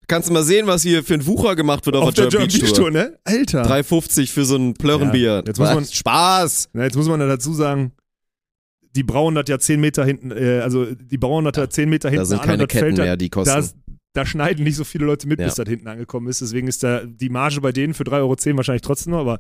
Kannst 0.08 0.30
du 0.30 0.34
mal 0.34 0.44
sehen, 0.44 0.68
was 0.68 0.84
hier 0.84 1.04
für 1.04 1.14
ein 1.16 1.26
Wucher 1.26 1.56
gemacht 1.56 1.86
wird 1.86 1.96
auf, 1.96 2.10
Auf 2.10 2.14
der 2.14 2.28
German 2.28 2.48
Beach 2.50 2.60
Beach 2.62 2.74
Tour, 2.74 2.92
ne? 2.92 3.18
Alter. 3.24 3.64
3,50 3.64 4.30
für 4.32 4.44
so 4.46 4.56
ein 4.58 4.74
Plörrenbier. 4.74 5.22
Ja, 5.36 5.44
jetzt 5.46 5.58
muss 5.60 5.74
man- 5.74 5.86
Spaß! 5.86 6.70
Na, 6.74 6.84
jetzt 6.84 6.96
muss 6.98 7.08
man 7.08 7.20
da 7.20 7.28
dazu 7.28 7.54
sagen, 7.54 7.94
die 8.96 9.04
brauen 9.04 9.36
das 9.36 9.46
ja 9.48 9.58
10 9.60 9.80
Meter 9.80 10.04
hinten, 10.06 10.32
äh, 10.32 10.60
also 10.62 10.86
die 10.94 11.18
brauen 11.18 11.46
das 11.46 11.54
ja 11.56 11.70
10 11.70 11.90
Meter 11.90 12.10
hinten 12.10 12.22
Da 12.22 12.26
sind 12.26 12.42
keine 12.42 12.68
das 12.68 12.68
Ketten 12.68 12.96
da, 12.96 13.04
mehr, 13.04 13.18
die 13.18 13.30
kosten. 13.30 13.54
da, 13.54 13.60
ist- 13.60 13.76
da 14.14 14.26
schneiden 14.26 14.64
nicht 14.64 14.76
so 14.76 14.84
viele 14.84 15.06
Leute 15.06 15.28
mit, 15.28 15.40
Ja. 15.40 15.46
bis 15.46 15.56
das 15.56 15.68
hinten 15.70 15.88
angekommen 15.88 16.28
ist. 16.28 16.42
Deswegen 16.42 16.68
ist 16.68 16.84
da 16.84 17.06
die 17.06 17.30
Marge 17.30 17.62
bei 17.62 17.72
denen 17.72 17.94
für 17.94 18.04
3,10 18.04 18.52
Euro 18.52 18.58
wahrscheinlich 18.58 18.82
trotzdem 18.82 19.12
noch, 19.12 19.20
aber 19.20 19.40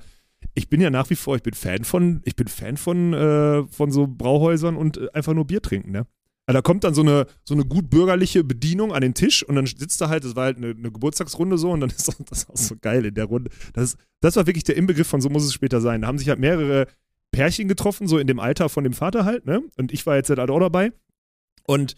ich 0.56 0.70
bin 0.70 0.82
ja 0.82 0.90
nach 0.90 1.10
wie 1.10 1.16
vor, 1.16 1.36
ich 1.36 1.44
bin 1.44 1.54
Fan 1.54 1.84
von, 1.84 2.22
ich 2.26 2.36
bin 2.36 2.48
Fan 2.48 2.78
von, 2.78 3.14
äh, 3.14 3.64
von 3.68 3.92
so 3.92 4.08
Brauhäusern 4.08 4.76
und 4.78 4.98
äh, 4.98 5.08
einfach 5.14 5.34
nur 5.34 5.46
Bier 5.46 5.62
trinken, 5.62 5.92
ne? 5.92 6.08
Also 6.48 6.58
da 6.58 6.62
kommt 6.64 6.84
dann 6.84 6.96
so 6.96 7.02
eine, 7.02 7.28
so 7.44 7.54
eine 7.54 7.64
gut 7.66 7.90
bürgerliche 7.92 8.44
Bedienung 8.44 8.92
an 8.94 9.02
den 9.02 9.14
Tisch 9.14 9.44
und 9.44 9.56
dann 9.56 9.68
sitzt 9.68 10.02
da 10.02 10.10
halt, 10.10 10.24
das 10.26 10.36
war 10.36 10.46
halt 10.46 10.58
eine, 10.58 10.70
eine 10.72 10.92
Geburtstagsrunde 10.92 11.58
so 11.58 11.72
und 11.72 11.82
dann 11.82 11.90
ist 11.96 12.12
das 12.30 12.50
auch 12.50 12.58
so 12.58 12.76
geil 12.82 13.06
in 13.06 13.14
der 13.14 13.26
Runde. 13.26 13.52
Das, 13.74 13.96
das 14.22 14.36
war 14.36 14.48
wirklich 14.48 14.64
der 14.64 14.76
Inbegriff 14.76 15.08
von 15.08 15.22
so 15.22 15.30
muss 15.30 15.46
es 15.46 15.54
später 15.54 15.80
sein. 15.82 16.02
Da 16.02 16.08
haben 16.08 16.18
sich 16.18 16.30
halt 16.30 16.40
mehrere 16.40 16.88
Pärchen 17.32 17.68
getroffen, 17.68 18.08
so 18.08 18.18
in 18.18 18.28
dem 18.28 18.40
Alter 18.40 18.68
von 18.70 18.84
dem 18.84 18.94
Vater 18.94 19.24
halt, 19.24 19.46
ne? 19.46 19.62
Und 19.78 19.92
ich 19.94 20.06
war 20.08 20.16
jetzt 20.16 20.30
halt 20.30 20.40
auch 20.40 20.60
dabei. 20.60 20.92
Und 21.68 21.96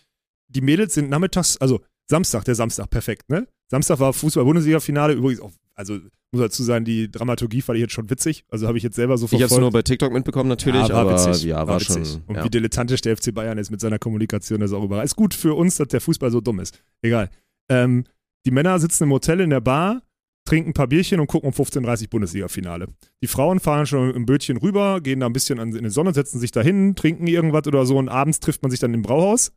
die 0.50 0.62
Mädels 0.62 0.94
sind 0.94 1.10
nachmittags, 1.10 1.58
also 1.58 1.80
Samstag, 2.10 2.44
der 2.46 2.56
Samstag, 2.56 2.90
perfekt, 2.90 3.30
ne? 3.30 3.48
Samstag 3.70 4.00
war 4.00 4.14
Fußball-Bundesliga-Finale, 4.14 5.14
übrigens 5.14 5.42
auch, 5.42 5.52
also 5.76 5.98
muss 6.32 6.42
dazu 6.42 6.64
sagen, 6.64 6.84
die 6.86 7.12
Dramaturgie 7.12 7.62
fand 7.62 7.78
ich 7.78 7.82
jetzt 7.82 7.94
schon 7.94 8.10
witzig. 8.10 8.44
Also 8.50 8.68
habe 8.68 8.78
ich 8.78 8.84
jetzt 8.84 8.96
selber 8.96 9.18
so 9.18 9.26
Ich 9.28 9.34
hab's 9.34 9.42
verfolgt. 9.42 9.62
nur 9.62 9.72
bei 9.72 9.82
TikTok 9.84 10.12
mitbekommen 10.12 10.50
natürlich, 10.50 10.88
Ja, 10.88 10.90
war 10.96 11.02
aber 11.02 11.14
witzig. 11.28 11.44
ja, 11.44 11.58
war, 11.58 11.68
War 11.68 11.80
schon. 11.80 11.98
witzig. 11.98 12.20
Und 12.28 12.36
Ja. 12.36 12.44
wie 12.44 12.50
dilettantisch 12.50 13.02
der 13.02 13.16
FC 13.16 13.32
Bayern 13.34 13.58
ist 13.60 13.70
mit 13.70 13.80
seiner 13.80 14.00
Kommunikation, 14.00 14.60
das 14.60 14.72
ist 14.72 14.76
auch 14.78 14.84
überall. 14.84 15.06
Ist 15.06 15.16
gut 15.16 15.34
für 15.36 15.54
uns, 15.54 15.76
dass 15.76 15.88
der 15.90 16.02
Fußball 16.02 16.32
so 16.32 16.42
dumm 16.42 16.60
ist. 16.60 16.84
Egal. 17.04 17.30
Ähm, 17.70 18.04
die 18.46 18.52
Männer 18.52 18.80
sitzen 18.80 19.04
im 19.04 19.12
Hotel 19.12 19.42
in 19.42 19.52
der 19.52 19.62
Bar, 19.62 20.02
trinken 20.46 20.72
ein 20.72 20.74
paar 20.74 20.88
Bierchen 20.88 21.20
und 21.20 21.28
gucken 21.28 21.48
um 21.48 21.54
15.30 21.54 22.04
Uhr 22.06 22.10
Bundesliga-Finale. 22.10 22.88
Die 23.22 23.28
Frauen 23.28 23.60
fahren 23.60 23.86
schon 23.86 24.14
im 24.14 24.26
Bötchen 24.26 24.58
rüber, 24.58 25.02
gehen 25.02 25.20
da 25.22 25.28
ein 25.28 25.34
bisschen 25.34 25.60
in 25.60 25.84
die 25.84 25.90
Sonne, 25.92 26.14
setzen 26.16 26.40
sich 26.40 26.52
da 26.52 26.62
hin, 26.62 26.96
trinken 26.96 27.28
irgendwas 27.28 27.68
oder 27.68 27.86
so 27.86 27.98
und 27.98 28.10
abends 28.10 28.40
trifft 28.40 28.62
man 28.64 28.72
sich 28.72 28.80
dann 28.80 28.94
im 28.94 29.04
Brauhaus. 29.04 29.52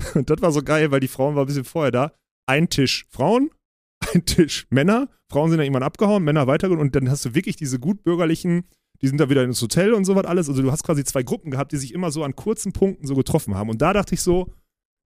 Und 0.14 0.30
das 0.30 0.40
war 0.40 0.52
so 0.52 0.62
geil, 0.62 0.90
weil 0.90 1.00
die 1.00 1.08
Frauen 1.08 1.34
waren 1.34 1.44
ein 1.44 1.48
bisschen 1.48 1.64
vorher 1.64 1.92
da. 1.92 2.12
Ein 2.46 2.68
Tisch 2.68 3.06
Frauen, 3.10 3.50
ein 4.14 4.24
Tisch 4.24 4.66
Männer. 4.70 5.08
Frauen 5.30 5.50
sind 5.50 5.58
dann 5.58 5.66
irgendwann 5.66 5.82
abgehauen, 5.82 6.24
Männer 6.24 6.46
weitergegangen 6.46 6.84
und 6.86 6.94
dann 6.96 7.10
hast 7.10 7.24
du 7.24 7.34
wirklich 7.34 7.56
diese 7.56 7.78
gut 7.78 8.02
bürgerlichen 8.02 8.64
die 9.00 9.08
sind 9.08 9.18
da 9.18 9.30
wieder 9.30 9.44
ins 9.44 9.62
Hotel 9.62 9.94
und 9.94 10.04
sowas 10.04 10.24
alles. 10.24 10.48
Also 10.48 10.62
du 10.62 10.72
hast 10.72 10.82
quasi 10.82 11.04
zwei 11.04 11.22
Gruppen 11.22 11.50
gehabt, 11.50 11.72
die 11.72 11.76
sich 11.76 11.94
immer 11.94 12.10
so 12.10 12.24
an 12.24 12.34
kurzen 12.34 12.72
Punkten 12.72 13.06
so 13.06 13.14
getroffen 13.14 13.54
haben. 13.54 13.70
Und 13.70 13.80
da 13.80 13.92
dachte 13.92 14.14
ich 14.14 14.22
so, 14.22 14.52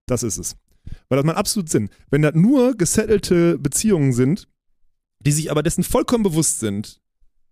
das 0.07 0.23
ist 0.23 0.39
es. 0.39 0.57
Weil 1.09 1.17
das 1.17 1.25
macht 1.25 1.37
absolut 1.37 1.69
Sinn. 1.69 1.89
Wenn 2.11 2.23
das 2.23 2.35
nur 2.35 2.77
gesettelte 2.77 3.59
Beziehungen 3.59 4.13
sind, 4.13 4.49
die 5.21 5.33
sich 5.33 5.51
aber 5.51 5.63
dessen 5.63 5.85
vollkommen 5.85 6.23
bewusst 6.23 6.61
sind, 6.61 7.01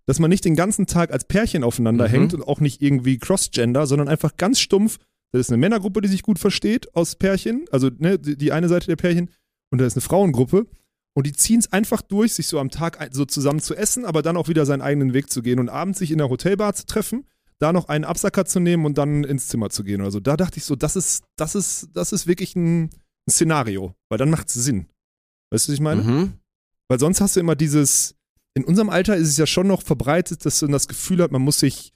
dass 0.07 0.19
man 0.19 0.31
nicht 0.31 0.45
den 0.45 0.57
ganzen 0.57 0.87
Tag 0.87 1.11
als 1.11 1.25
Pärchen 1.25 1.65
aufeinander 1.65 2.07
Mhm. 2.07 2.13
hängt 2.13 2.35
und 2.35 2.43
auch 2.43 2.61
nicht 2.61 2.81
irgendwie 2.83 3.19
Cross-Gender, 3.19 3.87
sondern 3.87 4.09
einfach 4.09 4.37
ganz 4.37 4.61
stumpf, 4.61 4.99
das 5.33 5.43
ist 5.43 5.51
eine 5.51 5.59
Männergruppe, 5.59 6.01
die 6.01 6.09
sich 6.09 6.23
gut 6.23 6.39
versteht 6.39 6.95
aus 6.95 7.17
Pärchen, 7.17 7.67
also 7.71 7.91
ne, 7.99 8.19
die, 8.19 8.53
eine 8.53 8.69
Seite 8.69 8.87
der 8.87 8.97
Pärchen, 8.97 9.31
und 9.71 9.81
da 9.81 9.87
ist 9.87 9.95
eine 9.95 10.03
Frauengruppe. 10.03 10.67
Und 11.15 11.27
die 11.27 11.33
ziehen 11.33 11.61
es 11.61 11.73
einfach 11.73 12.03
durch, 12.03 12.35
sich 12.35 12.47
so 12.47 12.61
am 12.61 12.71
Tag 12.71 13.09
so 13.13 13.25
zusammen 13.25 13.61
zu 13.61 13.75
essen, 13.75 14.05
aber 14.05 14.21
dann 14.21 14.37
auch 14.37 14.49
wieder 14.49 14.67
seinen 14.67 14.83
eigenen 14.83 15.15
Weg 15.15 15.31
zu 15.31 15.43
gehen 15.43 15.59
und 15.59 15.71
abends 15.71 15.99
sich 15.99 16.11
in 16.11 16.19
der 16.19 16.29
Hotelbar 16.29 16.75
zu 16.75 16.85
treffen, 16.85 17.27
da 17.59 17.73
noch 17.73 17.89
einen 17.89 18.05
Absacker 18.05 18.45
zu 18.45 18.61
nehmen 18.61 18.85
und 18.85 18.99
dann 18.99 19.25
ins 19.25 19.49
Zimmer 19.49 19.71
zu 19.71 19.83
gehen 19.83 20.03
oder 20.03 20.11
so. 20.11 20.21
Da 20.21 20.37
dachte 20.37 20.59
ich 20.59 20.65
so, 20.65 20.77
das 20.77 20.95
ist, 20.95 21.25
das 21.37 21.55
ist, 21.55 21.89
das 21.95 22.13
ist 22.13 22.27
wirklich 22.27 22.55
ein, 22.55 22.85
ein 22.85 23.31
Szenario, 23.31 23.95
weil 24.11 24.19
dann 24.19 24.29
macht 24.29 24.49
es 24.49 24.55
Sinn. 24.55 24.89
Weißt 25.51 25.67
du, 25.67 25.73
was 25.73 25.75
ich 25.75 25.81
meine? 25.81 26.03
Mhm. 26.03 26.33
Weil 26.89 27.01
sonst 27.01 27.23
hast 27.23 27.37
du 27.37 27.41
immer 27.41 27.57
dieses, 27.57 28.15
in 28.55 28.65
unserem 28.65 28.91
Alter 28.91 29.17
ist 29.17 29.29
es 29.29 29.37
ja 29.39 29.47
schon 29.47 29.67
noch 29.67 29.83
verbreitet, 29.83 30.45
dass 30.45 30.61
man 30.63 30.73
das 30.73 30.87
Gefühl 30.87 31.23
hat, 31.23 31.33
man 31.33 31.43
muss 31.43 31.59
sich, 31.59 31.95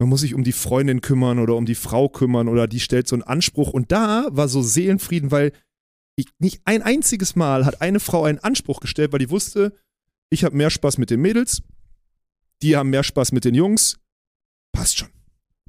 man 0.00 0.08
muss 0.08 0.22
sich 0.22 0.34
um 0.34 0.42
die 0.44 0.52
Freundin 0.52 1.02
kümmern 1.02 1.38
oder 1.38 1.54
um 1.56 1.66
die 1.66 1.74
Frau 1.74 2.08
kümmern 2.08 2.48
oder 2.48 2.66
die 2.66 2.80
stellt 2.80 3.06
so 3.06 3.14
einen 3.14 3.22
Anspruch. 3.22 3.70
Und 3.70 3.92
da 3.92 4.26
war 4.30 4.48
so 4.48 4.62
Seelenfrieden, 4.62 5.30
weil 5.30 5.52
ich, 6.16 6.26
nicht 6.38 6.62
ein 6.64 6.82
einziges 6.82 7.36
Mal 7.36 7.66
hat 7.66 7.82
eine 7.82 8.00
Frau 8.00 8.24
einen 8.24 8.38
Anspruch 8.38 8.80
gestellt, 8.80 9.12
weil 9.12 9.18
die 9.18 9.28
wusste, 9.30 9.74
ich 10.30 10.42
habe 10.42 10.56
mehr 10.56 10.70
Spaß 10.70 10.96
mit 10.96 11.10
den 11.10 11.20
Mädels, 11.20 11.62
die 12.62 12.76
haben 12.76 12.88
mehr 12.88 13.02
Spaß 13.02 13.32
mit 13.32 13.44
den 13.44 13.54
Jungs. 13.54 13.98
Passt 14.72 14.98
schon. 14.98 15.08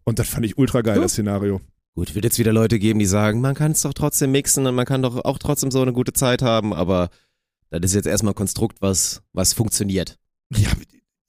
Und 0.06 0.18
das 0.18 0.30
fand 0.30 0.46
ich 0.46 0.58
ultra 0.58 0.82
geil, 0.82 0.96
Ja. 0.96 1.02
das 1.02 1.12
Szenario. 1.12 1.60
Gut, 1.94 2.16
wird 2.16 2.24
jetzt 2.24 2.40
wieder 2.40 2.54
Leute 2.54 2.80
geben, 2.80 3.00
die 3.00 3.06
sagen, 3.06 3.42
man 3.42 3.54
kann 3.54 3.74
es 3.74 3.82
doch 3.82 3.94
trotzdem 3.94 4.32
mixen 4.32 4.66
und 4.66 4.76
man 4.76 4.86
kann 4.86 5.02
doch 5.02 5.26
auch 5.26 5.40
trotzdem 5.40 5.72
so 5.72 5.82
eine 5.82 5.92
gute 5.92 6.14
Zeit 6.14 6.42
haben, 6.42 6.74
aber 6.74 7.10
das 7.70 7.82
ist 7.92 7.96
jetzt 7.96 8.08
erstmal 8.08 8.32
ein 8.32 8.36
Konstrukt, 8.36 8.82
was, 8.82 9.24
was 9.34 9.52
funktioniert. 9.54 10.18
Ja, 10.56 10.70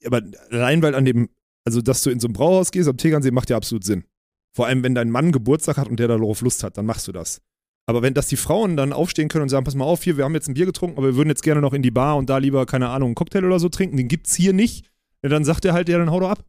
aber 0.05 0.21
allein 0.51 0.81
weil 0.81 0.95
an 0.95 1.03
dem, 1.05 1.29
also 1.65 1.81
dass 1.81 2.03
du 2.03 2.09
in 2.09 2.19
so 2.19 2.27
ein 2.27 2.33
Brauhaus 2.33 2.71
gehst 2.71 2.89
am 2.89 2.97
Tegernsee, 2.97 3.31
macht 3.31 3.49
ja 3.49 3.57
absolut 3.57 3.83
Sinn. 3.83 4.03
Vor 4.55 4.67
allem, 4.67 4.83
wenn 4.83 4.95
dein 4.95 5.09
Mann 5.09 5.31
Geburtstag 5.31 5.77
hat 5.77 5.87
und 5.87 5.99
der 5.99 6.07
darauf 6.07 6.41
Lust 6.41 6.63
hat, 6.63 6.77
dann 6.77 6.85
machst 6.85 7.07
du 7.07 7.11
das. 7.11 7.41
Aber 7.85 8.01
wenn 8.01 8.13
dass 8.13 8.27
die 8.27 8.37
Frauen 8.37 8.77
dann 8.77 8.93
aufstehen 8.93 9.27
können 9.27 9.43
und 9.43 9.49
sagen, 9.49 9.65
pass 9.65 9.75
mal 9.75 9.85
auf, 9.85 10.03
hier, 10.03 10.15
wir 10.15 10.23
haben 10.23 10.35
jetzt 10.35 10.47
ein 10.47 10.53
Bier 10.53 10.65
getrunken, 10.65 10.97
aber 10.97 11.07
wir 11.07 11.15
würden 11.15 11.29
jetzt 11.29 11.43
gerne 11.43 11.59
noch 11.61 11.73
in 11.73 11.81
die 11.81 11.91
Bar 11.91 12.17
und 12.17 12.29
da 12.29 12.37
lieber, 12.37 12.65
keine 12.65 12.89
Ahnung, 12.89 13.09
einen 13.09 13.15
Cocktail 13.15 13.43
oder 13.45 13.59
so 13.59 13.67
trinken, 13.69 13.97
den 13.97 14.07
gibt's 14.07 14.35
hier 14.35 14.53
nicht, 14.53 14.85
ja, 15.21 15.29
dann 15.29 15.43
sagt 15.43 15.65
er 15.65 15.73
halt, 15.73 15.89
ja, 15.89 15.97
dann 15.97 16.11
hau 16.11 16.19
doch 16.19 16.29
ab. 16.29 16.45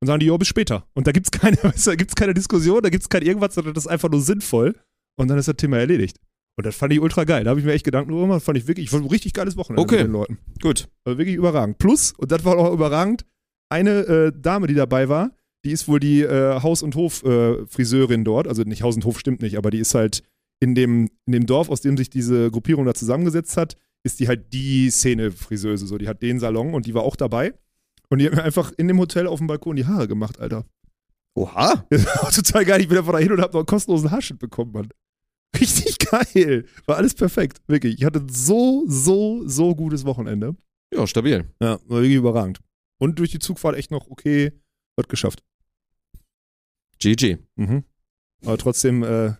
Und 0.00 0.06
sagen 0.06 0.20
die, 0.20 0.26
jo, 0.26 0.36
bis 0.36 0.48
später. 0.48 0.86
Und 0.94 1.06
da 1.06 1.12
gibt's 1.12 1.30
keine, 1.30 1.56
da 1.84 1.94
gibt's 1.94 2.14
keine 2.14 2.34
Diskussion, 2.34 2.82
da 2.82 2.90
gibt's 2.90 3.08
kein 3.08 3.22
irgendwas, 3.22 3.54
sondern 3.54 3.74
das 3.74 3.84
ist 3.84 3.90
einfach 3.90 4.10
nur 4.10 4.20
sinnvoll. 4.20 4.74
Und 5.16 5.28
dann 5.28 5.38
ist 5.38 5.48
das 5.48 5.56
Thema 5.56 5.78
erledigt. 5.78 6.18
Und 6.56 6.66
das 6.66 6.76
fand 6.76 6.92
ich 6.92 7.00
ultra 7.00 7.24
geil. 7.24 7.44
Da 7.44 7.50
habe 7.50 7.60
ich 7.60 7.66
mir 7.66 7.72
echt 7.72 7.84
Gedanken 7.84 8.10
drüber 8.10 8.22
gemacht. 8.22 8.42
Fand 8.42 8.58
ich 8.58 8.66
wirklich, 8.68 8.84
ich 8.84 8.90
fand 8.90 9.04
ein 9.04 9.10
richtig 9.10 9.32
geiles 9.32 9.56
Wochenende 9.56 9.82
Okay. 9.82 9.96
mit 9.98 10.06
den 10.06 10.12
Leuten. 10.12 10.38
Gut. 10.60 10.88
Also 11.04 11.18
wirklich 11.18 11.36
überragend. 11.36 11.78
Plus, 11.78 12.12
und 12.12 12.30
das 12.30 12.44
war 12.44 12.56
auch 12.56 12.72
überragend, 12.72 13.24
eine 13.68 13.90
äh, 14.06 14.32
Dame, 14.34 14.66
die 14.66 14.74
dabei 14.74 15.08
war, 15.08 15.32
die 15.64 15.72
ist 15.72 15.88
wohl 15.88 16.00
die 16.00 16.22
äh, 16.22 16.60
Haus- 16.62 16.82
und 16.82 16.94
Hof-Friseurin 16.94 18.24
dort. 18.24 18.46
Also 18.46 18.62
nicht 18.62 18.82
Haus 18.82 18.96
und 18.96 19.04
Hof 19.04 19.18
stimmt 19.18 19.42
nicht, 19.42 19.56
aber 19.56 19.70
die 19.70 19.78
ist 19.78 19.94
halt 19.94 20.22
in 20.60 20.74
dem, 20.74 21.08
in 21.26 21.32
dem 21.32 21.46
Dorf, 21.46 21.68
aus 21.68 21.80
dem 21.80 21.96
sich 21.96 22.10
diese 22.10 22.50
Gruppierung 22.50 22.84
da 22.84 22.94
zusammengesetzt 22.94 23.56
hat, 23.56 23.76
ist 24.02 24.20
die 24.20 24.28
halt 24.28 24.52
die 24.52 24.90
Szene-Friseuse. 24.90 25.86
So, 25.86 25.98
die 25.98 26.08
hat 26.08 26.22
den 26.22 26.38
Salon 26.38 26.74
und 26.74 26.86
die 26.86 26.94
war 26.94 27.02
auch 27.02 27.16
dabei. 27.16 27.54
Und 28.10 28.18
die 28.18 28.26
hat 28.26 28.34
mir 28.34 28.44
einfach 28.44 28.72
in 28.76 28.88
dem 28.88 28.98
Hotel 28.98 29.26
auf 29.26 29.38
dem 29.38 29.46
Balkon 29.46 29.76
die 29.76 29.86
Haare 29.86 30.06
gemacht, 30.06 30.38
Alter. 30.38 30.64
Oha. 31.34 31.86
Das 31.90 32.04
war 32.06 32.30
total 32.30 32.64
geil. 32.64 32.80
Ich 32.82 32.88
bin 32.88 32.98
einfach 32.98 33.12
da 33.12 33.18
hin 33.18 33.32
und 33.32 33.40
hab 33.40 33.52
noch 33.52 33.60
einen 33.60 33.66
kostenlosen 33.66 34.10
Haarschnitt 34.10 34.38
bekommen, 34.38 34.72
Mann. 34.72 34.88
Richtig 35.58 35.98
geil. 35.98 36.66
War 36.86 36.96
alles 36.96 37.14
perfekt. 37.14 37.58
Wirklich. 37.66 37.96
Ich 37.98 38.04
hatte 38.04 38.24
so, 38.30 38.84
so, 38.86 39.46
so 39.46 39.74
gutes 39.74 40.04
Wochenende. 40.04 40.54
Ja, 40.92 41.06
stabil. 41.06 41.44
Ja, 41.60 41.78
war 41.86 42.00
wirklich 42.00 42.16
überragend. 42.16 42.60
Und 42.98 43.18
durch 43.18 43.30
die 43.30 43.38
Zugfahrt 43.38 43.76
echt 43.76 43.90
noch 43.90 44.08
okay, 44.08 44.52
wird 44.96 45.08
geschafft. 45.08 45.42
GG. 46.98 47.38
Mhm. 47.56 47.84
Aber 48.44 48.58
trotzdem, 48.58 49.02
äh, 49.02 49.34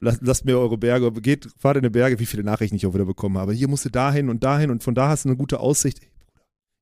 lasst, 0.00 0.20
lasst 0.22 0.44
mir 0.44 0.58
eure 0.58 0.78
Berge, 0.78 1.12
geht, 1.20 1.48
fahrt 1.58 1.76
in 1.76 1.82
die 1.82 1.90
Berge, 1.90 2.18
wie 2.18 2.26
viele 2.26 2.44
Nachrichten 2.44 2.76
ich 2.76 2.86
auch 2.86 2.94
wieder 2.94 3.04
bekommen 3.04 3.38
habe. 3.38 3.52
Hier 3.52 3.68
musst 3.68 3.84
du 3.84 3.88
dahin 3.88 4.28
und 4.28 4.42
dahin 4.42 4.70
und 4.70 4.82
von 4.82 4.94
da 4.94 5.08
hast 5.08 5.24
du 5.24 5.28
eine 5.28 5.36
gute 5.36 5.60
Aussicht. 5.60 6.00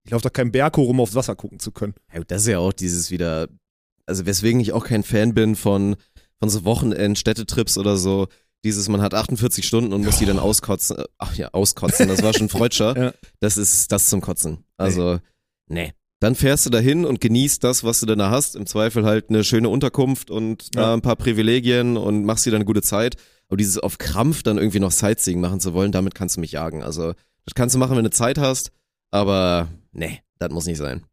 Ich 0.04 0.10
laufe 0.10 0.22
doch 0.22 0.32
keinen 0.32 0.52
Berg 0.52 0.76
hoch, 0.76 0.88
um 0.88 1.00
aufs 1.00 1.14
Wasser 1.14 1.36
gucken 1.36 1.58
zu 1.58 1.70
können. 1.70 1.94
Ja, 2.12 2.22
das 2.24 2.42
ist 2.42 2.48
ja 2.48 2.58
auch 2.58 2.72
dieses 2.72 3.10
wieder, 3.10 3.48
also 4.06 4.24
weswegen 4.26 4.60
ich 4.60 4.72
auch 4.72 4.84
kein 4.84 5.02
Fan 5.02 5.34
bin 5.34 5.54
von, 5.54 5.96
von 6.38 6.48
so 6.48 6.64
Wochenend-Städtetrips 6.64 7.76
oder 7.76 7.96
so. 7.96 8.28
dieses, 8.64 8.88
man 8.88 9.02
hat 9.02 9.14
48 9.14 9.66
Stunden 9.66 9.92
und 9.92 10.04
muss 10.04 10.18
die 10.18 10.26
dann 10.26 10.38
auskotzen. 10.38 11.04
Ach 11.18 11.34
ja, 11.34 11.48
auskotzen, 11.52 12.08
das 12.08 12.22
war 12.22 12.32
schon 12.32 12.48
Freudscher. 12.48 12.96
Ja. 12.96 13.12
Das 13.40 13.56
ist 13.56 13.92
das 13.92 14.08
zum 14.08 14.20
Kotzen. 14.20 14.64
Also, 14.76 15.18
nee. 15.68 15.92
Dann 16.20 16.34
fährst 16.34 16.66
du 16.66 16.70
dahin 16.70 17.04
und 17.04 17.20
genießt 17.20 17.62
das, 17.62 17.84
was 17.84 18.00
du 18.00 18.06
dann 18.06 18.18
da 18.18 18.30
hast. 18.30 18.56
Im 18.56 18.66
Zweifel 18.66 19.04
halt 19.04 19.28
eine 19.30 19.44
schöne 19.44 19.68
Unterkunft 19.68 20.32
und 20.32 20.74
da 20.74 20.80
Ja. 20.88 20.94
ein 20.94 21.00
paar 21.00 21.14
Privilegien 21.14 21.96
und 21.96 22.24
machst 22.24 22.44
dir 22.44 22.50
dann 22.50 22.58
eine 22.58 22.64
gute 22.64 22.82
Zeit. 22.82 23.14
Aber 23.46 23.56
dieses 23.56 23.78
auf 23.78 23.98
Krampf 23.98 24.42
dann 24.42 24.58
irgendwie 24.58 24.80
noch 24.80 24.90
Sightseeing 24.90 25.40
machen 25.40 25.60
zu 25.60 25.74
wollen, 25.74 25.92
damit 25.92 26.16
kannst 26.16 26.36
du 26.36 26.40
mich 26.40 26.50
jagen. 26.52 26.82
Also, 26.82 27.12
das 27.44 27.54
kannst 27.54 27.76
du 27.76 27.78
machen, 27.78 27.96
wenn 27.96 28.02
du 28.04 28.10
Zeit 28.10 28.36
hast, 28.36 28.72
aber 29.12 29.68
nee, 29.92 30.20
das 30.40 30.50
muss 30.50 30.66
nicht 30.66 30.78
sein. 30.78 31.04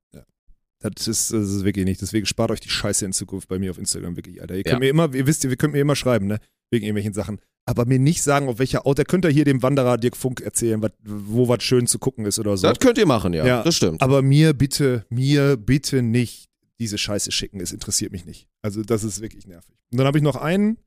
Das 0.82 1.08
ist, 1.08 1.32
das 1.34 1.49
ist 1.49 1.64
wirklich 1.64 1.86
nicht. 1.86 2.01
Deswegen 2.01 2.26
spart 2.26 2.51
euch 2.51 2.60
die 2.60 2.70
Scheiße 2.70 3.06
in 3.06 3.14
Zukunft 3.14 3.47
bei 3.47 3.58
mir 3.60 3.72
auf 3.72 3.78
Instagram 3.78 4.16
wirklich, 4.18 4.41
Alter. 4.41 4.56
Ihr 4.56 4.64
könnt 4.64 4.74
Ja. 4.74 4.80
mir 4.80 4.89
immer, 4.89 5.14
ihr 5.14 5.26
wisst, 5.26 5.43
ihr 5.43 5.56
könnt 5.56 5.74
mir 5.74 5.80
immer 5.80 5.95
schreiben, 5.95 6.28
ne? 6.28 6.39
Wegen 6.72 6.86
irgendwelchen 6.86 7.14
Sachen. 7.14 7.39
Aber 7.68 7.86
mir 7.86 7.97
nicht 7.97 8.22
sagen, 8.22 8.47
auf 8.47 8.59
welcher 8.59 8.86
Auto. 8.86 8.93
Da 8.95 9.03
könnt 9.03 9.26
ihr 9.26 9.32
hier 9.32 9.45
dem 9.45 9.63
Wanderer 9.63 9.97
Dirk 9.97 10.16
Funk 10.16 10.41
erzählen, 10.41 10.82
wat, 10.84 10.93
wo 11.03 11.47
was 11.47 11.63
schön 11.63 11.88
zu 11.88 11.97
gucken 11.97 12.26
ist 12.26 12.38
oder 12.38 12.57
so. 12.57 12.68
Das 12.68 12.80
könnt 12.80 12.97
ihr 12.99 13.07
machen, 13.07 13.34
ja. 13.34 13.45
Ja. 13.45 13.63
Das 13.63 13.76
stimmt. 13.76 14.01
Aber 14.01 14.22
mir 14.22 14.53
bitte, 14.53 15.05
mir 15.09 15.57
bitte 15.57 16.03
nicht 16.03 16.49
diese 16.80 16.97
Scheiße 16.97 17.32
schicken. 17.32 17.59
Es 17.59 17.72
interessiert 17.72 18.11
mich 18.11 18.26
nicht. 18.26 18.47
Also, 18.61 18.84
das 18.84 19.03
ist 19.03 19.22
wirklich 19.22 19.47
nervig. 19.47 19.76
Und 19.91 19.97
dann 19.97 20.05
habe 20.05 20.18
ich 20.18 20.24
noch 20.24 20.36
einen, 20.36 20.78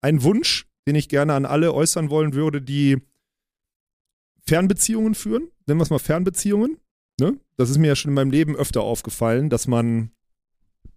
einen 0.00 0.22
Wunsch, 0.22 0.66
den 0.86 0.94
ich 0.94 1.10
gerne 1.10 1.34
an 1.34 1.44
alle 1.44 1.74
äußern 1.74 2.08
wollen 2.08 2.32
würde, 2.32 2.62
die 2.62 2.96
Fernbeziehungen 4.46 5.14
führen. 5.14 5.50
Nennen 5.66 5.78
wir 5.78 5.82
es 5.82 5.90
mal 5.90 5.98
Fernbeziehungen. 5.98 6.78
Ne? 7.20 7.38
Das 7.56 7.68
ist 7.68 7.76
mir 7.78 7.88
ja 7.88 7.96
schon 7.96 8.10
in 8.10 8.14
meinem 8.14 8.30
Leben 8.30 8.56
öfter 8.56 8.80
aufgefallen, 8.80 9.50
dass 9.50 9.66
man, 9.66 10.12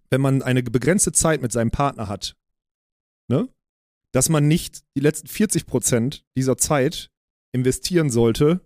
wenn 0.10 0.22
man 0.22 0.42
eine 0.42 0.64
begrenzte 0.64 1.12
Zeit 1.12 1.42
mit 1.42 1.52
seinem 1.52 1.72
Partner 1.72 2.08
hat, 2.08 2.38
ne? 3.28 3.50
Dass 4.14 4.30
man 4.30 4.48
nicht 4.48 4.84
die 4.96 5.02
letzten 5.02 5.28
40 5.28 5.66
Prozent 5.66 6.26
dieser 6.38 6.58
Zeit 6.58 7.12
investieren 7.54 8.10
sollte, 8.10 8.62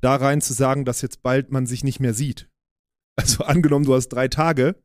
da 0.00 0.16
rein 0.16 0.40
zu 0.40 0.52
sagen, 0.52 0.84
dass 0.84 1.02
jetzt 1.02 1.22
bald 1.22 1.50
man 1.50 1.66
sich 1.66 1.84
nicht 1.84 2.00
mehr 2.00 2.14
sieht. 2.14 2.48
Also 3.16 3.44
angenommen, 3.44 3.84
du 3.84 3.94
hast 3.94 4.08
drei 4.08 4.28
Tage 4.28 4.76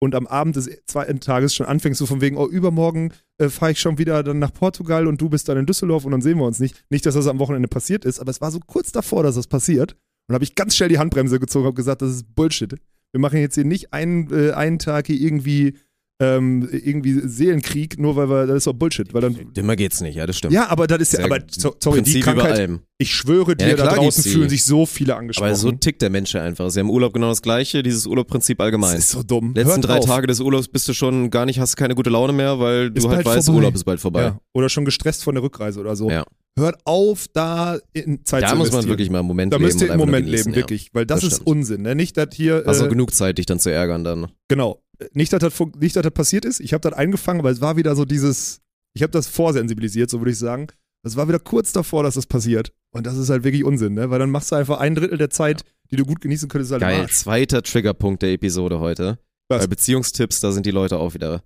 und 0.00 0.14
am 0.14 0.26
Abend 0.26 0.56
des 0.56 0.70
zweiten 0.86 1.20
Tages 1.20 1.54
schon 1.54 1.66
anfängst 1.66 2.00
du 2.00 2.06
von 2.06 2.20
wegen, 2.20 2.36
oh, 2.36 2.46
übermorgen 2.46 3.12
äh, 3.38 3.48
fahre 3.48 3.72
ich 3.72 3.80
schon 3.80 3.98
wieder 3.98 4.22
dann 4.22 4.38
nach 4.38 4.52
Portugal 4.52 5.06
und 5.06 5.20
du 5.20 5.28
bist 5.28 5.48
dann 5.48 5.58
in 5.58 5.66
Düsseldorf 5.66 6.04
und 6.04 6.12
dann 6.12 6.22
sehen 6.22 6.38
wir 6.38 6.44
uns 6.44 6.60
nicht. 6.60 6.84
Nicht, 6.90 7.06
dass 7.06 7.14
das 7.14 7.26
am 7.26 7.38
Wochenende 7.38 7.68
passiert 7.68 8.04
ist, 8.04 8.20
aber 8.20 8.30
es 8.30 8.40
war 8.40 8.50
so 8.50 8.60
kurz 8.60 8.92
davor, 8.92 9.22
dass 9.22 9.34
das 9.34 9.46
passiert. 9.46 9.96
Und 10.28 10.34
habe 10.34 10.44
ich 10.44 10.54
ganz 10.54 10.76
schnell 10.76 10.90
die 10.90 10.98
Handbremse 10.98 11.40
gezogen 11.40 11.68
und 11.68 11.74
gesagt, 11.74 12.02
das 12.02 12.10
ist 12.10 12.34
Bullshit. 12.34 12.74
Wir 13.12 13.20
machen 13.20 13.40
jetzt 13.40 13.54
hier 13.54 13.64
nicht 13.64 13.92
einen, 13.92 14.30
äh, 14.32 14.52
einen 14.52 14.78
Tag 14.78 15.06
hier 15.06 15.18
irgendwie, 15.18 15.78
ähm, 16.20 16.68
irgendwie 16.72 17.20
Seelenkrieg, 17.24 17.98
nur 17.98 18.16
weil 18.16 18.28
wir, 18.28 18.46
das 18.46 18.56
ist 18.58 18.66
doch 18.66 18.72
Bullshit. 18.72 19.14
Weil 19.14 19.20
dann, 19.20 19.52
Dümmer 19.54 19.76
geht's 19.76 20.00
nicht, 20.00 20.16
ja, 20.16 20.26
das 20.26 20.36
stimmt. 20.38 20.52
ja, 20.52 20.68
aber 20.68 20.86
das 20.88 20.98
ist 21.00 21.12
ja, 21.12 21.24
aber 21.24 21.38
so, 21.48 21.74
sorry, 21.82 22.02
die 22.02 22.20
Prinzip 22.20 22.32
über 22.34 22.42
Krankheit, 22.42 22.80
ich 22.98 23.14
schwöre 23.14 23.54
dir, 23.54 23.68
Ja, 23.68 23.76
da 23.76 23.94
draußen 23.94 24.24
die. 24.24 24.30
fühlen 24.30 24.48
sich 24.48 24.64
so 24.64 24.84
viele 24.84 25.14
angesprochen. 25.14 25.46
Aber 25.48 25.54
so 25.56 25.70
tickt 25.70 26.02
der 26.02 26.10
Mensch 26.10 26.34
einfach. 26.34 26.70
Sie 26.70 26.80
haben 26.80 26.90
Urlaub 26.90 27.12
genau 27.12 27.28
das 27.28 27.42
Gleiche, 27.42 27.82
dieses 27.84 28.06
Urlaubprinzip 28.06 28.60
allgemein. 28.60 28.94
das 28.96 29.04
ist 29.04 29.10
so 29.10 29.22
dumm. 29.22 29.52
Letzten 29.54 29.74
Hört 29.76 29.84
drei 29.88 29.98
auf. 29.98 30.06
Tage 30.06 30.26
des 30.26 30.40
Urlaubs 30.40 30.66
bist 30.66 30.88
du 30.88 30.92
schon 30.94 31.30
gar 31.30 31.46
nicht, 31.46 31.60
hast 31.60 31.76
keine 31.76 31.94
gute 31.94 32.10
Laune 32.10 32.32
mehr, 32.32 32.58
weil 32.58 32.90
du 32.90 32.98
Ist 32.98 33.08
halt 33.08 33.24
weißt, 33.24 33.46
vorbei. 33.46 33.56
Urlaub 33.58 33.74
ist 33.76 33.84
bald 33.84 34.00
vorbei. 34.00 34.22
Ja. 34.22 34.40
Oder 34.54 34.68
schon 34.68 34.84
gestresst 34.84 35.22
von 35.22 35.36
der 35.36 35.44
Rückreise 35.44 35.78
oder 35.78 35.94
so. 35.94 36.10
Ja. 36.10 36.24
Hört 36.58 36.80
auf, 36.84 37.26
da 37.32 37.78
in 37.92 38.24
Zeit 38.24 38.42
Da 38.42 38.48
zu 38.48 38.56
muss 38.56 38.68
man 38.68 38.80
investieren. 38.80 38.88
wirklich 38.90 39.10
mal 39.10 39.18
einen 39.20 39.28
Moment 39.28 39.52
Da 39.52 39.56
leben. 39.56 39.66
müsst 39.66 39.80
ihr 39.80 39.92
im 39.92 39.98
Moment 39.98 40.26
genießen, 40.26 40.52
leben, 40.52 40.56
wirklich. 40.56 40.90
Weil 40.92 41.06
das, 41.06 41.20
Das 41.20 41.28
ist 41.30 41.34
stimmt. 41.36 41.48
Unsinn. 41.48 41.82
Ne? 41.82 41.94
Nicht, 41.94 42.16
dass 42.16 42.28
hier. 42.34 42.56
Ja. 42.60 42.62
Also 42.66 42.86
äh, 42.86 42.88
genug 42.88 43.14
Zeit, 43.14 43.38
dich 43.38 43.46
dann 43.46 43.58
zu 43.60 43.70
ärgern 43.70 44.04
dann. 44.04 44.28
Genau. 44.48 44.82
Nicht, 45.12 45.32
dass 45.32 45.40
das, 45.40 45.52
nicht, 45.78 45.94
dass 45.96 46.02
das 46.02 46.12
passiert 46.12 46.44
ist. 46.44 46.60
Ich 46.60 46.72
habe 46.72 46.80
das 46.80 46.92
eingefangen, 46.98 47.40
aber 47.40 47.50
es 47.50 47.60
war 47.60 47.76
wieder 47.76 47.94
so 47.96 48.04
dieses. 48.04 48.60
Ich 48.94 49.02
habe 49.02 49.12
das 49.12 49.28
vorsensibilisiert, 49.28 50.10
so 50.10 50.20
würde 50.20 50.32
ich 50.32 50.38
sagen. 50.38 50.66
Es 51.04 51.14
war 51.16 51.28
wieder 51.28 51.38
kurz 51.38 51.72
davor, 51.72 52.02
dass 52.02 52.14
das 52.14 52.26
passiert. 52.26 52.72
Und 52.90 53.06
das 53.06 53.16
ist 53.16 53.30
halt 53.30 53.44
wirklich 53.44 53.62
Unsinn, 53.64 53.94
ne? 53.94 54.10
Weil 54.10 54.18
dann 54.18 54.30
machst 54.30 54.50
du 54.50 54.56
einfach 54.56 54.78
ein 54.80 54.94
Drittel 54.96 55.16
der 55.18 55.30
Zeit, 55.30 55.62
die 55.92 55.96
du 55.96 56.04
gut 56.04 56.20
genießen 56.20 56.48
könntest, 56.48 56.72
halt 56.72 56.80
Geil. 56.80 57.08
Zweiter 57.10 57.62
Triggerpunkt 57.62 58.22
der 58.22 58.32
Episode 58.32 58.80
heute. 58.80 59.18
Was? 59.48 59.60
Bei 59.62 59.66
Beziehungstipps, 59.68 60.40
da 60.40 60.50
sind 60.52 60.66
die 60.66 60.72
Leute 60.72 60.98
auch 60.98 61.14
wieder. 61.14 61.42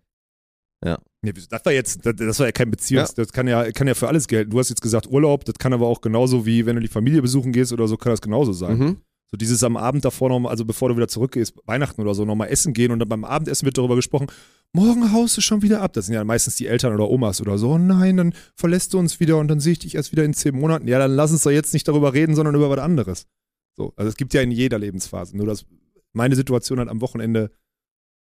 Nee, 1.25 1.31
wieso? 1.35 1.47
das 1.51 1.65
war 1.65 1.73
jetzt, 1.73 2.05
das, 2.05 2.17
das 2.17 2.39
war 2.41 2.47
ja 2.47 2.53
kein 2.53 2.71
Beziehungs, 2.71 3.11
Ja. 3.11 3.15
das 3.23 3.33
kann 3.33 3.47
ja, 3.47 3.71
kann 3.71 3.87
ja 3.87 3.95
für 3.95 4.09
alles 4.09 4.27
gelten. 4.27 4.51
Du 4.51 4.59
hast 4.59 4.71
jetzt 4.71 4.83
gesagt 4.83 5.07
Urlaub, 5.09 5.45
das 5.45 5.55
kann 5.57 5.73
aber 5.73 5.87
auch 5.87 6.01
genauso 6.01 6.47
wie, 6.47 6.67
wenn 6.67 6.75
du 6.75 6.83
die 6.83 6.89
Familie 6.89 7.23
besuchen 7.23 7.53
gehst 7.53 7.73
oder 7.73 7.87
so, 7.87 7.97
kann 7.97 8.11
das 8.13 8.21
genauso 8.21 8.53
sein. 8.53 8.79
Mhm. 8.79 8.97
So 9.31 9.37
dieses 9.37 9.63
am 9.63 9.77
Abend 9.77 10.05
davor 10.05 10.29
noch, 10.29 10.41
mal, 10.41 10.51
also 10.51 10.65
bevor 10.65 10.89
du 10.89 10.97
wieder 10.97 11.07
zurückgehst, 11.09 11.55
Weihnachten 11.65 12.01
oder 12.03 12.15
so, 12.15 12.25
nochmal 12.25 12.49
essen 12.49 12.73
gehen 12.75 12.91
und 12.91 12.99
dann 12.99 13.09
beim 13.09 13.25
Abendessen 13.25 13.65
wird 13.65 13.79
darüber 13.79 13.95
gesprochen, 13.97 14.27
morgen 14.73 15.13
haust 15.13 15.37
du 15.37 15.41
schon 15.41 15.63
wieder 15.63 15.81
ab. 15.81 15.93
Das 15.93 16.07
sind 16.07 16.17
ja 16.17 16.25
meistens 16.25 16.57
die 16.57 16.67
Eltern 16.67 16.93
oder 16.93 17.09
Omas 17.09 17.41
oder 17.41 17.57
so. 17.57 17.71
Oh 17.71 17.79
nein, 17.79 18.17
dann 18.17 18.35
verlässt 18.57 18.93
du 18.93 18.99
uns 18.99 19.21
wieder 19.21 19.39
und 19.39 19.47
dann 19.49 19.61
sehe 19.61 19.75
ich 19.75 19.79
dich 19.79 19.95
erst 19.95 20.11
wieder 20.13 20.25
in 20.25 20.35
zehn 20.35 20.55
Monaten. 20.59 20.89
Ja, 20.89 20.99
dann 20.99 21.13
lass 21.13 21.31
uns 21.31 21.45
doch 21.45 21.51
jetzt 21.53 21.73
nicht 21.73 21.87
darüber 21.87 22.13
reden, 22.13 22.35
sondern 22.35 22.55
über 22.57 22.69
was 22.69 22.81
anderes. 22.81 23.27
So, 23.77 23.93
also 23.97 24.09
es 24.09 24.17
gibt 24.17 24.35
ja 24.35 24.43
in 24.43 24.51
jeder 24.51 24.79
Lebensphase. 24.79 25.37
Nur 25.37 25.47
dass 25.47 25.65
meine 26.13 26.35
Situation 26.35 26.79
halt 26.81 26.91
am 26.91 27.01
Wochenende 27.01 27.53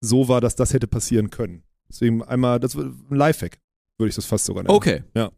so 0.02 0.28
war, 0.30 0.40
dass 0.42 0.56
das 0.56 0.74
hätte 0.74 0.88
passieren 0.88 1.30
können. 1.30 1.64
Deswegen 1.96 2.22
einmal, 2.24 2.60
das 2.60 2.76
war 2.76 2.84
ein 2.84 3.06
Lifehack, 3.10 3.58
würde 3.98 4.10
ich 4.10 4.16
das 4.16 4.26
fast 4.26 4.44
sogar 4.46 4.64
nennen. 4.64 4.76
Okay. 4.76 5.04
Ja. 5.16 5.32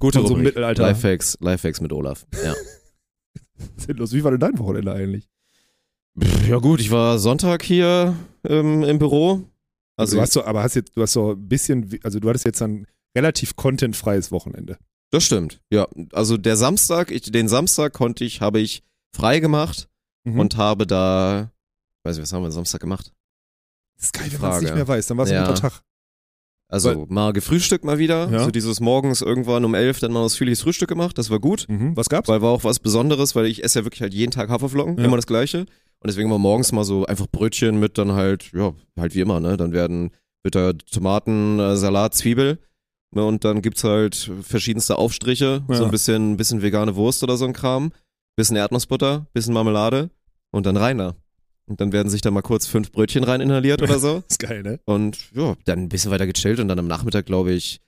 Gute 0.00 0.18
Von 0.18 0.26
so 0.26 0.32
Rubrik. 0.34 0.46
Mittelalter. 0.48 0.82
Lifehacks, 0.82 1.38
Lifehacks 1.40 1.80
mit 1.80 1.92
Olaf. 1.92 2.26
Ja. 2.44 2.54
Sinnlos. 3.76 4.12
Wie 4.12 4.24
war 4.24 4.32
denn 4.32 4.40
dein 4.40 4.58
Wochenende 4.58 4.92
eigentlich? 4.92 5.28
Ja 6.48 6.58
gut, 6.58 6.80
ich 6.80 6.90
war 6.90 7.18
Sonntag 7.18 7.62
hier 7.62 8.16
ähm, 8.44 8.82
im 8.82 8.98
Büro. 8.98 9.44
Also 9.96 10.16
Also 10.16 10.16
du 10.16 10.22
hast 10.22 10.32
so, 10.32 10.44
aber 10.44 10.62
hast 10.62 10.74
jetzt, 10.74 10.96
du 10.96 11.02
hast 11.02 11.12
so 11.12 11.32
ein 11.32 11.48
bisschen, 11.48 11.98
also 12.02 12.18
du 12.20 12.28
hattest 12.28 12.44
jetzt 12.46 12.60
ein 12.62 12.86
relativ 13.16 13.54
contentfreies 13.56 14.32
Wochenende. 14.32 14.76
das 15.10 15.24
stimmt. 15.24 15.60
Ja, 15.70 15.86
also 16.12 16.36
der 16.36 16.56
Samstag, 16.56 17.10
ich, 17.10 17.22
den 17.30 17.48
Samstag 17.48 17.92
konnte 17.92 18.24
ich, 18.24 18.40
habe 18.40 18.60
ich 18.60 18.82
frei 19.14 19.40
gemacht 19.40 19.86
Mhm. 20.24 20.38
und 20.38 20.56
habe 20.58 20.86
da, 20.86 21.50
weiß 22.02 22.16
ich, 22.18 22.22
was 22.22 22.30
haben 22.34 22.42
wir 22.42 22.46
am 22.48 22.52
Samstag 22.52 22.82
gemacht? 22.82 23.10
Das 24.00 24.06
ist 24.06 24.12
geil, 24.14 24.28
wenn 24.32 24.40
man 24.40 24.52
es 24.56 24.62
nicht 24.62 24.74
mehr 24.74 24.88
weiß, 24.88 25.06
dann 25.06 25.16
war 25.18 25.24
es 25.26 25.30
Ja. 25.30 25.42
ein 25.42 25.46
guter 25.48 25.60
Tag. 25.60 25.82
Also 26.72 27.04
mal 27.08 27.32
gefrühstückt 27.32 27.84
mal 27.84 27.98
wieder. 27.98 28.30
Ja. 28.30 28.44
So 28.44 28.50
dieses 28.52 28.78
morgens 28.80 29.22
irgendwann 29.22 29.64
um 29.64 29.74
elf 29.74 29.98
dann 29.98 30.12
mal 30.12 30.20
ausführliches 30.20 30.62
Frühstück 30.62 30.88
gemacht. 30.88 31.18
Das 31.18 31.28
war 31.28 31.40
gut. 31.40 31.66
Mhm. 31.68 31.96
Was 31.96 32.08
gab's? 32.08 32.28
Weil 32.28 32.42
war 32.42 32.50
auch 32.50 32.62
was 32.62 32.78
Besonderes, 32.78 33.34
weil 33.34 33.46
ich 33.46 33.64
esse 33.64 33.80
ja 33.80 33.84
wirklich 33.84 34.02
halt 34.02 34.14
jeden 34.14 34.30
Tag 34.30 34.48
Haferflocken, 34.50 34.96
Ja. 34.98 35.04
immer 35.04 35.16
das 35.16 35.26
gleiche. 35.26 35.60
Und 35.62 36.06
deswegen 36.06 36.30
war 36.30 36.38
morgens 36.38 36.70
mal 36.72 36.84
so 36.84 37.04
einfach 37.06 37.26
Brötchen 37.26 37.80
mit 37.80 37.98
dann 37.98 38.12
halt, 38.12 38.52
ja, 38.52 38.72
halt 38.96 39.14
wie 39.16 39.20
immer, 39.20 39.40
ne? 39.40 39.56
Dann 39.56 39.72
werden, 39.72 40.12
wird 40.44 40.54
da 40.54 40.72
Tomaten, 40.72 41.58
äh, 41.58 41.76
Salat, 41.76 42.14
Zwiebel. 42.14 42.58
Ne? 43.12 43.24
Und 43.24 43.44
dann 43.44 43.60
gibt's 43.62 43.82
halt 43.82 44.30
verschiedenste 44.42 44.96
Aufstriche, 44.96 45.64
Ja. 45.68 45.74
so 45.74 45.84
ein 45.84 45.90
bisschen, 45.90 46.36
bisschen 46.36 46.62
vegane 46.62 46.94
Wurst 46.94 47.24
oder 47.24 47.36
so 47.36 47.44
ein 47.46 47.52
Kram, 47.52 47.90
bisschen 48.36 48.56
Erdnussbutter, 48.56 49.26
bisschen 49.32 49.52
Marmelade 49.54 50.10
und 50.52 50.66
dann 50.66 50.76
rein 50.76 50.98
da. 50.98 51.16
Und 51.70 51.80
dann 51.80 51.92
werden 51.92 52.08
sich 52.10 52.20
da 52.20 52.32
mal 52.32 52.42
kurz 52.42 52.66
fünf 52.66 52.90
Brötchen 52.90 53.22
rein 53.22 53.40
inhaliert 53.40 53.80
oder 53.80 54.00
so. 54.00 54.24
ist 54.28 54.40
geil, 54.40 54.62
ne? 54.64 54.80
Und 54.86 55.30
ja, 55.32 55.54
dann 55.66 55.78
ein 55.84 55.88
bisschen 55.88 56.10
weiter 56.10 56.26
gechillt 56.26 56.58
und 56.58 56.66
dann 56.66 56.80
am 56.80 56.88
Nachmittag, 56.88 57.26
glaube 57.26 57.52
ich, 57.52 57.80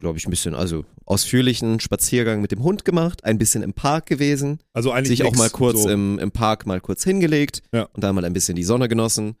glaube 0.00 0.16
ich, 0.18 0.26
ein 0.26 0.30
bisschen, 0.30 0.54
also 0.54 0.86
ausführlichen 1.04 1.78
Spaziergang 1.78 2.40
mit 2.40 2.50
dem 2.50 2.62
Hund 2.62 2.86
gemacht, 2.86 3.24
ein 3.24 3.36
bisschen 3.36 3.62
im 3.62 3.74
Park 3.74 4.06
gewesen, 4.06 4.60
Also 4.72 4.90
eigentlich 4.90 5.18
sich 5.18 5.26
auch 5.26 5.36
mal 5.36 5.50
kurz 5.50 5.82
so. 5.82 5.90
im, 5.90 6.18
im 6.18 6.30
Park 6.32 6.64
mal 6.66 6.80
kurz 6.80 7.04
hingelegt 7.04 7.62
Ja. 7.72 7.82
und 7.92 8.02
dann 8.02 8.14
mal 8.14 8.24
ein 8.24 8.32
bisschen 8.32 8.56
die 8.56 8.64
Sonne 8.64 8.88
genossen 8.88 9.36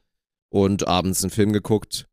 und 0.50 0.86
abends 0.86 1.22
einen 1.24 1.30
Film 1.30 1.52
geguckt 1.54 2.06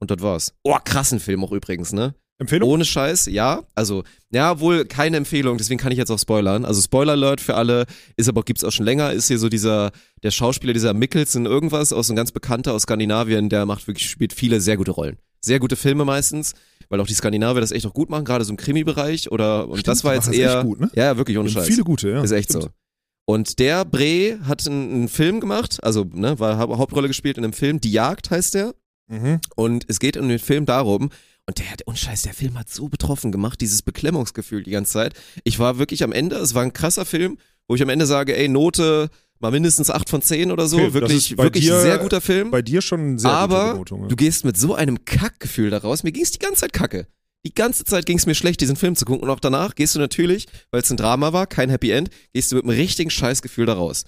und 0.00 0.10
das 0.10 0.20
war's. 0.20 0.52
Oh, 0.64 0.76
krassen 0.84 1.20
Film 1.20 1.44
auch 1.44 1.52
übrigens, 1.52 1.92
ne? 1.92 2.14
Empfehlung? 2.40 2.68
Ohne 2.68 2.84
Scheiß, 2.84 3.26
ja. 3.26 3.62
Also, 3.74 4.02
ja, 4.32 4.58
wohl 4.60 4.84
keine 4.86 5.16
Empfehlung, 5.18 5.58
deswegen 5.58 5.78
kann 5.78 5.92
ich 5.92 5.98
jetzt 5.98 6.10
auch 6.10 6.18
spoilern. 6.18 6.64
Also 6.64 6.80
Spoiler 6.80 7.12
Alert 7.12 7.40
für 7.40 7.54
alle, 7.54 7.86
ist 8.16 8.28
aber 8.28 8.42
gibt's 8.42 8.64
auch 8.64 8.72
schon 8.72 8.86
länger, 8.86 9.12
ist 9.12 9.28
hier 9.28 9.38
so 9.38 9.48
dieser, 9.48 9.92
der 10.22 10.30
Schauspieler, 10.30 10.72
dieser 10.72 10.94
Mickelson 10.94 11.46
irgendwas, 11.46 11.92
aus 11.92 12.06
so 12.08 12.12
ein 12.12 12.16
ganz 12.16 12.32
bekannter 12.32 12.72
aus 12.74 12.82
Skandinavien, 12.82 13.48
der 13.48 13.66
macht 13.66 13.86
wirklich, 13.86 14.08
spielt 14.10 14.32
viele 14.32 14.60
sehr 14.60 14.76
gute 14.76 14.90
Rollen. 14.90 15.18
Sehr 15.42 15.58
gute 15.58 15.76
Filme 15.76 16.04
meistens, 16.04 16.54
weil 16.88 17.00
auch 17.00 17.06
die 17.06 17.14
Skandinavier 17.14 17.60
das 17.60 17.72
echt 17.72 17.86
auch 17.86 17.94
gut 17.94 18.10
machen, 18.10 18.24
gerade 18.24 18.44
so 18.44 18.50
im 18.50 18.56
Krimi-Bereich 18.56 19.30
oder, 19.30 19.68
und 19.68 19.78
Stimmt, 19.78 19.88
das 19.88 20.04
war 20.04 20.14
jetzt 20.14 20.32
eher, 20.32 20.62
gut, 20.64 20.80
ne? 20.80 20.90
ja, 20.94 21.04
ja, 21.04 21.16
wirklich 21.16 21.38
ohne 21.38 21.48
Scheiß. 21.48 21.66
Viele 21.66 21.84
gute, 21.84 22.10
ja. 22.10 22.22
Ist 22.22 22.32
echt 22.32 22.50
Stimmt. 22.50 22.64
so. 22.64 22.70
Und 23.26 23.58
der 23.58 23.84
Bre 23.84 24.38
hat 24.44 24.66
einen, 24.66 24.90
einen 24.92 25.08
Film 25.08 25.40
gemacht, 25.40 25.78
also 25.84 26.04
ne, 26.12 26.38
war 26.40 26.58
Hau- 26.58 26.78
Hauptrolle 26.78 27.06
gespielt 27.08 27.38
in 27.38 27.44
einem 27.44 27.52
Film, 27.52 27.80
Die 27.80 27.92
Jagd 27.92 28.30
heißt 28.30 28.54
der. 28.54 28.74
Mhm. 29.08 29.40
Und 29.56 29.84
es 29.88 29.98
geht 30.00 30.16
in 30.16 30.28
dem 30.28 30.38
Film 30.38 30.66
darum, 30.66 31.10
und 31.50 31.58
der 31.58 31.68
hat, 31.70 31.82
und 31.86 31.98
scheiß, 31.98 32.22
der 32.22 32.32
Film 32.32 32.56
hat 32.56 32.70
so 32.70 32.88
betroffen 32.88 33.32
gemacht, 33.32 33.60
dieses 33.60 33.82
Beklemmungsgefühl 33.82 34.62
die 34.62 34.70
ganze 34.70 34.92
Zeit. 34.92 35.14
Ich 35.42 35.58
war 35.58 35.78
wirklich 35.78 36.04
am 36.04 36.12
Ende, 36.12 36.36
es 36.36 36.54
war 36.54 36.62
ein 36.62 36.72
krasser 36.72 37.04
Film, 37.04 37.38
wo 37.66 37.74
ich 37.74 37.82
am 37.82 37.88
Ende 37.88 38.06
sage, 38.06 38.36
ey, 38.36 38.46
Note 38.48 39.10
mal 39.40 39.50
mindestens 39.50 39.90
8 39.90 40.08
von 40.08 40.22
10 40.22 40.52
oder 40.52 40.68
so. 40.68 40.76
Okay, 40.78 40.92
wirklich, 40.94 41.36
wirklich 41.36 41.64
dir- 41.64 41.80
sehr 41.80 41.98
guter 41.98 42.20
Film. 42.20 42.52
Bei 42.52 42.62
dir 42.62 42.82
schon 42.82 43.18
sehr 43.18 43.30
gute 43.30 43.42
Aber 43.42 43.72
Benotung. 43.72 44.02
Ja. 44.02 44.06
du 44.08 44.14
gehst 44.16 44.44
mit 44.44 44.56
so 44.56 44.74
einem 44.76 45.04
Kackgefühl 45.04 45.70
daraus. 45.70 46.04
Mir 46.04 46.12
ging 46.12 46.22
es 46.22 46.30
die 46.30 46.38
ganze 46.38 46.60
Zeit 46.60 46.72
kacke. 46.72 47.06
Die 47.44 47.54
ganze 47.54 47.84
Zeit 47.84 48.06
ging 48.06 48.18
es 48.18 48.26
mir 48.26 48.34
schlecht, 48.36 48.60
diesen 48.60 48.76
Film 48.76 48.94
zu 48.94 49.04
gucken. 49.06 49.22
Und 49.24 49.30
auch 49.30 49.40
danach 49.40 49.74
gehst 49.74 49.94
du 49.96 49.98
natürlich, 49.98 50.46
weil 50.70 50.82
es 50.82 50.90
ein 50.90 50.98
Drama 50.98 51.32
war, 51.32 51.46
kein 51.46 51.70
Happy 51.70 51.90
End, 51.90 52.10
gehst 52.32 52.52
du 52.52 52.56
mit 52.56 52.64
einem 52.64 52.76
richtigen 52.76 53.10
Scheißgefühl 53.10 53.66
daraus. 53.66 54.04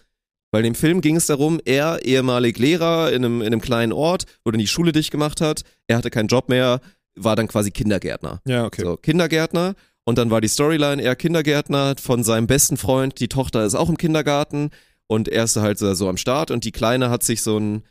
Weil 0.51 0.67
in 0.67 0.75
dem 0.75 0.79
Film 0.79 1.01
ging 1.01 1.17
es 1.17 1.25
darum, 1.27 1.59
er, 1.65 2.05
ehemalig 2.05 2.59
Lehrer 2.59 3.11
in 3.11 3.25
einem, 3.25 3.41
in 3.41 3.47
einem 3.47 3.63
kleinen 3.63 3.93
Ort, 3.95 4.27
wo 4.45 4.51
dann 4.51 4.59
die 4.59 4.67
Schule 4.67 4.93
dicht 4.93 5.11
gemacht 5.11 5.41
hat, 5.41 5.63
er 5.87 5.97
hatte 5.97 6.11
keinen 6.11 6.29
Job 6.29 6.51
mehr, 6.51 6.83
war 7.15 7.37
dann 7.37 7.49
quasi 7.49 7.71
Kindergärtner. 7.71 8.41
Ja, 8.47 8.65
okay. 8.65 8.83
So, 8.83 8.97
Kindergärtner. 8.97 9.75
Und 10.05 10.19
dann 10.19 10.31
war 10.31 10.41
die 10.41 10.49
Storyline, 10.49 11.01
er 11.01 11.15
Kindergärtner 11.15 11.95
von 12.01 12.25
seinem 12.25 12.47
besten 12.47 12.77
Freund, 12.77 13.21
die 13.21 13.29
Tochter 13.29 13.65
ist 13.65 13.77
auch 13.77 13.89
im 13.89 13.97
Kindergarten 13.97 14.71
und 15.07 15.29
er 15.29 15.45
ist 15.45 15.57
halt 15.57 15.79
so, 15.79 15.95
so 15.95 16.09
am 16.09 16.17
Start 16.17 16.51
und 16.51 16.65
die 16.65 16.73
Kleine 16.73 17.09
hat 17.09 17.23
sich 17.23 17.43
so 17.43 17.59
ein, 17.59 17.85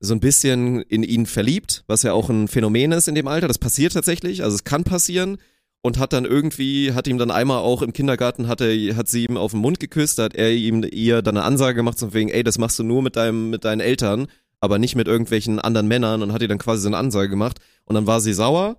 so 0.00 0.14
ein 0.14 0.20
bisschen 0.20 0.82
in 0.82 1.02
ihn 1.02 1.24
verliebt, 1.24 1.84
was 1.86 2.02
ja 2.02 2.12
auch 2.12 2.28
ein 2.28 2.48
Phänomen 2.48 2.92
ist 2.92 3.08
in 3.08 3.14
dem 3.14 3.28
Alter. 3.28 3.48
Das 3.48 3.58
passiert 3.58 3.94
tatsächlich, 3.94 4.42
also 4.42 4.54
es 4.54 4.64
kann 4.64 4.84
passieren 4.84 5.38
und 5.80 5.98
hat 5.98 6.12
dann 6.12 6.26
irgendwie, 6.26 6.92
hat 6.92 7.06
ihm 7.06 7.16
dann 7.16 7.30
einmal 7.30 7.58
auch 7.58 7.80
im 7.80 7.92
Kindergarten, 7.94 8.48
hat, 8.48 8.60
er, 8.60 8.96
hat 8.96 9.08
sie 9.08 9.24
ihm 9.24 9.38
auf 9.38 9.52
den 9.52 9.60
Mund 9.60 9.80
geküsst, 9.80 10.18
da 10.18 10.24
hat 10.24 10.34
er 10.34 10.50
ihm 10.52 10.82
ihr 10.90 11.22
dann 11.22 11.36
eine 11.36 11.46
Ansage 11.46 11.76
gemacht, 11.76 11.98
so 11.98 12.12
wegen, 12.12 12.28
ey, 12.28 12.42
das 12.42 12.58
machst 12.58 12.78
du 12.78 12.82
nur 12.82 13.02
mit 13.02 13.16
deinem, 13.16 13.48
mit 13.48 13.64
deinen 13.64 13.80
Eltern, 13.80 14.26
aber 14.60 14.78
nicht 14.78 14.96
mit 14.96 15.08
irgendwelchen 15.08 15.58
anderen 15.58 15.88
Männern 15.88 16.22
und 16.22 16.32
hat 16.32 16.42
ihr 16.42 16.48
dann 16.48 16.58
quasi 16.58 16.82
so 16.82 16.88
eine 16.88 16.96
Ansage 16.96 17.28
gemacht 17.28 17.58
und 17.84 17.94
dann 17.94 18.06
war 18.06 18.20
sie 18.20 18.32
sauer 18.32 18.76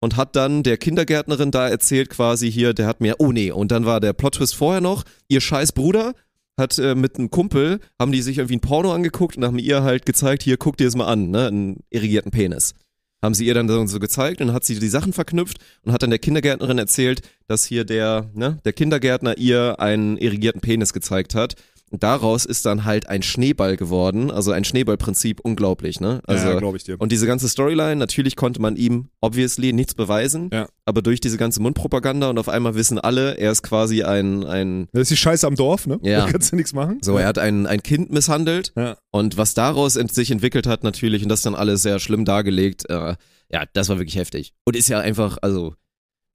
und 0.00 0.16
hat 0.16 0.36
dann 0.36 0.62
der 0.62 0.76
Kindergärtnerin 0.76 1.50
da 1.50 1.68
erzählt 1.68 2.10
quasi 2.10 2.50
hier, 2.50 2.74
der 2.74 2.86
hat 2.86 3.00
mir, 3.00 3.16
oh 3.18 3.32
nee, 3.32 3.50
und 3.50 3.72
dann 3.72 3.86
war 3.86 4.00
der 4.00 4.12
Plot-Twist 4.12 4.54
vorher 4.54 4.80
noch, 4.80 5.04
ihr 5.28 5.40
scheiß 5.40 5.72
Bruder 5.72 6.14
hat 6.58 6.78
äh, 6.78 6.94
mit 6.94 7.18
einem 7.18 7.30
Kumpel, 7.30 7.80
haben 7.98 8.12
die 8.12 8.22
sich 8.22 8.38
irgendwie 8.38 8.56
ein 8.56 8.60
Porno 8.60 8.92
angeguckt 8.92 9.36
und 9.36 9.44
haben 9.44 9.58
ihr 9.58 9.82
halt 9.82 10.06
gezeigt, 10.06 10.42
hier, 10.42 10.56
guck 10.56 10.76
dir 10.76 10.84
das 10.84 10.96
mal 10.96 11.06
an, 11.06 11.30
ne, 11.30 11.46
einen 11.46 11.80
irrigierten 11.90 12.30
Penis. 12.30 12.74
Haben 13.22 13.34
sie 13.34 13.46
ihr 13.46 13.54
dann 13.54 13.68
so, 13.88 13.98
gezeigt 13.98 14.40
und 14.40 14.52
hat 14.52 14.64
sie 14.64 14.78
die 14.78 14.88
Sachen 14.88 15.12
verknüpft 15.12 15.58
und 15.82 15.92
hat 15.92 16.02
dann 16.02 16.10
der 16.10 16.18
Kindergärtnerin 16.18 16.78
erzählt, 16.78 17.22
dass 17.46 17.64
hier 17.64 17.84
der, 17.84 18.30
ne, 18.34 18.58
der 18.64 18.72
Kindergärtner 18.72 19.38
ihr 19.38 19.80
einen 19.80 20.16
irrigierten 20.16 20.60
Penis 20.60 20.92
gezeigt 20.92 21.34
hat. 21.34 21.54
Daraus 21.92 22.44
ist 22.46 22.66
dann 22.66 22.84
halt 22.84 23.08
ein 23.08 23.22
Schneeball 23.22 23.76
geworden, 23.76 24.30
also 24.32 24.50
ein 24.50 24.64
Schneeballprinzip, 24.64 25.38
unglaublich, 25.40 26.00
ne? 26.00 26.20
Also, 26.26 26.48
ja, 26.48 26.58
glaube 26.58 26.76
ich 26.78 26.82
dir. 26.84 27.00
und 27.00 27.12
diese 27.12 27.28
ganze 27.28 27.48
Storyline, 27.48 27.94
natürlich 27.94 28.34
konnte 28.34 28.60
man 28.60 28.74
ihm 28.74 29.08
obviously 29.20 29.72
nichts 29.72 29.94
beweisen, 29.94 30.50
Ja. 30.52 30.66
aber 30.84 31.00
durch 31.00 31.20
diese 31.20 31.38
ganze 31.38 31.62
Mundpropaganda 31.62 32.28
und 32.28 32.38
auf 32.38 32.48
einmal 32.48 32.74
wissen 32.74 32.98
alle, 32.98 33.34
er 33.38 33.52
ist 33.52 33.62
quasi 33.62 34.02
ein, 34.02 34.42
ein 34.44 34.88
Das 34.92 35.02
ist 35.02 35.10
die 35.12 35.16
Scheiße 35.16 35.46
am 35.46 35.54
Dorf, 35.54 35.86
ne? 35.86 36.00
Ja. 36.02 36.26
Da 36.26 36.32
kannst 36.32 36.50
du 36.50 36.56
nichts 36.56 36.72
machen. 36.72 36.98
so, 37.02 37.16
er 37.18 37.26
hat 37.28 37.38
ein, 37.38 37.68
ein 37.68 37.80
Kind 37.84 38.10
misshandelt 38.10 38.72
Ja. 38.76 38.96
und 39.12 39.36
was 39.36 39.54
daraus 39.54 39.92
sich 39.94 40.32
entwickelt 40.32 40.66
hat 40.66 40.82
natürlich 40.82 41.22
und 41.22 41.28
das 41.28 41.42
dann 41.42 41.54
alles 41.54 41.82
sehr 41.82 42.00
schlimm 42.00 42.24
dargelegt, 42.24 42.90
äh, 42.90 43.14
ja, 43.52 43.62
das 43.74 43.88
war 43.88 43.98
wirklich 43.98 44.16
heftig. 44.16 44.52
Und 44.64 44.74
ist 44.74 44.88
ja 44.88 44.98
einfach, 44.98 45.38
also, 45.40 45.74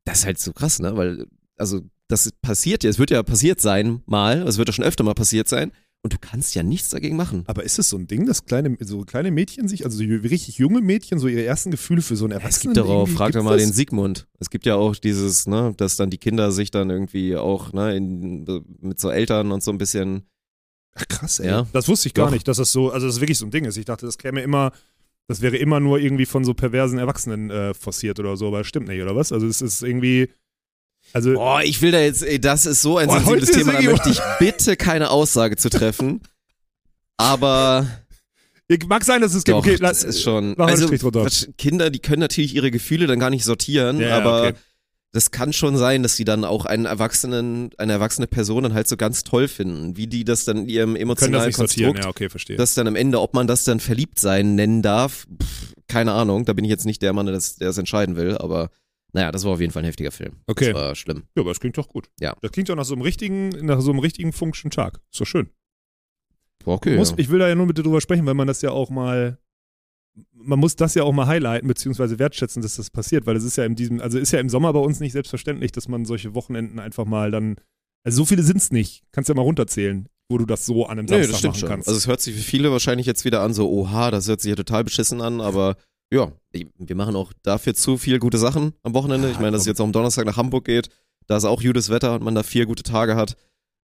das 0.06 0.20
ist 0.20 0.26
halt 0.26 0.40
so 0.40 0.54
krass, 0.54 0.80
ne? 0.80 0.96
Weil, 0.96 1.26
also, 1.58 1.82
das 2.12 2.32
passiert 2.42 2.84
ja, 2.84 2.90
es 2.90 3.00
wird 3.00 3.12
ja 3.12 3.24
passiert 3.24 3.62
sein, 3.62 4.02
mal, 4.06 4.48
es 4.48 4.58
wird 4.58 4.70
ja 4.70 4.74
schon 4.74 4.86
öfter 4.86 5.04
mal 5.04 5.14
passiert 5.14 5.48
sein 5.48 5.72
und 6.04 6.14
du 6.14 6.18
kannst 6.20 6.56
ja 6.56 6.64
nichts 6.64 6.90
dagegen 6.90 7.16
machen. 7.16 7.44
Aber 7.46 7.64
ist 7.64 7.78
es 7.78 7.90
so 7.90 7.98
ein 7.98 8.08
Ding, 8.08 8.26
dass 8.26 8.46
kleine, 8.46 8.76
so 8.80 9.02
kleine 9.02 9.30
Mädchen 9.32 9.68
sich, 9.68 9.86
also 9.86 9.98
so 9.98 10.04
richtig 10.04 10.58
junge 10.58 10.82
Mädchen, 10.82 11.20
so 11.20 11.28
ihre 11.28 11.44
ersten 11.44 11.70
Gefühle 11.70 12.02
für 12.02 12.16
so 12.16 12.26
einen 12.26 12.34
Es 12.34 12.40
Erwachsenen 12.40 12.74
gibt 12.74 12.86
darauf, 12.86 13.10
frag 13.12 13.34
doch 13.34 13.44
mal 13.44 13.58
das? 13.58 13.68
den 13.68 13.74
Sigmund. 13.74 14.28
Es 14.40 14.50
gibt 14.50 14.66
ja 14.66 14.76
auch 14.76 14.96
dieses, 14.96 15.48
ne, 15.48 15.74
dass 15.78 15.98
dann 15.98 16.10
die 16.10 16.18
Kinder 16.18 16.52
sich 16.52 16.72
dann 16.72 16.90
irgendwie 16.90 17.38
auch, 17.38 17.72
ne, 17.74 17.96
in, 17.96 18.46
mit 18.82 19.00
so 19.00 19.10
Eltern 19.10 19.52
und 19.52 19.64
so 19.64 19.72
ein 19.72 19.78
bisschen, 19.78 20.24
Ach 20.94 21.08
krass, 21.08 21.40
ey. 21.40 21.48
Ja. 21.48 21.68
Das 21.72 21.88
wusste 21.88 22.10
ich 22.10 22.14
gar 22.14 22.26
Doch. 22.26 22.34
nicht, 22.34 22.48
dass 22.48 22.58
das 22.58 22.72
so, 22.72 22.92
also 22.92 23.08
das 23.08 23.22
wirklich 23.22 23.38
so 23.38 23.46
ein 23.46 23.52
Ding 23.52 23.64
ist. 23.64 23.78
Ich 23.78 23.86
dachte, 23.86 24.06
das 24.06 24.18
käme 24.18 24.42
immer, 24.42 24.72
das 25.28 25.42
wäre 25.42 25.56
immer 25.56 25.80
nur 25.80 26.00
irgendwie 26.00 26.26
von 26.26 26.44
so 26.44 26.54
perversen 26.54 27.00
Erwachsenen 27.00 27.50
äh, 27.50 27.74
forciert 27.74 28.20
oder 28.20 28.36
so, 28.36 28.48
aber 28.48 28.58
das 28.58 28.68
stimmt 28.68 28.90
nicht, 28.90 29.02
oder 29.02 29.16
was? 29.16 29.32
Also 29.32 29.48
es 29.48 29.62
ist 29.62 29.84
irgendwie, 29.84 30.30
also 31.14 31.34
boah, 31.34 31.62
ich 31.64 31.82
will 31.82 31.92
da 31.92 32.00
jetzt, 32.00 32.24
ey, 32.24 32.40
das 32.40 32.66
ist 32.66 32.82
so 32.82 32.98
ein 32.98 33.08
Boah, 33.08 33.20
sensibles 33.20 33.52
Thema, 33.52 33.74
da 33.74 33.82
möchte 33.82 34.10
ich 34.10 34.20
bitte 34.40 34.76
keine 34.78 35.10
Aussage 35.10 35.56
zu 35.58 35.70
treffen. 35.70 36.22
Aber 37.18 37.88
ich- 38.68 38.86
mag 38.88 39.04
sein, 39.04 39.22
dass 39.22 39.34
es 39.34 39.44
gibt. 39.44 39.56
doch, 39.56 39.60
okay, 39.66 39.78
das 39.78 40.04
ist 40.04 40.22
schon, 40.22 40.56
also 40.58 40.88
Kinder, 41.58 41.90
die 41.90 42.00
können 42.00 42.20
natürlich 42.22 42.56
ihre 42.56 42.72
Gefühle 42.72 43.08
dann 43.08 43.20
gar 43.20 43.30
nicht 43.30 43.44
sortieren, 43.44 44.00
Ja, 44.00 44.18
aber 44.18 44.42
okay. 44.50 44.54
das 45.12 45.30
kann 45.32 45.52
schon 45.54 45.78
sein, 45.78 46.04
dass 46.04 46.16
sie 46.16 46.24
dann 46.26 46.46
auch 46.46 46.66
einen 46.66 46.86
Erwachsenen, 46.86 47.70
eine 47.78 47.92
erwachsene 47.94 48.28
Person 48.28 48.64
dann 48.64 48.74
halt 48.74 48.88
so 48.88 48.96
ganz 48.98 49.24
toll 49.24 49.48
finden, 49.48 49.98
wie 49.98 50.08
die 50.08 50.24
das 50.24 50.46
dann 50.46 50.58
in 50.60 50.70
ihrem 50.70 50.94
können 50.94 50.96
das 50.96 51.02
emotionalen 51.02 51.48
nicht 51.48 51.58
sortieren. 51.58 51.94
Konstrukt 51.94 52.06
Ja, 52.06 52.10
okay, 52.10 52.30
verstehe. 52.30 52.56
das 52.56 52.74
dann 52.74 52.88
am 52.88 52.96
Ende, 52.96 53.20
ob 53.20 53.34
man 53.34 53.46
das 53.46 53.64
dann 53.66 53.80
verliebt 53.80 54.20
sein 54.20 54.56
nennen 54.56 54.82
darf, 54.82 55.28
pff, 55.42 55.74
keine 55.88 56.14
Ahnung. 56.14 56.46
Da 56.46 56.54
bin 56.54 56.64
ich 56.64 56.70
jetzt 56.72 56.86
nicht 56.86 57.02
der 57.02 57.12
Mann, 57.14 57.26
der 57.26 57.36
das, 57.36 57.56
der 57.58 57.68
das 57.68 57.78
entscheiden 57.78 58.16
will, 58.16 58.38
aber 58.38 58.70
naja, 59.14 59.32
das 59.32 59.44
war 59.44 59.52
auf 59.54 59.60
jeden 59.62 59.72
Fall 59.74 59.84
ein 59.84 59.86
heftiger 59.86 60.12
Film. 60.12 60.38
Okay. 60.48 60.72
Das 60.72 60.74
war 60.76 60.96
schlimm. 60.96 61.24
ja, 61.36 61.42
aber 61.42 61.52
das 61.52 61.60
klingt 61.60 61.78
doch 61.78 61.88
gut. 61.88 62.10
Ja. 62.20 62.36
Das 62.42 62.52
klingt 62.52 62.70
doch 62.70 62.76
nach 62.76 62.86
so 62.86 62.94
einem 62.94 63.02
richtigen, 63.02 63.50
nach 63.66 63.82
so 63.82 63.92
einem 63.92 64.00
richtigen 64.00 64.32
Funktion 64.34 64.72
Tag. 64.72 65.00
Ist 65.12 65.20
doch 65.22 65.26
schön. 65.26 65.50
Okay. 66.66 66.96
muss, 66.98 67.12
ja. 67.12 67.18
Ich 67.18 67.30
will 67.30 67.40
da 67.40 67.48
ja 67.48 67.56
nur 67.56 67.66
mit 67.66 67.78
dir 67.78 67.84
drüber 67.84 68.02
sprechen, 68.02 68.26
weil 68.26 68.36
man 68.36 68.48
das 68.48 68.62
ja 68.62 68.72
auch 68.72 68.90
mal, 68.90 69.38
man 70.34 70.60
muss 70.60 70.76
das 70.76 70.94
ja 70.96 71.04
auch 71.04 71.12
mal 71.14 71.26
highlighten, 71.28 71.68
beziehungsweise 71.68 72.20
wertschätzen, 72.20 72.62
dass 72.62 72.76
das 72.76 72.90
passiert, 72.90 73.26
weil 73.26 73.36
es 73.36 73.44
ist 73.44 73.58
ja 73.58 73.66
in 73.66 73.76
diesem, 73.76 74.00
also 74.02 74.20
ist 74.20 74.32
ja 74.32 74.40
im 74.40 74.50
Sommer 74.50 74.72
bei 74.74 74.80
uns 74.80 75.00
nicht 75.00 75.14
selbstverständlich, 75.14 75.72
dass 75.72 75.88
man 75.88 76.06
solche 76.06 76.36
Wochenenden 76.36 76.80
einfach 76.80 77.06
mal 77.06 77.32
dann, 77.32 77.56
also 78.04 78.18
so 78.18 78.26
viele 78.26 78.44
sind 78.44 78.58
es 78.58 78.72
nicht, 78.72 79.04
kannst 79.12 79.30
ja 79.30 79.36
mal 79.36 79.42
runterzählen, 79.42 80.08
wo 80.30 80.38
du 80.38 80.46
das 80.46 80.66
so 80.66 80.86
an 80.86 81.00
einem 81.00 81.06
Nee, 81.06 81.24
Samstag 81.24 81.30
das 81.32 81.40
stimmt 81.40 81.52
machen 81.54 81.60
schon. 81.60 81.70
kannst. 81.70 81.88
Also 81.88 81.98
es 81.98 82.08
hört 82.08 82.22
sich 82.22 82.36
für 82.36 82.42
viele 82.42 82.72
wahrscheinlich 82.72 83.08
jetzt 83.08 83.26
wieder 83.26 83.42
an, 83.42 83.54
so, 83.54 83.70
oha, 83.70 84.12
das 84.12 84.28
hört 84.28 84.42
sich 84.42 84.50
ja 84.50 84.56
total 84.56 84.84
beschissen 84.84 85.20
an, 85.22 85.42
aber 85.42 85.76
ja, 86.14 86.32
wir 86.54 86.96
machen 86.96 87.16
auch 87.16 87.32
dafür 87.44 87.74
zu 87.74 87.98
viel 87.98 88.20
gute 88.20 88.38
Sachen 88.38 88.74
am 88.84 88.94
Wochenende. 88.94 89.30
Ich 89.32 89.38
meine, 89.40 89.52
dass 89.52 89.62
es 89.62 89.68
jetzt 89.68 89.80
auch 89.82 89.86
am 89.86 89.94
Donnerstag 89.94 90.26
nach 90.26 90.38
Hamburg 90.38 90.66
geht, 90.66 90.90
da 91.28 91.38
ist 91.38 91.46
auch 91.46 91.62
gutes 91.62 91.90
Wetter 91.90 92.16
und 92.16 92.24
man 92.24 92.36
da 92.36 92.44
vier 92.44 92.66
gute 92.66 92.84
Tage 92.84 93.16
hat, 93.16 93.38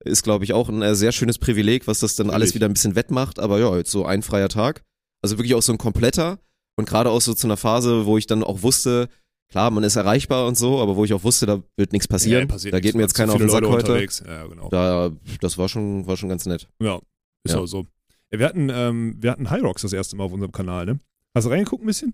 ist, 0.03 0.23
glaube 0.23 0.43
ich, 0.43 0.53
auch 0.53 0.69
ein 0.69 0.81
äh, 0.81 0.95
sehr 0.95 1.11
schönes 1.11 1.37
Privileg, 1.39 1.87
was 1.87 1.99
das 1.99 2.15
dann 2.15 2.29
alles 2.29 2.53
wieder 2.53 2.67
ein 2.67 2.73
bisschen 2.73 2.95
wettmacht. 2.95 3.39
Aber 3.39 3.59
ja, 3.59 3.75
jetzt 3.77 3.91
so 3.91 4.05
ein 4.05 4.21
freier 4.21 4.49
Tag. 4.49 4.83
Also 5.23 5.37
wirklich 5.37 5.55
auch 5.55 5.61
so 5.61 5.71
ein 5.71 5.77
kompletter 5.77 6.39
und 6.75 6.87
gerade 6.87 7.09
auch 7.09 7.21
so 7.21 7.33
zu 7.33 7.47
einer 7.47 7.57
Phase, 7.57 8.05
wo 8.05 8.17
ich 8.17 8.27
dann 8.27 8.43
auch 8.43 8.61
wusste, 8.61 9.07
klar, 9.49 9.71
man 9.71 9.83
ist 9.83 9.95
erreichbar 9.95 10.45
und 10.45 10.55
so, 10.57 10.79
aber 10.79 10.95
wo 10.95 11.05
ich 11.05 11.13
auch 11.13 11.23
wusste, 11.23 11.45
da 11.47 11.63
wird 11.77 11.93
nichts 11.93 12.07
passieren. 12.07 12.41
Ja, 12.41 12.45
passiert 12.47 12.73
da 12.73 12.77
nichts, 12.77 12.87
geht 12.87 12.95
mir 12.95 13.01
jetzt 13.03 13.13
keiner 13.15 13.31
auf 13.33 13.39
den 13.39 13.49
Sack 13.49 13.61
Leute 13.61 13.73
heute. 13.73 13.91
unterwegs. 13.93 14.21
Ja, 14.27 14.45
genau. 14.45 14.69
Da, 14.69 15.11
das 15.41 15.57
war 15.57 15.67
schon, 15.69 16.05
war 16.05 16.17
schon 16.17 16.29
ganz 16.29 16.45
nett. 16.45 16.67
Ja, 16.79 16.99
ist 17.43 17.53
Ja. 17.53 17.59
auch 17.61 17.65
so. 17.65 17.85
Wir 18.29 18.45
hatten, 18.45 18.69
ähm, 18.71 19.15
wir 19.19 19.31
hatten 19.31 19.49
High 19.49 19.63
Rocks 19.63 19.81
das 19.81 19.93
erste 19.93 20.15
Mal 20.17 20.25
auf 20.25 20.33
unserem 20.33 20.51
Kanal, 20.51 20.85
ne? 20.85 20.99
Hast 21.37 21.43
du 21.45 21.51
reingeguckt 21.51 21.83
ein 21.83 21.85
bisschen? 21.85 22.13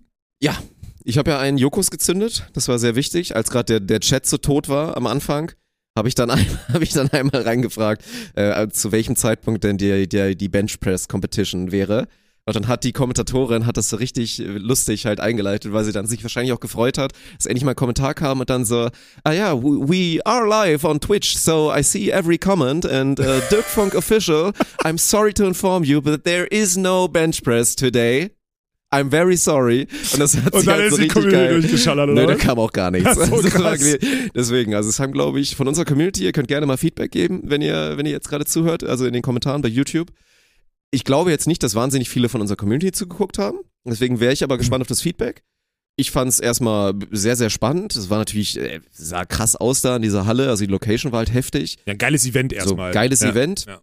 Ich 1.06 1.16
habe 1.16 1.30
ja 1.30 1.38
einen 1.38 1.56
Jokos 1.56 1.90
gezündet, 1.90 2.46
das 2.52 2.68
war 2.68 2.78
sehr 2.78 2.94
wichtig. 2.94 3.34
Als 3.34 3.50
gerade 3.50 3.64
der, 3.64 3.80
der 3.80 4.00
Chat 4.00 4.26
so 4.26 4.36
tot 4.36 4.68
war 4.68 4.98
am 4.98 5.06
Anfang, 5.06 5.52
habe 5.96 6.08
ich, 6.08 6.14
dann 6.14 6.30
ein- 6.30 6.46
hab 6.72 6.82
ich 6.82 6.92
dann 6.92 7.08
einmal 7.10 7.40
reingefragt, 7.40 8.04
äh, 8.34 8.68
zu 8.68 8.92
welchem 8.92 9.16
Zeitpunkt 9.16 9.64
denn 9.64 9.78
die, 9.78 10.06
die, 10.06 10.36
die 10.36 10.48
Benchpress 10.50 11.08
Competition 11.08 11.72
wäre. 11.72 12.06
Und 12.44 12.54
dann 12.54 12.68
hat 12.68 12.84
die 12.84 12.92
Kommentatorin, 12.92 13.64
hat 13.64 13.78
das 13.78 13.88
so 13.88 13.96
richtig 13.96 14.40
äh, 14.40 14.44
lustig 14.44 15.06
halt 15.06 15.20
eingeleitet, 15.20 15.72
weil 15.72 15.84
sie 15.84 15.92
dann 15.92 16.06
sich 16.06 16.22
wahrscheinlich 16.22 16.52
auch 16.52 16.60
gefreut 16.60 16.98
hat, 16.98 17.12
dass 17.38 17.46
endlich 17.46 17.64
mal 17.64 17.70
ein 17.72 17.76
Kommentar 17.76 18.12
kam 18.12 18.40
und 18.40 18.50
dann 18.50 18.66
so, 18.66 18.90
ah 19.24 19.32
ja, 19.32 19.54
we, 19.56 19.88
we 19.88 20.20
are 20.26 20.46
live 20.46 20.84
on 20.84 21.00
Twitch, 21.00 21.36
so 21.38 21.72
I 21.74 21.82
see 21.82 22.10
every 22.10 22.36
comment 22.36 22.84
and 22.84 23.18
uh, 23.20 23.40
Dirk 23.48 23.64
Funk 23.64 23.94
Official, 23.94 24.52
I'm 24.84 24.98
sorry 24.98 25.32
to 25.32 25.46
inform 25.46 25.82
you, 25.84 26.02
but 26.02 26.24
there 26.24 26.46
is 26.46 26.76
no 26.76 27.08
bench 27.08 27.42
press 27.42 27.74
today. 27.74 28.30
I'm 28.94 29.10
very 29.10 29.36
sorry. 29.36 29.86
Und 30.12 30.20
das 30.20 30.36
hat 30.36 30.52
Und 30.54 30.66
dann 30.66 30.74
halt 30.76 30.84
ist 30.86 30.90
so 30.92 30.96
die 30.98 31.02
richtig 31.04 31.14
Community 31.14 31.36
geil. 31.36 31.60
durchgeschallert, 31.60 32.10
Nö, 32.10 32.24
oder? 32.24 32.26
da 32.26 32.34
kam 32.36 32.58
auch 32.58 32.72
gar 32.72 32.90
nichts. 32.90 33.14
So, 33.14 33.20
Also, 33.64 33.96
Deswegen, 34.34 34.74
also 34.74 34.88
es 34.88 35.00
haben, 35.00 35.12
glaube 35.12 35.40
ich, 35.40 35.56
von 35.56 35.66
unserer 35.66 35.84
Community, 35.84 36.24
ihr 36.24 36.32
könnt 36.32 36.48
gerne 36.48 36.66
mal 36.66 36.76
Feedback 36.76 37.10
geben, 37.10 37.42
wenn 37.44 37.62
ihr, 37.62 37.96
wenn 37.96 38.06
ihr 38.06 38.12
jetzt 38.12 38.28
gerade 38.28 38.44
zuhört, 38.44 38.84
also 38.84 39.06
in 39.06 39.12
den 39.12 39.22
Kommentaren 39.22 39.62
bei 39.62 39.68
YouTube. 39.68 40.12
Ich 40.90 41.04
glaube 41.04 41.30
jetzt 41.30 41.46
nicht, 41.48 41.62
dass 41.62 41.74
wahnsinnig 41.74 42.08
viele 42.08 42.28
von 42.28 42.40
unserer 42.40 42.56
Community 42.56 42.92
zugeguckt 42.92 43.38
haben. 43.38 43.58
Deswegen 43.84 44.20
wäre 44.20 44.32
ich 44.32 44.44
aber 44.44 44.58
gespannt 44.58 44.82
auf 44.82 44.88
das 44.88 45.00
Feedback. 45.02 45.42
Ich 45.96 46.10
fand 46.10 46.28
es 46.28 46.40
erstmal 46.40 46.92
sehr, 47.10 47.36
sehr 47.36 47.50
spannend. 47.50 47.94
Es 47.96 48.10
war 48.10 48.18
natürlich, 48.18 48.58
äh, 48.58 48.80
sah 48.90 49.24
krass 49.24 49.54
aus 49.56 49.80
da 49.80 49.96
in 49.96 50.02
dieser 50.02 50.26
Halle. 50.26 50.48
Also 50.48 50.64
die 50.64 50.70
Location 50.70 51.12
war 51.12 51.18
halt 51.18 51.32
heftig. 51.32 51.78
Ja, 51.86 51.92
ein 51.92 51.98
geiles 51.98 52.26
Event 52.26 52.52
erstmal. 52.52 52.92
So, 52.92 52.94
geiles 52.94 53.20
ja. 53.20 53.30
Event. 53.30 53.66
Ja. 53.66 53.80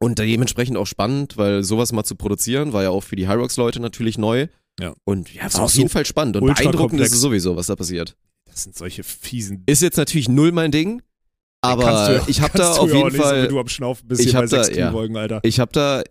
Und 0.00 0.18
dementsprechend 0.18 0.76
auch 0.76 0.86
spannend, 0.86 1.36
weil 1.36 1.64
sowas 1.64 1.92
mal 1.92 2.04
zu 2.04 2.14
produzieren, 2.14 2.72
war 2.72 2.82
ja 2.84 2.90
auch 2.90 3.02
für 3.02 3.16
die 3.16 3.28
Hyrox-Leute 3.28 3.80
natürlich 3.80 4.16
neu. 4.18 4.46
Ja. 4.80 4.94
Und 5.04 5.34
ja, 5.34 5.52
war 5.54 5.62
auf 5.64 5.74
jeden 5.74 5.88
so 5.88 5.92
Fall 5.94 6.06
spannend. 6.06 6.36
Und 6.36 6.46
beeindruckend 6.46 7.00
ist 7.00 7.12
es 7.12 7.20
sowieso, 7.20 7.56
was 7.56 7.66
da 7.66 7.74
passiert. 7.74 8.16
Das 8.46 8.62
sind 8.62 8.76
solche 8.76 9.02
fiesen. 9.02 9.64
Ist 9.66 9.82
jetzt 9.82 9.96
natürlich 9.96 10.28
null 10.28 10.52
mein 10.52 10.70
Ding, 10.70 11.02
aber 11.62 12.12
ja- 12.14 12.22
ich 12.28 12.40
habe 12.40 12.56
da 12.56 12.72
auf 12.74 12.92
jeden 12.92 13.10
Fall, 13.10 13.48
du 13.48 13.58
am 13.58 13.66
Schnaufen 13.68 14.06
bist 14.06 14.20
ich 14.20 14.28
hier 14.30 14.34
bei 14.38 14.44
hab 14.44 14.50
da- 14.50 14.64
sechs 14.64 14.76
ja. 14.76 14.86
Kniebeugen, 14.88 15.16
Alter. 15.16 15.40
ich 15.42 15.58
habe 15.58 15.72
da, 15.72 16.02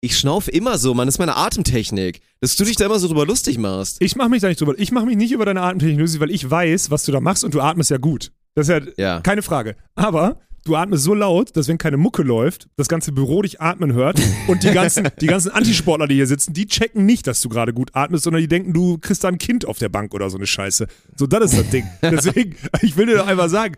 ich 0.00 0.18
schnaufe 0.18 0.50
immer 0.50 0.78
so, 0.78 0.92
man, 0.94 1.06
das 1.06 1.14
ist 1.16 1.18
meine 1.20 1.36
Atemtechnik, 1.36 2.20
dass 2.40 2.56
du 2.56 2.64
dich 2.64 2.74
da 2.76 2.86
immer 2.86 2.98
so 2.98 3.06
drüber 3.06 3.24
lustig 3.26 3.58
machst. 3.58 3.98
Ich 4.00 4.16
mache 4.16 4.30
mich 4.30 4.40
da 4.42 4.48
nicht 4.48 4.60
drüber. 4.60 4.74
Ich 4.78 4.90
mache 4.92 5.06
mich 5.06 5.16
nicht 5.16 5.30
über 5.32 5.44
deine 5.44 5.60
Atemtechnik 5.62 6.00
lustig, 6.00 6.20
weil 6.20 6.30
ich 6.30 6.48
weiß, 6.50 6.90
was 6.90 7.04
du 7.04 7.12
da 7.12 7.20
machst 7.20 7.44
und 7.44 7.54
du 7.54 7.60
atmest 7.60 7.90
ja 7.90 7.98
gut. 7.98 8.32
Das 8.54 8.68
ist 8.68 8.70
ja 8.70 8.80
Ja. 8.96 9.20
keine 9.20 9.42
Frage. 9.42 9.76
Aber 9.94 10.40
du 10.64 10.76
atmest 10.76 11.04
so 11.04 11.14
laut, 11.14 11.56
dass 11.56 11.68
wenn 11.68 11.78
keine 11.78 11.96
Mucke 11.96 12.22
läuft, 12.22 12.68
das 12.76 12.88
ganze 12.88 13.12
Büro 13.12 13.42
dich 13.42 13.60
atmen 13.60 13.92
hört 13.92 14.20
und 14.46 14.62
die 14.62 14.70
ganzen, 14.70 15.08
die 15.20 15.26
ganzen 15.26 15.50
Antisportler, 15.50 16.06
die 16.06 16.16
hier 16.16 16.26
sitzen, 16.26 16.52
die 16.52 16.66
checken 16.66 17.06
nicht, 17.06 17.26
dass 17.26 17.40
du 17.40 17.48
gerade 17.48 17.72
gut 17.72 17.90
atmest, 17.94 18.24
sondern 18.24 18.42
die 18.42 18.48
denken, 18.48 18.72
du 18.72 18.98
kriegst 18.98 19.24
da 19.24 19.28
ein 19.28 19.38
Kind 19.38 19.64
auf 19.64 19.78
der 19.78 19.88
Bank 19.88 20.14
oder 20.14 20.30
so 20.30 20.36
eine 20.36 20.46
Scheiße. 20.46 20.86
So, 21.16 21.26
das 21.26 21.52
ist 21.52 21.60
das 21.60 21.70
Ding. 21.70 21.86
Deswegen, 22.02 22.56
ich 22.82 22.96
will 22.96 23.06
dir 23.06 23.16
doch 23.16 23.26
einfach 23.26 23.48
sagen, 23.48 23.76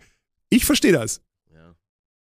ich 0.49 0.65
verstehe 0.65 0.91
das. 0.91 1.21
Ja. 1.53 1.73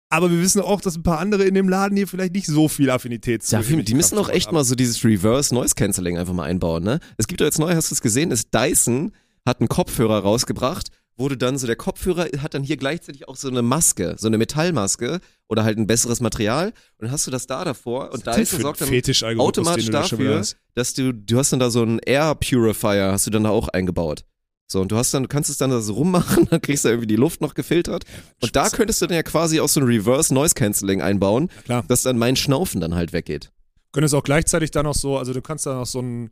Aber 0.09 0.31
wir 0.31 0.41
wissen 0.41 0.61
auch, 0.61 0.81
dass 0.81 0.95
ein 0.95 1.03
paar 1.03 1.19
andere 1.19 1.45
in 1.45 1.53
dem 1.53 1.69
Laden 1.69 1.95
hier 1.95 2.07
vielleicht 2.07 2.33
nicht 2.33 2.47
so 2.47 2.67
viel 2.67 2.89
Affinität 2.89 3.43
zu 3.43 3.55
Dafür, 3.55 3.81
die 3.83 3.93
müssen 3.93 4.17
auch 4.17 4.29
echt 4.29 4.51
mal 4.51 4.63
so 4.63 4.75
dieses 4.75 5.03
Reverse 5.03 5.53
Noise 5.53 5.75
Cancelling 5.75 6.17
einfach 6.17 6.33
mal 6.33 6.45
einbauen, 6.45 6.83
ne? 6.83 6.99
Es 7.17 7.27
gibt 7.27 7.41
doch 7.41 7.45
jetzt 7.45 7.59
neu, 7.59 7.73
hast 7.73 7.91
du 7.91 7.95
es 7.95 8.01
gesehen, 8.01 8.31
ist 8.31 8.53
Dyson 8.53 9.11
hat 9.45 9.59
einen 9.59 9.69
Kopfhörer 9.69 10.19
rausgebracht, 10.19 10.89
wurde 11.22 11.38
dann 11.38 11.57
so, 11.57 11.67
der 11.67 11.78
Kopfhörer 11.78 12.28
hat 12.39 12.53
dann 12.53 12.63
hier 12.63 12.76
gleichzeitig 12.76 13.30
auch 13.30 13.38
so 13.38 13.47
eine 13.47 13.61
Maske, 13.61 14.15
so 14.17 14.28
eine 14.28 14.38
Metallmaske 14.38 15.22
oder 15.47 15.63
halt 15.63 15.78
ein 15.78 15.88
besseres 15.88 16.19
Material 16.19 16.67
und 16.67 17.05
dann 17.05 17.11
hast 17.11 17.26
du 17.26 17.32
das 17.32 17.47
da 17.47 17.63
davor 17.63 18.11
und 18.11 18.28
da 18.28 18.34
ist 18.34 18.51
sorgt 18.51 18.82
dann 18.82 19.39
automatisch 19.39 19.86
du 19.86 19.91
da 19.91 20.01
dafür, 20.01 20.43
dass 20.74 20.93
du, 20.93 21.13
du 21.13 21.38
hast 21.38 21.53
dann 21.53 21.59
da 21.59 21.69
so 21.69 21.82
einen 21.82 21.99
Air 21.99 22.36
Purifier, 22.36 23.13
hast 23.13 23.28
du 23.28 23.32
dann 23.32 23.45
da 23.45 23.51
auch 23.51 23.69
eingebaut. 23.69 24.26
So, 24.72 24.80
und 24.80 24.89
du 24.89 24.95
hast 24.95 25.13
dann, 25.13 25.24
du 25.24 25.28
kannst 25.28 25.49
es 25.49 25.57
dann 25.57 25.69
da 25.69 25.82
so 25.82 25.93
rummachen, 25.95 26.47
dann 26.49 26.61
kriegst 26.61 26.86
du 26.86 26.89
irgendwie 26.89 27.07
die 27.07 27.17
Luft 27.17 27.41
noch 27.41 27.55
gefiltert. 27.55 28.05
Und 28.41 28.55
da 28.55 28.69
könntest 28.69 29.01
du 29.01 29.07
dann 29.07 29.15
ja 29.17 29.24
quasi 29.24 29.59
auch 29.59 29.67
so 29.67 29.82
ein 29.82 29.86
Reverse 29.86 30.34
Noise 30.34 30.55
Cancelling 30.55 31.01
einbauen, 31.01 31.49
Klar. 31.65 31.84
dass 31.89 32.03
dann 32.03 32.17
mein 32.17 32.38
Schnaufen 32.38 32.80
dann 32.80 32.95
halt 32.95 33.11
weggeht. 33.11 33.51
Könntest 33.91 34.15
auch 34.15 34.24
gleichzeitig 34.24 34.72
dann 34.72 34.86
noch 34.86 34.95
so, 34.95 35.17
also 35.17 35.34
du 35.34 35.41
kannst 35.41 35.65
da 35.65 35.74
noch 35.74 35.86
so 35.86 35.99
einen, 35.99 36.30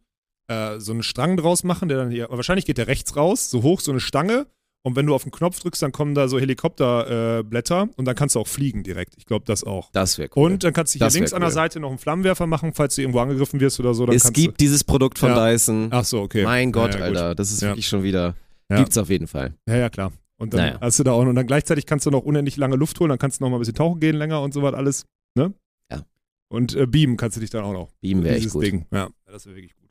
äh, 0.47 0.79
so 0.79 0.93
einen 0.93 1.03
Strang 1.03 1.35
draus 1.35 1.65
machen, 1.65 1.89
der 1.89 1.97
dann 1.97 2.11
hier, 2.11 2.27
wahrscheinlich 2.29 2.65
geht 2.65 2.77
der 2.77 2.87
rechts 2.87 3.17
raus, 3.17 3.49
so 3.49 3.61
hoch, 3.61 3.81
so 3.81 3.91
eine 3.91 3.99
Stange. 3.99 4.47
Und 4.81 4.95
wenn 4.95 5.05
du 5.05 5.13
auf 5.13 5.23
den 5.23 5.31
Knopf 5.31 5.59
drückst, 5.59 5.81
dann 5.81 5.91
kommen 5.91 6.15
da 6.15 6.27
so 6.29 6.39
Helikopterblätter 6.39 7.83
äh, 7.83 7.87
und 7.97 8.05
dann 8.05 8.15
kannst 8.15 8.35
du 8.35 8.39
auch 8.39 8.47
fliegen 8.47 8.83
direkt. 8.83 9.13
Ich 9.17 9.25
glaube, 9.25 9.45
das 9.45 9.63
auch. 9.63 9.91
Das 9.91 10.17
wäre 10.17 10.29
cool. 10.35 10.51
Und 10.53 10.63
dann 10.63 10.73
kannst 10.73 10.95
du 10.95 10.99
hier 10.99 11.09
links 11.09 11.33
an 11.33 11.41
der 11.41 11.49
cool. 11.49 11.53
Seite 11.53 11.79
noch 11.79 11.89
einen 11.89 11.97
Flammenwerfer 11.97 12.47
machen, 12.47 12.73
falls 12.73 12.95
du 12.95 13.01
irgendwo 13.01 13.19
angegriffen 13.19 13.59
wirst 13.59 13.79
oder 13.79 13.93
so. 13.93 14.07
Es 14.07 14.31
gibt 14.31 14.59
dieses 14.61 14.83
Produkt 14.83 15.19
von 15.19 15.29
Ja. 15.31 15.51
Dyson. 15.51 15.89
Ach 15.91 16.05
so, 16.05 16.21
okay. 16.21 16.43
Mein 16.43 16.71
Gott, 16.71 16.93
ja, 16.93 16.99
ja. 17.01 17.05
Alter, 17.07 17.35
das 17.35 17.51
ist 17.51 17.61
Ja. 17.61 17.69
wirklich 17.69 17.87
schon 17.87 18.03
wieder. 18.03 18.35
Ja. 18.69 18.77
Gibt's 18.77 18.97
auf 18.97 19.09
jeden 19.09 19.27
Fall. 19.27 19.53
Ja, 19.67 19.75
ja, 19.75 19.89
klar. 19.89 20.11
Und 20.37 20.53
dann 20.53 20.61
Naja. 20.61 20.77
hast 20.79 20.97
du 20.99 21.03
da 21.03 21.11
auch, 21.11 21.19
und 21.25 21.35
dann 21.35 21.47
gleichzeitig 21.47 21.85
kannst 21.85 22.05
du 22.05 22.11
noch 22.11 22.23
unendlich 22.23 22.55
lange 22.55 22.77
Luft 22.77 22.99
holen, 23.01 23.09
dann 23.09 23.19
kannst 23.19 23.39
du 23.41 23.43
noch 23.43 23.49
mal 23.49 23.57
ein 23.57 23.59
bisschen 23.59 23.75
tauchen 23.75 23.99
gehen 23.99 24.15
länger 24.15 24.41
und 24.41 24.53
so 24.53 24.61
was 24.61 24.73
alles. 24.73 25.03
Ne? 25.35 25.53
Ja. 25.91 26.03
Und 26.47 26.73
äh, 26.75 26.85
beamen 26.87 27.17
kannst 27.17 27.35
du 27.35 27.41
dich 27.41 27.49
dann 27.49 27.65
auch 27.65 27.73
noch. 27.73 27.89
Beam 27.99 28.23
wäre 28.23 28.35
echt 28.35 28.49
gut. 28.51 28.63
Ding. 28.63 28.85
Ja, 28.93 29.09
das 29.25 29.45
wäre 29.45 29.57
wirklich 29.57 29.75
gut. 29.75 29.89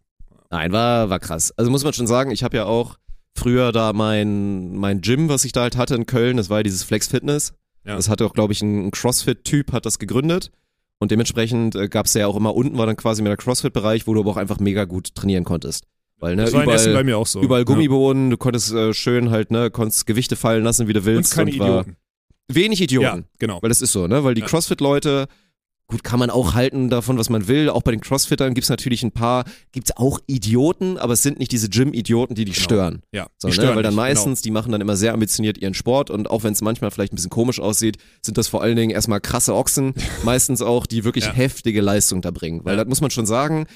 Nein, 0.51 0.73
war, 0.73 1.11
war 1.11 1.19
krass. 1.19 1.53
Also 1.59 1.71
muss 1.71 1.85
man 1.85 1.93
schon 1.93 2.07
sagen, 2.07 2.31
ich 2.31 2.43
habe 2.43 2.57
ja 2.57 2.65
auch 2.65 2.97
früher 3.39 3.73
da 3.73 3.93
mein, 3.93 4.77
mein 4.77 5.01
Gym, 5.01 5.29
was 5.29 5.45
ich 5.45 5.53
da 5.53 5.63
halt 5.63 5.77
hatte 5.77 5.95
in 5.95 6.07
Köln, 6.07 6.37
das 6.37 6.51
war 6.51 6.59
ja 6.59 6.63
dieses 6.63 6.83
Flex 6.83 7.07
Fitness. 7.09 7.55
Ja. 7.85 7.97
Das 7.97 8.09
hatte 8.09 8.27
auch, 8.27 8.35
glaube 8.35 8.53
ich, 8.53 8.61
ein, 8.61 8.91
CrossFit-Typ 8.91 9.73
hat 9.73 9.87
das 9.87 9.99
gegründet. 9.99 10.51
Und 10.99 11.11
dementsprechend 11.13 11.75
äh, 11.77 11.89
gab 11.89 12.07
es 12.07 12.15
ja 12.15 12.27
auch 12.27 12.37
immer 12.37 12.55
unten 12.55 12.77
war 12.77 12.87
dann 12.87 12.97
quasi 12.97 13.23
mit 13.23 13.31
der 13.31 13.37
CrossFit-Bereich, 13.37 14.07
wo 14.07 14.15
du 14.15 14.21
aber 14.21 14.31
auch 14.33 14.37
einfach 14.37 14.59
mega 14.59 14.85
gut 14.85 15.15
trainieren 15.15 15.45
konntest. 15.45 15.85
Weil, 16.19 16.35
ne, 16.35 16.43
Das 16.45 16.53
war 16.53 16.63
Essen 16.67 16.87
bei 16.87 16.91
überall, 16.91 17.05
mir 17.05 17.17
auch 17.19 17.27
so. 17.29 17.41
überall 17.41 17.61
Ja. 17.61 17.65
Gummiboden, 17.65 18.31
du 18.31 18.37
konntest 18.37 18.73
äh, 18.73 18.93
schön 18.93 19.31
halt, 19.31 19.53
ne, 19.53 19.71
konntest 19.71 20.07
Gewichte 20.07 20.35
fallen 20.35 20.65
lassen, 20.65 20.89
wie 20.89 20.93
du 20.93 20.99
Und 21.01 21.07
willst. 21.07 21.33
keine 21.35 21.57
war 21.59 21.69
Idioten. 21.69 21.97
Wenig 22.49 22.81
Ja, 22.81 22.85
Idioten. 22.85 23.25
genau. 23.39 23.63
Weil 23.63 23.69
das 23.69 23.81
ist 23.81 23.93
so, 23.93 24.07
ne? 24.09 24.25
Weil 24.25 24.35
die 24.35 24.41
Ja. 24.41 24.47
CrossFit-Leute, 24.49 25.29
gut, 25.89 26.05
kann 26.05 26.19
man 26.19 26.29
auch 26.31 26.53
halten 26.55 26.91
davon, 26.91 27.17
was 27.19 27.31
man 27.31 27.49
will. 27.49 27.71
Auch 27.71 27.83
bei 27.83 27.91
den 27.93 28.01
CrossFittern 28.03 28.53
gibt's 28.55 28.69
natürlich 28.69 29.03
ein 29.03 29.11
paar, 29.13 29.45
gibt's 29.73 29.97
auch 29.97 30.21
Idioten, 30.27 30.99
aber 30.99 31.15
es 31.15 31.23
sind 31.23 31.39
nicht 31.39 31.51
diese 31.51 31.69
Gym-Idioten, 31.71 32.35
die 32.35 32.45
dich 32.45 32.57
Genau. 32.57 32.65
stören. 32.65 33.03
Ja, 33.11 33.27
So, 33.39 33.49
die 33.49 33.53
ne? 33.53 33.55
stören 33.55 33.77
Weil 33.77 33.83
dann 33.83 33.95
nicht, 33.95 34.03
genau. 34.05 34.09
meistens, 34.15 34.43
die 34.43 34.51
machen 34.51 34.71
dann 34.73 34.81
immer 34.83 34.97
sehr 34.97 35.15
ambitioniert 35.15 35.57
ihren 35.59 35.73
Sport 35.75 36.11
und 36.11 36.31
auch 36.31 36.45
wenn 36.45 36.53
es 36.53 36.61
manchmal 36.61 36.91
vielleicht 36.91 37.13
ein 37.13 37.17
bisschen 37.17 37.31
komisch 37.31 37.59
aussieht, 37.59 37.97
sind 38.23 38.37
das 38.37 38.49
vor 38.49 38.63
allen 38.63 38.77
Dingen 38.77 38.91
erstmal 38.91 39.21
krasse 39.21 39.55
Ochsen, 39.55 39.95
meistens 40.25 40.61
auch, 40.63 40.85
die 40.87 41.05
wirklich 41.05 41.25
Ja. 41.25 41.33
heftige 41.33 41.81
Leistung 41.81 42.21
da 42.21 42.31
bringen. 42.31 42.61
Weil 42.65 42.77
Ja. 42.77 42.85
das 42.85 42.89
muss 42.89 43.01
man 43.01 43.11
schon 43.11 43.25
sagen. 43.27 43.67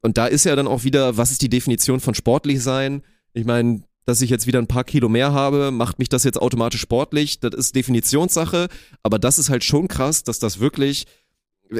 Und 0.00 0.16
da 0.16 0.26
ist 0.26 0.44
ja 0.44 0.54
dann 0.54 0.68
auch 0.68 0.84
wieder, 0.84 1.16
was 1.16 1.32
ist 1.32 1.42
die 1.42 1.48
Definition 1.48 1.98
von 1.98 2.14
sportlich 2.14 2.62
sein? 2.62 3.02
Ich 3.32 3.44
meine, 3.44 3.82
dass 4.04 4.20
ich 4.22 4.30
jetzt 4.30 4.46
wieder 4.46 4.60
ein 4.60 4.68
paar 4.68 4.84
Kilo 4.84 5.08
mehr 5.08 5.32
habe, 5.32 5.72
macht 5.72 5.98
mich 5.98 6.08
das 6.08 6.22
jetzt 6.22 6.40
automatisch 6.40 6.80
sportlich. 6.80 7.40
Das 7.40 7.52
ist 7.52 7.74
Definitionssache. 7.74 8.68
Aber 9.02 9.18
das 9.18 9.38
ist 9.40 9.50
halt 9.50 9.64
schon 9.64 9.88
krass, 9.88 10.22
dass 10.22 10.38
das 10.38 10.60
wirklich 10.60 11.04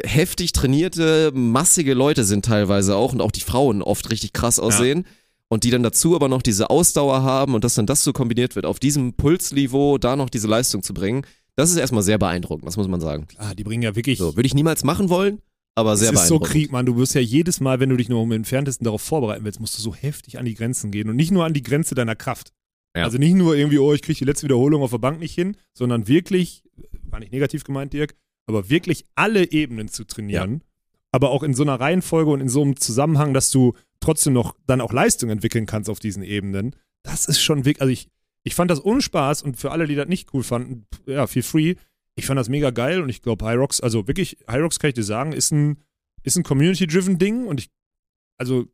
heftig 0.05 0.53
trainierte, 0.53 1.33
massige 1.35 1.95
Leute 1.95 2.25
sind 2.25 2.45
teilweise 2.45 2.97
auch 2.97 3.13
und 3.13 3.21
auch 3.21 3.31
die 3.31 3.41
Frauen 3.41 3.83
oft 3.83 4.11
richtig 4.11 4.33
krass 4.33 4.59
aussehen. 4.59 5.05
Und 5.51 5.65
die 5.65 5.71
dann 5.71 5.83
dazu 5.83 6.15
aber 6.15 6.29
noch 6.29 6.43
diese 6.43 6.69
Ausdauer 6.69 7.23
haben 7.23 7.55
und 7.55 7.65
dass 7.65 7.75
dann 7.75 7.87
das 7.87 8.05
so 8.05 8.13
kombiniert 8.13 8.55
wird, 8.55 8.67
auf 8.67 8.79
diesem 8.79 9.15
Pulsniveau 9.15 9.97
da 9.97 10.15
noch 10.15 10.29
diese 10.29 10.47
Leistung 10.47 10.83
zu 10.83 10.93
bringen, 10.93 11.25
das 11.57 11.71
ist 11.71 11.77
erstmal 11.77 12.03
sehr 12.03 12.19
beeindruckend, 12.19 12.67
das 12.67 12.77
muss 12.77 12.87
man 12.87 13.01
sagen. 13.01 13.27
Ah, 13.39 13.55
die 13.55 13.65
bringen 13.65 13.83
ja 13.83 13.97
wirklich. 13.97 14.19
So, 14.19 14.37
würde 14.37 14.47
ich 14.47 14.55
niemals 14.55 14.85
machen 14.85 15.09
wollen, 15.09 15.41
aber 15.75 15.97
sehr 15.97 16.13
es 16.13 16.21
ist 16.21 16.29
so 16.29 16.35
beeindruckend. 16.35 16.53
Krieg, 16.53 16.73
Mann. 16.73 16.85
Du 16.85 16.97
wirst 16.99 17.15
ja 17.15 17.23
jedes 17.23 17.61
Mal, 17.61 17.81
wenn 17.81 17.89
du 17.89 17.97
dich 17.97 18.11
nur 18.11 18.23
im 18.23 18.31
Entferntesten 18.31 18.85
darauf 18.85 19.01
vorbereiten 19.01 19.45
willst, 19.45 19.59
musst 19.59 19.79
du 19.79 19.83
so 19.83 19.95
heftig 19.95 20.39
an 20.39 20.45
die 20.45 20.55
Grenzen 20.55 20.91
gehen. 20.91 21.09
Und 21.09 21.17
nicht 21.17 21.31
nur 21.31 21.47
an 21.47 21.55
die 21.55 21.63
Grenze 21.63 21.95
deiner 21.95 22.15
Kraft. 22.15 22.53
Ja. 22.95 23.05
Also 23.05 23.17
nicht 23.17 23.35
nur 23.35 23.57
irgendwie, 23.57 23.79
oh, 23.79 23.93
ich 23.95 24.03
kriege 24.03 24.19
die 24.19 24.25
letzte 24.25 24.45
Wiederholung 24.45 24.83
auf 24.83 24.91
der 24.91 24.99
Bank 24.99 25.19
nicht 25.19 25.35
hin, 25.35 25.57
sondern 25.73 26.09
wirklich, 26.09 26.63
war 27.05 27.21
nicht 27.21 27.33
negativ 27.33 27.65
gemeint, 27.65 27.93
Dirk, 27.93 28.15
aber 28.49 28.69
wirklich 28.71 29.05
alle 29.15 29.53
Ebenen 29.53 29.89
zu 29.89 30.05
trainieren. 30.05 30.65
Aber 31.13 31.31
auch 31.31 31.43
in 31.43 31.55
so 31.55 31.63
einer 31.63 31.79
Reihenfolge 31.79 32.31
und 32.31 32.41
in 32.41 32.49
so 32.49 32.63
einem 32.63 32.77
Zusammenhang, 32.77 33.33
dass 33.33 33.51
du 33.51 33.75
trotzdem 34.01 34.33
noch 34.33 34.57
dann 34.67 34.81
auch 34.81 34.93
Leistung 34.93 35.31
entwickeln 35.31 35.65
kannst 35.67 35.89
auf 35.89 36.01
diesen 36.01 36.23
Ebenen. 36.23 36.75
Das 37.03 37.27
ist 37.27 37.41
schon 37.41 37.65
wirklich, 37.65 37.81
also 37.81 37.93
ich, 37.93 38.09
ich 38.45 38.55
fand 38.55 38.71
das 38.71 38.85
ohne 38.85 39.01
Spaß 39.01 39.43
und 39.43 39.57
für 39.57 39.71
alle, 39.71 39.87
die 39.87 39.95
das 39.95 40.09
nicht 40.09 40.35
cool 40.35 40.43
fanden, 40.43 40.87
ja, 41.07 41.27
feel 41.27 41.43
free. 41.43 41.75
Ich 42.17 42.27
fand 42.27 42.39
das 42.39 42.49
mega 42.49 42.71
geil 42.71 43.01
und 43.01 43.09
ich 43.09 43.23
glaube, 43.23 43.47
Hyrox, 43.47 43.81
also 43.81 44.07
wirklich, 44.09 44.39
Hyrox 44.49 44.79
kann 44.79 44.89
ich 44.89 44.95
dir 44.95 45.05
sagen, 45.05 45.33
ist 45.33 45.51
ein, 45.53 45.79
ist 46.25 46.37
ein 46.37 46.43
Community-driven 46.43 47.19
Ding 47.19 47.47
und 47.47 47.61
ich, 47.61 47.71
also, 48.39 48.67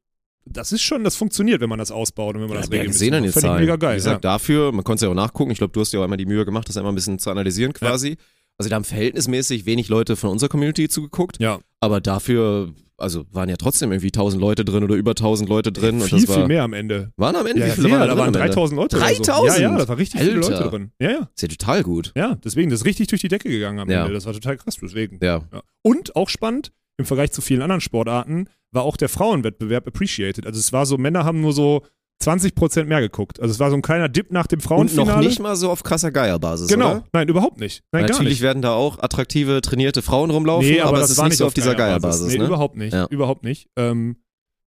das 0.47 0.72
ist 0.72 0.83
schon, 0.83 1.05
das 1.05 1.16
funktioniert, 1.16 1.61
wenn 1.61 1.68
man 1.68 1.79
das 1.79 1.91
ausbaut 1.91 2.35
und 2.35 2.43
wenn 2.43 2.49
man 2.49 2.57
Ja, 2.57 2.62
das 2.62 2.70
wir 2.70 2.79
regelmäßig 2.81 2.99
sehen 2.99 3.12
dann 3.12 3.20
macht. 3.22 3.27
jetzt 3.27 3.35
Fand 3.35 3.45
ich 3.45 3.49
Zahlen. 3.49 3.61
mega 3.62 3.77
geil. 3.77 3.93
Wie 3.93 3.97
gesagt, 3.97 4.25
dafür, 4.25 4.72
man 4.72 4.85
konnte 4.85 4.97
es 4.97 5.03
ja 5.03 5.09
auch 5.09 5.14
nachgucken. 5.14 5.51
Ich 5.53 5.59
glaube, 5.59 5.72
du 5.72 5.81
hast 5.81 5.93
dir 5.93 6.01
auch 6.01 6.05
einmal 6.05 6.18
die 6.18 6.27
Mühe 6.27 6.45
gemacht, 6.45 6.68
das 6.68 6.77
einmal 6.77 6.93
ein 6.93 6.97
bisschen 6.97 7.18
zu 7.18 7.31
analysieren 7.31 7.72
quasi. 7.72 8.16
Also 8.59 8.71
da 8.71 8.77
haben 8.77 8.85
verhältnismäßig 8.85 9.67
wenig 9.67 9.89
Leute 9.89 10.17
von 10.17 10.31
unserer 10.31 10.49
Community 10.49 10.89
zugeguckt. 10.89 11.39
ja. 11.41 11.59
Aber 11.81 12.01
dafür, 12.01 12.73
also 12.97 13.27
waren 13.31 13.51
ja 13.51 13.57
trotzdem 13.57 13.93
irgendwie 13.93 14.07
1000 14.09 14.41
Leute 14.41 14.65
drin 14.65 14.85
oder 14.85 14.95
über 14.95 15.11
1000 15.11 15.51
Leute 15.51 15.71
drin. 15.71 15.97
und 16.01 16.09
viel, 16.09 16.21
das 16.21 16.29
war, 16.29 16.37
viel 16.37 16.47
mehr 16.47 16.63
am 16.63 16.73
Ende. 16.73 17.13
Waren 17.19 17.37
am 17.37 17.47
Ende, 17.47 17.61
Ja, 17.61 17.67
wie 17.67 17.69
ja, 17.69 17.75
viele 17.75 17.89
sehr, 17.89 17.99
waren 17.99 18.09
da 18.09 18.15
drin 18.15 18.19
waren 18.19 18.29
am 18.37 18.41
Ende? 18.41 18.55
3000 18.55 18.81
Leute. 18.81 18.97
oder 18.97 19.05
3000? 19.07 19.27
So. 19.27 19.61
Ja, 19.63 19.71
ja, 19.71 19.77
da 19.77 19.89
waren 19.89 19.99
richtig 19.99 20.21
viele 20.21 20.35
Alter. 20.37 20.51
Leute 20.51 20.71
drin. 20.71 20.91
Ja, 20.99 21.11
ja. 21.11 21.29
Ist 21.35 21.43
ja 21.43 21.49
total 21.49 21.83
gut. 21.83 22.13
Ja, 22.17 22.37
deswegen, 22.43 22.71
das 22.71 22.81
ist 22.81 22.87
richtig 22.87 23.09
durch 23.09 23.21
die 23.21 23.29
Decke 23.29 23.51
gegangen 23.51 23.81
am 23.81 23.91
Ja. 23.91 24.03
Ende. 24.03 24.15
Das 24.15 24.25
war 24.25 24.33
total 24.33 24.57
krass, 24.57 24.77
deswegen. 24.81 25.19
Ja. 25.23 25.43
Ja. 25.53 25.63
Und 25.83 26.17
auch 26.17 26.31
spannend, 26.31 26.73
im 26.97 27.05
Vergleich 27.05 27.33
zu 27.33 27.43
vielen 27.43 27.61
anderen 27.61 27.83
Sportarten, 27.83 28.49
war 28.71 28.85
auch 28.85 28.97
der 28.97 29.11
Frauenwettbewerb 29.11 29.87
appreciated. 29.87 30.47
Also 30.47 30.59
es 30.59 30.73
war 30.73 30.87
so, 30.87 30.97
Männer 30.97 31.25
haben 31.25 31.43
nur 31.43 31.53
so 31.53 31.83
20% 32.23 32.85
mehr 32.85 33.01
geguckt. 33.01 33.41
Also 33.41 33.53
es 33.53 33.59
war 33.61 33.71
so 33.71 33.77
ein 33.77 33.83
kleiner 33.83 34.09
Dip 34.09 34.31
nach 34.33 34.47
dem 34.47 34.59
Und 34.59 34.62
Frauenfinale. 34.62 35.11
noch 35.12 35.19
nicht 35.29 35.41
mal 35.41 35.57
so 35.57 35.71
auf 35.71 35.83
krasser 35.83 36.11
Geierbasis, 36.11 36.69
Genau, 36.69 36.91
oder? 36.93 37.05
nein, 37.12 37.29
überhaupt 37.29 37.59
nicht. 37.61 37.83
Nein, 37.93 38.07
Natürlich 38.07 38.35
nicht. 38.35 38.41
werden 38.43 38.62
da 38.62 38.73
auch 38.73 38.99
attraktive, 38.99 39.61
trainierte 39.61 40.01
Frauen 40.01 40.31
rumlaufen, 40.31 40.69
nee, 40.69 40.81
aber, 40.81 40.91
aber, 40.91 40.99
das 40.99 41.07
es 41.07 41.12
ist 41.12 41.19
war 41.19 41.29
nicht 41.29 41.37
so 41.39 41.47
auf 41.47 41.55
dieser 41.55 41.75
Geierbasis. 41.75 42.33
Nee, 42.33 42.39
ne? 42.39 42.47
überhaupt 42.47 42.77
nicht. 42.77 42.95
Ja. 42.95 43.07
Überhaupt 43.11 43.45
nicht. 43.45 43.69
Ähm, 43.77 44.17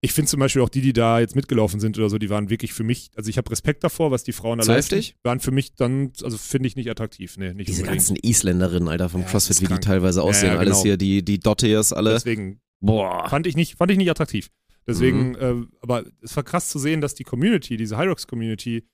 ich 0.00 0.12
finde 0.12 0.28
zum 0.28 0.40
Beispiel 0.40 0.60
auch 0.60 0.68
die, 0.68 0.82
die 0.82 0.92
da 0.92 1.20
jetzt 1.20 1.34
mitgelaufen 1.34 1.80
sind 1.80 1.96
oder 1.96 2.10
so, 2.10 2.18
die 2.18 2.28
waren 2.28 2.50
wirklich 2.50 2.74
für 2.74 2.82
mich, 2.84 3.10
also 3.16 3.30
ich 3.30 3.38
habe 3.38 3.50
Respekt 3.50 3.84
davor, 3.84 4.10
was 4.10 4.22
die 4.22 4.32
Frauen 4.32 4.58
da 4.58 4.64
leisten. 4.66 5.02
Waren 5.22 5.40
für 5.40 5.50
mich 5.50 5.76
dann, 5.76 6.12
also 6.22 6.36
finde 6.36 6.66
ich 6.66 6.76
nicht 6.76 6.90
attraktiv. 6.90 7.36
Nee, 7.38 7.54
nicht 7.54 7.68
Diese 7.68 7.82
unbedingt. 7.82 8.00
ganzen 8.06 8.16
Isländerinnen, 8.16 8.88
Alter, 8.88 9.08
vom 9.08 9.22
Ja, 9.22 9.28
CrossFit, 9.28 9.62
wie 9.62 9.66
die 9.72 9.80
teilweise 9.80 10.22
aussehen. 10.22 10.52
ja, 10.52 10.58
Alles 10.58 10.72
genau. 10.74 10.82
hier, 10.82 10.96
die, 10.98 11.24
die 11.24 11.40
Dottiers 11.40 11.92
alle. 11.94 12.10
Deswegen 12.10 12.60
Boah. 12.80 13.28
fand 13.30 13.46
ich 13.46 13.56
nicht, 13.56 13.76
fand 13.78 13.92
ich 13.92 13.96
nicht 13.96 14.10
attraktiv. 14.10 14.50
Deswegen, 14.86 15.30
Mhm. 15.30 15.36
äh, 15.36 15.66
aber 15.80 16.04
es 16.20 16.36
war 16.36 16.42
krass 16.42 16.68
zu 16.68 16.78
sehen, 16.78 17.00
dass 17.00 17.14
die 17.14 17.24
Community, 17.24 17.76
diese 17.76 17.96
Hyrox-Community, 17.96 18.84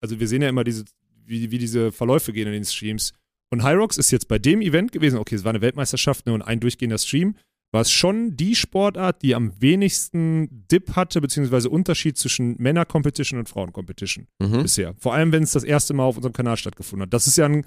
also 0.00 0.20
wir 0.20 0.28
sehen 0.28 0.42
ja 0.42 0.48
immer 0.48 0.64
diese, 0.64 0.84
wie, 1.24 1.50
wie 1.50 1.58
diese 1.58 1.90
Verläufe 1.92 2.32
gehen 2.32 2.46
in 2.48 2.52
den 2.52 2.64
Streams. 2.64 3.12
Und 3.50 3.64
Hyrox 3.64 3.96
ist 3.98 4.10
jetzt 4.10 4.28
bei 4.28 4.38
dem 4.38 4.60
Event 4.60 4.92
gewesen, 4.92 5.18
okay, 5.18 5.34
es 5.34 5.44
war 5.44 5.50
eine 5.50 5.60
Weltmeisterschaft 5.60 6.26
ne, 6.26 6.32
und 6.34 6.42
ein 6.42 6.60
durchgehender 6.60 6.98
Stream, 6.98 7.36
war 7.70 7.80
es 7.80 7.90
schon 7.90 8.36
die 8.36 8.54
Sportart, 8.54 9.22
die 9.22 9.34
am 9.34 9.52
wenigsten 9.60 10.66
Dip 10.70 10.94
hatte, 10.94 11.22
beziehungsweise 11.22 11.70
Unterschied 11.70 12.18
zwischen 12.18 12.56
Männer-Competition 12.60 13.38
und 13.38 13.48
Frauen-Competition 13.48 14.26
Mhm. 14.42 14.62
bisher. 14.62 14.94
Vor 14.98 15.14
allem, 15.14 15.32
wenn 15.32 15.42
es 15.42 15.52
das 15.52 15.64
erste 15.64 15.94
Mal 15.94 16.04
auf 16.04 16.16
unserem 16.16 16.34
Kanal 16.34 16.58
stattgefunden 16.58 17.04
hat. 17.06 17.14
Das 17.14 17.26
ist 17.26 17.38
ja 17.38 17.46
ein 17.46 17.64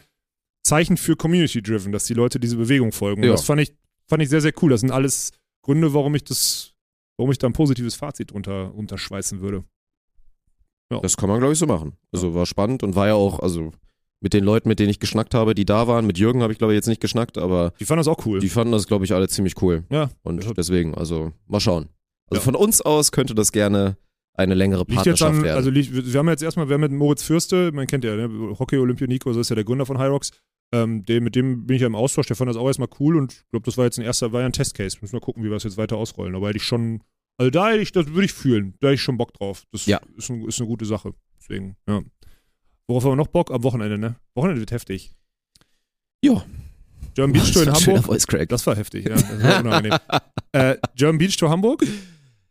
Zeichen 0.64 0.98
für 0.98 1.16
Community-Driven, 1.16 1.92
dass 1.92 2.06
die 2.06 2.14
Leute 2.14 2.40
diese 2.40 2.58
Bewegung 2.58 2.92
folgen. 2.92 3.22
Und 3.22 3.28
Ja. 3.28 3.34
das 3.34 3.46
fand 3.46 3.62
ich, 3.62 3.74
fand 4.08 4.22
ich 4.22 4.30
sehr, 4.30 4.42
sehr 4.42 4.54
cool. 4.62 4.70
Das 4.70 4.82
sind 4.82 4.92
alles 4.92 5.32
Gründe, 5.64 5.94
warum 5.96 6.14
ich 6.16 6.24
das, 6.24 6.74
warum 7.18 7.32
ich 7.32 7.38
da 7.38 7.48
ein 7.48 7.54
positives 7.54 7.96
Fazit 7.96 8.32
drunter 8.32 8.74
unterschweißen 8.76 9.42
würde. 9.42 9.64
Das 11.02 11.18
kann 11.18 11.30
man, 11.30 11.40
glaube 11.40 11.54
ich, 11.54 11.60
so 11.60 11.66
machen. 11.66 11.94
Also 12.14 12.36
war 12.36 12.46
spannend 12.46 12.84
und 12.84 12.96
war 12.96 13.08
ja 13.08 13.16
auch, 13.16 13.40
also 13.40 13.72
mit 14.22 14.34
den 14.34 14.44
Leuten, 14.44 14.70
mit 14.70 14.80
denen 14.80 14.90
ich 14.90 15.00
geschnackt 15.00 15.34
habe, 15.34 15.56
die 15.56 15.66
da 15.66 15.88
waren, 15.88 16.06
mit 16.06 16.18
Jürgen 16.18 16.42
habe 16.42 16.54
ich, 16.54 16.60
glaube 16.60 16.74
ich, 16.74 16.78
jetzt 16.78 16.88
nicht 16.88 17.02
geschnackt, 17.02 17.38
aber 17.38 17.74
Die 17.80 17.86
fanden 17.86 18.00
das 18.00 18.08
auch 18.08 18.26
cool. 18.26 18.40
die 18.40 18.50
fanden 18.50 18.72
das, 18.72 18.88
glaube 18.88 19.04
ich, 19.06 19.14
alle 19.14 19.28
ziemlich 19.28 19.62
cool. 19.62 19.84
ja. 19.90 20.10
Und 20.24 20.44
Ja. 20.44 20.54
deswegen, 20.54 20.94
also 20.96 21.32
mal 21.48 21.60
schauen. 21.60 21.90
Also 22.30 22.40
Ja. 22.40 22.44
von 22.46 22.56
uns 22.56 22.82
aus 22.82 23.12
könnte 23.12 23.36
das 23.36 23.52
gerne 23.52 23.98
eine 24.34 24.54
längere 24.54 24.82
Liegt 24.82 24.96
Partnerschaft 24.96 25.36
an, 25.38 25.44
werden. 25.44 25.58
also 25.58 25.70
liegt, 25.70 25.92
wir 25.94 26.20
haben 26.20 26.30
jetzt 26.30 26.44
erstmal, 26.44 26.68
wir 26.70 26.76
haben 26.76 26.82
mit 26.82 26.92
Moritz 26.92 27.24
Fürste, 27.24 27.72
man 27.72 27.88
kennt 27.88 28.04
ja, 28.04 28.16
ne, 28.16 28.56
Hockey 28.60 28.78
Olympionico, 28.78 29.32
so 29.34 29.40
ist 29.40 29.50
ja 29.50 29.56
der 29.56 29.64
Gründer 29.64 29.86
von 29.86 29.98
Hyrox. 30.00 30.32
Ähm, 30.72 31.06
dem, 31.06 31.24
mit 31.24 31.36
dem 31.36 31.66
bin 31.68 31.76
ich 31.76 31.82
ja 31.82 31.88
im 31.88 31.96
Austausch, 31.96 32.28
der 32.28 32.36
fand 32.36 32.50
das 32.50 32.58
auch 32.58 32.68
erstmal 32.68 32.90
cool 33.00 33.16
und 33.18 33.34
ich 33.34 33.50
glaube, 33.52 33.66
das 33.66 33.78
war 33.78 33.86
jetzt 33.86 33.98
ein 34.00 34.04
erster, 34.06 34.32
war 34.34 34.42
ja 34.42 34.46
ein 34.48 34.52
Testcase. 34.54 34.98
Müssen 35.02 35.14
wir 35.14 35.22
gucken, 35.22 35.44
wie 35.44 35.50
wir 35.50 35.56
es 35.58 35.64
jetzt 35.64 35.78
weiter 35.78 35.98
ausrollen. 35.98 36.36
Aber 36.36 36.48
hätte 36.48 36.58
ich 36.58 36.64
schon, 36.64 37.02
also 37.38 37.50
da 37.50 37.70
hätte 37.70 37.82
ich, 37.82 37.92
das 37.92 38.08
würde 38.08 38.26
ich 38.26 38.34
fühlen, 38.34 38.76
da 38.82 38.88
hätte 38.88 38.96
ich 38.96 39.02
schon 39.02 39.18
Bock 39.18 39.34
drauf. 39.34 39.64
Das 39.72 39.86
Ja. 39.86 40.00
ist, 40.18 40.30
ein, 40.30 40.44
ist 40.46 40.60
eine 40.60 40.68
gute 40.68 40.86
Sache. 40.86 41.14
Deswegen, 41.40 41.76
ja. 41.88 42.02
Worauf 42.88 43.04
haben 43.04 43.12
wir 43.12 43.16
noch 43.16 43.28
Bock? 43.28 43.52
Am 43.52 43.64
Wochenende, 43.64 43.98
ne? 43.98 44.16
Wochenende 44.36 44.60
wird 44.62 44.72
heftig. 44.72 45.12
Ja. 46.24 46.44
German 47.14 47.34
Beach 47.34 47.52
Tour 47.54 47.64
in 47.64 47.70
Das 47.74 47.88
Hamburg. 47.88 48.50
Das 48.50 48.68
war 48.68 48.76
heftig, 48.76 49.06
ja. 49.06 49.16
Das 49.16 49.44
war 49.44 49.60
unangenehm. 49.62 49.98
äh, 50.52 50.76
German 50.96 51.18
Beach 51.18 51.38
Tour 51.38 51.50
Hamburg. 51.50 51.80
Das 51.82 51.90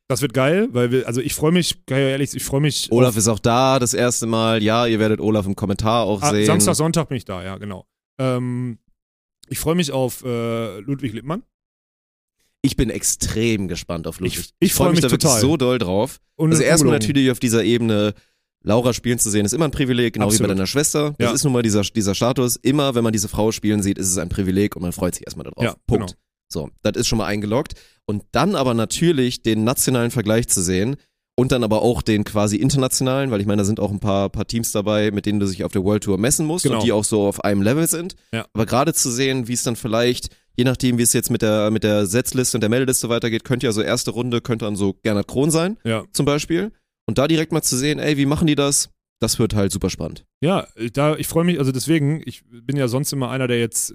Das 0.07 0.23
wird 0.23 0.35
geil, 0.35 0.69
weil 0.73 0.91
wir, 0.91 1.07
also 1.07 1.21
ich 1.21 1.35
freue 1.35 1.53
mich, 1.53 1.85
kann 1.87 1.99
ich 1.99 2.05
ehrlich, 2.05 2.35
ich 2.35 2.45
freue 2.45 2.61
mich. 2.61 2.91
Olaf 2.93 3.17
ist 3.17 3.27
auch 3.29 3.39
da, 3.39 3.79
das 3.79 3.95
erste 3.95 4.27
Mal. 4.27 4.63
Ja, 4.63 4.87
ihr 4.87 4.99
werdet 4.99 5.21
Olaf 5.21 5.47
im 5.47 5.57
Kommentar 5.57 6.05
auch 6.05 6.21
Ah, 6.23 6.31
sehen. 6.31 6.47
Samstag, 6.47 6.75
Sonntag 6.77 7.09
bin 7.09 7.17
ich 7.17 7.25
da, 7.25 7.43
ja, 7.43 7.57
genau. 7.59 7.87
Ähm, 8.19 8.79
ich 9.49 9.59
freue 9.59 9.75
mich 9.75 9.93
auf 9.93 10.25
äh, 10.25 10.79
Ludwig 10.81 11.13
Lippmann. 11.13 11.43
Ich 12.63 12.77
bin 12.77 12.89
extrem 12.89 13.69
gespannt 13.69 14.07
auf 14.07 14.21
Ludwig. 14.21 14.39
Ich- 14.39 14.55
ich 14.59 14.73
freu 14.75 14.85
freu 14.87 14.91
mich 14.93 15.01
da 15.01 15.11
wirklich 15.11 15.23
total. 15.31 15.41
so 15.41 15.57
doll 15.57 15.79
drauf. 15.79 16.21
Und 16.37 16.51
Also 16.53 16.63
erstmal 16.63 16.95
natürlich 16.95 17.31
auf 17.31 17.39
dieser 17.39 17.63
Ebene 17.65 18.15
Laura 18.63 18.95
spielen 18.95 19.19
zu 19.19 19.29
sehen, 19.31 19.45
ist 19.45 19.53
immer 19.53 19.67
ein 19.67 19.71
Privileg, 19.71 20.15
genau 20.15 20.25
wie 20.27 20.29
Absolut. 20.29 20.49
bei 20.49 20.55
deiner 20.55 20.67
Schwester. 20.67 21.15
Das 21.19 21.29
Ja. 21.29 21.33
ist 21.35 21.45
nun 21.45 21.53
mal 21.53 21.63
dieser, 21.63 21.83
dieser 21.83 22.15
Status. 22.15 22.57
Immer, 22.57 22.95
wenn 22.95 23.05
man 23.05 23.13
diese 23.13 23.29
Frau 23.29 23.53
spielen 23.53 23.83
sieht, 23.83 23.99
ist 23.99 24.09
es 24.09 24.17
ein 24.17 24.31
Privileg 24.31 24.75
und 24.77 24.81
man 24.83 24.93
freut 24.93 25.15
sich 25.15 25.27
erstmal 25.27 25.45
darauf. 25.45 25.63
Ja, 25.63 25.75
Punkt. 25.87 26.13
genau. 26.13 26.19
So, 26.51 26.71
das 26.83 26.97
ist 26.97 27.07
schon 27.09 27.19
mal 27.19 27.27
eingeloggt. 27.27 27.75
Und 28.07 28.25
dann 28.33 28.55
aber 28.55 28.73
natürlich 28.73 29.43
den 29.43 29.65
nationalen 29.65 30.11
Vergleich 30.11 30.49
zu 30.49 30.63
sehen 30.63 30.97
und 31.37 31.51
dann 31.53 31.65
aber 31.65 31.83
auch 31.83 32.03
den 32.03 32.25
quasi 32.25 32.57
internationalen, 32.57 33.31
weil 33.31 33.41
ich 33.41 33.47
meine, 33.47 33.63
da 33.63 33.65
sind 33.65 33.81
auch 33.81 33.91
ein 33.91 34.01
paar, 34.01 34.29
paar 34.31 34.47
Teams 34.47 34.71
dabei, 34.73 35.11
mit 35.11 35.27
denen 35.27 35.41
du 35.41 35.47
dich 35.47 35.65
auf 35.65 35.73
der 35.73 35.83
World 35.85 36.05
Tour 36.05 36.17
messen 36.19 36.47
musst 36.47 36.65
Genau. 36.65 36.77
und 36.77 36.85
die 36.85 36.93
auch 36.93 37.05
so 37.05 37.27
auf 37.27 37.43
einem 37.45 37.63
Level 37.63 37.87
sind. 37.89 38.15
Ja. 38.33 38.47
Aber 38.53 38.67
gerade 38.67 38.95
zu 38.95 39.11
sehen, 39.11 39.49
wie 39.49 39.53
es 39.55 39.63
dann 39.65 39.75
vielleicht, 39.77 40.29
je 40.57 40.65
nachdem, 40.65 40.97
wie 40.99 41.03
es 41.03 41.13
jetzt 41.13 41.31
mit 41.31 41.43
der, 41.43 41.71
mit 41.71 41.83
der 41.83 42.07
Setzliste 42.07 42.57
und 42.57 42.61
der 42.61 42.71
Meldeliste 42.71 43.09
weitergeht, 43.09 43.45
könnte 43.45 43.67
ja 43.67 43.73
so 43.73 43.83
erste 43.83 44.13
Runde, 44.13 44.41
könnte 44.41 44.65
dann 44.65 44.77
so 44.77 44.95
Gernot 45.03 45.27
Kron 45.27 45.51
sein, 45.51 45.77
Ja. 45.85 46.05
zum 46.13 46.25
Beispiel. 46.27 46.71
Und 47.07 47.19
da 47.19 47.27
direkt 47.29 47.53
mal 47.53 47.63
zu 47.63 47.77
sehen, 47.77 47.99
ey, 47.99 48.17
wie 48.17 48.27
machen 48.27 48.47
die 48.47 48.55
das? 48.55 48.91
Das 49.21 49.39
wird 49.39 49.55
halt 49.55 49.73
super 49.73 49.91
spannend. 49.91 50.25
Ja, 50.43 50.67
da, 50.93 51.17
ich 51.17 51.27
freue 51.27 51.45
mich, 51.45 51.59
also 51.59 51.73
deswegen, 51.73 52.23
ich 52.27 52.43
bin 52.49 52.77
ja 52.77 52.89
sonst 52.89 53.13
immer 53.13 53.31
einer, 53.31 53.47
der 53.49 53.59
jetzt, 53.59 53.91
äh, 53.91 53.95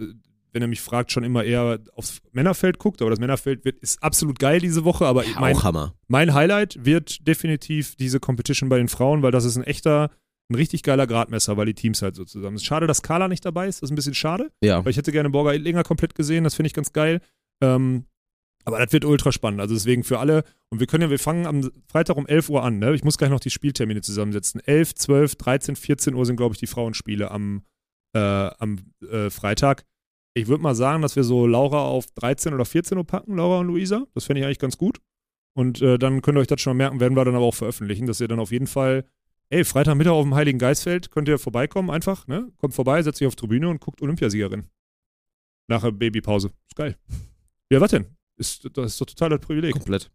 wenn 0.51 0.61
er 0.61 0.67
mich 0.67 0.81
fragt, 0.81 1.11
schon 1.11 1.23
immer 1.23 1.43
eher 1.43 1.79
aufs 1.95 2.21
Männerfeld 2.31 2.79
guckt, 2.79 3.01
aber 3.01 3.09
das 3.11 3.19
Männerfeld 3.19 3.65
wird, 3.65 3.77
ist 3.79 4.01
absolut 4.01 4.39
geil 4.39 4.59
diese 4.59 4.83
Woche, 4.85 5.05
aber 5.05 5.23
mein, 5.39 5.55
auch 5.55 5.63
Hammer. 5.63 5.93
mein 6.07 6.33
Highlight 6.33 6.83
wird 6.83 7.27
definitiv 7.27 7.95
diese 7.95 8.19
Competition 8.19 8.69
bei 8.69 8.77
den 8.77 8.87
Frauen, 8.87 9.21
weil 9.21 9.31
das 9.31 9.45
ist 9.45 9.57
ein 9.57 9.63
echter, 9.63 10.09
ein 10.49 10.55
richtig 10.55 10.83
geiler 10.83 11.05
Gradmesser, 11.07 11.55
weil 11.57 11.65
die 11.67 11.73
Teams 11.75 12.01
halt 12.01 12.15
so 12.15 12.25
zusammen 12.25 12.57
sind. 12.57 12.65
Schade, 12.65 12.87
dass 12.87 13.01
Carla 13.03 13.27
nicht 13.27 13.45
dabei 13.45 13.67
ist, 13.67 13.81
das 13.81 13.87
ist 13.89 13.91
ein 13.91 13.95
bisschen 13.95 14.15
schade, 14.15 14.51
Ja. 14.63 14.83
weil 14.83 14.91
ich 14.91 14.97
hätte 14.97 15.11
gerne 15.11 15.29
Borger 15.29 15.53
Idlinger 15.53 15.83
komplett 15.83 16.15
gesehen, 16.15 16.43
das 16.43 16.55
finde 16.55 16.67
ich 16.67 16.73
ganz 16.73 16.91
geil. 16.93 17.21
Ähm, 17.61 18.05
aber 18.65 18.77
das 18.79 18.91
wird 18.91 19.05
ultra 19.05 19.31
spannend, 19.31 19.61
also 19.61 19.73
deswegen 19.73 20.03
für 20.03 20.19
alle. 20.19 20.43
Und 20.69 20.79
wir 20.79 20.85
können 20.87 21.03
ja, 21.03 21.09
wir 21.09 21.17
fangen 21.19 21.47
am 21.47 21.71
Freitag 21.87 22.17
um 22.17 22.27
11 22.27 22.49
Uhr 22.49 22.63
an, 22.63 22.77
ne? 22.77 22.93
Ich 22.93 23.03
muss 23.03 23.17
gleich 23.17 23.29
noch 23.29 23.39
die 23.39 23.49
Spieltermine 23.49 24.01
zusammensetzen. 24.01 24.61
11, 24.63 24.95
12, 24.95 25.35
13, 25.37 25.75
14 25.75 26.13
Uhr 26.13 26.25
sind, 26.25 26.35
glaube 26.35 26.53
ich, 26.53 26.59
die 26.59 26.67
Frauenspiele 26.67 27.31
am, 27.31 27.63
äh, 28.13 28.19
am 28.19 28.79
äh, 29.09 29.29
Freitag. 29.29 29.85
Ich 30.33 30.47
würde 30.47 30.63
mal 30.63 30.75
sagen, 30.75 31.01
dass 31.01 31.15
wir 31.15 31.23
so 31.23 31.47
Laura 31.47 31.85
auf 31.85 32.05
13 32.15 32.53
oder 32.53 32.65
14 32.65 32.97
Uhr 32.97 33.05
packen, 33.05 33.35
Laura 33.35 33.59
und 33.59 33.67
Luisa. 33.67 34.05
Das 34.13 34.25
fände 34.25 34.41
ich 34.41 34.45
eigentlich 34.45 34.59
ganz 34.59 34.77
gut. 34.77 34.99
Und 35.55 35.81
äh, 35.81 35.97
dann 35.97 36.21
könnt 36.21 36.37
ihr 36.37 36.41
euch 36.41 36.47
das 36.47 36.61
schon 36.61 36.77
mal 36.77 36.83
merken, 36.83 36.99
werden 36.99 37.15
wir 37.15 37.25
dann 37.25 37.35
aber 37.35 37.45
auch 37.45 37.55
veröffentlichen, 37.55 38.05
dass 38.05 38.21
ihr 38.21 38.27
dann 38.27 38.39
auf 38.39 38.51
jeden 38.51 38.67
Fall, 38.67 39.05
ey, 39.49 39.65
Freitagmittag 39.65 40.11
auf 40.11 40.23
dem 40.23 40.35
Heiligen 40.35 40.59
Geistfeld 40.59 41.11
könnt 41.11 41.27
ihr 41.27 41.39
vorbeikommen, 41.39 41.89
einfach, 41.89 42.27
ne? 42.27 42.51
Kommt 42.57 42.73
vorbei, 42.73 43.01
setzt 43.01 43.21
euch 43.21 43.27
auf 43.27 43.35
Tribüne 43.35 43.67
und 43.67 43.81
guckt 43.81 44.01
Olympiasiegerin. 44.01 44.67
Nach 45.67 45.81
der 45.81 45.91
Babypause. 45.91 46.51
Ist 46.67 46.75
geil. 46.75 46.95
Ja, 47.71 47.81
was 47.81 47.91
denn? 47.91 48.05
Ist, 48.37 48.69
das 48.73 48.93
ist 48.93 49.01
doch 49.01 49.05
total 49.05 49.29
das 49.31 49.39
Privileg. 49.41 49.73
Komplett. 49.73 50.11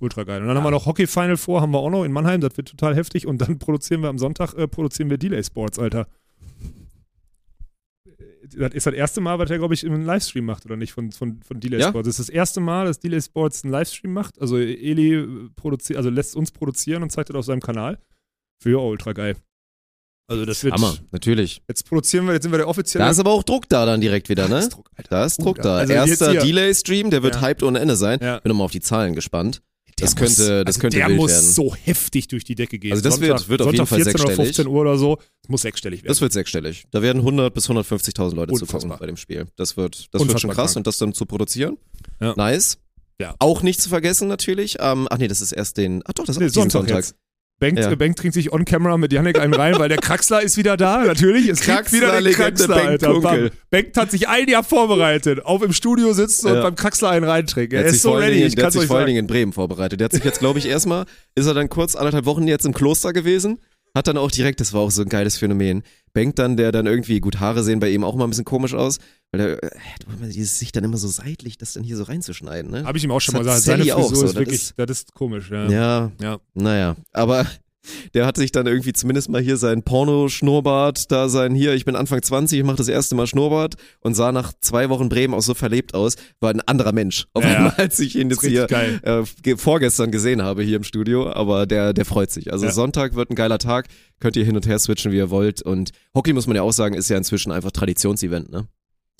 Ultra 0.00 0.24
geil. 0.24 0.40
Und 0.40 0.48
dann 0.48 0.56
haben 0.56 0.64
wir 0.64 0.70
noch 0.70 0.86
Hockey 0.86 1.06
Final 1.06 1.36
vor, 1.36 1.60
haben 1.60 1.72
wir 1.72 1.78
auch 1.78 1.90
noch 1.90 2.04
in 2.04 2.12
Mannheim, 2.12 2.40
das 2.40 2.56
wird 2.56 2.68
total 2.68 2.96
heftig. 2.96 3.26
Und 3.26 3.38
dann 3.38 3.58
produzieren 3.58 4.02
wir 4.02 4.08
am 4.08 4.18
Sonntag, 4.18 4.54
äh, 4.54 4.66
produzieren 4.66 5.10
wir 5.10 5.18
Delay 5.18 5.44
Sports, 5.44 5.78
Alter. 5.78 6.08
Das 8.56 8.74
ist 8.74 8.86
das 8.86 8.94
erste 8.94 9.20
Mal, 9.20 9.38
was 9.38 9.50
er, 9.50 9.58
glaube 9.58 9.74
ich, 9.74 9.84
einen 9.86 10.04
Livestream 10.04 10.44
macht, 10.44 10.64
oder 10.66 10.76
nicht? 10.76 10.92
Von, 10.92 11.12
von, 11.12 11.40
von 11.42 11.60
Delay 11.60 11.80
Ja. 11.80 11.88
Sports. 11.88 12.06
Das 12.08 12.18
ist 12.18 12.28
das 12.28 12.34
erste 12.34 12.60
Mal, 12.60 12.86
dass 12.86 12.98
Delay 13.00 13.20
Sports 13.20 13.64
einen 13.64 13.72
Livestream 13.72 14.12
macht. 14.12 14.40
Also 14.40 14.58
Eli 14.58 15.14
äh, 15.14 15.48
produziert, 15.56 15.96
also 15.96 16.10
lässt 16.10 16.36
uns 16.36 16.50
produzieren 16.50 17.02
und 17.02 17.10
zeigt 17.10 17.30
das 17.30 17.36
auf 17.36 17.44
seinem 17.44 17.60
Kanal. 17.60 17.98
Für 18.62 18.70
ja, 18.70 18.76
ultra 18.78 19.12
geil. 19.12 19.36
Also 20.28 20.44
das 20.44 20.62
wird. 20.62 20.74
Hammer, 20.74 20.94
natürlich. 21.10 21.60
Jetzt 21.68 21.88
produzieren 21.88 22.26
wir, 22.26 22.34
jetzt 22.34 22.44
sind 22.44 22.52
wir 22.52 22.58
der 22.58 22.68
offizielle. 22.68 23.04
Da 23.04 23.10
ist 23.10 23.18
aber 23.18 23.30
auch 23.32 23.42
Druck 23.42 23.68
da 23.68 23.84
dann 23.84 24.00
direkt 24.00 24.28
wieder, 24.28 24.44
Da 24.44 24.48
ne? 24.54 24.58
ist 24.60 24.68
Druck, 24.70 24.88
Alter. 24.94 25.08
Da 25.10 25.24
ist 25.24 25.42
Druck 25.42 25.60
da. 25.60 25.78
also 25.78 25.92
Erster 25.92 26.34
Delay-Stream, 26.34 27.10
der 27.10 27.22
wird 27.24 27.34
Ja. 27.36 27.40
hyped 27.42 27.62
ohne 27.64 27.80
Ende 27.80 27.96
sein. 27.96 28.20
Ja. 28.22 28.38
Bin 28.38 28.50
nochmal 28.50 28.66
auf 28.66 28.70
die 28.70 28.80
Zahlen 28.80 29.14
gespannt. 29.16 29.60
Das 30.00 30.14
Der 30.14 30.22
muss- 30.24 30.36
könnte, 30.36 30.64
das 30.64 30.66
also 30.76 30.80
könnte 30.80 30.96
der 30.98 31.08
muss 31.10 31.30
werden. 31.30 31.44
so 31.50 31.74
heftig 31.74 32.28
durch 32.28 32.44
die 32.44 32.54
Decke 32.54 32.78
gehen. 32.78 32.92
Also 32.92 33.02
das 33.02 33.20
wird- 33.20 33.48
wird 33.48 33.60
auf 33.62 33.66
Sonntag 33.66 33.72
jeden 33.72 33.86
Fall 33.86 33.98
14 33.98 34.14
oder 34.14 34.26
sechsstellig. 34.26 34.46
15 34.56 34.66
Uhr 34.66 34.80
oder 34.80 34.98
so. 34.98 35.16
Das 35.42 35.48
muss 35.48 35.62
sechsstellig 35.62 36.00
werden. 36.02 36.08
Das 36.08 36.20
wird 36.20 36.32
sechsstellig. 36.32 36.84
Da 36.90 37.02
werden 37.02 37.22
100 37.22 37.52
bis 37.54 37.68
150.000 37.68 38.36
Leute 38.36 38.52
Unfassbar. 38.52 38.80
zugucken 38.80 38.98
bei 39.00 39.06
dem 39.06 39.16
Spiel. 39.16 39.46
Das 39.56 39.76
wird, 39.76 40.08
das 40.12 40.26
wird 40.26 40.40
schon 40.40 40.50
krass 40.50 40.72
krank. 40.72 40.76
und 40.78 40.86
das 40.86 40.98
dann 40.98 41.12
zu 41.14 41.26
produzieren. 41.26 41.76
Ja. 42.20 42.34
Nice. 42.36 42.78
Ja. 43.20 43.34
Auch 43.38 43.62
nicht 43.62 43.80
zu 43.82 43.88
vergessen 43.90 44.28
natürlich. 44.28 44.76
Ähm, 44.80 45.06
ach 45.10 45.18
nee, 45.18 45.28
das 45.28 45.40
ist 45.42 45.52
erst 45.52 45.76
den. 45.76 46.02
Ach 46.06 46.12
doch, 46.14 46.24
das 46.24 46.36
ist 46.36 46.40
Nee, 46.40 46.48
Sonntag 46.48 46.88
Sonntag. 46.88 47.04
Bengt, 47.60 47.78
Ja. 47.78 47.94
Bengt 47.94 48.18
trinkt 48.18 48.34
sich 48.34 48.52
on 48.52 48.64
camera 48.64 48.96
mit 48.96 49.12
Yannick 49.12 49.38
einen 49.38 49.54
rein, 49.54 49.78
weil 49.78 49.88
der 49.90 49.98
Kraxler 49.98 50.42
ist 50.42 50.56
wieder 50.56 50.76
da, 50.76 51.04
natürlich. 51.04 51.46
Es 51.46 51.60
Kraxler, 51.60 51.98
wieder 51.98 52.12
den 52.12 52.24
Legende, 52.24 52.42
Kraxler, 52.66 52.74
Bengt 52.74 52.88
Alter. 53.04 53.20
Bam. 53.20 53.50
Bengt 53.70 53.96
hat 53.98 54.10
sich 54.10 54.28
ein 54.28 54.48
Jahr 54.48 54.64
vorbereitet, 54.64 55.44
auf 55.44 55.62
im 55.62 55.72
Studio 55.72 56.12
sitzen 56.14 56.48
und 56.48 56.54
Ja. 56.54 56.62
beim 56.62 56.74
Kraxler 56.74 57.10
einen 57.10 57.24
reintrinken. 57.26 57.78
Er 57.78 57.84
ist 57.84 58.02
so 58.02 58.14
ready, 58.14 58.32
Dingen, 58.34 58.46
ich 58.48 58.54
der 58.56 58.66
hat 58.66 58.72
sich 58.72 58.86
vor 58.86 58.96
allen. 58.96 59.06
Dingen 59.06 59.18
in 59.20 59.26
Bremen 59.26 59.52
vorbereitet. 59.52 60.00
Der 60.00 60.06
hat 60.06 60.12
sich 60.12 60.24
jetzt, 60.24 60.40
glaube 60.40 60.58
ich, 60.58 60.66
erstmal, 60.66 61.04
ist 61.34 61.46
er 61.46 61.54
dann 61.54 61.68
kurz 61.68 61.94
anderthalb 61.96 62.24
Wochen 62.24 62.48
jetzt 62.48 62.64
im 62.64 62.72
Kloster 62.72 63.12
gewesen, 63.12 63.58
hat 63.94 64.08
dann 64.08 64.16
auch 64.16 64.30
direkt, 64.30 64.60
das 64.60 64.72
war 64.72 64.80
auch 64.80 64.90
so 64.90 65.02
ein 65.02 65.08
geiles 65.08 65.36
Phänomen, 65.36 65.82
Bengt 66.12 66.38
dann, 66.38 66.56
der 66.56 66.72
dann 66.72 66.86
irgendwie, 66.86 67.20
gut, 67.20 67.38
Haare 67.38 67.62
sehen 67.62 67.78
bei 67.80 67.88
ihm 67.90 68.02
auch 68.04 68.16
mal 68.16 68.24
ein 68.24 68.30
bisschen 68.30 68.44
komisch 68.44 68.74
aus, 68.74 68.98
weil 69.30 69.40
er, 69.40 69.58
immer 70.18 70.26
dieses 70.26 70.58
sich 70.58 70.72
dann 70.72 70.82
immer 70.82 70.96
so 70.96 71.06
seitlich, 71.06 71.56
das 71.56 71.72
dann 71.74 71.84
hier 71.84 71.96
so 71.96 72.02
reinzuschneiden, 72.02 72.70
ne? 72.70 72.84
Habe 72.84 72.98
ich 72.98 73.04
ihm 73.04 73.10
auch 73.12 73.20
schon 73.20 73.34
Das 73.34 73.44
mal 73.44 73.44
gesagt. 73.44 73.62
Seine 73.64 73.84
Sally 73.84 73.92
auch 73.92 74.08
Frisur 74.08 74.16
so, 74.16 74.24
ist 74.24 74.34
das 74.34 74.40
wirklich, 74.40 74.62
ist- 74.62 74.74
das 74.76 74.90
ist 74.98 75.14
komisch, 75.14 75.50
ja. 75.50 75.68
Ja, 75.70 76.12
Ja. 76.20 76.38
naja, 76.54 76.96
aber 77.12 77.46
der 78.14 78.26
hat 78.26 78.36
sich 78.36 78.52
dann 78.52 78.66
irgendwie 78.66 78.92
zumindest 78.92 79.28
mal 79.28 79.40
hier 79.40 79.56
sein 79.56 79.82
Porno-Schnurrbart, 79.82 81.10
da 81.10 81.28
sein 81.28 81.54
hier, 81.54 81.74
ich 81.74 81.84
bin 81.84 81.96
Anfang 81.96 82.22
20, 82.22 82.58
ich 82.58 82.64
mache 82.64 82.76
das 82.76 82.88
erste 82.88 83.14
Mal 83.14 83.26
Schnurrbart 83.26 83.74
und 84.00 84.14
sah 84.14 84.32
nach 84.32 84.52
zwei 84.60 84.88
Wochen 84.90 85.08
Bremen 85.08 85.34
auch 85.34 85.40
so 85.42 85.54
verlebt 85.54 85.94
aus, 85.94 86.16
war 86.40 86.50
ein 86.50 86.60
anderer 86.60 86.92
Mensch. 86.92 87.26
Auf 87.32 87.44
Ja, 87.44 87.50
einmal, 87.56 87.72
als 87.76 87.98
ich 87.98 88.16
ihn 88.16 88.30
jetzt 88.30 88.44
hier 88.44 88.70
äh, 88.70 89.24
ge- 89.42 89.56
vorgestern 89.56 90.10
gesehen 90.10 90.42
habe 90.42 90.62
hier 90.62 90.76
im 90.76 90.84
Studio, 90.84 91.30
aber 91.32 91.66
der, 91.66 91.92
der 91.92 92.04
freut 92.04 92.30
sich. 92.30 92.52
Also 92.52 92.66
Ja. 92.66 92.72
Sonntag 92.72 93.14
wird 93.14 93.30
ein 93.30 93.34
geiler 93.34 93.58
Tag, 93.58 93.88
könnt 94.20 94.36
ihr 94.36 94.44
hin 94.44 94.56
und 94.56 94.66
her 94.66 94.78
switchen, 94.78 95.12
wie 95.12 95.16
ihr 95.16 95.30
wollt 95.30 95.62
und 95.62 95.90
Hockey 96.14 96.32
muss 96.32 96.46
man 96.46 96.56
ja 96.56 96.62
auch 96.62 96.72
sagen, 96.72 96.94
ist 96.94 97.08
ja 97.10 97.16
inzwischen 97.16 97.52
einfach 97.52 97.70
Traditionsevent, 97.70 98.50
ne? 98.50 98.66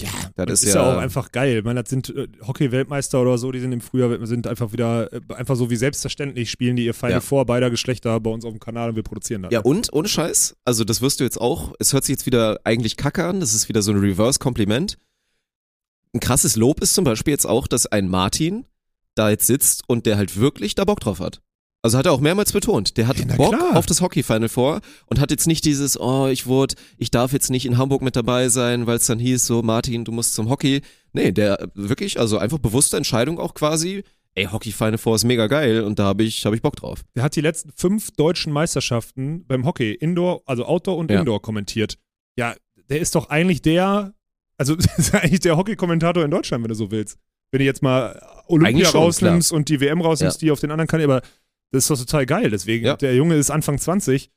Ja, 0.03 0.47
Das 0.47 0.61
ist 0.63 0.69
ist, 0.69 0.75
ja, 0.75 0.83
ja- 0.83 0.95
auch 0.95 0.99
einfach 1.01 1.33
geil. 1.33 1.59
Ich 1.59 1.65
meine, 1.65 1.83
das 1.83 1.91
sind 1.91 2.09
äh, 2.15 2.29
Hockey-Weltmeister 2.47 3.21
oder 3.21 3.39
so, 3.39 3.51
die 3.53 3.61
sind 3.61 3.73
im 3.73 3.81
Frühjahr, 3.81 4.27
sind 4.27 4.47
einfach 4.47 4.73
wieder, 4.73 5.13
äh, 5.13 5.21
einfach 5.35 5.57
so 5.57 5.71
wie 5.71 5.77
selbstverständlich 5.77 6.51
spielen 6.51 6.77
die 6.77 6.85
ihr 6.87 6.95
Final 6.95 7.13
Ja. 7.13 7.21
Four 7.21 7.47
beider 7.47 7.71
Geschlechter 7.71 8.19
bei 8.21 8.31
uns 8.31 8.45
auf 8.45 8.53
dem 8.53 8.61
Kanal 8.61 8.91
und 8.91 8.97
wir 8.97 9.03
produzieren 9.03 9.43
das. 9.43 9.53
Ja, 9.53 9.61
und 9.61 9.93
ohne 9.93 10.09
Scheiß, 10.09 10.57
also 10.65 10.85
das 10.85 11.01
wirst 11.01 11.21
du 11.21 11.25
jetzt 11.25 11.41
auch, 11.41 11.73
es 11.79 11.93
hört 11.93 12.05
sich 12.05 12.15
jetzt 12.15 12.27
wieder 12.27 12.61
eigentlich 12.65 12.97
kacke 12.97 13.25
an, 13.25 13.41
das 13.41 13.55
ist 13.55 13.69
wieder 13.69 13.83
so 13.83 13.93
ein 13.93 13.99
Reverse-Kompliment. 13.99 14.99
Ein 16.13 16.21
krasses 16.21 16.57
Lob 16.57 16.81
ist 16.81 16.95
zum 16.95 17.05
Beispiel 17.05 17.33
jetzt 17.33 17.47
auch, 17.47 17.67
dass 17.69 17.87
ein 17.87 18.09
Martin 18.09 18.65
da 19.15 19.31
jetzt 19.31 19.47
sitzt 19.47 19.85
und 19.87 20.07
der 20.07 20.17
halt 20.17 20.39
wirklich 20.39 20.75
da 20.75 20.85
Bock 20.85 21.01
drauf 21.01 21.21
hat. 21.21 21.41
Also 21.83 21.97
hat 21.97 22.05
er 22.05 22.13
auch 22.13 22.21
mehrmals 22.21 22.53
betont, 22.53 22.99
der 22.99 23.07
hat 23.07 23.19
Ja, 23.19 23.37
Bock 23.37 23.57
klar. 23.57 23.77
auf 23.77 23.87
das 23.87 24.03
Hockey-Final 24.03 24.51
vor 24.51 24.81
und 25.07 25.19
hat 25.19 25.31
jetzt 25.31 25.47
nicht 25.47 25.65
dieses, 25.65 25.99
oh, 25.99 26.27
ich 26.27 26.47
wurde, 26.47 26.75
ich 26.99 27.11
darf 27.11 27.33
jetzt 27.33 27.49
nicht 27.51 27.65
in 27.65 27.79
Hamburg 27.79 28.03
mit 28.03 28.17
dabei 28.17 28.51
sein, 28.51 28.87
weil 28.87 28.97
es 28.99 29.07
dann 29.07 29.19
hieß 29.19 29.47
so, 29.47 29.63
Martin, 29.63 30.05
du 30.05 30.13
musst 30.13 30.35
zum 30.35 30.51
Hockey. 30.51 30.83
Nee, 31.15 31.33
der 31.33 31.71
wirklich, 31.75 32.21
also 32.21 32.37
einfach 32.37 32.59
bewusste 32.59 32.99
Entscheidung 32.99 33.39
auch 33.39 33.55
quasi, 33.55 34.05
ey, 34.35 34.45
Hockey-Final 34.45 34.99
Four 34.99 35.15
ist 35.17 35.25
mega 35.25 35.47
geil 35.47 35.81
und 35.83 35.99
da 35.99 36.05
habe 36.05 36.23
ich, 36.23 36.45
hab 36.45 36.53
ich 36.53 36.61
Bock 36.61 36.77
drauf. 36.77 37.01
Der 37.17 37.23
hat 37.23 37.35
die 37.35 37.41
letzten 37.41 37.73
fünf 37.75 38.11
deutschen 38.11 38.53
Meisterschaften 38.53 39.47
beim 39.47 39.65
Hockey, 39.65 39.93
Indoor, 39.95 40.43
also 40.45 40.67
Outdoor 40.67 40.99
und 40.99 41.11
Ja. 41.11 41.21
Indoor 41.21 41.41
kommentiert. 41.41 41.97
Ja, 42.37 42.55
der 42.91 43.01
ist 43.01 43.15
doch 43.15 43.31
eigentlich 43.31 43.63
der, 43.63 44.13
also 44.59 44.75
ist 44.99 45.15
eigentlich 45.15 45.41
der 45.41 45.57
Hockey-Kommentator 45.57 46.23
in 46.25 46.31
Deutschland, 46.31 46.63
wenn 46.63 46.69
du 46.69 46.75
so 46.75 46.91
willst. 46.91 47.17
Wenn 47.53 47.59
du 47.61 47.65
jetzt 47.65 47.83
mal 47.83 48.21
Olympia 48.47 48.85
schon, 48.87 49.01
rausnimmst 49.01 49.51
und 49.53 49.69
die 49.69 49.81
WM 49.81 50.01
rausnimmst, 50.01 50.41
Ja. 50.43 50.47
die 50.47 50.51
auf 50.53 50.61
den 50.61 50.71
anderen 50.71 50.87
Kanälen, 50.87 51.11
aber 51.11 51.23
das 51.73 51.85
ist 51.85 51.91
doch 51.91 51.99
total 51.99 52.27
geil. 52.27 52.51
Deswegen, 52.51 52.87
Ja. 52.87 52.97
der 52.97 53.15
Junge 53.15 53.37
ist 53.37 53.51
Anfang 53.51 53.79
20. 53.79 54.31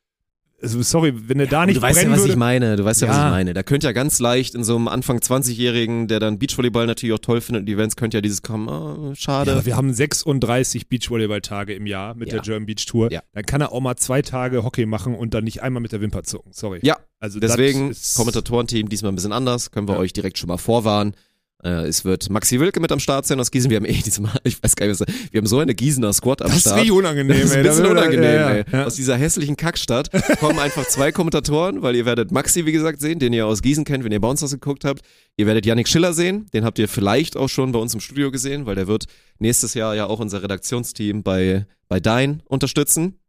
Also, 0.62 0.82
sorry, 0.82 1.14
wenn 1.28 1.42
er 1.42 1.48
da 1.48 1.66
nicht 1.66 1.76
du 1.76 1.82
weißt 1.82 2.04
ja, 2.04 2.10
was 2.10 2.20
würde. 2.20 2.32
ich 2.32 2.38
meine. 2.38 2.78
Du 2.78 2.86
weißt 2.86 3.02
ja, 3.02 3.10
was 3.10 3.18
Ja. 3.18 3.26
ich 3.28 3.32
meine. 3.32 3.54
Da 3.54 3.64
könnte 3.64 3.86
ja 3.86 3.92
ganz 3.92 4.20
leicht 4.20 4.56
in 4.56 4.64
so 4.64 4.78
einem 4.78 4.88
Anfang 4.88 5.18
20-Jährigen, 5.20 6.08
der 6.08 6.22
dann 6.22 6.40
Beachvolleyball 6.40 6.86
natürlich 6.88 7.14
auch 7.14 7.20
toll 7.20 7.42
findet 7.42 7.64
und 7.64 7.70
Events, 7.70 7.98
könnte 7.98 8.16
ja 8.16 8.22
dieses 8.22 8.44
kommen, 8.44 8.70
oh, 8.70 9.14
schade. 9.14 9.52
Ja, 9.52 9.66
wir 9.66 9.76
haben 9.76 9.94
36 9.94 10.88
Beachvolleyball-Tage 10.88 11.74
im 11.74 11.86
Jahr 11.86 12.16
mit 12.16 12.30
Ja. 12.30 12.36
der 12.36 12.44
German 12.44 12.66
Beach 12.66 12.86
Tour. 12.86 13.12
Ja. 13.12 13.22
Dann 13.34 13.44
kann 13.46 13.60
er 13.60 13.74
auch 13.74 13.82
mal 13.82 13.98
zwei 13.98 14.22
Tage 14.22 14.64
Hockey 14.64 14.86
machen 14.86 15.16
und 15.16 15.34
dann 15.34 15.44
nicht 15.44 15.62
einmal 15.62 15.82
mit 15.82 15.92
der 15.92 16.00
Wimper 16.00 16.24
zucken. 16.24 16.54
Sorry. 16.54 16.80
Ja, 16.82 16.96
also 17.20 17.42
Deswegen, 17.42 17.94
Kommentatorenteam 18.16 18.88
diesmal 18.88 19.12
ein 19.12 19.16
bisschen 19.16 19.34
anders, 19.34 19.72
können 19.72 19.90
wir 19.90 19.96
Ja. 19.96 20.00
euch 20.00 20.14
direkt 20.14 20.38
schon 20.38 20.48
mal 20.48 20.58
vorwarnen. 20.58 21.14
Äh, 21.64 21.86
es 21.88 22.04
wird 22.04 22.30
Maxi 22.30 22.60
Wilke 22.60 22.80
mit 22.80 22.92
am 22.92 23.00
Start 23.00 23.26
sein 23.26 23.40
aus 23.40 23.50
Gießen. 23.52 23.70
Wir 23.70 23.78
haben 23.78 23.86
eh 23.86 23.94
diesmal, 23.94 24.34
ich 24.44 24.62
weiß 24.62 24.76
gar 24.76 24.86
nicht, 24.88 25.00
was, 25.00 25.08
wir 25.32 25.38
haben 25.40 25.48
so 25.48 25.60
eine 25.60 25.74
Gießener 25.74 26.12
Squad 26.14 26.42
am 26.42 26.48
Das 26.50 26.58
ist 26.58 26.62
Start. 26.64 26.78
richtig 26.78 26.92
unangenehm, 26.92 27.38
Das 27.38 27.46
ist 27.46 27.52
ey. 27.52 27.58
ein 27.58 27.64
bisschen 27.64 27.86
unangenehm, 27.86 28.24
ja, 28.24 28.50
ey. 28.52 28.66
ja. 28.72 28.86
Aus 28.86 28.96
dieser 28.96 29.16
hässlichen 29.16 29.56
Kackstadt 29.56 30.10
kommen 30.40 30.60
einfach 30.60 30.86
zwei 30.88 31.12
Kommentatoren, 31.12 31.82
weil 31.82 31.96
ihr 31.96 32.06
werdet 32.06 32.32
Maxi, 32.32 32.66
wie 32.66 32.72
gesagt, 32.72 33.00
sehen, 33.00 33.20
den 33.20 33.32
ihr 33.34 33.46
aus 33.48 33.62
Gießen 33.62 33.86
kennt, 33.86 34.04
wenn 34.04 34.12
ihr 34.12 34.20
bei 34.22 34.28
uns 34.28 34.42
das 34.42 34.52
geguckt 34.52 34.84
habt. 34.86 35.02
Ihr 35.38 35.48
werdet 35.48 35.66
Yannick 35.66 35.88
Schiller 35.88 36.14
sehen, 36.14 36.48
den 36.54 36.66
habt 36.66 36.80
ihr 36.80 36.88
vielleicht 36.88 37.38
auch 37.38 37.50
schon 37.50 37.72
bei 37.72 37.80
uns 37.80 37.94
im 37.94 38.00
Studio 38.02 38.30
gesehen, 38.32 38.66
weil 38.66 38.76
der 38.76 38.88
wird 38.88 39.06
nächstes 39.40 39.74
Jahr 39.74 39.96
ja 39.96 40.06
auch 40.08 40.20
unser 40.20 40.44
Redaktionsteam 40.44 41.24
bei, 41.24 41.66
bei 41.88 42.00
Dein 42.00 42.44
unterstützen. 42.46 43.20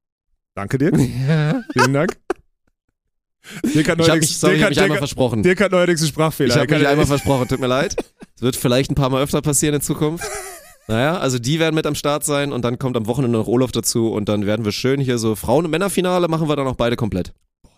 Danke, 0.56 0.78
Dirk. 0.78 0.96
Vielen 1.72 1.92
Dank. 1.92 2.16
Dirk 3.62 3.74
hat 3.74 3.74
Ich 3.74 3.88
habe 3.88 4.02
neuerdings, 4.02 4.42
mich, 4.42 4.62
hab 4.62 4.68
mich 4.70 4.80
einmal 4.80 4.98
versprochen. 4.98 5.42
Dirk 5.42 5.60
hat 5.60 5.72
neuerdings 5.72 6.00
einen 6.00 6.08
Sprachfehler. 6.08 6.54
Ich 6.54 6.60
habe 6.60 6.74
mich 6.78 6.86
einmal 6.86 7.06
versprochen, 7.06 7.48
tut 7.48 7.60
mir 7.60 7.66
leid. 7.66 7.94
Es 8.36 8.42
wird 8.42 8.56
vielleicht 8.56 8.90
ein 8.90 8.94
paar 8.94 9.10
Mal 9.10 9.22
öfter 9.22 9.42
passieren 9.42 9.74
in 9.74 9.80
Zukunft. 9.80 10.24
Naja, 10.86 11.16
also 11.18 11.38
die 11.38 11.58
werden 11.58 11.74
mit 11.74 11.86
am 11.86 11.94
Start 11.94 12.24
sein 12.24 12.52
und 12.52 12.62
dann 12.62 12.78
kommt 12.78 12.96
am 12.96 13.06
Wochenende 13.06 13.38
noch 13.38 13.46
Olaf 13.46 13.72
dazu 13.72 14.12
und 14.12 14.28
dann 14.28 14.44
werden 14.44 14.64
wir 14.64 14.72
schön 14.72 15.00
hier 15.00 15.16
so 15.18 15.34
Frauen- 15.34 15.64
und 15.64 15.70
Männerfinale 15.70 16.28
machen 16.28 16.48
wir 16.48 16.56
dann 16.56 16.66
auch 16.66 16.76
beide 16.76 16.96
komplett. 16.96 17.32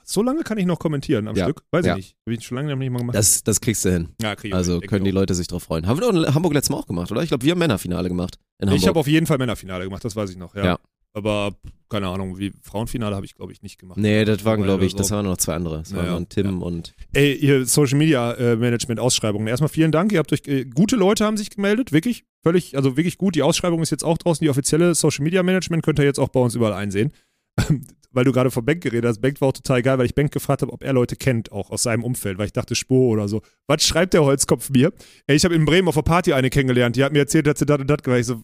So 0.08 0.22
lange 0.22 0.42
kann 0.42 0.56
ich 0.58 0.66
noch 0.66 0.78
kommentieren 0.78 1.26
am 1.28 1.34
Ja. 1.36 1.44
Stück. 1.46 1.62
Weiß 1.72 1.84
Ja. 1.84 1.92
ich 1.92 1.96
nicht. 1.96 2.16
Habe 2.26 2.34
ich 2.36 2.44
schon 2.46 2.56
lange 2.56 2.76
nicht 2.76 2.90
mal 2.90 2.98
gemacht. 3.00 3.16
Das, 3.16 3.42
das 3.42 3.60
kriegst 3.60 3.84
du 3.84 3.90
hin. 3.92 4.08
ja, 4.22 4.36
krieg 4.36 4.50
ich 4.50 4.54
Also 4.54 4.80
können 4.80 5.04
die. 5.04 5.10
Leute 5.10 5.34
sich 5.34 5.48
drauf 5.48 5.64
freuen. 5.64 5.86
Haben 5.88 6.00
wir 6.00 6.08
doch 6.12 6.14
in 6.28 6.32
Hamburg 6.34 6.54
letztes 6.54 6.70
Mal 6.70 6.76
auch 6.78 6.86
gemacht, 6.86 7.10
oder? 7.10 7.22
Ich 7.22 7.28
glaube, 7.28 7.44
wir 7.44 7.52
haben 7.52 7.58
Männerfinale 7.58 8.08
gemacht 8.08 8.38
in 8.60 8.68
Hamburg. 8.68 8.82
Ich 8.82 8.88
habe 8.88 8.98
auf 9.00 9.08
jeden 9.08 9.26
Fall 9.26 9.38
Männerfinale 9.38 9.84
gemacht, 9.84 10.04
das 10.04 10.14
weiß 10.14 10.30
ich 10.30 10.36
noch, 10.36 10.54
ja. 10.54 10.64
Ja. 10.64 10.78
Aber 11.16 11.56
keine 11.88 12.08
Ahnung, 12.08 12.38
wie 12.38 12.52
Frauenfinale 12.60 13.16
habe 13.16 13.24
ich 13.24 13.34
glaube 13.34 13.50
ich 13.50 13.62
nicht 13.62 13.78
gemacht. 13.78 13.96
nee, 13.98 14.24
das 14.26 14.44
waren, 14.44 14.62
glaube 14.62 14.84
ich, 14.84 14.92
so- 14.92 14.98
das 14.98 15.10
waren 15.12 15.24
noch 15.24 15.38
zwei 15.38 15.54
andere. 15.54 15.78
Das 15.78 15.92
waren 15.94 16.04
Naja, 16.04 16.14
dann 16.14 16.28
Tim 16.28 16.60
und 16.62 16.94
Ey, 17.14 17.32
ihr 17.34 17.64
Social 17.64 17.96
Media 17.96 18.32
äh, 18.34 18.56
Management 18.56 19.00
Ausschreibungen. 19.00 19.46
Erstmal 19.48 19.70
vielen 19.70 19.92
Dank. 19.92 20.12
Ihr 20.12 20.18
habt 20.18 20.30
euch 20.32 20.46
äh, 20.46 20.66
gute 20.66 20.96
Leute 20.96 21.24
haben 21.24 21.38
sich 21.38 21.48
gemeldet, 21.48 21.92
wirklich 21.92 22.24
völlig, 22.42 22.76
also 22.76 22.98
wirklich 22.98 23.16
gut. 23.16 23.34
Die 23.34 23.42
Ausschreibung 23.42 23.80
ist 23.80 23.90
jetzt 23.90 24.04
auch 24.04 24.18
draußen. 24.18 24.44
Die 24.44 24.50
offizielle 24.50 24.94
Social 24.94 25.24
Media 25.24 25.42
Management 25.42 25.82
könnt 25.84 25.98
ihr 25.98 26.04
jetzt 26.04 26.18
auch 26.18 26.28
bei 26.28 26.40
uns 26.40 26.54
überall 26.54 26.74
einsehen. 26.74 27.12
weil 28.12 28.24
du 28.24 28.32
gerade 28.32 28.50
von 28.50 28.64
Bank 28.64 28.82
geredet 28.82 29.06
hast. 29.08 29.20
Bank 29.20 29.40
war 29.40 29.48
auch 29.48 29.52
total 29.52 29.82
geil, 29.82 29.98
weil 29.98 30.06
ich 30.06 30.14
Bank 30.14 30.32
gefragt 30.32 30.62
habe, 30.62 30.72
ob 30.72 30.82
er 30.82 30.92
Leute 30.92 31.16
kennt, 31.16 31.52
auch 31.52 31.70
aus 31.70 31.82
seinem 31.82 32.02
Umfeld, 32.04 32.38
weil 32.38 32.46
ich 32.46 32.52
dachte 32.52 32.74
Spur 32.74 33.08
oder 33.08 33.28
so. 33.28 33.42
Was 33.66 33.82
schreibt 33.84 34.14
der 34.14 34.24
Holzkopf 34.24 34.70
mir? 34.70 34.92
Ey, 35.26 35.36
ich 35.36 35.44
habe 35.44 35.54
in 35.54 35.64
Bremen 35.66 35.86
auf 35.88 35.94
der 35.96 36.02
Party 36.02 36.32
eine 36.32 36.48
kennengelernt. 36.50 36.96
Die 36.96 37.04
hat 37.04 37.12
mir 37.12 37.18
erzählt, 37.20 37.46
dass 37.46 37.58
sie 37.58 37.66
das 37.66 37.78
und 37.78 37.88
das 37.88 37.98
gemacht. 38.02 38.20
Ich 38.20 38.26
so, 38.26 38.42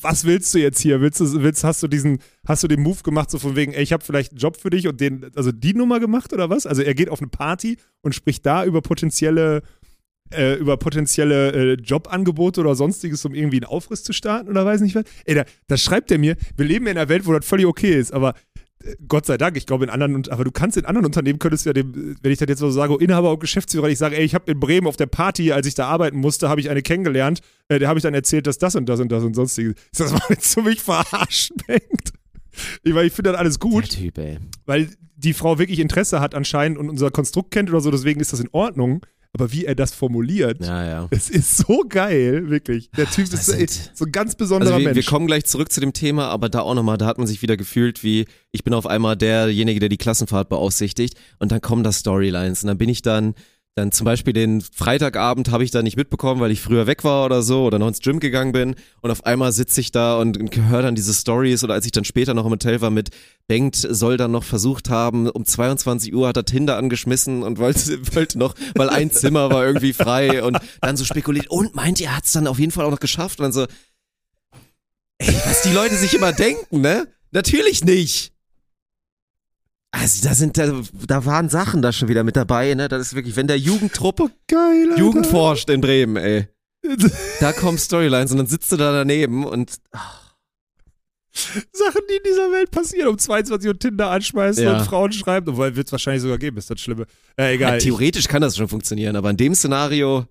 was 0.00 0.24
willst 0.24 0.54
du 0.54 0.58
jetzt 0.58 0.80
hier? 0.80 1.00
Willst 1.00 1.20
du, 1.20 1.42
willst, 1.42 1.64
hast 1.64 1.82
du 1.82 1.88
diesen, 1.88 2.18
hast 2.46 2.62
du 2.62 2.68
den 2.68 2.82
Move 2.82 3.02
gemacht, 3.02 3.30
so 3.30 3.38
von 3.38 3.56
wegen, 3.56 3.72
ey, 3.72 3.82
ich 3.82 3.92
habe 3.92 4.04
vielleicht 4.04 4.32
einen 4.32 4.38
Job 4.38 4.56
für 4.56 4.70
dich 4.70 4.86
und 4.88 5.00
den, 5.00 5.30
also 5.34 5.52
die 5.52 5.74
Nummer 5.74 6.00
gemacht 6.00 6.32
oder 6.32 6.50
was? 6.50 6.66
Also 6.66 6.82
er 6.82 6.94
geht 6.94 7.08
auf 7.08 7.20
eine 7.20 7.28
Party 7.28 7.78
und 8.02 8.14
spricht 8.14 8.44
da 8.44 8.64
über 8.64 8.82
potenzielle, 8.82 9.62
äh, 10.30 10.54
über 10.54 10.76
potenzielle 10.76 11.52
äh, 11.52 11.74
Jobangebote 11.74 12.60
oder 12.60 12.74
sonstiges, 12.74 13.24
um 13.24 13.34
irgendwie 13.34 13.56
einen 13.56 13.64
Aufriss 13.64 14.02
zu 14.02 14.12
starten 14.12 14.50
oder 14.50 14.66
weiß 14.66 14.82
nicht 14.82 14.94
was. 14.94 15.04
Ey, 15.24 15.34
da, 15.34 15.44
da 15.66 15.76
schreibt 15.76 16.10
er 16.10 16.18
mir, 16.18 16.36
wir 16.56 16.66
leben 16.66 16.86
in 16.86 16.98
einer 16.98 17.08
Welt, 17.08 17.26
wo 17.26 17.32
das 17.32 17.46
völlig 17.46 17.66
okay 17.66 17.98
ist, 17.98 18.12
aber 18.12 18.34
Gott 19.08 19.26
sei 19.26 19.36
Dank, 19.36 19.56
ich 19.56 19.66
glaube 19.66 19.84
in 19.84 19.90
anderen, 19.90 20.28
aber 20.28 20.44
du 20.44 20.50
kannst 20.50 20.76
in 20.76 20.84
anderen 20.84 21.06
Unternehmen, 21.06 21.38
könntest 21.38 21.64
du 21.64 21.70
ja 21.70 21.72
dem, 21.72 22.16
wenn 22.22 22.30
ich 22.30 22.38
das 22.38 22.48
jetzt 22.48 22.58
so 22.60 22.70
sage, 22.70 22.94
Inhaber 23.00 23.32
und 23.32 23.40
Geschäftsführer, 23.40 23.88
ich 23.88 23.98
sage, 23.98 24.16
ey, 24.16 24.24
ich 24.24 24.34
habe 24.34 24.50
in 24.50 24.60
Bremen 24.60 24.86
auf 24.86 24.96
der 24.96 25.06
Party, 25.06 25.52
als 25.52 25.66
ich 25.66 25.74
da 25.74 25.86
arbeiten 25.88 26.18
musste, 26.18 26.48
habe 26.48 26.60
ich 26.60 26.70
eine 26.70 26.82
kennengelernt, 26.82 27.40
äh, 27.68 27.78
der 27.78 27.88
habe 27.88 27.98
ich 27.98 28.02
dann 28.02 28.14
erzählt, 28.14 28.46
dass 28.46 28.58
das 28.58 28.76
und 28.76 28.86
das 28.86 29.00
und 29.00 29.10
das 29.10 29.24
und 29.24 29.34
sonstiges. 29.34 29.74
Ist 29.92 30.00
das 30.00 30.12
mal 30.12 30.20
jetzt 30.28 30.50
zu 30.50 30.60
mich 30.60 30.80
verarschen 30.80 31.56
denkt? 31.68 32.12
Ich, 32.84 32.94
weil 32.94 33.06
ich 33.06 33.12
finde 33.12 33.32
das 33.32 33.40
alles 33.40 33.58
gut 33.58 33.84
der 33.84 33.98
Typ, 33.98 34.18
ey. 34.18 34.38
weil 34.66 34.90
die 35.16 35.32
Frau 35.32 35.58
wirklich 35.58 35.80
Interesse 35.80 36.20
hat 36.20 36.34
anscheinend 36.34 36.78
und 36.78 36.88
unser 36.88 37.10
Konstrukt 37.10 37.50
kennt 37.50 37.70
oder 37.70 37.80
so, 37.80 37.90
deswegen 37.90 38.20
ist 38.20 38.32
das 38.32 38.40
in 38.40 38.48
Ordnung. 38.52 39.04
Aber 39.38 39.52
wie 39.52 39.66
er 39.66 39.74
das 39.74 39.92
formuliert, 39.92 40.64
Ja, 40.64 40.82
ja. 40.86 41.08
es 41.10 41.28
ist 41.28 41.58
so 41.58 41.84
geil, 41.86 42.48
wirklich. 42.48 42.90
Der 42.96 43.04
Typ 43.10 43.28
das 43.30 43.48
ist 43.48 43.58
sind- 43.58 43.90
so, 43.94 44.06
ein 44.06 44.12
ganz 44.12 44.34
besonderer 44.34 44.70
Also 44.72 44.80
wir, 44.80 44.86
wir 44.88 44.94
Mensch. 44.94 45.06
kommen 45.06 45.26
gleich 45.26 45.44
zurück 45.44 45.70
zu 45.70 45.80
dem 45.80 45.92
Thema, 45.92 46.28
aber 46.28 46.48
da 46.48 46.60
auch 46.60 46.74
nochmal, 46.74 46.96
da 46.96 47.04
hat 47.04 47.18
man 47.18 47.26
sich 47.26 47.42
wieder 47.42 47.58
gefühlt 47.58 48.02
wie, 48.02 48.24
ich 48.50 48.64
bin 48.64 48.72
auf 48.72 48.86
einmal 48.86 49.14
derjenige, 49.14 49.78
der 49.78 49.90
die 49.90 49.98
Klassenfahrt 49.98 50.48
beaufsichtigt 50.48 51.16
und 51.38 51.52
dann 51.52 51.60
kommen 51.60 51.84
da 51.84 51.92
Storylines 51.92 52.62
und 52.62 52.68
dann 52.68 52.78
bin 52.78 52.88
ich 52.88 53.02
dann, 53.02 53.34
dann 53.76 53.92
zum 53.92 54.06
Beispiel 54.06 54.32
den 54.32 54.62
Freitagabend 54.62 55.50
habe 55.50 55.62
ich 55.62 55.70
da 55.70 55.82
nicht 55.82 55.98
mitbekommen, 55.98 56.40
weil 56.40 56.50
ich 56.50 56.62
früher 56.62 56.86
weg 56.86 57.04
war 57.04 57.26
oder 57.26 57.42
so 57.42 57.66
oder 57.66 57.78
noch 57.78 57.88
ins 57.88 58.00
Gym 58.00 58.20
gegangen 58.20 58.52
bin 58.52 58.74
und 59.02 59.10
auf 59.10 59.26
einmal 59.26 59.52
sitze 59.52 59.82
ich 59.82 59.92
da 59.92 60.16
und, 60.16 60.38
höre 60.56 60.80
dann 60.80 60.94
diese 60.94 61.12
Stories 61.12 61.62
oder 61.62 61.74
als 61.74 61.84
ich 61.84 61.92
dann 61.92 62.04
später 62.04 62.32
noch 62.32 62.46
im 62.46 62.52
Hotel 62.52 62.80
war 62.80 62.90
mit 62.90 63.10
Bengt 63.48 63.76
soll 63.76 64.16
dann 64.16 64.32
noch 64.32 64.44
versucht 64.44 64.88
haben, 64.88 65.28
um 65.28 65.44
22 65.44 66.14
Uhr 66.14 66.26
hat 66.26 66.38
er 66.38 66.46
Tinder 66.46 66.78
angeschmissen 66.78 67.42
und 67.42 67.58
wollte, 67.58 67.98
wollte 68.14 68.38
noch, 68.38 68.54
weil 68.74 68.88
ein 68.88 69.10
Zimmer 69.10 69.50
war 69.50 69.66
irgendwie 69.66 69.92
frei 69.92 70.42
und 70.42 70.58
dann 70.80 70.96
so 70.96 71.04
spekuliert 71.04 71.48
und 71.50 71.74
meint 71.74 72.00
ihr, 72.00 72.16
hat 72.16 72.24
es 72.24 72.32
dann 72.32 72.46
auf 72.46 72.58
jeden 72.58 72.72
Fall 72.72 72.86
auch 72.86 72.90
noch 72.90 72.98
geschafft 72.98 73.40
und 73.40 73.44
dann 73.44 73.52
so, 73.52 73.66
Ey, 75.18 75.34
was 75.44 75.62
die 75.62 75.72
Leute 75.72 75.96
sich 75.96 76.14
immer 76.14 76.32
denken, 76.32 76.80
ne? 76.80 77.08
Natürlich 77.30 77.84
nicht. 77.84 78.32
Also 79.98 80.28
da 80.28 80.34
sind 80.34 80.58
da, 80.58 80.82
da 81.06 81.24
waren 81.24 81.48
Sachen 81.48 81.80
da 81.82 81.92
schon 81.92 82.08
wieder 82.08 82.22
mit 82.24 82.36
dabei, 82.36 82.74
ne? 82.74 82.88
Das 82.88 83.00
ist 83.00 83.14
wirklich, 83.14 83.36
wenn 83.36 83.46
der 83.46 83.58
Jugendtrupp 83.58 84.18
geil, 84.46 84.88
Alter. 84.90 84.98
Jugend 85.00 85.26
forscht 85.26 85.70
in 85.70 85.80
Bremen, 85.80 86.16
ey. 86.16 86.48
Da 87.40 87.52
kommen 87.52 87.78
Storylines 87.78 88.30
und 88.30 88.38
dann 88.38 88.46
sitzt 88.46 88.70
du 88.72 88.76
da 88.76 88.92
daneben 88.92 89.44
und 89.44 89.72
Sachen, 91.72 92.00
die 92.10 92.14
in 92.16 92.22
dieser 92.24 92.50
Welt 92.52 92.70
passieren, 92.70 93.08
um 93.08 93.18
22 93.18 93.68
Uhr 93.68 93.78
Tinder 93.78 94.10
anschmeißen 94.10 94.64
Ja. 94.64 94.78
und 94.78 94.84
Frauen 94.86 95.12
schreiben. 95.12 95.48
Obwohl, 95.50 95.76
wird 95.76 95.86
es 95.86 95.92
wahrscheinlich 95.92 96.22
sogar 96.22 96.38
geben, 96.38 96.56
ist 96.56 96.70
das 96.70 96.80
Schlimme. 96.80 97.06
Äh, 97.38 97.44
ja, 97.44 97.50
egal. 97.50 97.78
theoretisch 97.78 98.26
kann 98.28 98.40
das 98.42 98.56
schon 98.56 98.68
funktionieren, 98.68 99.16
aber 99.16 99.30
in 99.30 99.36
dem 99.36 99.54
Szenario, 99.54 100.26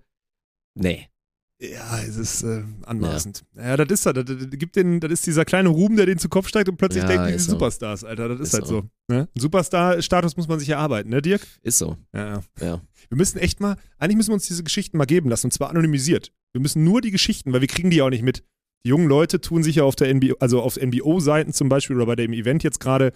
nee. 0.74 1.08
Ja, 1.58 2.00
es 2.00 2.16
ist 2.16 2.42
äh, 2.42 2.64
anmaßend. 2.84 3.44
Ja, 3.56 3.78
das 3.78 3.88
ist 3.88 4.04
das. 4.04 4.12
Das, 4.12 4.24
das, 4.26 4.50
gibt 4.50 4.76
den, 4.76 5.00
das 5.00 5.10
ist 5.10 5.26
dieser 5.26 5.46
kleine 5.46 5.70
Ruben, 5.70 5.96
der 5.96 6.04
den 6.04 6.18
zu 6.18 6.28
Kopf 6.28 6.48
steigt 6.48 6.68
und 6.68 6.76
plötzlich 6.76 7.02
Ja, 7.02 7.08
denken 7.08 7.26
die 7.28 7.32
sind 7.32 7.40
so. 7.44 7.50
Superstars, 7.52 8.04
Alter. 8.04 8.28
Das 8.28 8.40
ist, 8.40 8.48
Ist 8.48 8.54
halt 8.54 8.66
so. 8.66 8.80
so. 8.82 9.14
Ne? 9.14 9.28
Superstar-Status 9.38 10.36
muss 10.36 10.48
man 10.48 10.58
sich 10.58 10.68
erarbeiten, 10.68 11.08
ne, 11.08 11.22
Dirk? 11.22 11.46
Ist 11.62 11.78
so, 11.78 11.96
Ja, 12.12 12.26
ja. 12.26 12.42
ja. 12.60 12.80
Wir 13.08 13.16
müssen 13.16 13.38
echt 13.38 13.60
mal, 13.60 13.76
eigentlich 13.98 14.16
müssen 14.16 14.30
wir 14.30 14.34
uns 14.34 14.46
diese 14.46 14.64
Geschichten 14.64 14.98
mal 14.98 15.06
geben 15.06 15.30
lassen, 15.30 15.46
und 15.46 15.52
zwar 15.52 15.70
anonymisiert. 15.70 16.30
Wir 16.52 16.60
müssen 16.60 16.84
nur 16.84 17.00
die 17.00 17.10
Geschichten, 17.10 17.52
weil 17.54 17.62
wir 17.62 17.68
kriegen 17.68 17.88
die 17.90 17.96
ja 17.98 18.04
auch 18.04 18.10
nicht 18.10 18.22
mit. 18.22 18.44
Die 18.84 18.90
jungen 18.90 19.08
Leute 19.08 19.40
tun 19.40 19.62
sich 19.62 19.76
ja 19.76 19.84
auf 19.84 19.96
der 19.96 20.12
NBO, 20.12 20.34
also 20.40 20.60
auf 20.60 20.76
NBO-Seiten 20.76 21.52
zum 21.54 21.68
Beispiel 21.70 21.96
oder 21.96 22.06
bei 22.06 22.16
dem 22.16 22.34
Event 22.34 22.64
jetzt 22.64 22.80
gerade, 22.80 23.12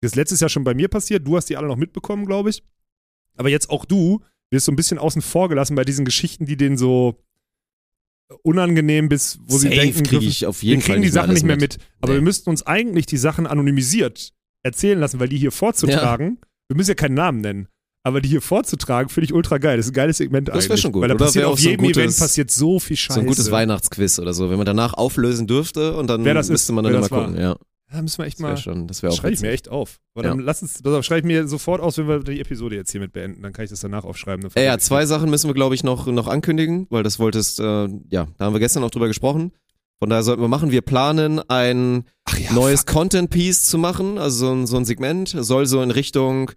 das 0.00 0.12
ist 0.12 0.16
letztes 0.16 0.38
Jahr 0.40 0.50
schon 0.50 0.64
bei 0.64 0.74
mir 0.74 0.86
passiert, 0.88 1.26
du 1.26 1.36
hast 1.36 1.48
die 1.48 1.56
alle 1.56 1.66
noch 1.66 1.76
mitbekommen, 1.76 2.26
glaube 2.26 2.50
ich. 2.50 2.62
Aber 3.36 3.48
jetzt 3.48 3.70
auch 3.70 3.84
du 3.84 4.20
wirst 4.50 4.66
so 4.66 4.72
ein 4.72 4.76
bisschen 4.76 4.98
außen 4.98 5.22
vor 5.22 5.48
gelassen 5.48 5.74
bei 5.74 5.84
diesen 5.84 6.04
Geschichten, 6.04 6.46
die 6.46 6.56
denen 6.56 6.76
so 6.76 7.18
unangenehm 8.42 9.08
bis, 9.08 9.38
wo 9.46 9.56
sie 9.58 9.68
Safe 9.68 9.80
denken, 9.80 9.96
kriege 10.02 10.10
dürfen- 10.10 10.28
ich 10.28 10.46
auf 10.46 10.62
wir 10.62 10.70
jeden 10.70 10.80
kriegen 10.82 10.94
Fall 10.94 11.02
die 11.02 11.08
Sachen 11.08 11.32
nicht 11.34 11.44
mehr 11.44 11.56
mit. 11.56 11.78
Aber 12.00 12.12
Nee. 12.12 12.18
wir 12.18 12.22
müssten 12.24 12.50
uns 12.50 12.66
eigentlich 12.66 13.06
die 13.06 13.16
Sachen 13.16 13.46
anonymisiert 13.46 14.30
erzählen 14.64 14.98
lassen, 14.98 15.18
weil 15.20 15.28
die 15.28 15.38
hier 15.38 15.52
vorzutragen, 15.52 16.38
wir 16.68 16.76
müssen 16.76 16.90
ja 16.90 16.94
keinen 16.94 17.14
Namen 17.14 17.40
nennen, 17.40 17.68
aber 18.04 18.20
die 18.20 18.28
hier 18.28 18.40
vorzutragen, 18.42 19.08
finde 19.08 19.24
ich 19.26 19.32
ultra 19.34 19.58
geil. 19.58 19.76
Das 19.76 19.86
ist 19.86 19.92
ein 19.92 19.94
geiles 19.94 20.16
Segment 20.18 20.48
Das 20.48 20.56
wär 20.56 20.62
eigentlich. 20.70 20.80
schon 20.80 20.92
gut, 20.92 21.02
Weil 21.02 21.08
da 21.08 21.14
passiert 21.16 21.44
auf 21.46 21.58
so 21.60 21.68
jedem 21.68 21.84
gutes- 21.86 21.96
Event 21.98 22.18
passiert 22.18 22.50
so 22.50 22.78
viel 22.80 22.96
Scheiße. 22.96 23.14
So 23.14 23.20
ein 23.20 23.26
gutes 23.26 23.50
Weihnachtsquiz 23.50 24.18
oder 24.18 24.32
so, 24.34 24.50
wenn 24.50 24.56
man 24.56 24.66
danach 24.66 24.94
auflösen 24.94 25.46
dürfte 25.46 25.96
und 25.96 26.08
dann 26.08 26.22
müsste 26.22 26.72
man 26.72 26.84
dann 26.84 26.94
immer 26.94 27.10
war. 27.10 27.26
gucken, 27.26 27.40
ja. 27.40 27.56
Da 27.92 28.00
müssen 28.00 28.18
wir 28.18 28.26
echt 28.26 28.38
Das 28.38 28.42
mal. 28.42 28.56
schon, 28.56 28.86
das 28.86 29.02
wäre 29.02 29.10
Das 29.10 29.18
schreibe 29.18 29.34
ich 29.34 29.40
mir 29.40 29.50
echt 29.50 29.68
auf. 29.68 30.00
Aber 30.14 30.22
dann 30.22 30.38
lass 30.40 30.62
uns, 30.62 30.84
auf, 30.84 31.04
schreibe 31.04 31.20
ich 31.20 31.24
mir 31.24 31.46
sofort 31.46 31.80
aus, 31.80 31.98
wenn 31.98 32.08
wir 32.08 32.20
die 32.20 32.40
Episode 32.40 32.74
jetzt 32.76 32.90
hiermit 32.90 33.12
beenden. 33.12 33.42
Dann 33.42 33.52
kann 33.52 33.64
ich 33.64 33.70
das 33.70 33.80
danach 33.80 34.04
aufschreiben. 34.04 34.48
Ja, 34.56 34.74
ich 34.74 34.80
zwei 34.80 35.04
Sachen 35.04 35.28
müssen 35.30 35.48
wir, 35.48 35.54
glaube 35.54 35.74
ich, 35.74 35.84
noch, 35.84 36.06
noch 36.06 36.26
ankündigen, 36.26 36.86
weil 36.90 37.02
das 37.02 37.18
wolltest, 37.18 37.60
äh, 37.60 37.64
ja, 37.64 38.28
da 38.38 38.44
haben 38.44 38.54
wir 38.54 38.60
gestern 38.60 38.82
auch 38.84 38.90
drüber 38.90 39.08
gesprochen. 39.08 39.52
Von 39.98 40.10
daher 40.10 40.22
sollten 40.22 40.42
wir 40.42 40.48
machen. 40.48 40.70
Wir 40.72 40.80
planen 40.80 41.38
ein 41.48 42.04
ja, 42.36 42.52
neues. 42.52 42.86
Content-Piece 42.86 43.66
zu 43.66 43.78
machen, 43.78 44.18
also 44.18 44.46
so 44.46 44.52
ein, 44.52 44.66
so 44.66 44.76
ein 44.76 44.84
Segment, 44.84 45.28
soll 45.28 45.66
so 45.66 45.80
in 45.82 45.90
Richtung 45.90 46.50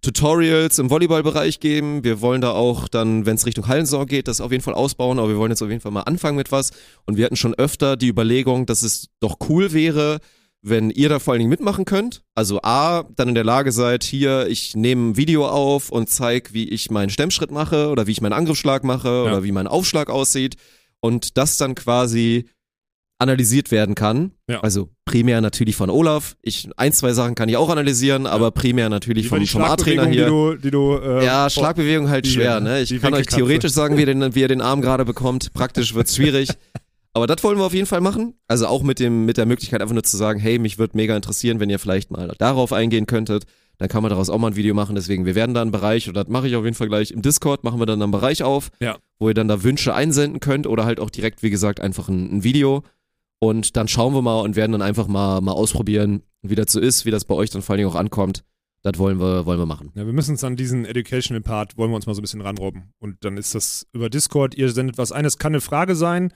Tutorials 0.00 0.78
im 0.78 0.90
Volleyballbereich 0.90 1.60
geben. 1.60 2.04
Wir 2.04 2.20
wollen 2.20 2.40
da 2.40 2.52
auch 2.52 2.88
dann, 2.88 3.26
wenn 3.26 3.34
es 3.34 3.46
Richtung 3.46 3.66
Hallensaison 3.66 4.06
geht, 4.06 4.28
das 4.28 4.40
auf 4.40 4.52
jeden 4.52 4.62
Fall 4.62 4.74
ausbauen, 4.74 5.18
aber 5.18 5.28
wir 5.28 5.36
wollen 5.38 5.50
jetzt 5.50 5.62
auf 5.62 5.68
jeden 5.68 5.80
Fall 5.80 5.92
mal 5.92 6.02
anfangen 6.02 6.36
mit 6.36 6.52
was. 6.52 6.70
Und 7.04 7.16
wir 7.16 7.24
hatten 7.24 7.36
schon 7.36 7.54
öfter 7.54 7.96
die 7.96 8.08
Überlegung, 8.08 8.66
dass 8.66 8.82
es 8.82 9.08
doch 9.20 9.36
cool 9.48 9.72
wäre, 9.72 10.18
wenn 10.62 10.90
ihr 10.90 11.08
da 11.08 11.18
vor 11.18 11.32
allen 11.32 11.38
Dingen 11.40 11.50
mitmachen 11.50 11.84
könnt. 11.84 12.22
Also 12.34 12.60
A, 12.62 13.04
dann 13.16 13.28
in 13.28 13.34
der 13.34 13.44
Lage 13.44 13.70
seid, 13.72 14.02
hier, 14.04 14.48
ich 14.48 14.74
nehme 14.74 15.10
ein 15.10 15.16
Video 15.16 15.46
auf 15.46 15.90
und 15.90 16.08
zeig, 16.08 16.52
wie 16.52 16.68
ich 16.68 16.90
meinen 16.90 17.10
Stemmschritt 17.10 17.50
mache 17.50 17.88
oder 17.90 18.06
wie 18.06 18.12
ich 18.12 18.20
meinen 18.20 18.32
Angriffsschlag 18.32 18.82
mache 18.84 19.22
oder 19.22 19.44
wie 19.44 19.52
mein 19.52 19.66
Aufschlag 19.68 20.10
aussieht. 20.10 20.56
Und 21.00 21.36
das 21.36 21.56
dann 21.58 21.76
quasi 21.76 22.46
analysiert 23.20 23.70
werden 23.72 23.94
kann. 23.96 24.32
Ja. 24.48 24.60
Also 24.60 24.90
primär 25.04 25.40
natürlich 25.40 25.74
von 25.74 25.90
Olaf. 25.90 26.36
Ich, 26.42 26.68
ein, 26.76 26.92
zwei 26.92 27.12
Sachen 27.12 27.34
kann 27.34 27.48
ich 27.48 27.56
auch 27.56 27.68
analysieren, 27.68 28.26
aber 28.26 28.52
primär 28.52 28.88
natürlich 28.88 29.28
vom, 29.28 29.44
vom 29.44 29.62
A-Trainer 29.62 30.06
hier. 30.06 30.24
Die 30.24 30.30
du, 30.30 30.54
die 30.56 30.70
du, 30.70 30.96
äh, 30.98 31.24
Ja, 31.24 31.50
Schlagbewegung 31.50 32.08
halt 32.08 32.26
die- 32.26 32.30
schwer, 32.30 32.60
ne? 32.60 32.80
Ich 32.80 33.00
kann 33.00 33.14
euch 33.14 33.26
theoretisch 33.26 33.72
sagen, 33.72 33.96
wie 33.96 34.00
ihr 34.02 34.06
den, 34.06 34.34
wie 34.36 34.40
ihr 34.40 34.48
den 34.48 34.60
Arm 34.60 34.80
gerade 34.82 35.04
bekommt. 35.04 35.52
Praktisch 35.52 35.94
wird's 35.94 36.14
schwierig. 36.16 36.48
Aber 37.18 37.26
das 37.26 37.42
wollen 37.42 37.58
wir 37.58 37.64
auf 37.64 37.74
jeden 37.74 37.86
Fall 37.86 38.00
machen. 38.00 38.34
Also 38.46 38.66
auch 38.68 38.82
mit 38.82 39.00
dem, 39.00 39.24
mit 39.26 39.36
der 39.36 39.44
Möglichkeit 39.46 39.82
einfach 39.82 39.92
nur 39.94 40.04
zu 40.04 40.16
sagen, 40.16 40.38
hey, 40.38 40.58
mich 40.58 40.78
würde 40.78 40.96
mega 40.96 41.14
interessieren, 41.16 41.58
wenn 41.60 41.68
ihr 41.68 41.78
vielleicht 41.80 42.10
mal 42.10 42.32
darauf 42.38 42.72
eingehen 42.72 43.06
könntet. 43.06 43.44
Dann 43.78 43.88
kann 43.88 44.02
man 44.02 44.10
daraus 44.10 44.30
auch 44.30 44.38
mal 44.38 44.48
ein 44.48 44.56
Video 44.56 44.72
machen. 44.74 44.94
Deswegen, 44.94 45.26
wir 45.26 45.34
werden 45.34 45.52
da 45.54 45.62
einen 45.62 45.70
Bereich, 45.72 46.08
oder 46.08 46.22
das 46.24 46.32
mache 46.32 46.48
ich 46.48 46.54
auf 46.56 46.64
jeden 46.64 46.76
Fall 46.76 46.88
gleich, 46.88 47.10
im 47.10 47.22
Discord 47.22 47.64
machen 47.64 47.80
wir 47.80 47.86
dann 47.86 48.00
einen 48.00 48.12
Bereich 48.12 48.42
auf, 48.42 48.70
Ja. 48.80 48.96
wo 49.18 49.28
ihr 49.28 49.34
dann 49.34 49.48
da 49.48 49.62
Wünsche 49.64 49.94
einsenden 49.94 50.40
könnt 50.40 50.66
oder 50.66 50.84
halt 50.84 51.00
auch 51.00 51.10
direkt, 51.10 51.42
wie 51.42 51.50
gesagt, 51.50 51.80
einfach 51.80 52.08
ein, 52.08 52.38
ein 52.38 52.44
Video. 52.44 52.82
Und 53.40 53.76
dann 53.76 53.86
schauen 53.88 54.14
wir 54.14 54.22
mal 54.22 54.40
und 54.40 54.56
werden 54.56 54.72
dann 54.72 54.82
einfach 54.82 55.06
mal, 55.08 55.40
mal 55.40 55.52
ausprobieren, 55.52 56.22
wie 56.42 56.54
das 56.54 56.72
so 56.72 56.80
ist, 56.80 57.04
wie 57.04 57.10
das 57.10 57.24
bei 57.24 57.34
euch 57.34 57.50
dann 57.50 57.62
vor 57.62 57.74
allen 57.74 57.78
Dingen 57.78 57.90
auch 57.90 57.94
ankommt. 57.94 58.42
Das 58.82 58.96
wollen 58.98 59.18
wir, 59.20 59.44
wollen 59.44 59.58
wir 59.58 59.66
machen. 59.66 59.90
Ja, 59.94 60.06
wir 60.06 60.12
müssen 60.12 60.32
uns 60.32 60.44
an 60.44 60.54
diesen 60.56 60.84
Educational 60.84 61.40
Part, 61.40 61.76
wollen 61.76 61.90
wir 61.90 61.96
uns 61.96 62.06
mal 62.06 62.14
so 62.14 62.20
ein 62.20 62.22
bisschen 62.22 62.40
ranrobben. 62.40 62.92
Und 63.00 63.16
dann 63.24 63.36
ist 63.36 63.54
das 63.54 63.86
über 63.92 64.08
Discord, 64.08 64.54
ihr 64.56 64.70
sendet 64.70 64.98
was 64.98 65.10
ein, 65.12 65.24
das 65.24 65.38
kann 65.38 65.52
eine 65.52 65.60
Frage 65.60 65.94
sein, 65.96 66.32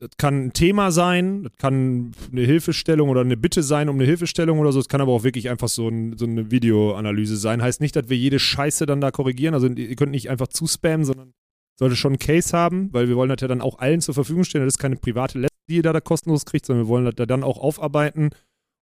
das 0.00 0.10
kann 0.16 0.46
ein 0.46 0.52
Thema 0.52 0.92
sein, 0.92 1.44
das 1.44 1.52
kann 1.56 2.12
eine 2.30 2.42
Hilfestellung 2.42 3.08
oder 3.08 3.22
eine 3.22 3.36
Bitte 3.36 3.62
sein 3.62 3.88
um 3.88 3.96
eine 3.96 4.04
Hilfestellung 4.04 4.60
oder 4.60 4.72
so. 4.72 4.78
Es 4.78 4.88
kann 4.88 5.00
aber 5.00 5.12
auch 5.12 5.24
wirklich 5.24 5.50
einfach 5.50 5.68
so, 5.68 5.88
ein, 5.88 6.16
so 6.16 6.24
eine 6.24 6.50
Videoanalyse 6.50 7.36
sein. 7.36 7.62
Heißt 7.62 7.80
nicht, 7.80 7.96
dass 7.96 8.08
wir 8.08 8.16
jede 8.16 8.38
Scheiße 8.38 8.86
dann 8.86 9.00
da 9.00 9.10
korrigieren. 9.10 9.54
Also 9.54 9.66
ihr 9.68 9.96
könnt 9.96 10.12
nicht 10.12 10.30
einfach 10.30 10.48
zuspammen, 10.48 11.04
sondern 11.04 11.34
sollte 11.76 11.96
schon 11.96 12.12
einen 12.12 12.18
Case 12.18 12.56
haben, 12.56 12.92
weil 12.92 13.08
wir 13.08 13.16
wollen 13.16 13.28
das 13.28 13.40
ja 13.40 13.48
dann 13.48 13.60
auch 13.60 13.78
allen 13.78 14.00
zur 14.00 14.14
Verfügung 14.14 14.44
stellen. 14.44 14.64
Das 14.64 14.74
ist 14.74 14.78
keine 14.78 14.96
private 14.96 15.38
Lesson, 15.38 15.56
die 15.68 15.76
ihr 15.76 15.82
da, 15.82 15.92
da 15.92 16.00
kostenlos 16.00 16.44
kriegt, 16.44 16.66
sondern 16.66 16.86
wir 16.86 16.88
wollen 16.88 17.04
das 17.04 17.14
da 17.16 17.26
dann 17.26 17.42
auch 17.42 17.58
aufarbeiten 17.58 18.30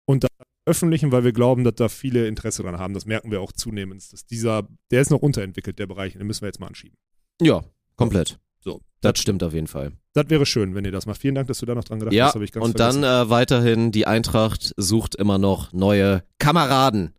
und 0.06 0.24
dann 0.24 0.30
öffentlichen, 0.66 1.12
weil 1.12 1.24
wir 1.24 1.32
glauben, 1.32 1.64
dass 1.64 1.76
da 1.76 1.90
viele 1.90 2.28
Interesse 2.28 2.64
dran 2.64 2.80
haben. 2.80 2.94
Das 2.94 3.06
merken 3.06 3.32
wir 3.32 3.40
auch 3.42 3.52
zunehmend. 3.52 4.12
Dass 4.12 4.26
dieser, 4.26 4.68
der 4.92 5.02
ist 5.02 5.12
noch 5.12 5.22
unterentwickelt, 5.22 5.80
der 5.80 5.88
Bereich, 5.88 6.14
den 6.14 6.28
müssen 6.28 6.42
wir 6.42 6.48
jetzt 6.48 6.60
mal 6.60 6.68
anschieben. 6.68 6.98
Ja, 7.42 7.64
komplett. 7.96 8.40
So. 8.66 8.82
Das 9.02 9.20
stimmt 9.20 9.44
auf 9.44 9.54
jeden 9.54 9.68
Fall. 9.68 9.92
Das 10.14 10.30
wäre 10.30 10.46
schön, 10.46 10.74
wenn 10.76 10.84
ihr 10.84 10.92
das 10.92 11.06
macht. 11.06 11.22
Vielen 11.22 11.36
Dank, 11.36 11.48
dass 11.48 11.60
du 11.60 11.66
da 11.68 11.76
noch 11.76 11.84
dran 11.84 12.00
gedacht 12.00 12.14
Ja, 12.16 12.26
hast. 12.26 12.34
Ganz 12.34 12.56
und 12.66 12.78
vergessen. 12.78 13.02
dann 13.04 13.28
äh, 13.28 13.30
weiterhin, 13.30 13.92
die 13.92 14.08
Eintracht 14.08 14.74
sucht 14.78 15.16
immer 15.16 15.38
noch 15.38 15.72
neue 15.72 16.24
Kameraden. 16.40 17.14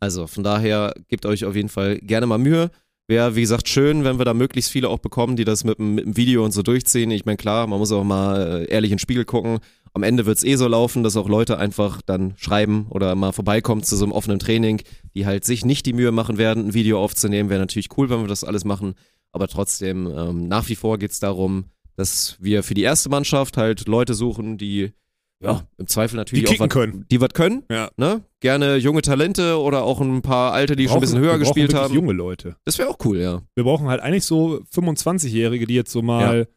Also 0.00 0.26
von 0.26 0.42
daher 0.44 0.94
gebt 1.08 1.24
euch 1.26 1.44
auf 1.44 1.54
jeden 1.56 1.68
Fall 1.68 1.98
gerne 1.98 2.26
mal 2.26 2.38
Mühe. 2.38 2.70
Wäre, 3.06 3.36
wie 3.36 3.40
gesagt, 3.40 3.68
schön, 3.68 4.04
wenn 4.04 4.18
wir 4.18 4.24
da 4.24 4.34
möglichst 4.34 4.70
viele 4.70 4.88
auch 4.88 4.98
bekommen, 4.98 5.36
die 5.36 5.44
das 5.44 5.64
mit, 5.64 5.78
dem- 5.78 5.94
mit 5.94 6.04
dem 6.04 6.16
Video 6.16 6.44
und 6.44 6.52
so 6.52 6.62
durchziehen. 6.62 7.10
Ich 7.10 7.24
meine, 7.24 7.36
klar, 7.38 7.66
man 7.66 7.78
muss 7.78 7.90
auch 7.92 8.04
mal 8.04 8.64
äh, 8.66 8.70
ehrlich 8.70 8.90
in 8.90 8.96
den 8.96 9.00
Spiegel 9.00 9.24
gucken. 9.24 9.60
Am 9.94 10.02
Ende 10.02 10.26
wird's 10.26 10.44
eh 10.44 10.56
so 10.56 10.68
laufen, 10.68 11.02
dass 11.02 11.16
auch 11.16 11.28
Leute 11.28 11.58
einfach 11.58 12.02
dann 12.04 12.34
schreiben 12.36 12.86
oder 12.90 13.14
mal 13.14 13.32
vorbeikommen 13.32 13.82
zu 13.82 13.96
so 13.96 14.04
einem 14.04 14.12
offenen 14.12 14.38
Training, 14.38 14.82
die 15.14 15.24
halt 15.26 15.44
sich 15.44 15.64
nicht 15.64 15.86
die 15.86 15.92
Mühe 15.94 16.12
machen 16.12 16.36
werden, 16.38 16.68
ein 16.68 16.74
Video 16.74 17.02
aufzunehmen. 17.02 17.48
Wäre 17.50 17.60
natürlich 17.60 17.88
cool, 17.96 18.10
wenn 18.10 18.20
wir 18.20 18.28
das 18.28 18.44
alles 18.44 18.64
machen. 18.64 18.94
Aber 19.32 19.48
trotzdem, 19.48 20.06
ähm, 20.06 20.48
nach 20.48 20.68
wie 20.68 20.74
vor 20.76 20.98
geht's 20.98 21.20
darum, 21.20 21.66
dass 21.96 22.36
wir 22.40 22.62
für 22.62 22.74
die 22.74 22.82
erste 22.82 23.08
Mannschaft 23.08 23.56
halt 23.56 23.86
Leute 23.88 24.14
suchen, 24.14 24.56
die 24.58 24.92
ja, 25.40 25.62
im 25.76 25.86
Zweifel 25.86 26.16
natürlich 26.16 26.44
Die 26.46 26.56
auch 26.56 26.60
wat- 26.60 26.70
können. 26.70 27.06
die 27.12 27.20
was 27.20 27.28
können, 27.32 27.62
Ja. 27.70 27.90
ne? 27.96 28.24
Gerne 28.40 28.76
junge 28.76 29.02
Talente 29.02 29.60
oder 29.60 29.84
auch 29.84 30.00
ein 30.00 30.20
paar 30.22 30.52
alte, 30.52 30.74
die 30.74 30.86
schon 30.88 30.96
ein 30.96 31.00
bisschen 31.00 31.20
höher 31.20 31.30
brauchen 31.34 31.40
gespielt 31.40 31.74
haben. 31.74 31.94
junge 31.94 32.12
Leute. 32.12 32.56
Das 32.64 32.76
wäre 32.78 32.88
auch 32.88 32.98
cool, 33.04 33.18
ja. 33.20 33.42
Wir 33.54 33.62
brauchen 33.64 33.86
halt 33.86 34.00
eigentlich 34.00 34.24
so 34.24 34.60
25-Jährige, 34.72 35.66
die 35.66 35.74
jetzt 35.74 35.92
so 35.92 36.02
mal, 36.02 36.48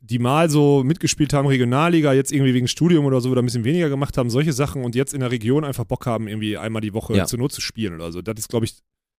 die 0.00 0.18
mal 0.18 0.50
so 0.50 0.82
mitgespielt 0.84 1.32
haben, 1.32 1.46
Regionalliga, 1.46 2.12
jetzt 2.12 2.32
irgendwie 2.32 2.54
wegen 2.54 2.66
Studium 2.66 3.04
oder 3.04 3.20
so 3.20 3.30
oder 3.30 3.40
ein 3.40 3.44
bisschen 3.44 3.64
weniger 3.64 3.88
gemacht 3.88 4.18
haben, 4.18 4.30
solche 4.30 4.52
Sachen 4.52 4.84
und 4.84 4.96
jetzt 4.96 5.14
in 5.14 5.20
der 5.20 5.30
Region 5.30 5.64
einfach 5.64 5.84
Bock 5.84 6.04
haben, 6.06 6.26
irgendwie 6.26 6.56
einmal 6.56 6.82
die 6.82 6.94
Woche 6.94 7.16
Ja. 7.16 7.24
zur 7.26 7.38
Not 7.38 7.52
zu 7.52 7.60
spielen 7.60 7.94
oder 7.94 8.10
so. 8.10 8.20
Das 8.20 8.34
ist, 8.38 8.48
glaube 8.48 8.66
ich, 8.66 8.78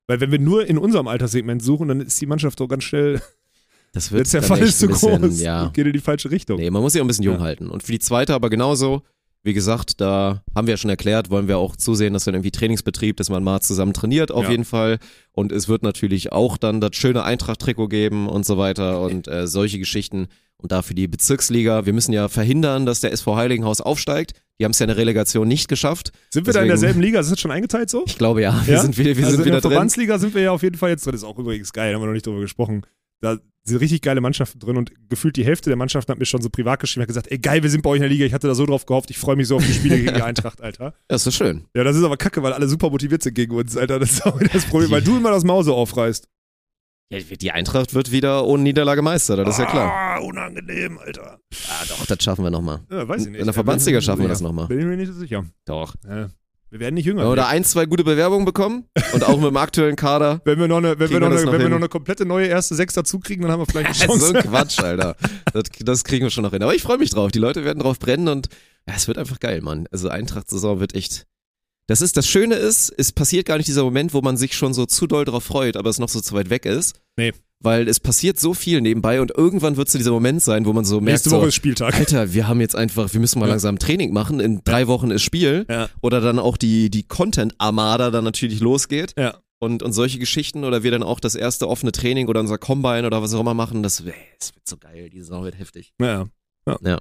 weil 0.10 0.19
wenn 0.19 0.31
wir 0.31 0.40
nur 0.40 0.65
in 0.65 0.77
unserem 0.77 1.07
Alterssegment 1.07 1.61
suchen, 1.64 1.88
dann 1.88 2.02
ist 2.02 2.19
die 2.19 2.26
Mannschaft 2.26 2.60
doch 2.60 2.68
ganz 2.68 2.84
schnell, 2.84 3.22
Das 3.94 4.11
wird 4.11 4.31
der 4.34 4.44
Fall 4.44 4.60
ist 4.60 4.80
zu 4.80 4.88
bisschen, 4.88 5.22
groß, 5.22 5.40
Ja. 5.41 5.69
geht 5.73 5.88
in 5.88 5.94
die 5.94 5.99
falsche 5.99 6.30
Richtung. 6.30 6.60
Nee, 6.60 6.69
man 6.69 6.81
muss 6.81 6.91
sich 6.94 7.02
auch 7.02 7.06
ein 7.06 7.07
bisschen 7.07 7.23
jung 7.26 7.36
Ja. 7.38 7.41
halten. 7.41 7.69
Und 7.69 7.84
für 7.84 7.91
die 7.91 7.99
zweite 7.99 8.34
aber 8.34 8.49
genauso. 8.49 9.03
Wie 9.41 9.53
gesagt, 9.53 10.02
da 10.02 10.44
haben 10.53 10.68
wir 10.68 10.73
ja 10.73 10.77
schon 10.77 10.90
erklärt, 10.90 11.30
wollen 11.30 11.48
wir 11.48 11.57
auch 11.57 11.76
zusehen, 11.77 12.11
dass 12.14 12.26
dann 12.26 12.34
irgendwie 12.36 12.52
Trainingsbetrieb, 12.52 13.15
dass 13.18 13.30
man 13.30 13.41
mal 13.44 13.61
zusammen 13.61 13.94
trainiert, 13.94 14.31
auf 14.31 14.44
Ja. 14.44 14.52
jeden 14.52 14.65
Fall. 14.65 14.99
Und 15.31 15.53
es 15.53 15.69
wird 15.69 15.81
natürlich 15.81 16.34
auch 16.34 16.57
dann 16.57 16.81
das 16.81 16.95
schöne 16.98 17.23
Eintracht-Trikot 17.23 17.88
geben 17.88 18.27
und 18.27 18.45
so 18.45 18.57
weiter 18.57 18.99
und 19.02 19.27
äh, 19.30 19.48
solche 19.48 19.80
Geschichten. 19.80 20.27
Und 20.61 20.72
da 20.73 20.81
für 20.81 20.94
die 20.94 21.07
Bezirksliga, 21.07 21.86
wir 21.86 21.94
müssen 21.94 22.11
ja 22.11 22.27
verhindern, 22.27 22.86
dass 22.86 22.99
der 22.99 23.14
SV 23.14 23.36
Heiligenhaus 23.38 23.80
aufsteigt. 23.81 24.34
Die 24.60 24.65
haben 24.65 24.72
es 24.72 24.80
ja 24.80 24.84
in 24.84 24.90
der 24.90 24.98
Relegation 24.98 25.48
nicht 25.48 25.69
geschafft. 25.69 26.11
Sind 26.30 26.45
wir 26.45 26.52
da 26.53 26.60
in 26.60 26.68
Deswegen- 26.68 26.81
derselben 26.81 27.02
Liga? 27.02 27.19
Ist 27.22 27.31
das 27.31 27.40
schon 27.40 27.52
eingeteilt 27.52 27.90
so? 27.90 28.03
Ich 28.06 28.18
glaube 28.18 28.41
ja, 28.41 28.61
wir 28.65 28.73
Ja? 28.73 28.81
sind, 28.81 28.98
wieder, 28.98 29.15
wir 29.15 29.23
also 29.26 29.38
sind 29.38 29.40
in 29.41 29.45
wieder 29.45 29.56
der 29.56 29.61
drin. 29.61 29.72
Verbandsliga 29.72 30.19
sind 30.19 30.36
wir 30.36 30.41
ja 30.41 30.52
auf 30.52 30.61
jeden 30.61 30.77
Fall 30.77 30.90
jetzt 30.90 31.06
drin. 31.06 31.14
Das 31.14 31.22
ist 31.22 31.27
auch 31.27 31.40
übrigens 31.40 31.72
geil, 31.72 31.94
haben 31.95 32.02
wir 32.02 32.07
noch 32.07 32.14
nicht 32.14 32.26
drüber 32.26 32.41
gesprochen. 32.41 32.81
Da 33.22 33.38
sind 33.64 33.77
richtig 33.77 34.02
geile 34.02 34.19
Mannschaften 34.19 34.60
drin 34.60 34.76
und 34.76 34.91
gefühlt 35.10 35.38
die 35.38 35.45
Hälfte 35.45 35.69
der 35.69 35.77
Mannschaften 35.77 36.11
hat 36.11 36.19
mir 36.19 36.26
schon 36.26 36.41
so 36.41 36.49
privat 36.49 36.80
geschrieben, 36.81 37.03
hat 37.03 37.07
gesagt, 37.07 37.31
ey 37.31 37.38
geil, 37.38 37.64
wir 37.64 37.69
sind 37.69 37.81
bei 37.84 37.90
euch 37.91 37.98
in 37.98 38.02
der 38.02 38.10
Liga, 38.10 38.26
ich 38.26 38.34
hatte 38.34 38.48
da 38.48 38.56
so 38.56 38.65
drauf 38.65 38.86
gehofft, 38.86 39.11
ich 39.11 39.18
freue 39.18 39.36
mich 39.38 39.48
so 39.48 39.57
auf 39.57 39.65
die 39.65 39.73
Spiele 39.73 39.98
gegen 39.98 40.14
die 40.15 40.22
Eintracht, 40.22 40.60
Alter. 40.61 40.94
Ja, 41.10 41.15
ist 41.15 41.23
so 41.23 41.31
schön. 41.31 41.65
Ja, 41.76 41.84
das 41.86 41.95
ist 41.95 42.03
aber 42.03 42.18
kacke, 42.18 42.44
weil 42.44 42.52
alle 42.53 42.68
super 42.68 42.90
motiviert 42.90 43.23
sind 43.23 43.34
gegen 43.36 43.53
uns, 43.56 43.77
Alter. 43.77 43.99
Das 43.99 44.11
ist 44.11 44.26
auch 44.26 44.40
das 44.41 44.65
Problem, 44.65 44.91
weil 44.91 45.02
du 45.02 45.18
immer 45.18 45.31
das 45.31 45.44
Mause 45.45 45.73
aufreißt. 45.73 46.27
Ja, 47.11 47.18
die 47.19 47.52
Eintracht 47.52 47.95
wird 47.95 48.11
wieder 48.11 48.45
ohne 48.45 48.61
Niederlage 48.61 49.02
Meister, 49.02 49.36
das 49.36 49.56
ist 49.56 49.57
ja 49.57 49.65
klar. 49.65 49.91
Ah, 49.91 50.19
unangenehm, 50.19 50.99
Alter. 50.99 51.40
Ah, 51.68 51.84
doch, 51.88 52.06
das 52.06 52.23
schaffen 52.23 52.44
wir 52.44 52.52
nochmal. 52.52 52.81
Ja, 52.91 53.07
weiß 53.07 53.23
ich 53.23 53.31
nicht. 53.31 53.40
In 53.40 53.45
der 53.45 53.53
Verbandsliga 53.53 53.99
schaffen 53.99 54.19
wir 54.19 54.26
Ja, 54.26 54.30
das 54.30 54.41
nochmal. 54.41 54.68
Bin 54.68 54.80
ich 54.80 54.86
mir 54.86 54.95
nicht 54.95 55.11
so 55.11 55.18
sicher. 55.18 55.44
Doch. 55.65 55.95
Ja. 56.07 56.30
Wir 56.69 56.80
werden 56.80 56.94
nicht 56.94 57.06
jünger. 57.06 57.23
Wenn 57.23 57.31
wir 57.31 57.36
da 57.36 57.48
ein, 57.48 57.64
zwei 57.64 57.88
gute 57.88 58.03
Bewerbungen 58.03 58.45
bekommen 58.45 58.86
und 59.14 59.23
auch 59.23 59.38
mit 59.38 59.48
dem 59.48 59.57
aktuellen 59.57 59.95
Kader. 59.95 60.40
wenn 60.45 60.60
wir 60.60 60.68
noch 60.68 60.77
eine, 60.77 60.99
wenn 60.99 61.10
wir 61.10 61.19
noch 61.19 61.31
wir 61.31 61.45
noch 61.45 61.52
wenn 61.52 61.61
wir 61.61 61.69
noch 61.69 61.77
eine 61.77 61.90
komplette 61.90 62.27
neue 62.27 62.45
erste 62.45 62.76
Sechs 62.76 62.94
dazu 62.94 63.19
kriegen, 63.19 63.41
dann 63.41 63.52
haben 63.52 63.61
wir 63.61 63.65
vielleicht 63.65 63.88
eine 63.88 63.95
Chance. 63.95 64.27
so 64.27 64.34
ein 64.36 64.44
Quatsch, 64.44 64.80
Alter. 64.80 65.15
Das, 65.52 65.64
das 65.80 66.03
kriegen 66.03 66.26
wir 66.26 66.30
schon 66.30 66.44
noch 66.44 66.52
hin. 66.52 66.61
Aber 66.61 66.76
ich 66.76 66.84
freue 66.84 66.99
mich 66.99 67.10
drauf. 67.10 67.31
Die 67.31 67.40
Leute 67.40 67.65
werden 67.65 67.80
drauf 67.80 67.98
brennen 67.98 68.27
und 68.27 68.49
ja, 68.88 68.94
es 68.95 69.07
wird 69.07 69.18
einfach 69.18 69.40
geil, 69.40 69.61
Mann. 69.61 69.88
Also 69.91 70.10
Eintracht-Saison 70.10 70.80
wird 70.80 70.94
echt. 70.94 71.26
Das 71.90 72.02
ist, 72.02 72.16
das 72.18 72.28
Schöne 72.28 72.53
ist, 72.53 72.94
es 72.98 73.11
passiert 73.11 73.48
gar 73.48 73.57
nicht 73.57 73.68
dieser 73.68 73.84
Moment, 73.84 74.14
wo 74.14 74.22
man 74.22 74.38
sich 74.38 74.53
schon 74.53 74.76
so 74.76 74.86
zu 74.86 75.07
doll 75.07 75.26
drauf 75.26 75.44
freut, 75.44 75.76
aber 75.76 75.90
es 75.90 75.98
noch 75.98 76.07
so 76.07 76.22
zu 76.22 76.36
weit 76.36 76.52
weg 76.52 76.66
ist. 76.68 77.02
Nee. 77.18 77.34
Weil 77.61 77.88
es 77.88 77.99
passiert 77.99 78.40
so 78.40 78.53
viel 78.53 78.80
nebenbei 78.80 79.20
und 79.22 79.32
irgendwann 79.36 79.76
wird 79.76 79.90
so 79.90 79.98
dieser 79.98 80.11
Moment 80.11 80.44
sein, 80.44 80.68
wo 80.68 80.72
man 80.72 80.86
so 80.86 80.98
merkt, 81.02 81.14
Nächste 81.14 81.32
so, 81.32 81.38
Woche 81.38 81.48
ist 81.48 81.56
Spieltag. 81.56 81.95
Alter, 81.95 82.32
wir 82.32 82.48
haben 82.48 82.61
jetzt 82.61 82.76
einfach, 82.76 83.11
wir 83.11 83.20
müssen 83.20 83.40
mal 83.40 83.48
Ja. 83.48 83.53
langsam 83.53 83.80
Training 83.80 84.14
machen. 84.14 84.40
In 84.40 84.61
drei 84.64 84.86
Wochen 84.88 85.10
ist 85.10 85.24
Spiel. 85.24 85.66
Ja. 85.68 85.90
Oder 86.02 86.22
dann 86.22 86.38
auch 86.38 86.57
die, 86.57 86.91
die 86.91 87.03
Content-Armada 87.07 88.11
dann 88.11 88.24
natürlich 88.24 88.60
losgeht. 88.60 89.14
Ja. 89.18 89.40
Und, 89.57 89.82
und 89.82 89.91
solche 89.91 90.20
Geschichten 90.20 90.64
oder 90.66 90.84
wir 90.84 90.91
dann 90.91 91.02
auch 91.02 91.20
das 91.20 91.34
erste 91.34 91.68
offene 91.68 91.91
Training 91.91 92.28
oder 92.28 92.40
unser 92.40 92.60
Combine 92.60 93.07
oder 93.07 93.24
was 93.24 93.34
auch 93.34 93.41
immer 93.41 93.56
machen, 93.56 93.82
das, 93.82 93.99
ey, 94.02 94.14
das 94.38 94.53
wird 94.53 94.68
so 94.68 94.78
geil. 94.78 95.10
Die 95.10 95.20
Saison 95.22 95.44
wird 95.44 95.57
heftig. 95.57 95.91
Ja. 95.99 96.26
ja. 96.68 96.78
Ja. 96.84 96.99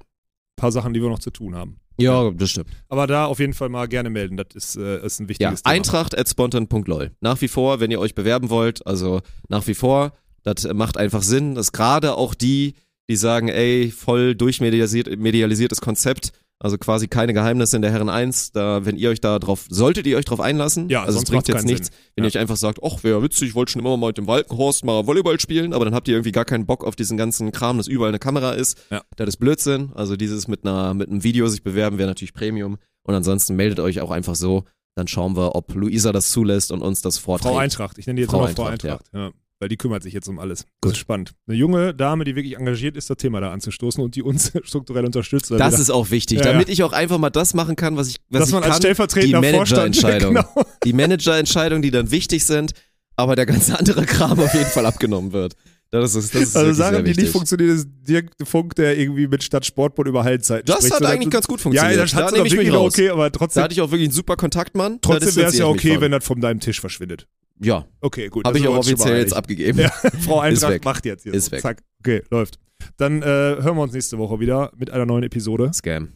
Paar 0.58 0.72
Sachen, 0.72 0.92
die 0.92 1.00
wir 1.00 1.08
noch 1.08 1.18
zu 1.20 1.30
tun 1.30 1.54
haben. 1.54 1.80
Ja, 2.00 2.30
das 2.30 2.50
stimmt. 2.50 2.68
Aber 2.88 3.06
da 3.06 3.24
auf 3.24 3.40
jeden 3.40 3.54
Fall 3.54 3.70
mal 3.70 3.88
gerne 3.88 4.10
melden. 4.10 4.36
Das 4.36 4.46
ist, 4.54 4.76
äh, 4.76 5.04
ist 5.04 5.18
ein 5.18 5.24
Ja, 5.24 5.28
wichtiges 5.30 5.62
Thema. 5.62 5.74
Eintracht 5.74 6.16
at 6.16 6.28
spontan.lol. 6.28 7.10
Nach 7.20 7.40
wie 7.40 7.48
vor, 7.48 7.80
wenn 7.80 7.90
ihr 7.90 7.98
euch 7.98 8.14
bewerben 8.14 8.50
wollt, 8.50 8.86
also 8.86 9.20
nach 9.48 9.66
wie 9.66 9.74
vor, 9.74 10.12
das 10.44 10.64
macht 10.72 10.96
einfach 10.96 11.22
Sinn, 11.22 11.54
dass 11.56 11.72
gerade 11.72 12.14
auch 12.14 12.34
die, 12.34 12.74
die 13.08 13.16
sagen, 13.16 13.48
ey, 13.48 13.90
voll 13.90 14.34
durchmedialisiert, 14.36 15.18
medialisiertes 15.18 15.80
Konzept, 15.80 16.32
also 16.60 16.76
quasi 16.78 17.06
keine 17.08 17.32
Geheimnisse 17.32 17.76
in 17.76 17.82
der 17.82 17.90
Herren 17.92 18.08
1, 18.08 18.52
da, 18.52 18.84
wenn 18.84 18.96
ihr 18.96 19.10
euch 19.10 19.20
da 19.20 19.38
drauf, 19.38 19.66
solltet 19.70 20.06
ihr 20.06 20.16
euch 20.16 20.24
drauf 20.24 20.40
einlassen, 20.40 20.88
Ja, 20.88 21.04
also 21.04 21.18
es 21.18 21.24
bringt 21.24 21.46
jetzt 21.48 21.64
nichts, 21.64 21.86
Sinn. 21.88 21.96
wenn 22.16 22.24
Ja. 22.24 22.28
ihr 22.28 22.32
euch 22.32 22.38
einfach 22.38 22.56
sagt, 22.56 22.80
ach, 22.82 23.04
wäre 23.04 23.22
witzig, 23.22 23.50
ich 23.50 23.54
wollte 23.54 23.72
schon 23.72 23.80
immer 23.80 23.96
mal 23.96 24.08
mit 24.08 24.18
dem 24.18 24.26
Walkenhorst 24.26 24.84
mal 24.84 25.06
Volleyball 25.06 25.38
spielen, 25.38 25.72
aber 25.72 25.84
dann 25.84 25.94
habt 25.94 26.08
ihr 26.08 26.14
irgendwie 26.14 26.32
gar 26.32 26.44
keinen 26.44 26.66
Bock 26.66 26.84
auf 26.84 26.96
diesen 26.96 27.16
ganzen 27.16 27.52
Kram, 27.52 27.76
dass 27.78 27.86
überall 27.86 28.10
eine 28.10 28.18
Kamera 28.18 28.52
ist, 28.52 28.76
Ja. 28.90 29.02
das 29.16 29.28
ist 29.28 29.36
Blödsinn, 29.36 29.92
also 29.94 30.16
dieses 30.16 30.48
mit 30.48 30.64
einer, 30.66 30.94
mit 30.94 31.08
einem 31.08 31.22
Video 31.22 31.46
sich 31.48 31.62
bewerben 31.62 31.98
wäre 31.98 32.08
natürlich 32.08 32.34
Premium 32.34 32.78
und 33.04 33.14
ansonsten 33.14 33.54
meldet 33.56 33.78
euch 33.80 34.00
auch 34.00 34.10
einfach 34.10 34.34
so, 34.34 34.64
dann 34.96 35.06
schauen 35.06 35.36
wir, 35.36 35.54
ob 35.54 35.72
Luisa 35.74 36.10
das 36.10 36.30
zulässt 36.30 36.72
und 36.72 36.82
uns 36.82 37.02
das 37.02 37.18
vorträgt. 37.18 37.52
Frau 37.54 37.58
Eintracht. 37.60 37.98
Ich 37.98 38.06
nenne 38.08 38.16
die 38.16 38.22
jetzt 38.22 38.30
Frau 38.32 38.44
immer 38.44 38.48
Frau 38.48 38.64
Eintracht, 38.64 39.04
Eintracht. 39.14 39.14
Ja. 39.14 39.30
Weil 39.60 39.68
die 39.68 39.76
kümmert 39.76 40.04
sich 40.04 40.12
jetzt 40.14 40.28
um 40.28 40.38
alles. 40.38 40.60
Das 40.60 40.68
Gut. 40.82 40.92
ist 40.92 40.98
spannend. 40.98 41.32
Eine 41.48 41.56
junge 41.56 41.92
Dame, 41.92 42.22
die 42.24 42.36
wirklich 42.36 42.56
engagiert 42.56 42.96
ist, 42.96 43.10
das 43.10 43.16
Thema 43.16 43.40
da 43.40 43.50
anzustoßen 43.52 44.02
und 44.02 44.14
die 44.14 44.22
uns 44.22 44.52
strukturell 44.62 45.04
unterstützt. 45.04 45.50
Das 45.50 45.78
ist 45.80 45.90
auch 45.90 46.10
wichtig, 46.10 46.38
Ja, 46.38 46.44
damit 46.44 46.68
ich 46.68 46.84
auch 46.84 46.92
einfach 46.92 47.18
mal 47.18 47.30
das 47.30 47.54
machen 47.54 47.74
kann, 47.74 47.96
was 47.96 48.08
ich, 48.08 48.16
was 48.30 48.40
dass 48.40 48.48
ich 48.50 48.52
man 48.54 48.62
kann. 48.62 48.70
als 48.72 48.78
stellvertretender 48.78 49.40
die 49.40 49.50
Managerentscheidung. 49.52 50.34
genau. 50.34 50.64
Die 50.84 50.92
Managerentscheidungen, 50.92 51.82
die 51.82 51.90
dann 51.90 52.10
wichtig 52.12 52.44
sind, 52.46 52.72
aber 53.16 53.34
der 53.34 53.46
ganze 53.46 53.76
andere 53.76 54.06
Kram 54.06 54.38
auf 54.38 54.54
jeden 54.54 54.66
Fall 54.66 54.86
abgenommen 54.86 55.32
wird. 55.32 55.54
Das 55.90 56.14
ist, 56.14 56.34
das 56.34 56.42
ist 56.42 56.56
Also 56.56 56.72
Sachen, 56.74 57.04
die 57.04 57.14
nicht 57.14 57.32
funktionieren, 57.32 57.70
ist 57.74 57.88
Dirk 58.06 58.30
Funk, 58.44 58.74
der 58.74 58.98
irgendwie 58.98 59.26
mit 59.26 59.42
Stadt 59.42 59.64
Sportbund 59.64 60.06
über 60.06 60.22
Heilzeiten 60.22 60.66
Das 60.66 60.80
spricht. 60.80 60.92
hat 60.94 61.00
So, 61.02 61.06
eigentlich 61.06 61.30
ganz 61.30 61.48
gut 61.48 61.60
funktioniert. 61.62 61.96
Ja, 61.96 62.02
das 62.02 62.10
Da 62.12 62.16
hat 62.26 62.36
doch 62.36 62.44
ich 62.44 62.54
mich 62.56 62.70
okay, 62.70 63.08
aber 63.08 63.30
Da 63.30 63.38
trotzdem, 63.38 63.62
hatte 63.62 63.72
ich 63.72 63.80
auch 63.80 63.90
wirklich 63.90 64.08
einen 64.08 64.12
super 64.12 64.36
Kontaktmann. 64.36 64.98
trotzdem 65.00 65.34
wäre 65.34 65.48
es 65.48 65.56
ja 65.58 65.66
okay, 65.66 65.92
wenn 65.94 66.02
wenn 66.02 66.12
das 66.12 66.24
von 66.24 66.40
deinem 66.42 66.60
Tisch 66.60 66.78
verschwindet. 66.80 67.26
Ja, 67.60 67.86
Okay, 68.00 68.28
gut. 68.28 68.44
habe 68.46 68.58
ich 68.58 68.66
auch 68.68 68.76
offiziell 68.76 69.18
jetzt 69.18 69.34
abgegeben. 69.34 69.78
Ja, 69.80 69.90
Frau 70.20 70.40
Eintracht 70.40 70.84
macht 70.84 71.04
jetzt 71.04 71.22
hier 71.24 71.34
Ist 71.34 71.46
so. 71.46 71.52
weg. 71.52 71.60
Zack. 71.60 71.82
Okay, 72.00 72.22
läuft. 72.30 72.58
Dann 72.96 73.22
äh, 73.22 73.24
hören 73.26 73.76
wir 73.76 73.82
uns 73.82 73.92
nächste 73.92 74.18
Woche 74.18 74.38
wieder 74.40 74.70
mit 74.76 74.90
einer 74.90 75.06
neuen 75.06 75.24
Episode. 75.24 75.70
Scam. 75.74 76.12